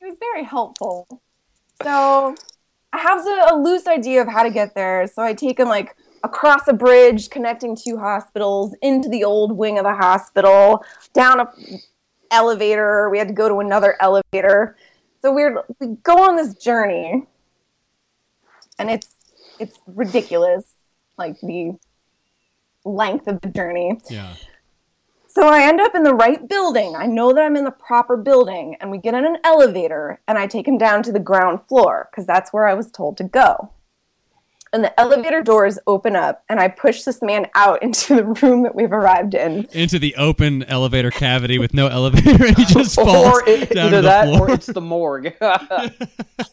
He 0.00 0.06
was 0.06 0.16
very 0.18 0.44
helpful. 0.44 1.06
So 1.82 2.34
I 2.92 2.98
have 2.98 3.26
a, 3.26 3.54
a 3.54 3.56
loose 3.56 3.86
idea 3.86 4.22
of 4.22 4.28
how 4.28 4.42
to 4.42 4.50
get 4.50 4.74
there. 4.74 5.06
So 5.06 5.22
I 5.22 5.34
take 5.34 5.58
him 5.58 5.68
like 5.68 5.96
across 6.24 6.66
a 6.68 6.72
bridge 6.72 7.30
connecting 7.30 7.76
two 7.76 7.98
hospitals 7.98 8.74
into 8.82 9.08
the 9.08 9.24
old 9.24 9.52
wing 9.56 9.78
of 9.78 9.84
the 9.84 9.94
hospital, 9.94 10.84
down 11.12 11.40
a 11.40 11.52
elevator. 12.30 13.10
We 13.10 13.18
had 13.18 13.28
to 13.28 13.34
go 13.34 13.48
to 13.48 13.60
another 13.60 13.96
elevator. 14.00 14.76
So 15.22 15.32
we're 15.32 15.62
we 15.78 15.96
go 16.02 16.22
on 16.22 16.36
this 16.36 16.54
journey 16.54 17.26
and 18.78 18.90
it's 18.90 19.08
it's 19.58 19.78
ridiculous 19.86 20.74
like 21.18 21.38
the 21.40 21.78
length 22.84 23.28
of 23.28 23.40
the 23.42 23.48
journey. 23.48 24.00
Yeah. 24.08 24.34
So 25.40 25.48
I 25.48 25.62
end 25.62 25.80
up 25.80 25.94
in 25.94 26.02
the 26.02 26.14
right 26.14 26.46
building. 26.46 26.94
I 26.94 27.06
know 27.06 27.32
that 27.32 27.42
I'm 27.42 27.56
in 27.56 27.64
the 27.64 27.70
proper 27.70 28.18
building, 28.18 28.76
and 28.78 28.90
we 28.90 28.98
get 28.98 29.14
in 29.14 29.24
an 29.24 29.38
elevator, 29.42 30.20
and 30.28 30.36
I 30.36 30.46
take 30.46 30.68
him 30.68 30.76
down 30.76 31.02
to 31.04 31.12
the 31.12 31.18
ground 31.18 31.62
floor 31.66 32.10
because 32.10 32.26
that's 32.26 32.52
where 32.52 32.68
I 32.68 32.74
was 32.74 32.90
told 32.90 33.16
to 33.16 33.24
go. 33.24 33.70
And 34.74 34.84
the 34.84 35.00
elevator 35.00 35.42
doors 35.42 35.78
open 35.86 36.14
up, 36.14 36.44
and 36.50 36.60
I 36.60 36.68
push 36.68 37.04
this 37.04 37.22
man 37.22 37.46
out 37.54 37.82
into 37.82 38.16
the 38.16 38.24
room 38.24 38.64
that 38.64 38.74
we've 38.74 38.92
arrived 38.92 39.32
in. 39.32 39.66
Into 39.72 39.98
the 39.98 40.14
open 40.16 40.62
elevator 40.64 41.10
cavity 41.10 41.58
with 41.58 41.72
no 41.72 41.86
elevator, 41.86 42.44
and 42.44 42.58
he 42.58 42.66
just 42.66 42.96
falls 42.96 43.38
or 43.38 43.48
it, 43.48 43.70
down 43.70 43.86
either 43.86 43.96
to 43.96 44.02
the 44.02 44.08
that 44.08 44.24
floor. 44.26 44.50
or 44.50 44.52
it's 44.52 44.66
the 44.66 44.82
morgue. 44.82 45.34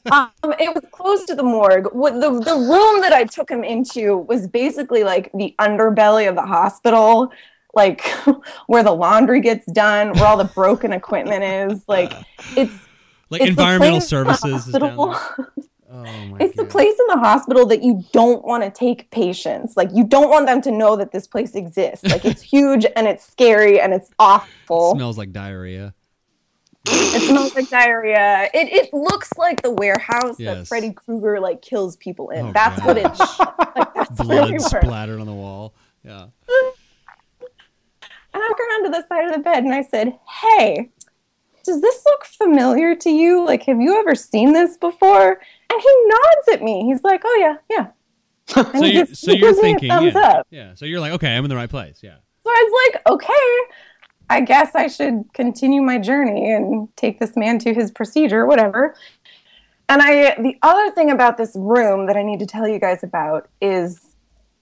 Um, 0.09 0.31
it 0.43 0.73
was 0.73 0.85
close 0.91 1.25
to 1.25 1.35
the 1.35 1.43
morgue. 1.43 1.87
What 1.91 2.13
the 2.13 2.29
the 2.39 2.55
room 2.55 3.01
that 3.01 3.11
I 3.11 3.25
took 3.25 3.51
him 3.51 3.65
into 3.65 4.15
was 4.15 4.47
basically 4.47 5.03
like 5.03 5.29
the 5.33 5.53
underbelly 5.59 6.29
of 6.29 6.35
the 6.35 6.45
hospital, 6.45 7.29
like 7.73 8.05
where 8.67 8.83
the 8.83 8.91
laundry 8.91 9.41
gets 9.41 9.65
done, 9.71 10.13
where 10.13 10.25
all 10.25 10.37
the 10.37 10.45
broken 10.45 10.91
equipment 10.93 11.43
is. 11.43 11.83
Like 11.87 12.13
it's 12.55 12.73
like 13.29 13.41
it's 13.41 13.49
environmental 13.49 13.99
place 13.99 14.11
in 14.11 14.27
the 14.27 14.33
services 14.33 14.67
is 14.67 14.73
down 14.73 14.97
there. 14.97 15.53
Oh 15.89 16.03
my 16.03 16.37
It's 16.41 16.57
the 16.57 16.65
place 16.65 16.99
in 16.99 17.07
the 17.07 17.17
hospital 17.17 17.65
that 17.67 17.81
you 17.81 18.03
don't 18.11 18.43
want 18.43 18.61
to 18.63 18.69
take 18.69 19.09
patients. 19.09 19.77
Like 19.77 19.89
you 19.93 20.03
don't 20.03 20.29
want 20.29 20.45
them 20.45 20.61
to 20.63 20.71
know 20.71 20.97
that 20.97 21.13
this 21.13 21.27
place 21.27 21.55
exists. 21.55 22.05
Like 22.05 22.25
it's 22.25 22.41
huge 22.41 22.85
and 22.97 23.07
it's 23.07 23.25
scary 23.25 23.79
and 23.79 23.93
it's 23.93 24.11
awful. 24.19 24.95
smells 24.95 25.17
like 25.17 25.31
diarrhea. 25.31 25.93
It 26.89 27.29
smells 27.29 27.55
like 27.55 27.69
diarrhea. 27.69 28.49
It 28.53 28.67
it 28.67 28.93
looks 28.93 29.31
like 29.37 29.61
the 29.61 29.71
warehouse 29.71 30.35
that 30.39 30.67
Freddy 30.67 30.91
Krueger 30.91 31.39
like 31.39 31.61
kills 31.61 31.95
people 31.95 32.31
in. 32.31 32.47
Oh, 32.47 32.51
that's 32.51 32.83
what 32.83 32.97
it. 32.97 33.03
gosh. 33.03 33.39
like. 33.39 33.93
That's 33.93 34.21
Blood 34.21 34.61
splattered 34.61 35.19
on 35.21 35.25
the 35.25 35.33
wall. 35.33 35.73
Yeah. 36.03 36.27
And 38.37 38.43
I 38.43 38.53
turned 38.55 38.85
onto 38.85 39.01
the 39.01 39.07
side 39.07 39.25
of 39.25 39.33
the 39.33 39.39
bed 39.39 39.63
and 39.63 39.73
I 39.73 39.81
said, 39.81 40.15
"Hey, 40.43 40.91
does 41.63 41.81
this 41.81 42.03
look 42.05 42.23
familiar 42.25 42.93
to 42.95 43.09
you? 43.09 43.43
Like, 43.43 43.63
have 43.63 43.81
you 43.81 43.99
ever 43.99 44.13
seen 44.13 44.53
this 44.53 44.77
before?" 44.77 45.31
And 45.71 45.81
he 45.81 46.05
nods 46.05 46.47
at 46.53 46.61
me. 46.61 46.85
He's 46.85 47.03
like, 47.03 47.23
"Oh 47.25 47.37
yeah, 47.39 47.55
yeah." 47.75 47.87
So 48.77 48.85
you're, 48.85 49.05
gives- 49.05 49.19
so 49.19 49.31
you're 49.31 49.49
gives 49.49 49.57
me 49.63 49.71
a 49.71 49.71
thinking, 49.73 49.89
thumbs 49.89 50.13
yeah, 50.13 50.21
up. 50.21 50.47
yeah. 50.51 50.73
So 50.75 50.85
you're 50.85 50.99
like, 50.99 51.13
okay, 51.13 51.35
I'm 51.35 51.43
in 51.45 51.49
the 51.49 51.55
right 51.55 51.69
place. 51.69 52.01
Yeah. 52.03 52.17
So 52.43 52.49
I 52.51 52.69
was 52.69 52.91
like, 52.93 53.01
okay, 53.11 53.57
I 54.29 54.41
guess 54.41 54.75
I 54.75 54.87
should 54.87 55.23
continue 55.33 55.81
my 55.81 55.97
journey 55.97 56.51
and 56.53 56.87
take 56.95 57.19
this 57.19 57.35
man 57.35 57.57
to 57.59 57.73
his 57.73 57.89
procedure, 57.89 58.45
whatever. 58.45 58.93
And 59.89 60.01
I, 60.01 60.35
the 60.41 60.55
other 60.61 60.91
thing 60.91 61.09
about 61.09 61.37
this 61.37 61.53
room 61.55 62.05
that 62.05 62.15
I 62.15 62.21
need 62.23 62.39
to 62.39 62.45
tell 62.45 62.67
you 62.67 62.79
guys 62.79 63.03
about 63.03 63.49
is 63.61 63.99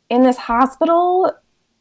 in 0.09 0.23
this 0.23 0.37
hospital, 0.37 1.31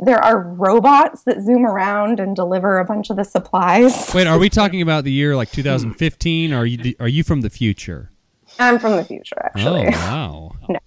there 0.00 0.22
are 0.22 0.40
robots 0.40 1.22
that 1.22 1.40
zoom 1.40 1.64
around 1.64 2.20
and 2.20 2.34
deliver 2.34 2.78
a 2.78 2.84
bunch 2.84 3.10
of 3.10 3.16
the 3.16 3.24
supplies. 3.24 4.12
Wait, 4.14 4.26
are 4.26 4.38
we 4.38 4.48
talking 4.48 4.82
about 4.82 5.04
the 5.04 5.12
year 5.12 5.36
like 5.36 5.50
2015? 5.52 6.52
Or 6.52 6.58
are 6.58 6.66
you 6.66 6.76
the, 6.76 6.96
are 7.00 7.08
you 7.08 7.22
from 7.22 7.42
the 7.42 7.50
future? 7.50 8.10
I'm 8.58 8.78
from 8.78 8.96
the 8.96 9.04
future, 9.04 9.36
actually. 9.44 9.86
Oh 9.88 10.52
wow. 10.68 10.78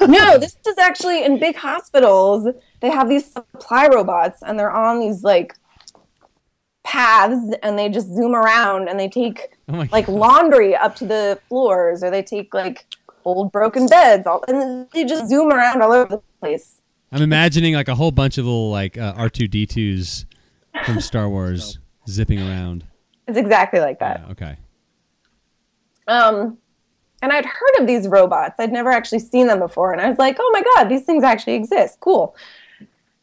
no, 0.00 0.06
no, 0.06 0.38
this 0.38 0.56
is 0.66 0.78
actually 0.78 1.24
in 1.24 1.38
big 1.38 1.56
hospitals. 1.56 2.48
They 2.80 2.90
have 2.90 3.08
these 3.08 3.30
supply 3.30 3.88
robots, 3.88 4.42
and 4.42 4.58
they're 4.58 4.70
on 4.70 5.00
these 5.00 5.22
like 5.22 5.54
paths, 6.84 7.54
and 7.62 7.78
they 7.78 7.88
just 7.88 8.08
zoom 8.08 8.34
around, 8.34 8.88
and 8.88 8.98
they 8.98 9.08
take 9.08 9.56
Oh 9.68 9.86
like 9.92 10.08
laundry 10.08 10.74
up 10.74 10.96
to 10.96 11.06
the 11.06 11.38
floors, 11.48 12.02
or 12.02 12.10
they 12.10 12.22
take 12.22 12.54
like 12.54 12.86
old 13.24 13.52
broken 13.52 13.86
beds, 13.86 14.26
all, 14.26 14.44
and 14.48 14.88
they 14.92 15.04
just 15.04 15.28
zoom 15.28 15.52
around 15.52 15.82
all 15.82 15.92
over 15.92 16.16
the 16.16 16.22
place. 16.40 16.81
I'm 17.12 17.22
imagining 17.22 17.74
like 17.74 17.88
a 17.88 17.94
whole 17.94 18.10
bunch 18.10 18.38
of 18.38 18.46
little 18.46 18.70
like 18.70 18.96
uh, 18.96 19.12
R2D2s 19.14 20.24
from 20.86 21.00
Star 21.00 21.28
Wars 21.28 21.78
zipping 22.08 22.40
around. 22.40 22.86
It's 23.28 23.36
exactly 23.36 23.80
like 23.80 23.98
that. 24.00 24.22
Yeah, 24.24 24.32
okay. 24.32 24.56
Um, 26.08 26.58
and 27.20 27.32
I'd 27.32 27.44
heard 27.44 27.80
of 27.80 27.86
these 27.86 28.08
robots. 28.08 28.54
I'd 28.58 28.72
never 28.72 28.90
actually 28.90 29.20
seen 29.20 29.46
them 29.46 29.60
before. 29.60 29.92
And 29.92 30.00
I 30.00 30.08
was 30.08 30.18
like, 30.18 30.36
oh 30.40 30.50
my 30.52 30.62
God, 30.74 30.88
these 30.88 31.04
things 31.04 31.22
actually 31.22 31.54
exist. 31.54 32.00
Cool. 32.00 32.34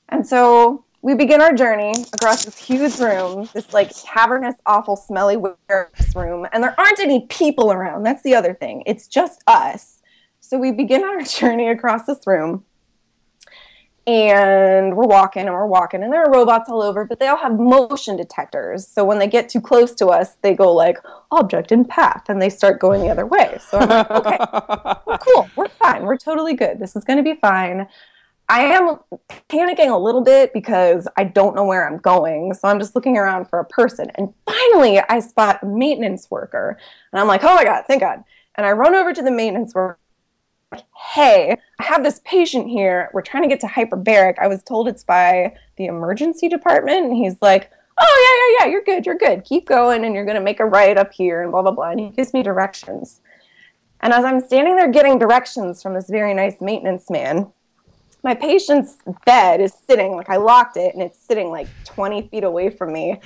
And 0.08 0.26
so 0.26 0.86
we 1.02 1.16
begin 1.16 1.42
our 1.42 1.54
journey 1.54 1.94
across 2.14 2.46
this 2.46 2.58
huge 2.58 2.98
room, 3.00 3.50
this 3.54 3.74
like 3.74 3.92
cavernous, 4.06 4.56
awful, 4.66 4.96
smelly 4.96 5.36
warehouse 5.38 6.16
room. 6.16 6.48
And 6.54 6.64
there 6.64 6.80
aren't 6.80 7.00
any 7.00 7.26
people 7.28 7.72
around. 7.72 8.04
That's 8.04 8.24
the 8.24 8.36
other 8.36 8.54
thing. 8.54 8.84
It's 8.86 9.08
just 9.08 9.44
us. 9.48 10.02
So 10.40 10.58
we 10.58 10.72
begin 10.72 11.04
our 11.04 11.22
journey 11.24 11.70
across 11.70 12.06
this 12.06 12.26
room. 12.26 12.64
And 14.10 14.98
we're 14.98 15.06
walking 15.06 15.44
and 15.44 15.54
we're 15.54 15.68
walking, 15.68 16.02
and 16.02 16.12
there 16.12 16.24
are 16.24 16.32
robots 16.32 16.68
all 16.68 16.82
over, 16.82 17.06
but 17.06 17.20
they 17.20 17.28
all 17.28 17.38
have 17.38 17.60
motion 17.60 18.18
detectors. 18.18 18.88
So 18.88 19.06
when 19.06 19.20
they 19.20 19.28
get 19.28 19.50
too 19.50 19.62
close 19.62 19.94
to 19.96 20.08
us, 20.08 20.34
they 20.42 20.56
go 20.56 20.74
like 20.74 20.98
object 21.30 21.72
in 21.72 21.86
path, 21.86 22.24
and 22.28 22.42
they 22.42 22.50
start 22.50 22.80
going 22.80 23.02
the 23.02 23.10
other 23.10 23.28
way. 23.28 23.60
So 23.70 23.78
I'm 23.78 23.88
like, 23.88 24.10
okay, 24.10 24.38
we're 25.06 25.18
cool. 25.20 25.48
We're 25.56 25.68
fine. 25.68 26.06
We're 26.06 26.18
totally 26.18 26.56
good. 26.56 26.80
This 26.80 26.96
is 26.96 27.04
going 27.04 27.18
to 27.18 27.24
be 27.24 27.40
fine. 27.40 27.88
I 28.50 28.62
am 28.62 28.98
panicking 29.48 29.94
a 29.94 29.98
little 30.00 30.24
bit 30.24 30.54
because 30.54 31.08
I 31.16 31.26
don't 31.26 31.56
know 31.56 31.66
where 31.66 31.88
I'm 31.88 31.98
going. 31.98 32.56
So 32.56 32.68
I'm 32.68 32.80
just 32.80 32.96
looking 32.96 33.16
around 33.16 33.46
for 33.46 33.60
a 33.60 33.66
person. 33.66 34.10
And 34.16 34.34
finally, 34.44 35.00
I 35.08 35.20
spot 35.20 35.60
a 35.62 35.68
maintenance 35.68 36.32
worker. 36.32 36.80
And 37.14 37.22
I'm 37.22 37.28
like, 37.28 37.44
oh 37.44 37.54
my 37.54 37.64
God, 37.64 37.84
thank 37.86 38.02
God. 38.02 38.24
And 38.56 38.66
I 38.66 38.72
run 38.72 38.96
over 38.96 39.14
to 39.14 39.22
the 39.22 39.30
maintenance 39.30 39.76
worker. 39.76 40.00
Hey, 41.14 41.58
I 41.80 41.84
have 41.84 42.04
this 42.04 42.22
patient 42.24 42.70
here. 42.70 43.10
We're 43.14 43.24
trying 43.24 43.44
to 43.44 43.50
get 43.50 43.60
to 43.62 43.68
hyperbaric. 43.68 44.38
I 44.40 44.48
was 44.48 44.62
told 44.62 44.88
it's 44.88 45.04
by 45.04 45.56
the 45.78 45.86
emergency 45.86 46.48
department. 46.48 47.06
And 47.06 47.16
he's 47.16 47.42
like, 47.42 47.72
oh, 47.98 48.56
yeah, 48.60 48.66
yeah, 48.66 48.66
yeah, 48.66 48.72
you're 48.72 48.84
good, 48.84 49.06
you're 49.06 49.18
good. 49.18 49.44
Keep 49.44 49.68
going, 49.68 50.06
and 50.06 50.14
you're 50.14 50.26
going 50.26 50.36
to 50.36 50.42
make 50.42 50.60
a 50.60 50.66
right 50.66 50.98
up 50.98 51.12
here, 51.12 51.42
and 51.42 51.52
blah, 51.52 51.64
blah, 51.64 51.72
blah. 51.72 51.90
And 51.90 52.00
he 52.00 52.10
gives 52.10 52.34
me 52.34 52.44
directions. 52.44 53.22
And 54.02 54.14
as 54.14 54.24
I'm 54.24 54.40
standing 54.40 54.76
there 54.76 54.92
getting 54.92 55.18
directions 55.18 55.82
from 55.82 55.94
this 55.94 56.10
very 56.10 56.34
nice 56.34 56.62
maintenance 56.62 57.10
man, 57.10 57.52
my 58.24 58.36
patient's 58.36 58.98
bed 59.26 59.62
is 59.62 59.74
sitting, 59.74 60.16
like 60.16 60.30
I 60.30 60.38
locked 60.38 60.78
it, 60.78 60.94
and 60.94 61.02
it's 61.02 61.18
sitting 61.18 61.50
like 61.50 61.68
20 61.86 62.28
feet 62.28 62.44
away 62.44 62.70
from 62.70 62.94
me. 62.94 63.20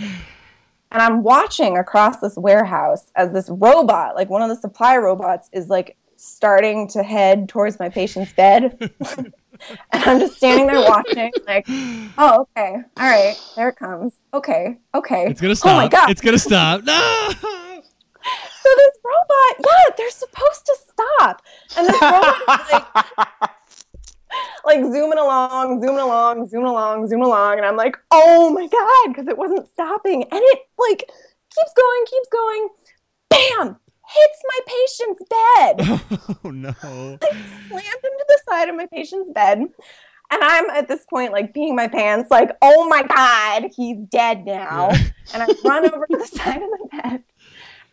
And 0.92 1.02
I'm 1.02 1.24
watching 1.24 1.78
across 1.78 2.18
this 2.20 2.38
warehouse 2.38 3.12
as 3.16 3.34
this 3.34 3.50
robot, 3.50 4.16
like 4.16 4.30
one 4.30 4.44
of 4.44 4.50
the 4.50 4.56
supply 4.56 4.98
robots, 4.98 5.50
is 5.52 5.68
like 5.68 5.98
starting 6.16 6.88
to 6.90 7.04
head 7.04 7.50
towards 7.50 7.80
my 7.80 7.90
patient's 7.90 8.34
bed. 8.34 8.92
and 9.92 10.04
I'm 10.04 10.20
just 10.20 10.38
standing 10.38 10.68
there 10.68 10.82
watching, 10.82 11.32
like, 11.48 11.66
oh, 12.18 12.48
okay, 12.58 12.76
all 12.98 13.10
right, 13.10 13.36
there 13.56 13.70
it 13.70 13.76
comes. 13.76 14.14
Okay, 14.34 14.78
okay. 14.94 15.26
It's 15.28 15.42
gonna 15.42 15.56
stop. 15.56 15.72
Oh 15.72 15.78
my 15.78 15.88
god! 15.88 16.10
It's 16.10 16.22
gonna 16.22 16.40
stop. 16.40 16.84
No. 16.84 17.30
so 17.32 18.70
this 18.78 18.98
robot, 19.04 19.60
yeah, 19.60 19.96
they're 19.98 20.10
supposed 20.10 20.66
to 20.66 20.76
stop, 20.90 21.42
and 21.78 21.88
this 21.88 22.02
robot 22.02 22.42
is 22.42 22.48
like, 22.72 23.50
like 24.66 24.80
zooming 24.82 25.20
along, 25.20 25.82
zooming 25.82 26.00
along, 26.00 26.48
zooming 26.50 26.68
along, 26.68 27.08
zooming 27.08 27.26
along, 27.26 27.58
and 27.58 27.66
I'm 27.66 27.78
like, 27.78 27.98
oh 28.12 28.50
my 28.50 28.68
god, 28.68 29.14
because 29.14 29.28
it 29.28 29.38
wasn't 29.38 29.68
stopping, 29.68 30.24
and 30.24 30.42
it 30.42 30.60
like 30.78 31.00
keeps 31.50 31.74
going, 31.76 32.06
keeps 32.06 32.30
going, 32.30 32.70
bam, 33.30 33.80
hits 34.14 34.42
my 34.48 34.60
patient's 34.68 35.22
bed. 35.30 36.00
Oh 36.46 36.50
no. 36.52 36.70
I 37.22 37.30
slammed 37.70 38.04
into 38.04 38.26
the 38.28 38.40
side 38.50 38.70
of 38.70 38.76
my 38.76 38.86
patient's 38.88 39.32
bed. 39.32 39.60
And 39.60 39.72
I'm 40.44 40.70
at 40.72 40.88
this 40.88 41.06
point 41.10 41.32
like 41.32 41.54
peeing 41.54 41.76
my 41.76 41.88
pants, 41.88 42.30
like, 42.32 42.52
oh 42.62 42.88
my 42.88 43.04
God, 43.04 43.70
he's 43.76 44.06
dead 44.08 44.46
now. 44.46 44.90
and 45.34 45.44
I 45.44 45.48
run 45.64 45.86
over 45.94 46.06
to 46.06 46.18
the 46.18 46.28
side 46.28 46.62
of 46.62 46.70
the 46.70 46.88
bed. 46.92 47.24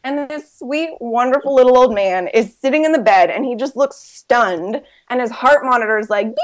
And 0.02 0.30
this 0.30 0.58
sweet, 0.58 0.90
wonderful 1.00 1.54
little 1.54 1.76
old 1.76 1.94
man 1.94 2.28
is 2.28 2.56
sitting 2.58 2.84
in 2.86 2.92
the 2.92 2.98
bed 3.00 3.28
and 3.30 3.44
he 3.44 3.54
just 3.54 3.76
looks 3.76 3.96
stunned. 3.96 4.80
And 5.10 5.20
his 5.20 5.30
heart 5.30 5.62
monitor 5.64 5.98
is 5.98 6.08
like, 6.08 6.26
beep, 6.26 6.36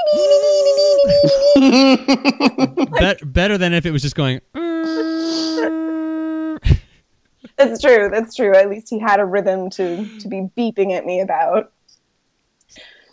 beep, 1.55 2.07
beep, 2.97 3.19
better 3.33 3.57
than 3.57 3.73
if 3.73 3.85
it 3.85 3.91
was 3.91 4.03
just 4.03 4.15
going. 4.15 4.41
That's 7.57 7.81
true. 7.81 8.09
That's 8.11 8.35
true. 8.35 8.55
At 8.55 8.69
least 8.69 8.89
he 8.89 8.99
had 8.99 9.19
a 9.19 9.25
rhythm 9.25 9.69
to 9.71 10.19
to 10.19 10.27
be 10.27 10.49
beeping 10.57 10.91
at 10.95 11.05
me 11.05 11.21
about. 11.21 11.71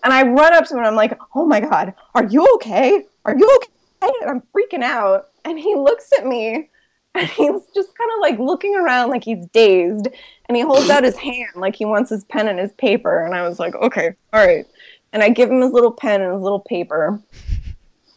And 0.02 0.12
I 0.12 0.22
run 0.22 0.52
up 0.52 0.66
to 0.66 0.74
him 0.74 0.78
and 0.78 0.86
I'm 0.86 0.96
like, 0.96 1.18
"Oh 1.34 1.46
my 1.46 1.60
god, 1.60 1.94
are 2.14 2.24
you 2.24 2.46
okay? 2.56 3.06
Are 3.24 3.36
you 3.36 3.50
okay?" 3.56 4.12
And 4.20 4.30
I'm 4.30 4.42
freaking 4.54 4.82
out. 4.82 5.28
And 5.46 5.58
he 5.58 5.74
looks 5.74 6.10
at 6.18 6.26
me 6.26 6.68
and 7.14 7.26
he's 7.28 7.62
just 7.74 7.96
kind 7.96 8.10
of 8.14 8.20
like 8.20 8.38
looking 8.38 8.76
around 8.76 9.08
like 9.08 9.24
he's 9.24 9.46
dazed. 9.46 10.08
And 10.46 10.56
he 10.56 10.62
holds 10.62 10.90
out 10.90 11.04
his 11.04 11.16
hand 11.16 11.56
like 11.56 11.74
he 11.74 11.86
wants 11.86 12.10
his 12.10 12.24
pen 12.24 12.48
and 12.48 12.58
his 12.58 12.72
paper. 12.72 13.24
And 13.24 13.34
I 13.34 13.48
was 13.48 13.58
like, 13.58 13.74
"Okay, 13.76 14.14
all 14.32 14.46
right." 14.46 14.66
And 15.14 15.22
I 15.22 15.30
give 15.30 15.50
him 15.50 15.60
his 15.62 15.72
little 15.72 15.92
pen 15.92 16.20
and 16.20 16.32
his 16.34 16.42
little 16.42 16.60
paper. 16.60 17.22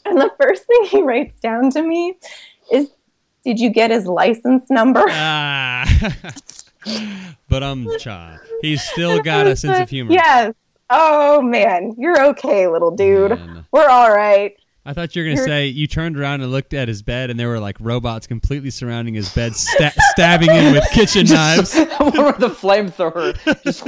And 0.04 0.20
the 0.20 0.32
first 0.42 0.66
thing 0.66 0.86
he 0.86 1.02
writes 1.04 1.40
down 1.40 1.70
to 1.72 1.82
me 1.82 2.18
is, 2.72 2.92
"Did 3.48 3.60
you 3.62 3.70
get 3.70 3.92
his 3.92 4.06
license 4.06 4.70
number?" 4.70 5.04
ah. 5.08 5.86
but 7.50 7.64
um, 7.64 7.88
cha. 7.98 8.38
He's 8.62 8.82
still 8.82 9.22
got 9.22 9.48
a 9.48 9.56
sense 9.56 9.80
of 9.80 9.90
humor. 9.90 10.12
Yes. 10.12 10.54
Oh 10.90 11.42
man, 11.42 11.96
you're 11.98 12.26
okay, 12.32 12.68
little 12.68 12.92
dude. 12.92 13.32
Man. 13.32 13.66
We're 13.72 13.88
all 13.88 14.12
right. 14.14 14.54
I 14.86 14.94
thought 14.94 15.16
you 15.16 15.22
were 15.22 15.28
gonna 15.30 15.36
You're- 15.38 15.48
say 15.48 15.68
you 15.68 15.86
turned 15.88 16.18
around 16.18 16.42
and 16.42 16.52
looked 16.52 16.74
at 16.74 16.88
his 16.90 17.02
bed, 17.02 17.30
and 17.30 17.40
there 17.40 17.48
were 17.50 17.60
like 17.60 17.78
robots 17.80 18.26
completely 18.28 18.70
surrounding 18.70 19.14
his 19.16 19.30
bed, 19.34 19.54
sta- 19.56 19.92
stabbing 20.12 20.50
him 20.52 20.74
with 20.74 20.84
kitchen 20.92 21.26
knives. 21.30 21.74
One 21.76 22.26
with 22.26 22.38
the 22.38 22.50
flamethrower. 22.50 23.34
Just 23.64 23.84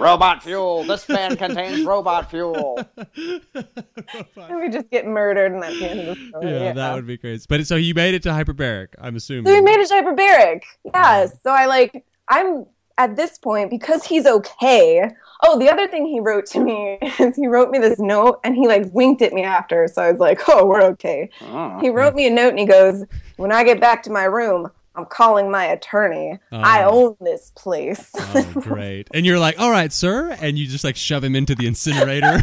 robot 0.00 0.42
fuel. 0.42 0.84
This 0.84 1.04
fan 1.04 1.36
contains 1.44 1.84
robot 1.84 2.30
fuel. 2.30 2.78
And 2.96 4.60
we 4.60 4.68
just 4.70 4.90
get 4.90 5.06
murdered, 5.06 5.52
and 5.52 5.62
that's 5.62 5.78
the 5.78 5.90
end 5.90 6.00
of 6.00 6.06
the 6.06 6.28
story. 6.28 6.52
Yeah, 6.52 6.72
that 6.72 6.94
would 6.94 7.06
be 7.06 7.18
crazy. 7.18 7.46
But 7.48 7.66
so 7.66 7.76
you 7.76 7.94
made 7.94 8.14
it 8.14 8.22
to 8.24 8.30
hyperbaric, 8.30 8.88
I'm 9.00 9.16
assuming. 9.16 9.46
So 9.46 9.54
we 9.54 9.60
made 9.60 9.78
it 9.80 9.88
to 9.88 9.94
hyperbaric. 9.94 10.62
Yes. 10.92 11.40
So 11.42 11.50
I 11.50 11.66
like 11.66 12.04
I'm 12.28 12.66
at 13.00 13.16
this 13.16 13.38
point 13.38 13.70
because 13.70 14.04
he's 14.04 14.26
okay. 14.26 15.10
Oh, 15.42 15.58
the 15.58 15.70
other 15.70 15.88
thing 15.88 16.06
he 16.06 16.20
wrote 16.20 16.44
to 16.46 16.60
me 16.60 16.98
is 17.18 17.34
he 17.34 17.46
wrote 17.46 17.70
me 17.70 17.78
this 17.78 17.98
note 17.98 18.40
and 18.44 18.54
he 18.54 18.68
like 18.68 18.92
winked 18.92 19.22
at 19.22 19.32
me 19.32 19.42
after. 19.42 19.88
So 19.88 20.02
I 20.02 20.10
was 20.10 20.20
like, 20.20 20.40
oh, 20.48 20.66
we're 20.66 20.82
okay. 20.82 21.30
Oh. 21.40 21.78
He 21.80 21.88
wrote 21.88 22.14
me 22.14 22.26
a 22.26 22.30
note 22.30 22.50
and 22.50 22.58
he 22.58 22.66
goes, 22.66 23.04
when 23.36 23.52
I 23.52 23.64
get 23.64 23.80
back 23.80 24.02
to 24.04 24.10
my 24.10 24.24
room, 24.24 24.70
I'm 24.96 25.06
calling 25.06 25.50
my 25.50 25.66
attorney. 25.66 26.38
I 26.52 26.82
Oh. 26.82 27.08
own 27.10 27.16
this 27.20 27.52
place. 27.56 28.10
Oh, 28.18 28.52
great. 28.56 29.08
And 29.14 29.24
you're 29.24 29.38
like, 29.38 29.58
all 29.60 29.70
right, 29.70 29.92
sir. 29.92 30.36
And 30.40 30.58
you 30.58 30.66
just 30.66 30.82
like 30.84 30.96
shove 30.96 31.22
him 31.22 31.36
into 31.36 31.54
the 31.54 31.66
incinerator. 31.66 32.26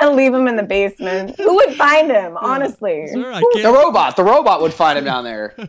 and 0.00 0.16
leave 0.16 0.34
him 0.34 0.46
in 0.48 0.56
the 0.56 0.62
basement. 0.62 1.36
Who 1.38 1.54
would 1.56 1.74
find 1.74 2.10
him, 2.10 2.36
honestly? 2.36 3.06
sir, 3.08 3.32
I 3.32 3.40
The 3.40 3.60
can't. 3.62 3.74
robot. 3.74 4.16
The 4.16 4.24
robot 4.24 4.60
would 4.62 4.74
find 4.74 4.98
him 4.98 5.04
down 5.04 5.24
there. 5.24 5.54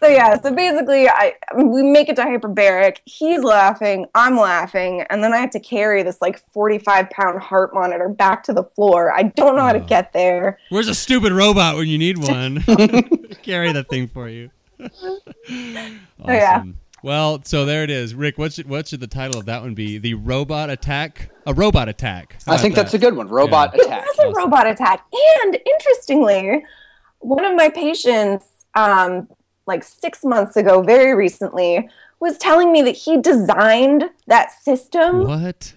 So 0.00 0.08
yeah, 0.08 0.38
so 0.40 0.52
basically, 0.54 1.08
I 1.08 1.34
we 1.56 1.82
make 1.82 2.08
it 2.08 2.16
to 2.16 2.22
hyperbaric. 2.22 2.98
He's 3.04 3.42
laughing, 3.42 4.06
I'm 4.14 4.36
laughing, 4.36 5.02
and 5.10 5.22
then 5.22 5.32
I 5.32 5.38
have 5.38 5.50
to 5.50 5.60
carry 5.60 6.02
this 6.02 6.20
like 6.20 6.38
45 6.52 7.08
pound 7.10 7.40
heart 7.42 7.72
monitor 7.74 8.08
back 8.08 8.42
to 8.44 8.52
the 8.52 8.64
floor. 8.64 9.12
I 9.12 9.24
don't 9.24 9.56
know 9.56 9.62
how 9.62 9.72
to 9.72 9.78
Oh. 9.80 9.86
get 9.86 10.12
there. 10.12 10.58
Where's 10.70 10.88
a 10.88 10.94
stupid 10.94 11.32
robot 11.32 11.76
when 11.76 11.88
you 11.88 11.98
need 11.98 12.18
one? 12.18 12.60
Carry 13.42 13.72
that 13.72 13.86
thing 13.88 14.08
for 14.08 14.28
you. 14.28 14.50
Oh, 15.46 16.00
awesome. 16.22 16.34
yeah. 16.34 16.62
Well, 17.02 17.42
so 17.44 17.66
there 17.66 17.82
it 17.82 17.90
is. 17.90 18.14
Rick, 18.14 18.38
what 18.38 18.54
should 18.54 18.66
what 18.68 18.88
should 18.88 19.00
the 19.00 19.06
title 19.06 19.38
of 19.38 19.46
that 19.46 19.60
one 19.62 19.74
be? 19.74 19.98
The 19.98 20.14
robot 20.14 20.70
attack? 20.70 21.30
A 21.46 21.52
robot 21.52 21.88
attack. 21.88 22.38
How 22.46 22.52
I 22.52 22.54
about 22.54 22.62
think 22.62 22.74
that's 22.74 22.94
a 22.94 22.98
good 22.98 23.14
one. 23.14 23.28
Robot 23.28 23.74
It 23.74 23.82
attack. 23.84 24.06
was 24.06 24.18
a 24.20 24.30
robot 24.32 24.66
attack, 24.66 25.04
and 25.42 25.58
interestingly, 25.66 26.64
one 27.24 27.44
of 27.44 27.56
my 27.56 27.68
patients, 27.68 28.66
um, 28.74 29.28
like 29.66 29.82
six 29.82 30.24
months 30.24 30.56
ago, 30.56 30.82
very 30.82 31.14
recently, 31.14 31.88
was 32.20 32.38
telling 32.38 32.70
me 32.70 32.82
that 32.82 32.96
he 32.96 33.20
designed 33.20 34.10
that 34.26 34.52
system. 34.52 35.26
What? 35.26 35.74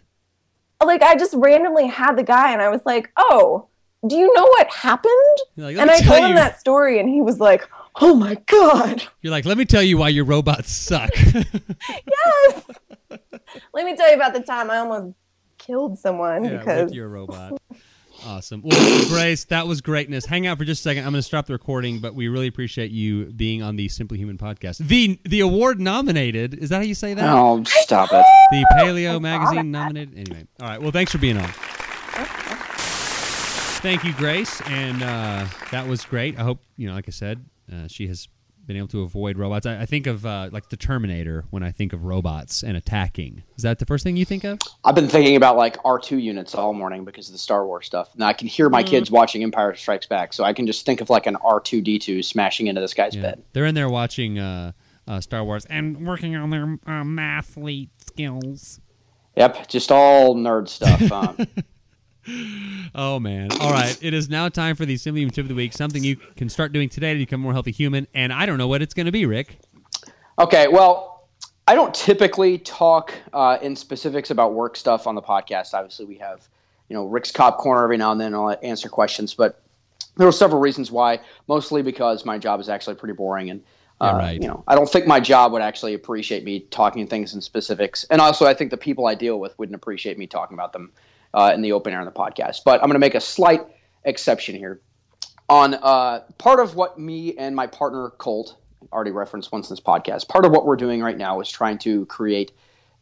Like 0.83 1.01
I 1.01 1.15
just 1.15 1.33
randomly 1.35 1.87
had 1.87 2.17
the 2.17 2.23
guy, 2.23 2.51
and 2.51 2.61
I 2.61 2.69
was 2.69 2.81
like, 2.85 3.11
"Oh, 3.17 3.67
do 4.05 4.15
you 4.15 4.31
know 4.33 4.43
what 4.43 4.69
happened?" 4.69 5.37
Like, 5.55 5.77
and 5.77 5.89
I 5.89 5.99
told 5.99 6.19
him 6.19 6.35
that 6.35 6.59
story, 6.59 6.99
and 6.99 7.09
he 7.09 7.21
was 7.21 7.39
like, 7.39 7.67
"Oh 7.95 8.13
my 8.13 8.35
god, 8.45 9.03
You're 9.21 9.31
like, 9.31 9.45
let 9.45 9.57
me 9.57 9.65
tell 9.65 9.81
you 9.81 9.97
why 9.97 10.09
your 10.09 10.25
robots 10.25 10.71
suck. 10.71 11.09
yes!" 11.23 12.63
Let 13.73 13.85
me 13.85 13.95
tell 13.95 14.09
you 14.09 14.15
about 14.15 14.33
the 14.33 14.41
time 14.41 14.69
I 14.69 14.77
almost 14.77 15.15
killed 15.57 15.97
someone 15.97 16.43
yeah, 16.43 16.57
because 16.57 16.85
with 16.85 16.93
your 16.93 17.09
robot. 17.09 17.59
Awesome. 18.25 18.61
Well, 18.63 19.07
Grace, 19.07 19.45
that 19.45 19.67
was 19.67 19.81
greatness. 19.81 20.25
Hang 20.25 20.47
out 20.47 20.57
for 20.57 20.65
just 20.65 20.81
a 20.81 20.83
second. 20.83 21.05
I'm 21.05 21.11
going 21.11 21.19
to 21.21 21.27
stop 21.27 21.45
the 21.45 21.53
recording, 21.53 21.99
but 21.99 22.15
we 22.15 22.27
really 22.27 22.47
appreciate 22.47 22.91
you 22.91 23.25
being 23.25 23.61
on 23.61 23.75
the 23.75 23.87
Simply 23.89 24.17
Human 24.17 24.37
podcast. 24.37 24.79
The 24.79 25.19
the 25.23 25.39
award 25.41 25.79
nominated. 25.79 26.53
Is 26.55 26.69
that 26.69 26.77
how 26.77 26.81
you 26.81 26.95
say 26.95 27.13
that? 27.13 27.29
Oh, 27.29 27.63
stop 27.65 28.09
it. 28.11 28.25
The 28.51 28.65
Paleo 28.77 29.21
Magazine 29.21 29.71
nominated. 29.71 30.17
Anyway, 30.17 30.47
all 30.61 30.67
right. 30.67 30.81
Well, 30.81 30.91
thanks 30.91 31.11
for 31.11 31.19
being 31.19 31.37
on. 31.37 31.49
Thank 33.79 34.03
you, 34.03 34.13
Grace, 34.13 34.59
and 34.65 35.03
uh, 35.03 35.45
that 35.71 35.87
was 35.87 36.03
great. 36.03 36.37
I 36.39 36.43
hope 36.43 36.59
you 36.75 36.87
know, 36.87 36.95
like 36.95 37.07
I 37.07 37.11
said, 37.11 37.45
uh, 37.71 37.87
she 37.87 38.07
has 38.07 38.27
been 38.67 38.77
able 38.77 38.87
to 38.89 39.01
avoid 39.01 39.37
robots. 39.37 39.65
I, 39.65 39.81
I 39.81 39.85
think 39.85 40.05
of 40.07 40.25
uh, 40.25 40.49
like 40.51 40.69
the 40.69 40.77
Terminator 40.77 41.45
when 41.49 41.63
I 41.63 41.71
think 41.71 41.93
of 41.93 42.03
robots 42.03 42.63
and 42.63 42.75
attacking. 42.77 43.43
Is 43.55 43.63
that 43.63 43.79
the 43.79 43.85
first 43.85 44.03
thing 44.03 44.17
you 44.17 44.25
think 44.25 44.43
of? 44.43 44.59
I've 44.83 44.93
been 44.95 45.07
thinking 45.07 45.35
about 45.37 45.55
like 45.57 45.81
R2 45.83 46.21
units 46.21 46.53
all 46.53 46.73
morning 46.73 47.05
because 47.05 47.27
of 47.29 47.33
the 47.33 47.39
Star 47.39 47.65
Wars 47.65 47.85
stuff. 47.85 48.09
Now 48.17 48.27
I 48.27 48.33
can 48.33 48.47
hear 48.47 48.69
my 48.69 48.83
kids 48.83 49.09
watching 49.09 49.41
Empire 49.41 49.73
Strikes 49.75 50.05
Back, 50.05 50.33
so 50.33 50.43
I 50.43 50.53
can 50.53 50.67
just 50.67 50.85
think 50.85 51.01
of 51.01 51.09
like 51.09 51.25
an 51.27 51.35
R2D2 51.35 52.23
smashing 52.25 52.67
into 52.67 52.81
this 52.81 52.93
guy's 52.93 53.15
Yeah. 53.15 53.21
bed. 53.21 53.43
They're 53.53 53.65
in 53.65 53.73
there 53.75 53.89
watching 53.89 54.37
uh, 54.37 54.73
uh, 55.07 55.21
Star 55.21 55.43
Wars 55.43 55.65
and 55.65 56.05
working 56.05 56.35
on 56.35 56.49
their 56.49 56.63
uh, 56.85 57.03
mathlete 57.03 57.89
skills. 58.05 58.81
Yep, 59.37 59.67
just 59.69 59.91
all 59.91 60.35
nerd 60.35 60.67
stuff. 60.67 61.09
Um, 61.11 61.37
Oh 62.93 63.19
man! 63.19 63.49
All 63.61 63.71
right, 63.71 63.97
it 64.01 64.13
is 64.13 64.29
now 64.29 64.49
time 64.49 64.75
for 64.75 64.85
the 64.85 64.97
Simply 64.97 65.21
Human 65.21 65.33
Tip 65.33 65.43
of 65.43 65.49
the 65.49 65.55
Week. 65.55 65.71
Something 65.71 66.03
you 66.03 66.17
can 66.35 66.49
start 66.49 66.73
doing 66.73 66.89
today 66.89 67.13
to 67.13 67.19
become 67.19 67.41
a 67.41 67.43
more 67.43 67.53
healthy 67.53 67.71
human. 67.71 68.05
And 68.13 68.33
I 68.33 68.45
don't 68.45 68.57
know 68.57 68.67
what 68.67 68.81
it's 68.81 68.93
going 68.93 69.05
to 69.05 69.11
be, 69.11 69.25
Rick. 69.25 69.59
Okay, 70.37 70.67
well, 70.67 71.29
I 71.67 71.75
don't 71.75 71.93
typically 71.93 72.57
talk 72.57 73.13
uh, 73.33 73.59
in 73.61 73.75
specifics 73.75 74.29
about 74.29 74.53
work 74.53 74.75
stuff 74.75 75.07
on 75.07 75.15
the 75.15 75.21
podcast. 75.21 75.73
Obviously, 75.73 76.05
we 76.05 76.15
have, 76.15 76.47
you 76.89 76.95
know, 76.95 77.05
Rick's 77.05 77.31
Cop 77.31 77.57
Corner 77.59 77.83
every 77.83 77.97
now 77.97 78.11
and 78.11 78.19
then. 78.19 78.33
I'll 78.33 78.57
answer 78.61 78.89
questions, 78.89 79.33
but 79.33 79.61
there 80.17 80.27
were 80.27 80.33
several 80.33 80.59
reasons 80.59 80.91
why. 80.91 81.19
Mostly 81.47 81.81
because 81.81 82.25
my 82.25 82.37
job 82.37 82.59
is 82.59 82.67
actually 82.67 82.95
pretty 82.95 83.13
boring, 83.13 83.49
and 83.49 83.63
uh, 84.01 84.11
Yeah, 84.13 84.17
right. 84.17 84.41
you 84.41 84.47
know, 84.47 84.63
I 84.67 84.75
don't 84.75 84.89
think 84.89 85.07
my 85.07 85.21
job 85.21 85.53
would 85.53 85.61
actually 85.61 85.93
appreciate 85.93 86.43
me 86.43 86.59
talking 86.71 87.07
things 87.07 87.33
in 87.33 87.39
specifics. 87.39 88.03
And 88.05 88.19
also, 88.19 88.45
I 88.45 88.53
think 88.53 88.71
the 88.71 88.77
people 88.77 89.07
I 89.07 89.15
deal 89.15 89.39
with 89.39 89.57
wouldn't 89.57 89.75
appreciate 89.75 90.17
me 90.17 90.27
talking 90.27 90.55
about 90.55 90.73
them 90.73 90.91
uh, 91.37 91.51
in 91.53 91.61
the 91.61 91.71
open 91.71 91.93
air 91.93 91.99
on 91.99 92.05
the 92.05 92.11
podcast. 92.11 92.61
But 92.65 92.81
I'm 92.81 92.87
going 92.87 92.95
to 92.95 92.99
make 92.99 93.13
a 93.13 93.21
slight 93.21 93.61
exception 94.03 94.55
here 94.55 94.81
on 95.49 95.75
uh, 95.75 96.21
part 96.39 96.59
of 96.59 96.75
what 96.75 96.99
me 96.99 97.37
and 97.37 97.55
my 97.55 97.67
partner 97.67 98.09
Colt 98.17 98.57
already 98.91 99.11
referenced 99.11 99.51
once 99.51 99.69
in 99.69 99.75
this 99.75 99.79
podcast. 99.79 100.27
Part 100.27 100.45
of 100.45 100.51
what 100.51 100.65
we're 100.65 100.75
doing 100.75 101.01
right 101.01 101.17
now 101.17 101.39
is 101.39 101.49
trying 101.49 101.77
to 101.79 102.07
create 102.07 102.53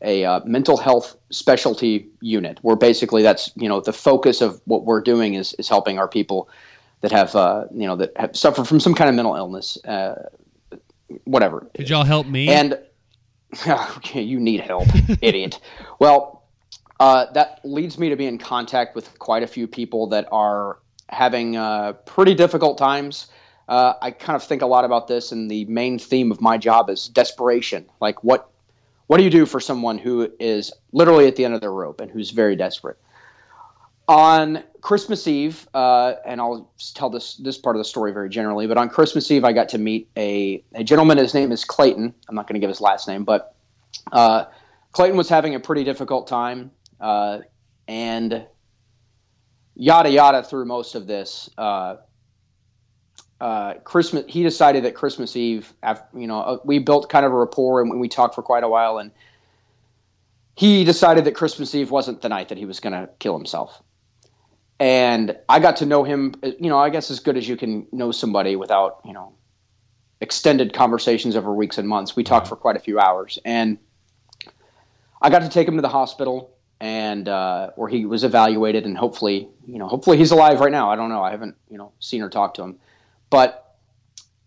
a 0.01 0.25
uh, 0.25 0.41
mental 0.43 0.75
health 0.75 1.15
specialty 1.29 2.09
unit, 2.19 2.59
where 2.61 2.75
basically 2.75 3.23
that's 3.23 3.51
you 3.55 3.69
know 3.69 3.79
the 3.79 3.93
focus 3.93 4.41
of 4.41 4.61
what 4.65 4.83
we're 4.83 5.01
doing 5.01 5.35
is 5.35 5.53
is 5.53 5.69
helping 5.69 5.97
our 5.97 6.07
people 6.07 6.49
that 6.99 7.13
have 7.13 7.33
uh, 7.35 7.65
you 7.73 7.87
know 7.87 7.95
that 7.95 8.11
have 8.17 8.35
suffered 8.35 8.67
from 8.67 8.81
some 8.81 8.93
kind 8.93 9.09
of 9.09 9.15
mental 9.15 9.35
illness, 9.35 9.77
uh, 9.85 10.27
whatever. 11.23 11.65
Could 11.73 11.89
y'all 11.89 12.03
help 12.03 12.27
me? 12.27 12.49
And 12.49 12.77
okay, 13.67 14.21
you 14.21 14.41
need 14.41 14.59
help, 14.59 14.87
idiot. 15.21 15.61
Well, 15.99 16.34
uh, 16.99 17.31
that 17.33 17.59
leads 17.63 17.97
me 17.97 18.09
to 18.09 18.15
be 18.15 18.25
in 18.25 18.37
contact 18.37 18.95
with 18.95 19.17
quite 19.19 19.43
a 19.43 19.47
few 19.47 19.67
people 19.67 20.07
that 20.07 20.27
are 20.31 20.79
having 21.09 21.57
uh, 21.57 21.93
pretty 22.05 22.33
difficult 22.33 22.77
times. 22.77 23.27
Uh, 23.67 23.93
I 24.01 24.11
kind 24.11 24.35
of 24.35 24.43
think 24.43 24.61
a 24.61 24.67
lot 24.67 24.85
about 24.85 25.07
this, 25.07 25.31
and 25.31 25.49
the 25.49 25.65
main 25.65 25.97
theme 25.97 26.31
of 26.31 26.39
my 26.39 26.57
job 26.57 26.89
is 26.89 27.07
desperation. 27.07 27.85
Like, 27.99 28.23
what 28.23 28.49
what 29.07 29.17
do 29.17 29.23
you 29.23 29.29
do 29.29 29.45
for 29.45 29.59
someone 29.59 29.97
who 29.97 30.31
is 30.39 30.71
literally 30.91 31.27
at 31.27 31.35
the 31.35 31.45
end 31.45 31.53
of 31.53 31.61
their 31.61 31.71
rope 31.71 32.01
and 32.01 32.09
who's 32.09 32.31
very 32.31 32.55
desperate? 32.55 32.97
on 34.07 34.63
Christmas 34.81 35.27
Eve, 35.27 35.67
uh, 35.73 36.13
and 36.25 36.39
I'll 36.39 36.69
tell 36.93 37.09
this 37.09 37.35
this 37.35 37.57
part 37.57 37.75
of 37.75 37.79
the 37.79 37.85
story 37.85 38.11
very 38.11 38.29
generally, 38.29 38.67
but 38.67 38.77
on 38.77 38.89
Christmas 38.89 39.29
Eve, 39.31 39.43
I 39.43 39.51
got 39.51 39.69
to 39.69 39.77
meet 39.77 40.09
a, 40.15 40.63
a 40.73 40.83
gentleman. 40.83 41.17
His 41.17 41.33
name 41.33 41.51
is 41.51 41.65
Clayton. 41.65 42.13
I'm 42.27 42.35
not 42.35 42.47
going 42.47 42.53
to 42.55 42.59
give 42.59 42.69
his 42.69 42.81
last 42.81 43.07
name, 43.07 43.23
but 43.23 43.55
uh, 44.11 44.45
Clayton 44.91 45.17
was 45.17 45.29
having 45.29 45.55
a 45.55 45.59
pretty 45.59 45.83
difficult 45.83 46.27
time, 46.27 46.71
uh, 47.05 47.39
and 47.87 48.45
yada 49.75 50.09
yada 50.09 50.43
through 50.43 50.65
most 50.65 50.95
of 50.95 51.07
this. 51.07 51.49
Uh, 51.57 51.97
uh, 53.39 53.73
Christmas, 53.83 54.25
he 54.27 54.43
decided 54.43 54.85
that 54.85 54.95
Christmas 54.95 55.35
Eve, 55.35 55.73
after, 55.83 56.19
you 56.19 56.27
know, 56.27 56.39
uh, 56.39 56.57
we 56.63 56.79
built 56.79 57.09
kind 57.09 57.25
of 57.25 57.31
a 57.31 57.35
rapport 57.35 57.81
and 57.81 57.99
we 57.99 58.07
talked 58.07 58.33
for 58.33 58.41
quite 58.41 58.63
a 58.63 58.69
while, 58.69 58.97
and 58.97 59.11
he 60.55 60.83
decided 60.83 61.25
that 61.25 61.35
Christmas 61.35 61.75
Eve 61.75 61.91
wasn't 61.91 62.21
the 62.21 62.29
night 62.29 62.49
that 62.49 62.57
he 62.57 62.65
was 62.65 62.79
going 62.79 62.93
to 62.93 63.09
kill 63.19 63.37
himself 63.37 63.81
and 64.79 65.37
I 65.47 65.59
got 65.59 65.77
to 65.77 65.85
know 65.85 66.03
him, 66.03 66.35
you 66.43 66.69
know, 66.69 66.77
I 66.77 66.89
guess 66.89 67.09
as 67.09 67.19
good 67.19 67.37
as 67.37 67.47
you 67.47 67.55
can 67.55 67.87
know 67.91 68.11
somebody 68.11 68.55
without, 68.55 68.99
you 69.05 69.13
know, 69.13 69.33
extended 70.19 70.73
conversations 70.73 71.35
over 71.35 71.53
weeks 71.53 71.77
and 71.77 71.87
months. 71.87 72.15
We 72.15 72.23
talked 72.23 72.47
for 72.47 72.55
quite 72.55 72.75
a 72.75 72.79
few 72.79 72.99
hours, 72.99 73.39
and 73.45 73.77
I 75.21 75.29
got 75.29 75.39
to 75.39 75.49
take 75.49 75.67
him 75.67 75.75
to 75.75 75.81
the 75.81 75.89
hospital 75.89 76.54
and 76.79 77.27
uh, 77.27 77.71
where 77.75 77.89
he 77.89 78.05
was 78.05 78.23
evaluated, 78.23 78.85
and 78.85 78.97
hopefully, 78.97 79.47
you 79.65 79.79
know, 79.79 79.87
hopefully 79.87 80.17
he's 80.17 80.31
alive 80.31 80.59
right 80.59 80.71
now. 80.71 80.91
I 80.91 80.95
don't 80.95 81.09
know. 81.09 81.23
I 81.23 81.31
haven't, 81.31 81.55
you 81.69 81.77
know, 81.77 81.91
seen 81.99 82.21
or 82.21 82.29
talked 82.29 82.57
to 82.57 82.63
him, 82.63 82.79
but 83.29 83.75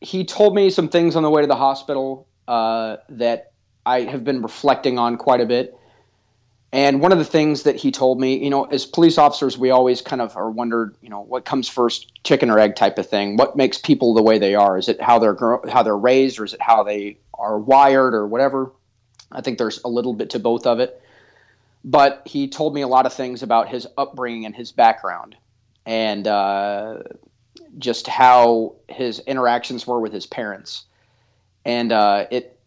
he 0.01 0.25
told 0.25 0.55
me 0.55 0.71
some 0.71 0.89
things 0.89 1.17
on 1.17 1.23
the 1.23 1.31
way 1.31 1.43
to 1.43 1.49
the 1.49 1.57
hospital 1.57 2.29
uh, 2.47 2.99
that 3.11 3.53
I 3.85 4.03
have 4.03 4.25
been 4.25 4.43
reflecting 4.43 4.99
on 4.99 5.17
quite 5.17 5.41
a 5.41 5.47
bit 5.47 5.79
and 6.73 7.01
one 7.01 7.13
of 7.13 7.19
the 7.19 7.25
things 7.25 7.63
that 7.63 7.77
he 7.77 7.91
told 7.91 8.21
me, 8.21 8.43
you 8.43 8.51
know, 8.51 8.65
as 8.65 8.85
police 8.85 9.17
officers, 9.17 9.57
we 9.57 9.71
always 9.71 10.03
kind 10.03 10.21
of 10.21 10.37
are 10.37 10.51
wondered, 10.51 10.97
you 11.01 11.09
know, 11.09 11.23
what 11.23 11.47
comes 11.47 11.67
first, 11.67 12.13
chicken 12.25 12.51
or 12.51 12.59
egg 12.59 12.77
type 12.77 12.99
of 12.99 13.09
thing. 13.09 13.37
What 13.37 13.57
makes 13.57 13.79
people 13.79 14.13
the 14.13 14.23
way 14.23 14.39
they 14.39 14.55
are? 14.55 14.77
Is 14.77 14.89
it 14.89 15.01
how 15.01 15.19
they're 15.19 15.37
how 15.71 15.83
they're 15.83 15.97
raised, 15.97 16.39
or 16.39 16.45
is 16.45 16.53
it 16.53 16.61
how 16.61 16.83
they 16.83 17.19
are 17.33 17.59
wired, 17.59 18.13
or 18.13 18.27
whatever? 18.27 18.73
I 19.33 19.41
think 19.41 19.57
there's 19.57 19.83
a 19.83 19.89
little 19.89 20.13
bit 20.13 20.31
to 20.31 20.39
both 20.39 20.67
of 20.67 20.79
it. 20.79 21.01
But 21.85 22.23
he 22.27 22.49
told 22.49 22.75
me 22.75 22.83
a 22.83 22.89
lot 22.89 23.07
of 23.07 23.13
things 23.13 23.43
about 23.43 23.69
his 23.69 23.87
upbringing 23.97 24.45
and 24.45 24.55
his 24.55 24.73
background, 24.73 25.37
and 25.87 26.27
uh, 26.27 27.03
just 27.79 28.07
how 28.07 28.77
his 28.89 29.21
interactions 29.21 29.87
were 29.87 30.01
with 30.01 30.13
his 30.13 30.27
parents. 30.27 30.85
And 31.65 31.93
uh, 31.93 32.27
it 32.31 32.59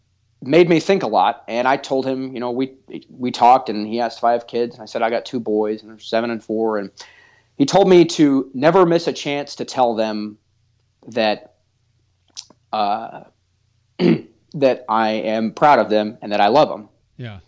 made 0.42 0.68
me 0.68 0.80
think 0.80 1.02
a 1.02 1.06
lot. 1.06 1.44
And 1.48 1.68
I 1.68 1.76
told 1.76 2.06
him, 2.06 2.34
you 2.34 2.40
know, 2.40 2.50
we 2.50 2.74
we 3.08 3.30
talked, 3.30 3.68
and 3.68 3.86
he 3.86 4.00
asked 4.00 4.18
if 4.18 4.24
I 4.24 4.32
have 4.32 4.46
kids. 4.46 4.74
And 4.74 4.82
I 4.82 4.86
said 4.86 5.02
I 5.02 5.10
got 5.10 5.24
two 5.24 5.40
boys, 5.40 5.82
and 5.82 5.90
they're 5.90 5.98
seven 5.98 6.30
and 6.30 6.42
four. 6.42 6.78
And 6.78 6.90
he 7.56 7.66
told 7.66 7.88
me 7.88 8.04
to 8.06 8.50
never 8.54 8.86
miss 8.86 9.06
a 9.06 9.12
chance 9.12 9.56
to 9.56 9.64
tell 9.64 9.94
them 9.94 10.38
that 11.08 11.54
uh, 12.72 13.24
that 14.54 14.84
I 14.88 15.10
am 15.10 15.52
proud 15.52 15.78
of 15.78 15.90
them 15.90 16.18
and 16.22 16.32
that 16.32 16.40
I 16.40 16.48
love 16.48 16.68
them. 16.68 16.88
Yeah. 17.16 17.40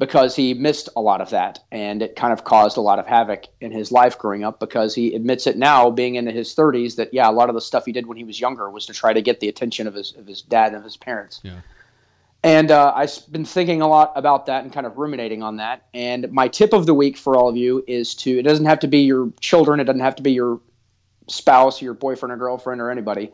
Because 0.00 0.34
he 0.34 0.54
missed 0.54 0.88
a 0.96 1.00
lot 1.00 1.20
of 1.20 1.30
that, 1.30 1.60
and 1.70 2.02
it 2.02 2.16
kind 2.16 2.32
of 2.32 2.42
caused 2.42 2.76
a 2.76 2.80
lot 2.80 2.98
of 2.98 3.06
havoc 3.06 3.44
in 3.60 3.70
his 3.70 3.92
life 3.92 4.18
growing 4.18 4.42
up. 4.42 4.58
Because 4.58 4.94
he 4.94 5.14
admits 5.14 5.46
it 5.46 5.56
now, 5.56 5.90
being 5.90 6.16
into 6.16 6.32
his 6.32 6.54
30s, 6.54 6.96
that 6.96 7.14
yeah, 7.14 7.28
a 7.28 7.32
lot 7.32 7.50
of 7.50 7.54
the 7.54 7.60
stuff 7.60 7.84
he 7.84 7.92
did 7.92 8.06
when 8.06 8.16
he 8.16 8.24
was 8.24 8.40
younger 8.40 8.70
was 8.70 8.86
to 8.86 8.94
try 8.94 9.12
to 9.12 9.20
get 9.20 9.40
the 9.40 9.48
attention 9.48 9.86
of 9.86 9.94
his 9.94 10.14
of 10.16 10.26
his 10.26 10.42
dad 10.42 10.68
and 10.68 10.76
of 10.76 10.84
his 10.84 10.96
parents. 10.96 11.40
Yeah. 11.44 11.60
And 12.42 12.70
uh, 12.70 12.92
I've 12.96 13.12
been 13.30 13.44
thinking 13.44 13.82
a 13.82 13.86
lot 13.86 14.12
about 14.16 14.46
that 14.46 14.64
and 14.64 14.72
kind 14.72 14.86
of 14.86 14.96
ruminating 14.96 15.42
on 15.42 15.56
that. 15.56 15.86
And 15.92 16.32
my 16.32 16.48
tip 16.48 16.72
of 16.72 16.86
the 16.86 16.94
week 16.94 17.18
for 17.18 17.36
all 17.36 17.50
of 17.50 17.56
you 17.56 17.84
is 17.86 18.14
to, 18.16 18.38
it 18.38 18.42
doesn't 18.44 18.64
have 18.64 18.80
to 18.80 18.88
be 18.88 19.00
your 19.00 19.30
children, 19.40 19.78
it 19.78 19.84
doesn't 19.84 20.00
have 20.00 20.16
to 20.16 20.22
be 20.22 20.32
your 20.32 20.58
spouse, 21.28 21.82
your 21.82 21.92
boyfriend 21.92 22.32
or 22.32 22.36
girlfriend 22.36 22.80
or 22.80 22.90
anybody, 22.90 23.30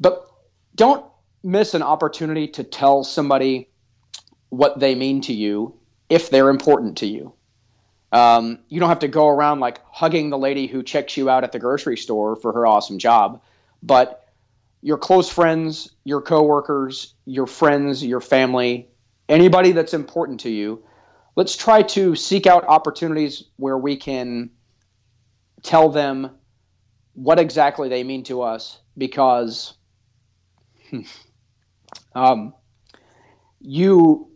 but 0.00 0.26
don't 0.74 1.04
miss 1.42 1.74
an 1.74 1.82
opportunity 1.82 2.48
to 2.48 2.64
tell 2.64 3.04
somebody 3.04 3.68
what 4.56 4.78
they 4.78 4.94
mean 4.94 5.20
to 5.22 5.32
you 5.32 5.74
if 6.08 6.30
they're 6.30 6.48
important 6.48 6.98
to 6.98 7.06
you. 7.06 7.34
Um, 8.12 8.60
you 8.68 8.78
don't 8.78 8.88
have 8.88 9.00
to 9.00 9.08
go 9.08 9.28
around 9.28 9.58
like 9.60 9.80
hugging 9.90 10.30
the 10.30 10.38
lady 10.38 10.68
who 10.68 10.82
checks 10.82 11.16
you 11.16 11.28
out 11.28 11.42
at 11.42 11.50
the 11.50 11.58
grocery 11.58 11.96
store 11.96 12.36
for 12.36 12.52
her 12.52 12.66
awesome 12.66 12.98
job, 12.98 13.42
but 13.82 14.28
your 14.82 14.98
close 14.98 15.28
friends, 15.28 15.90
your 16.04 16.22
coworkers, 16.22 17.14
your 17.24 17.46
friends, 17.46 18.04
your 18.04 18.20
family, 18.20 18.88
anybody 19.28 19.72
that's 19.72 19.94
important 19.94 20.40
to 20.40 20.50
you, 20.50 20.84
let's 21.34 21.56
try 21.56 21.82
to 21.82 22.14
seek 22.14 22.46
out 22.46 22.64
opportunities 22.64 23.44
where 23.56 23.78
we 23.78 23.96
can 23.96 24.50
tell 25.62 25.88
them 25.88 26.30
what 27.14 27.40
exactly 27.40 27.88
they 27.88 28.04
mean 28.04 28.22
to 28.24 28.42
us 28.42 28.78
because 28.96 29.74
um, 32.14 32.54
you 33.60 34.28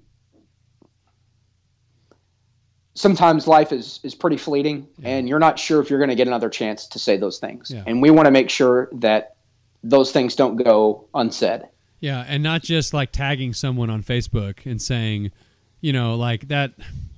sometimes 2.99 3.47
life 3.47 3.73
is 3.73 4.01
is 4.03 4.15
pretty 4.15 4.37
fleeting 4.37 4.87
yeah. 4.99 5.11
and 5.11 5.29
you're 5.29 5.39
not 5.39 5.59
sure 5.59 5.81
if 5.81 5.89
you're 5.89 5.99
going 5.99 6.11
to 6.11 6.17
get 6.17 6.27
another 6.27 6.49
chance 6.51 6.87
to 6.87 6.99
say 6.99 7.17
those 7.17 7.39
things 7.39 7.71
yeah. 7.71 7.83
and 7.87 8.03
we 8.03 8.11
want 8.11 8.27
to 8.27 8.31
make 8.31 8.51
sure 8.51 8.89
that 8.93 9.37
those 9.83 10.13
things 10.13 10.35
don't 10.37 10.57
go 10.57 11.07
unsaid. 11.15 11.63
Yeah, 12.01 12.25
and 12.27 12.43
not 12.43 12.63
just 12.63 12.95
like 12.95 13.11
tagging 13.11 13.53
someone 13.53 13.91
on 13.91 14.03
Facebook 14.03 14.67
and 14.67 14.81
saying, 14.81 15.33
you 15.81 15.93
know, 15.93 16.15
like 16.17 16.49
that. 16.49 16.73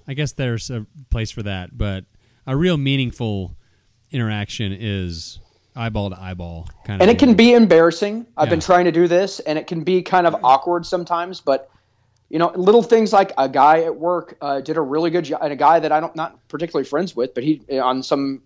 I 0.08 0.14
guess 0.14 0.32
there's 0.32 0.70
a 0.70 0.86
place 1.10 1.30
for 1.30 1.42
that, 1.44 1.76
but 1.76 2.04
a 2.44 2.56
real 2.56 2.76
meaningful 2.76 3.54
interaction 4.10 4.76
is 4.76 5.38
eyeball 5.76 6.10
to 6.10 6.20
eyeball 6.20 6.68
kind 6.84 7.00
of. 7.00 7.06
And 7.06 7.10
it 7.14 7.20
can 7.20 7.34
be 7.34 7.52
embarrassing. 7.52 8.26
I've 8.36 8.48
yeah. 8.48 8.50
been 8.50 8.60
trying 8.60 8.86
to 8.86 8.92
do 8.92 9.06
this, 9.06 9.38
and 9.40 9.56
it 9.56 9.68
can 9.68 9.84
be 9.84 10.02
kind 10.02 10.26
of 10.26 10.36
awkward 10.42 10.84
sometimes. 10.84 11.40
But 11.40 11.70
you 12.30 12.38
know, 12.38 12.52
little 12.54 12.82
things 12.82 13.12
like 13.12 13.32
a 13.36 13.48
guy 13.48 13.82
at 13.82 13.94
work 13.94 14.38
uh, 14.40 14.60
did 14.60 14.76
a 14.76 14.80
really 14.80 15.10
good 15.10 15.24
job, 15.24 15.40
and 15.42 15.52
a 15.52 15.56
guy 15.56 15.78
that 15.80 15.92
I 15.92 16.00
don't 16.00 16.16
not 16.16 16.48
particularly 16.48 16.88
friends 16.88 17.14
with, 17.14 17.34
but 17.34 17.44
he 17.44 17.60
on 17.78 18.02
some 18.02 18.42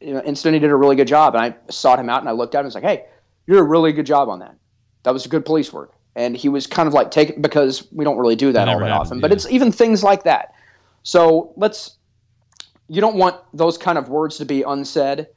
you 0.00 0.12
know, 0.12 0.22
incident 0.22 0.54
he 0.54 0.60
did 0.60 0.70
a 0.70 0.76
really 0.76 0.96
good 0.96 1.08
job, 1.08 1.34
and 1.34 1.42
I 1.42 1.72
sought 1.72 1.98
him 1.98 2.10
out 2.10 2.20
and 2.20 2.28
I 2.28 2.32
looked 2.32 2.54
at 2.54 2.58
him 2.58 2.66
and 2.66 2.74
was 2.74 2.74
like, 2.74 2.84
hey 2.84 3.06
you 3.50 3.56
did 3.56 3.60
a 3.60 3.64
really 3.64 3.92
good 3.92 4.06
job 4.06 4.28
on 4.28 4.38
that. 4.38 4.54
That 5.02 5.12
was 5.12 5.26
good 5.26 5.44
police 5.44 5.72
work. 5.72 5.92
And 6.14 6.36
he 6.36 6.48
was 6.48 6.68
kind 6.68 6.86
of 6.86 6.92
like 6.92 7.10
taking 7.10 7.42
because 7.42 7.90
we 7.92 8.04
don't 8.04 8.16
really 8.16 8.36
do 8.36 8.52
that 8.52 8.68
all 8.68 8.78
that 8.78 8.86
happened, 8.86 8.92
often, 8.92 9.18
yeah. 9.18 9.22
but 9.22 9.32
it's 9.32 9.50
even 9.50 9.72
things 9.72 10.04
like 10.04 10.22
that. 10.24 10.54
So 11.02 11.52
let's. 11.56 11.96
You 12.88 13.00
don't 13.00 13.16
want 13.16 13.36
those 13.54 13.78
kind 13.78 13.98
of 13.98 14.08
words 14.08 14.36
to 14.38 14.44
be 14.44 14.62
unsaid 14.62 15.28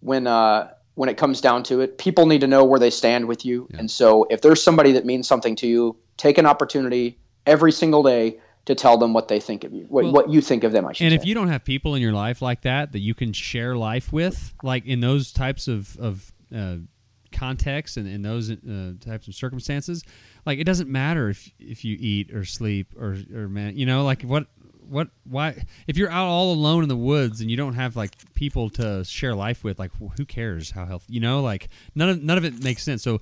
when 0.00 0.26
uh, 0.26 0.72
when 0.94 1.08
it 1.08 1.16
comes 1.16 1.40
down 1.40 1.62
to 1.64 1.80
it. 1.80 1.98
People 1.98 2.26
need 2.26 2.42
to 2.42 2.46
know 2.46 2.64
where 2.64 2.78
they 2.78 2.90
stand 2.90 3.26
with 3.26 3.44
you, 3.44 3.66
yeah. 3.70 3.80
and 3.80 3.90
so 3.90 4.26
if 4.30 4.42
there's 4.42 4.62
somebody 4.62 4.92
that 4.92 5.06
means 5.06 5.26
something 5.26 5.56
to 5.56 5.66
you, 5.66 5.96
take 6.18 6.36
an 6.36 6.44
opportunity 6.44 7.18
every 7.50 7.72
single 7.72 8.02
day 8.02 8.38
to 8.66 8.74
tell 8.74 8.96
them 8.96 9.12
what 9.12 9.28
they 9.28 9.40
think 9.40 9.64
of 9.64 9.72
you, 9.72 9.84
what, 9.88 10.04
well, 10.04 10.12
what 10.12 10.30
you 10.30 10.40
think 10.40 10.64
of 10.64 10.72
them. 10.72 10.86
I 10.86 10.92
should. 10.92 11.04
And 11.04 11.12
say. 11.12 11.16
if 11.16 11.26
you 11.26 11.34
don't 11.34 11.48
have 11.48 11.64
people 11.64 11.94
in 11.94 12.02
your 12.02 12.12
life 12.12 12.40
like 12.40 12.62
that 12.62 12.92
that 12.92 13.00
you 13.00 13.14
can 13.14 13.32
share 13.32 13.76
life 13.76 14.12
with, 14.12 14.54
like 14.62 14.86
in 14.86 15.00
those 15.00 15.32
types 15.32 15.66
of 15.66 15.98
of 15.98 16.32
uh, 16.54 16.76
context 17.32 17.96
and 17.96 18.06
in 18.06 18.22
those 18.22 18.50
uh, 18.50 18.92
types 19.00 19.28
of 19.28 19.34
circumstances, 19.34 20.04
like 20.46 20.58
it 20.58 20.64
doesn't 20.64 20.88
matter 20.88 21.28
if 21.30 21.50
if 21.58 21.84
you 21.84 21.96
eat 21.98 22.32
or 22.32 22.44
sleep 22.44 22.94
or 22.96 23.16
or 23.34 23.48
man, 23.48 23.76
you 23.76 23.86
know, 23.86 24.04
like 24.04 24.22
what 24.22 24.46
what 24.88 25.08
why 25.24 25.56
if 25.86 25.96
you're 25.96 26.10
out 26.10 26.26
all 26.26 26.52
alone 26.52 26.82
in 26.82 26.88
the 26.88 26.96
woods 26.96 27.40
and 27.40 27.50
you 27.50 27.56
don't 27.56 27.74
have 27.74 27.96
like 27.96 28.14
people 28.34 28.70
to 28.70 29.04
share 29.04 29.34
life 29.34 29.64
with, 29.64 29.78
like 29.78 29.90
who 30.16 30.24
cares 30.24 30.70
how 30.70 30.84
healthy, 30.84 31.14
you 31.14 31.20
know, 31.20 31.40
like 31.40 31.68
none 31.94 32.08
of 32.10 32.22
none 32.22 32.38
of 32.38 32.44
it 32.44 32.62
makes 32.62 32.82
sense. 32.82 33.02
So. 33.02 33.20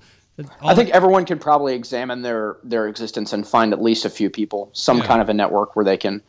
I 0.61 0.75
think 0.75 0.89
everyone 0.89 1.25
can 1.25 1.39
probably 1.39 1.75
examine 1.75 2.21
their 2.21 2.57
their 2.63 2.87
existence 2.87 3.33
and 3.33 3.47
find 3.47 3.73
at 3.73 3.81
least 3.81 4.05
a 4.05 4.09
few 4.09 4.29
people, 4.29 4.69
some 4.73 4.99
yeah. 4.99 5.05
kind 5.05 5.21
of 5.21 5.29
a 5.29 5.33
network 5.33 5.75
where 5.75 5.85
they 5.85 5.97
can 5.97 6.21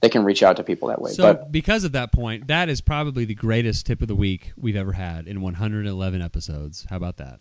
they 0.00 0.08
can 0.08 0.24
reach 0.24 0.42
out 0.42 0.56
to 0.56 0.62
people 0.62 0.88
that 0.88 1.00
way. 1.00 1.10
So, 1.10 1.34
but, 1.34 1.52
because 1.52 1.84
of 1.84 1.92
that 1.92 2.12
point, 2.12 2.46
that 2.48 2.68
is 2.68 2.80
probably 2.80 3.24
the 3.24 3.34
greatest 3.34 3.86
tip 3.86 4.00
of 4.00 4.08
the 4.08 4.14
week 4.14 4.52
we've 4.56 4.76
ever 4.76 4.92
had 4.92 5.26
in 5.26 5.40
111 5.40 6.22
episodes. 6.22 6.86
How 6.88 6.96
about 6.96 7.16
that? 7.16 7.40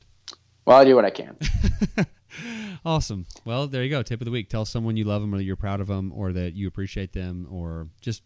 Well, 0.66 0.78
I 0.78 0.84
do 0.84 0.96
what 0.96 1.06
I 1.06 1.12
can. 1.12 1.38
awesome. 2.86 3.26
Well, 3.46 3.68
there 3.68 3.84
you 3.84 3.90
go. 3.90 4.04
Tip 4.04 4.22
of 4.22 4.26
the 4.26 4.32
week. 4.32 4.50
Tell 4.50 4.66
someone 4.66 4.98
you 4.98 5.06
love 5.06 5.22
them 5.22 5.34
or 5.34 5.40
you're 5.40 5.56
proud 5.56 5.80
of 5.80 5.88
them 5.88 6.12
or 6.12 6.34
that 6.34 6.56
you 6.56 6.68
appreciate 6.68 7.14
them 7.14 7.48
or 7.50 7.88
just 8.02 8.24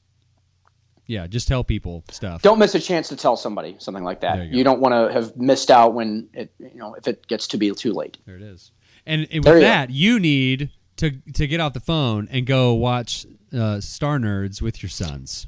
yeah, 1.07 1.28
just 1.28 1.48
tell 1.48 1.64
people 1.64 2.03
stuff. 2.10 2.41
Don't 2.41 2.60
miss 2.60 2.76
a 2.76 2.80
chance 2.80 3.10
to 3.10 3.15
tell 3.15 3.36
somebody 3.36 3.76
something 3.80 4.03
like 4.03 4.22
that. 4.22 4.45
You, 4.45 4.60
you, 4.60 4.64
don't 4.64 4.80
want 4.80 4.94
to 4.94 5.14
have 5.14 5.36
missed 5.36 5.72
out 5.72 5.94
when 5.94 6.30
it 6.34 6.53
you 6.60 6.76
know 6.76 6.94
if 6.95 7.07
it 7.07 7.28
gets 7.28 7.48
to 7.48 7.57
be 7.57 7.72
too 7.72 7.94
late. 7.94 8.18
There 8.26 8.36
it 8.36 8.41
is. 8.41 8.72
And, 9.06 9.28
and 9.32 9.44
with 9.44 9.56
you 9.56 9.61
that, 9.61 9.90
go. 9.90 9.94
you 9.94 10.19
need 10.19 10.69
to 10.98 11.11
to 11.34 11.48
get 11.48 11.60
off 11.60 11.73
the 11.73 11.80
phone 11.80 12.28
and 12.32 12.45
go 12.45 12.73
watch 12.73 13.26
uh, 13.53 13.82
Star 13.82 14.19
Nerds 14.19 14.61
with 14.61 14.82
your 14.82 14.90
sons. 14.90 15.48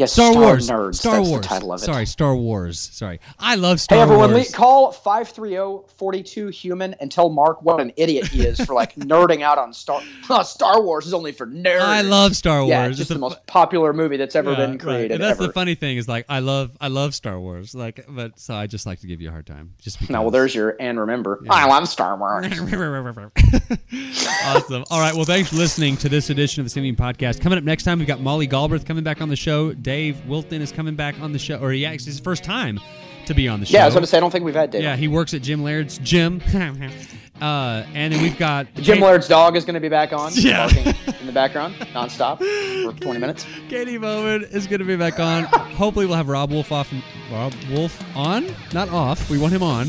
Yes, 0.00 0.12
Star, 0.12 0.32
Star 0.32 0.42
Wars. 0.42 0.68
Nerds. 0.68 0.94
Star 0.96 1.16
That's 1.16 1.26
the 1.28 1.30
Wars. 1.32 1.46
title 1.46 1.72
of 1.72 1.80
it. 1.82 1.84
Sorry, 1.84 2.06
Star 2.06 2.34
Wars. 2.34 2.78
Sorry. 2.92 3.20
I 3.38 3.54
love 3.56 3.80
Star 3.80 3.98
Wars. 3.98 4.08
Hey 4.08 4.12
everyone, 4.14 4.32
Wars. 4.32 4.50
le- 4.50 4.56
call 4.56 4.92
530-42 4.94 6.52
human 6.52 6.94
and 6.94 7.10
tell 7.12 7.28
Mark 7.30 7.62
what 7.62 7.80
an 7.80 7.92
idiot 7.96 8.26
he 8.28 8.46
is 8.46 8.60
for 8.64 8.74
like 8.74 8.94
nerding 8.96 9.42
out 9.42 9.58
on 9.58 9.72
Star 9.72 10.00
oh, 10.30 10.42
Star 10.42 10.82
Wars 10.82 11.06
is 11.06 11.14
only 11.14 11.32
for 11.32 11.46
nerds. 11.46 11.80
I 11.80 12.00
love 12.02 12.34
Star 12.36 12.60
Wars. 12.60 12.70
Yeah, 12.70 12.84
It's 12.86 12.90
it's 12.92 12.98
just 12.98 13.08
the 13.08 13.14
the 13.14 13.20
most 13.20 13.46
popular 13.46 13.92
movie 13.92 14.16
that's 14.16 14.34
ever 14.36 14.50
Yeah, 14.52 14.56
been 14.56 14.70
right. 14.72 14.80
created. 14.80 15.12
And 15.12 15.22
that's 15.22 15.38
ever. 15.38 15.46
the 15.48 15.52
funny 15.52 15.74
thing 15.74 15.96
is 15.98 16.08
like 16.08 16.24
I 16.28 16.38
love 16.40 16.70
I 16.80 16.88
love 16.88 17.14
Star 17.14 17.38
Wars. 17.38 17.74
Like 17.74 18.06
but 18.08 18.38
so 18.38 18.54
I 18.54 18.66
just 18.66 18.86
like 18.86 19.00
to 19.00 19.06
give 19.06 19.20
you 19.20 19.28
a 19.28 19.32
hard 19.32 19.46
time. 19.46 19.74
Just 19.80 19.98
because. 20.00 20.10
No, 20.12 20.22
well, 20.22 20.30
there's 20.30 20.54
your 20.54 20.76
and 20.80 20.98
remember. 20.98 21.44
I 21.50 21.66
love 21.66 21.88
Star 21.88 22.16
Wars. 22.16 22.46
awesome. 24.44 24.84
All 24.90 25.00
right. 25.00 25.14
Well, 25.14 25.24
thanks 25.24 25.50
for 25.50 25.56
listening 25.56 25.96
to 25.98 26.08
this 26.08 26.30
edition 26.30 26.60
of 26.60 26.66
the 26.66 26.70
Simply 26.70 26.88
Human 26.88 27.14
Podcast. 27.14 27.40
Coming 27.40 27.58
up 27.58 27.64
next 27.64 27.84
time, 27.84 27.98
we've 27.98 28.08
got 28.08 28.20
Molly 28.20 28.46
Galbraith 28.46 28.84
coming 28.86 29.04
back 29.04 29.20
on 29.20 29.28
the 29.28 29.36
show. 29.36 29.72
Dave 29.90 30.24
Wilton 30.28 30.62
is 30.62 30.70
coming 30.70 30.94
back 30.94 31.20
on 31.20 31.32
the 31.32 31.38
show, 31.40 31.58
or 31.58 31.72
he 31.72 31.84
actually 31.84 32.12
his 32.12 32.20
first 32.20 32.44
time 32.44 32.78
to 33.26 33.34
be 33.34 33.48
on 33.48 33.58
the 33.58 33.66
show. 33.66 33.76
Yeah, 33.78 33.82
I 33.82 33.86
was 33.86 33.94
going 33.94 34.04
to 34.04 34.06
say 34.06 34.18
I 34.18 34.20
don't 34.20 34.30
think 34.30 34.44
we've 34.44 34.54
had 34.54 34.70
Dave. 34.70 34.84
Yeah, 34.84 34.94
he 34.94 35.08
works 35.08 35.34
at 35.34 35.42
Jim 35.42 35.64
Laird's 35.64 35.98
gym. 35.98 36.40
uh, 36.54 37.82
and 37.92 38.12
then 38.14 38.22
we've 38.22 38.38
got 38.38 38.72
Jim 38.76 38.98
Kate- 38.98 39.02
Laird's 39.02 39.26
dog 39.26 39.56
is 39.56 39.64
going 39.64 39.74
to 39.74 39.80
be 39.80 39.88
back 39.88 40.12
on, 40.12 40.30
Yeah. 40.36 40.68
barking 40.72 40.94
in 41.18 41.26
the 41.26 41.32
background, 41.32 41.74
nonstop 41.92 42.38
for 42.38 43.00
20 43.02 43.18
minutes. 43.18 43.44
Katy 43.68 43.98
Bowman 43.98 44.44
is 44.44 44.68
going 44.68 44.78
to 44.78 44.84
be 44.84 44.94
back 44.94 45.18
on. 45.18 45.42
Hopefully, 45.74 46.06
we'll 46.06 46.14
have 46.14 46.28
Robb 46.28 46.52
Wolf 46.52 46.70
off. 46.70 46.92
Robb 47.32 47.52
Wolf 47.72 48.00
on, 48.16 48.46
not 48.72 48.90
off. 48.90 49.28
We 49.28 49.38
want 49.38 49.52
him 49.52 49.64
on. 49.64 49.88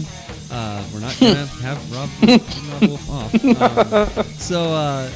Uh, 0.49 0.83
we're 0.91 0.99
not 1.01 1.15
going 1.19 1.35
to 1.35 1.45
have 1.61 1.91
Robb, 1.93 2.09
Robb 2.23 2.89
Wolf 2.89 3.07
off. 3.07 4.17
Um, 4.17 4.23
so, 4.33 4.63
uh, 4.63 5.07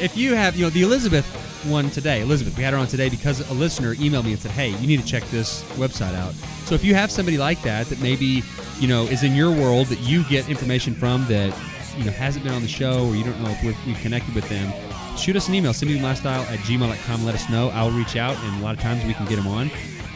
if 0.00 0.16
you 0.16 0.34
have, 0.36 0.54
you 0.54 0.66
know, 0.66 0.70
the 0.70 0.82
Elizabeth 0.82 1.26
one 1.64 1.90
today, 1.90 2.22
Elizabeth, 2.22 2.56
we 2.56 2.62
had 2.62 2.72
her 2.72 2.78
on 2.78 2.86
today 2.86 3.08
because 3.08 3.48
a 3.50 3.54
listener 3.54 3.94
emailed 3.96 4.24
me 4.24 4.32
and 4.32 4.40
said, 4.40 4.50
"Hey, 4.52 4.70
you 4.70 4.86
need 4.86 5.00
to 5.00 5.06
check 5.06 5.22
this 5.30 5.62
website 5.74 6.14
out." 6.14 6.34
So, 6.66 6.74
if 6.74 6.84
you 6.84 6.94
have 6.94 7.10
somebody 7.10 7.38
like 7.38 7.60
that 7.62 7.86
that 7.88 8.00
maybe 8.00 8.42
you 8.78 8.88
know 8.88 9.04
is 9.04 9.22
in 9.22 9.34
your 9.34 9.50
world 9.50 9.88
that 9.88 10.00
you 10.00 10.24
get 10.24 10.48
information 10.48 10.94
from 10.94 11.26
that 11.26 11.54
you 11.96 12.04
know 12.04 12.12
hasn't 12.12 12.44
been 12.44 12.54
on 12.54 12.62
the 12.62 12.68
show 12.68 13.06
or 13.06 13.14
you 13.14 13.24
don't 13.24 13.40
know 13.42 13.50
if 13.50 13.62
we're, 13.64 13.74
we've 13.86 13.98
connected 13.98 14.34
with 14.34 14.48
them 14.48 14.72
shoot 15.16 15.36
us 15.36 15.48
an 15.48 15.54
email 15.54 15.72
lifestyle 16.02 16.42
at 16.42 16.58
gmail.com 16.60 17.24
let 17.24 17.34
us 17.34 17.50
know. 17.50 17.68
I'll 17.70 17.90
reach 17.90 18.16
out 18.16 18.36
and 18.38 18.60
a 18.60 18.64
lot 18.64 18.74
of 18.74 18.80
times 18.80 19.04
we 19.04 19.12
can 19.12 19.26
get 19.26 19.36
them 19.36 19.46
on 19.46 19.70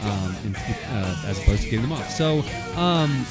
um, 0.05 0.35
and, 0.45 0.55
uh, 0.55 1.23
as 1.25 1.39
opposed 1.39 1.63
to 1.63 1.69
getting 1.69 1.81
them 1.81 1.91
off. 1.91 2.09
So 2.09 2.39
um, 2.75 3.25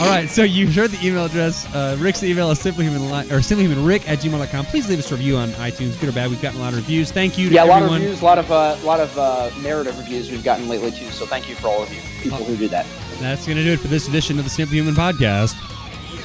all 0.00 0.08
right 0.08 0.28
so 0.28 0.42
you 0.42 0.70
heard 0.70 0.90
the 0.90 1.06
email 1.06 1.24
address 1.24 1.66
uh, 1.74 1.96
rick's 2.00 2.22
email 2.22 2.50
is 2.50 2.58
simplyhuman 2.58 3.30
or 3.30 3.40
simplyhumanrick 3.40 4.06
at 4.08 4.18
gmail.com 4.18 4.64
please 4.66 4.88
leave 4.88 4.98
us 4.98 5.10
a 5.10 5.14
review 5.14 5.36
on 5.36 5.48
itunes 5.50 5.98
good 6.00 6.08
or 6.08 6.12
bad 6.12 6.30
we've 6.30 6.40
gotten 6.40 6.60
a 6.60 6.62
lot 6.62 6.72
of 6.72 6.78
reviews. 6.78 7.10
Thank 7.10 7.38
you 7.38 7.48
to 7.48 7.54
Yeah, 7.54 7.64
a 7.64 7.66
lot 7.66 7.78
of 7.78 7.84
everyone. 7.84 8.00
reviews, 8.02 8.22
a 8.22 8.24
lot 8.24 8.38
of 8.38 8.50
uh, 8.50 8.76
lot 8.84 9.00
of 9.00 9.16
uh, 9.18 9.50
narrative 9.62 9.98
reviews 9.98 10.30
we've 10.30 10.44
gotten 10.44 10.68
lately 10.68 10.90
too. 10.90 11.10
So 11.10 11.26
thank 11.26 11.48
you 11.48 11.54
for 11.56 11.68
all 11.68 11.82
of 11.82 11.92
you 11.92 12.00
people 12.22 12.38
who 12.38 12.56
do 12.56 12.68
that. 12.68 12.86
that's 13.20 13.46
going 13.46 13.58
to 13.58 13.64
do 13.64 13.72
it 13.72 13.80
for 13.80 13.88
this 13.88 14.08
edition 14.08 14.38
of 14.38 14.44
the 14.44 14.50
simply 14.50 14.76
human 14.76 14.94
podcast. 14.94 15.56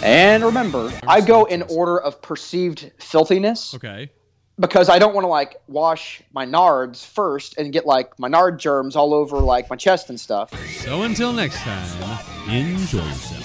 And 0.04 0.44
remember, 0.44 0.92
I 1.08 1.22
go 1.22 1.46
in 1.46 1.64
order 1.64 2.00
of 2.00 2.22
perceived 2.22 2.92
filthiness. 3.00 3.74
Okay 3.76 4.10
because 4.60 4.90
I 4.90 5.00
don't 5.00 5.14
want 5.14 5.26
to 5.26 5.30
like 5.30 5.56
wash 5.68 6.22
my 6.34 6.46
nards 6.46 7.06
first 7.06 7.58
and 7.58 7.74
get 7.74 7.86
like 7.86 8.18
my 8.20 8.28
nard 8.28 8.60
germs 8.60 8.96
all 8.96 9.14
over 9.14 9.38
like 9.38 9.70
my 9.70 9.76
chest 9.76 10.10
and 10.10 10.20
stuff. 10.20 10.52
so 10.82 11.04
until 11.04 11.34
next 11.34 11.58
time 11.58 12.20
enjoy 12.50 13.00
yourself 13.00 13.45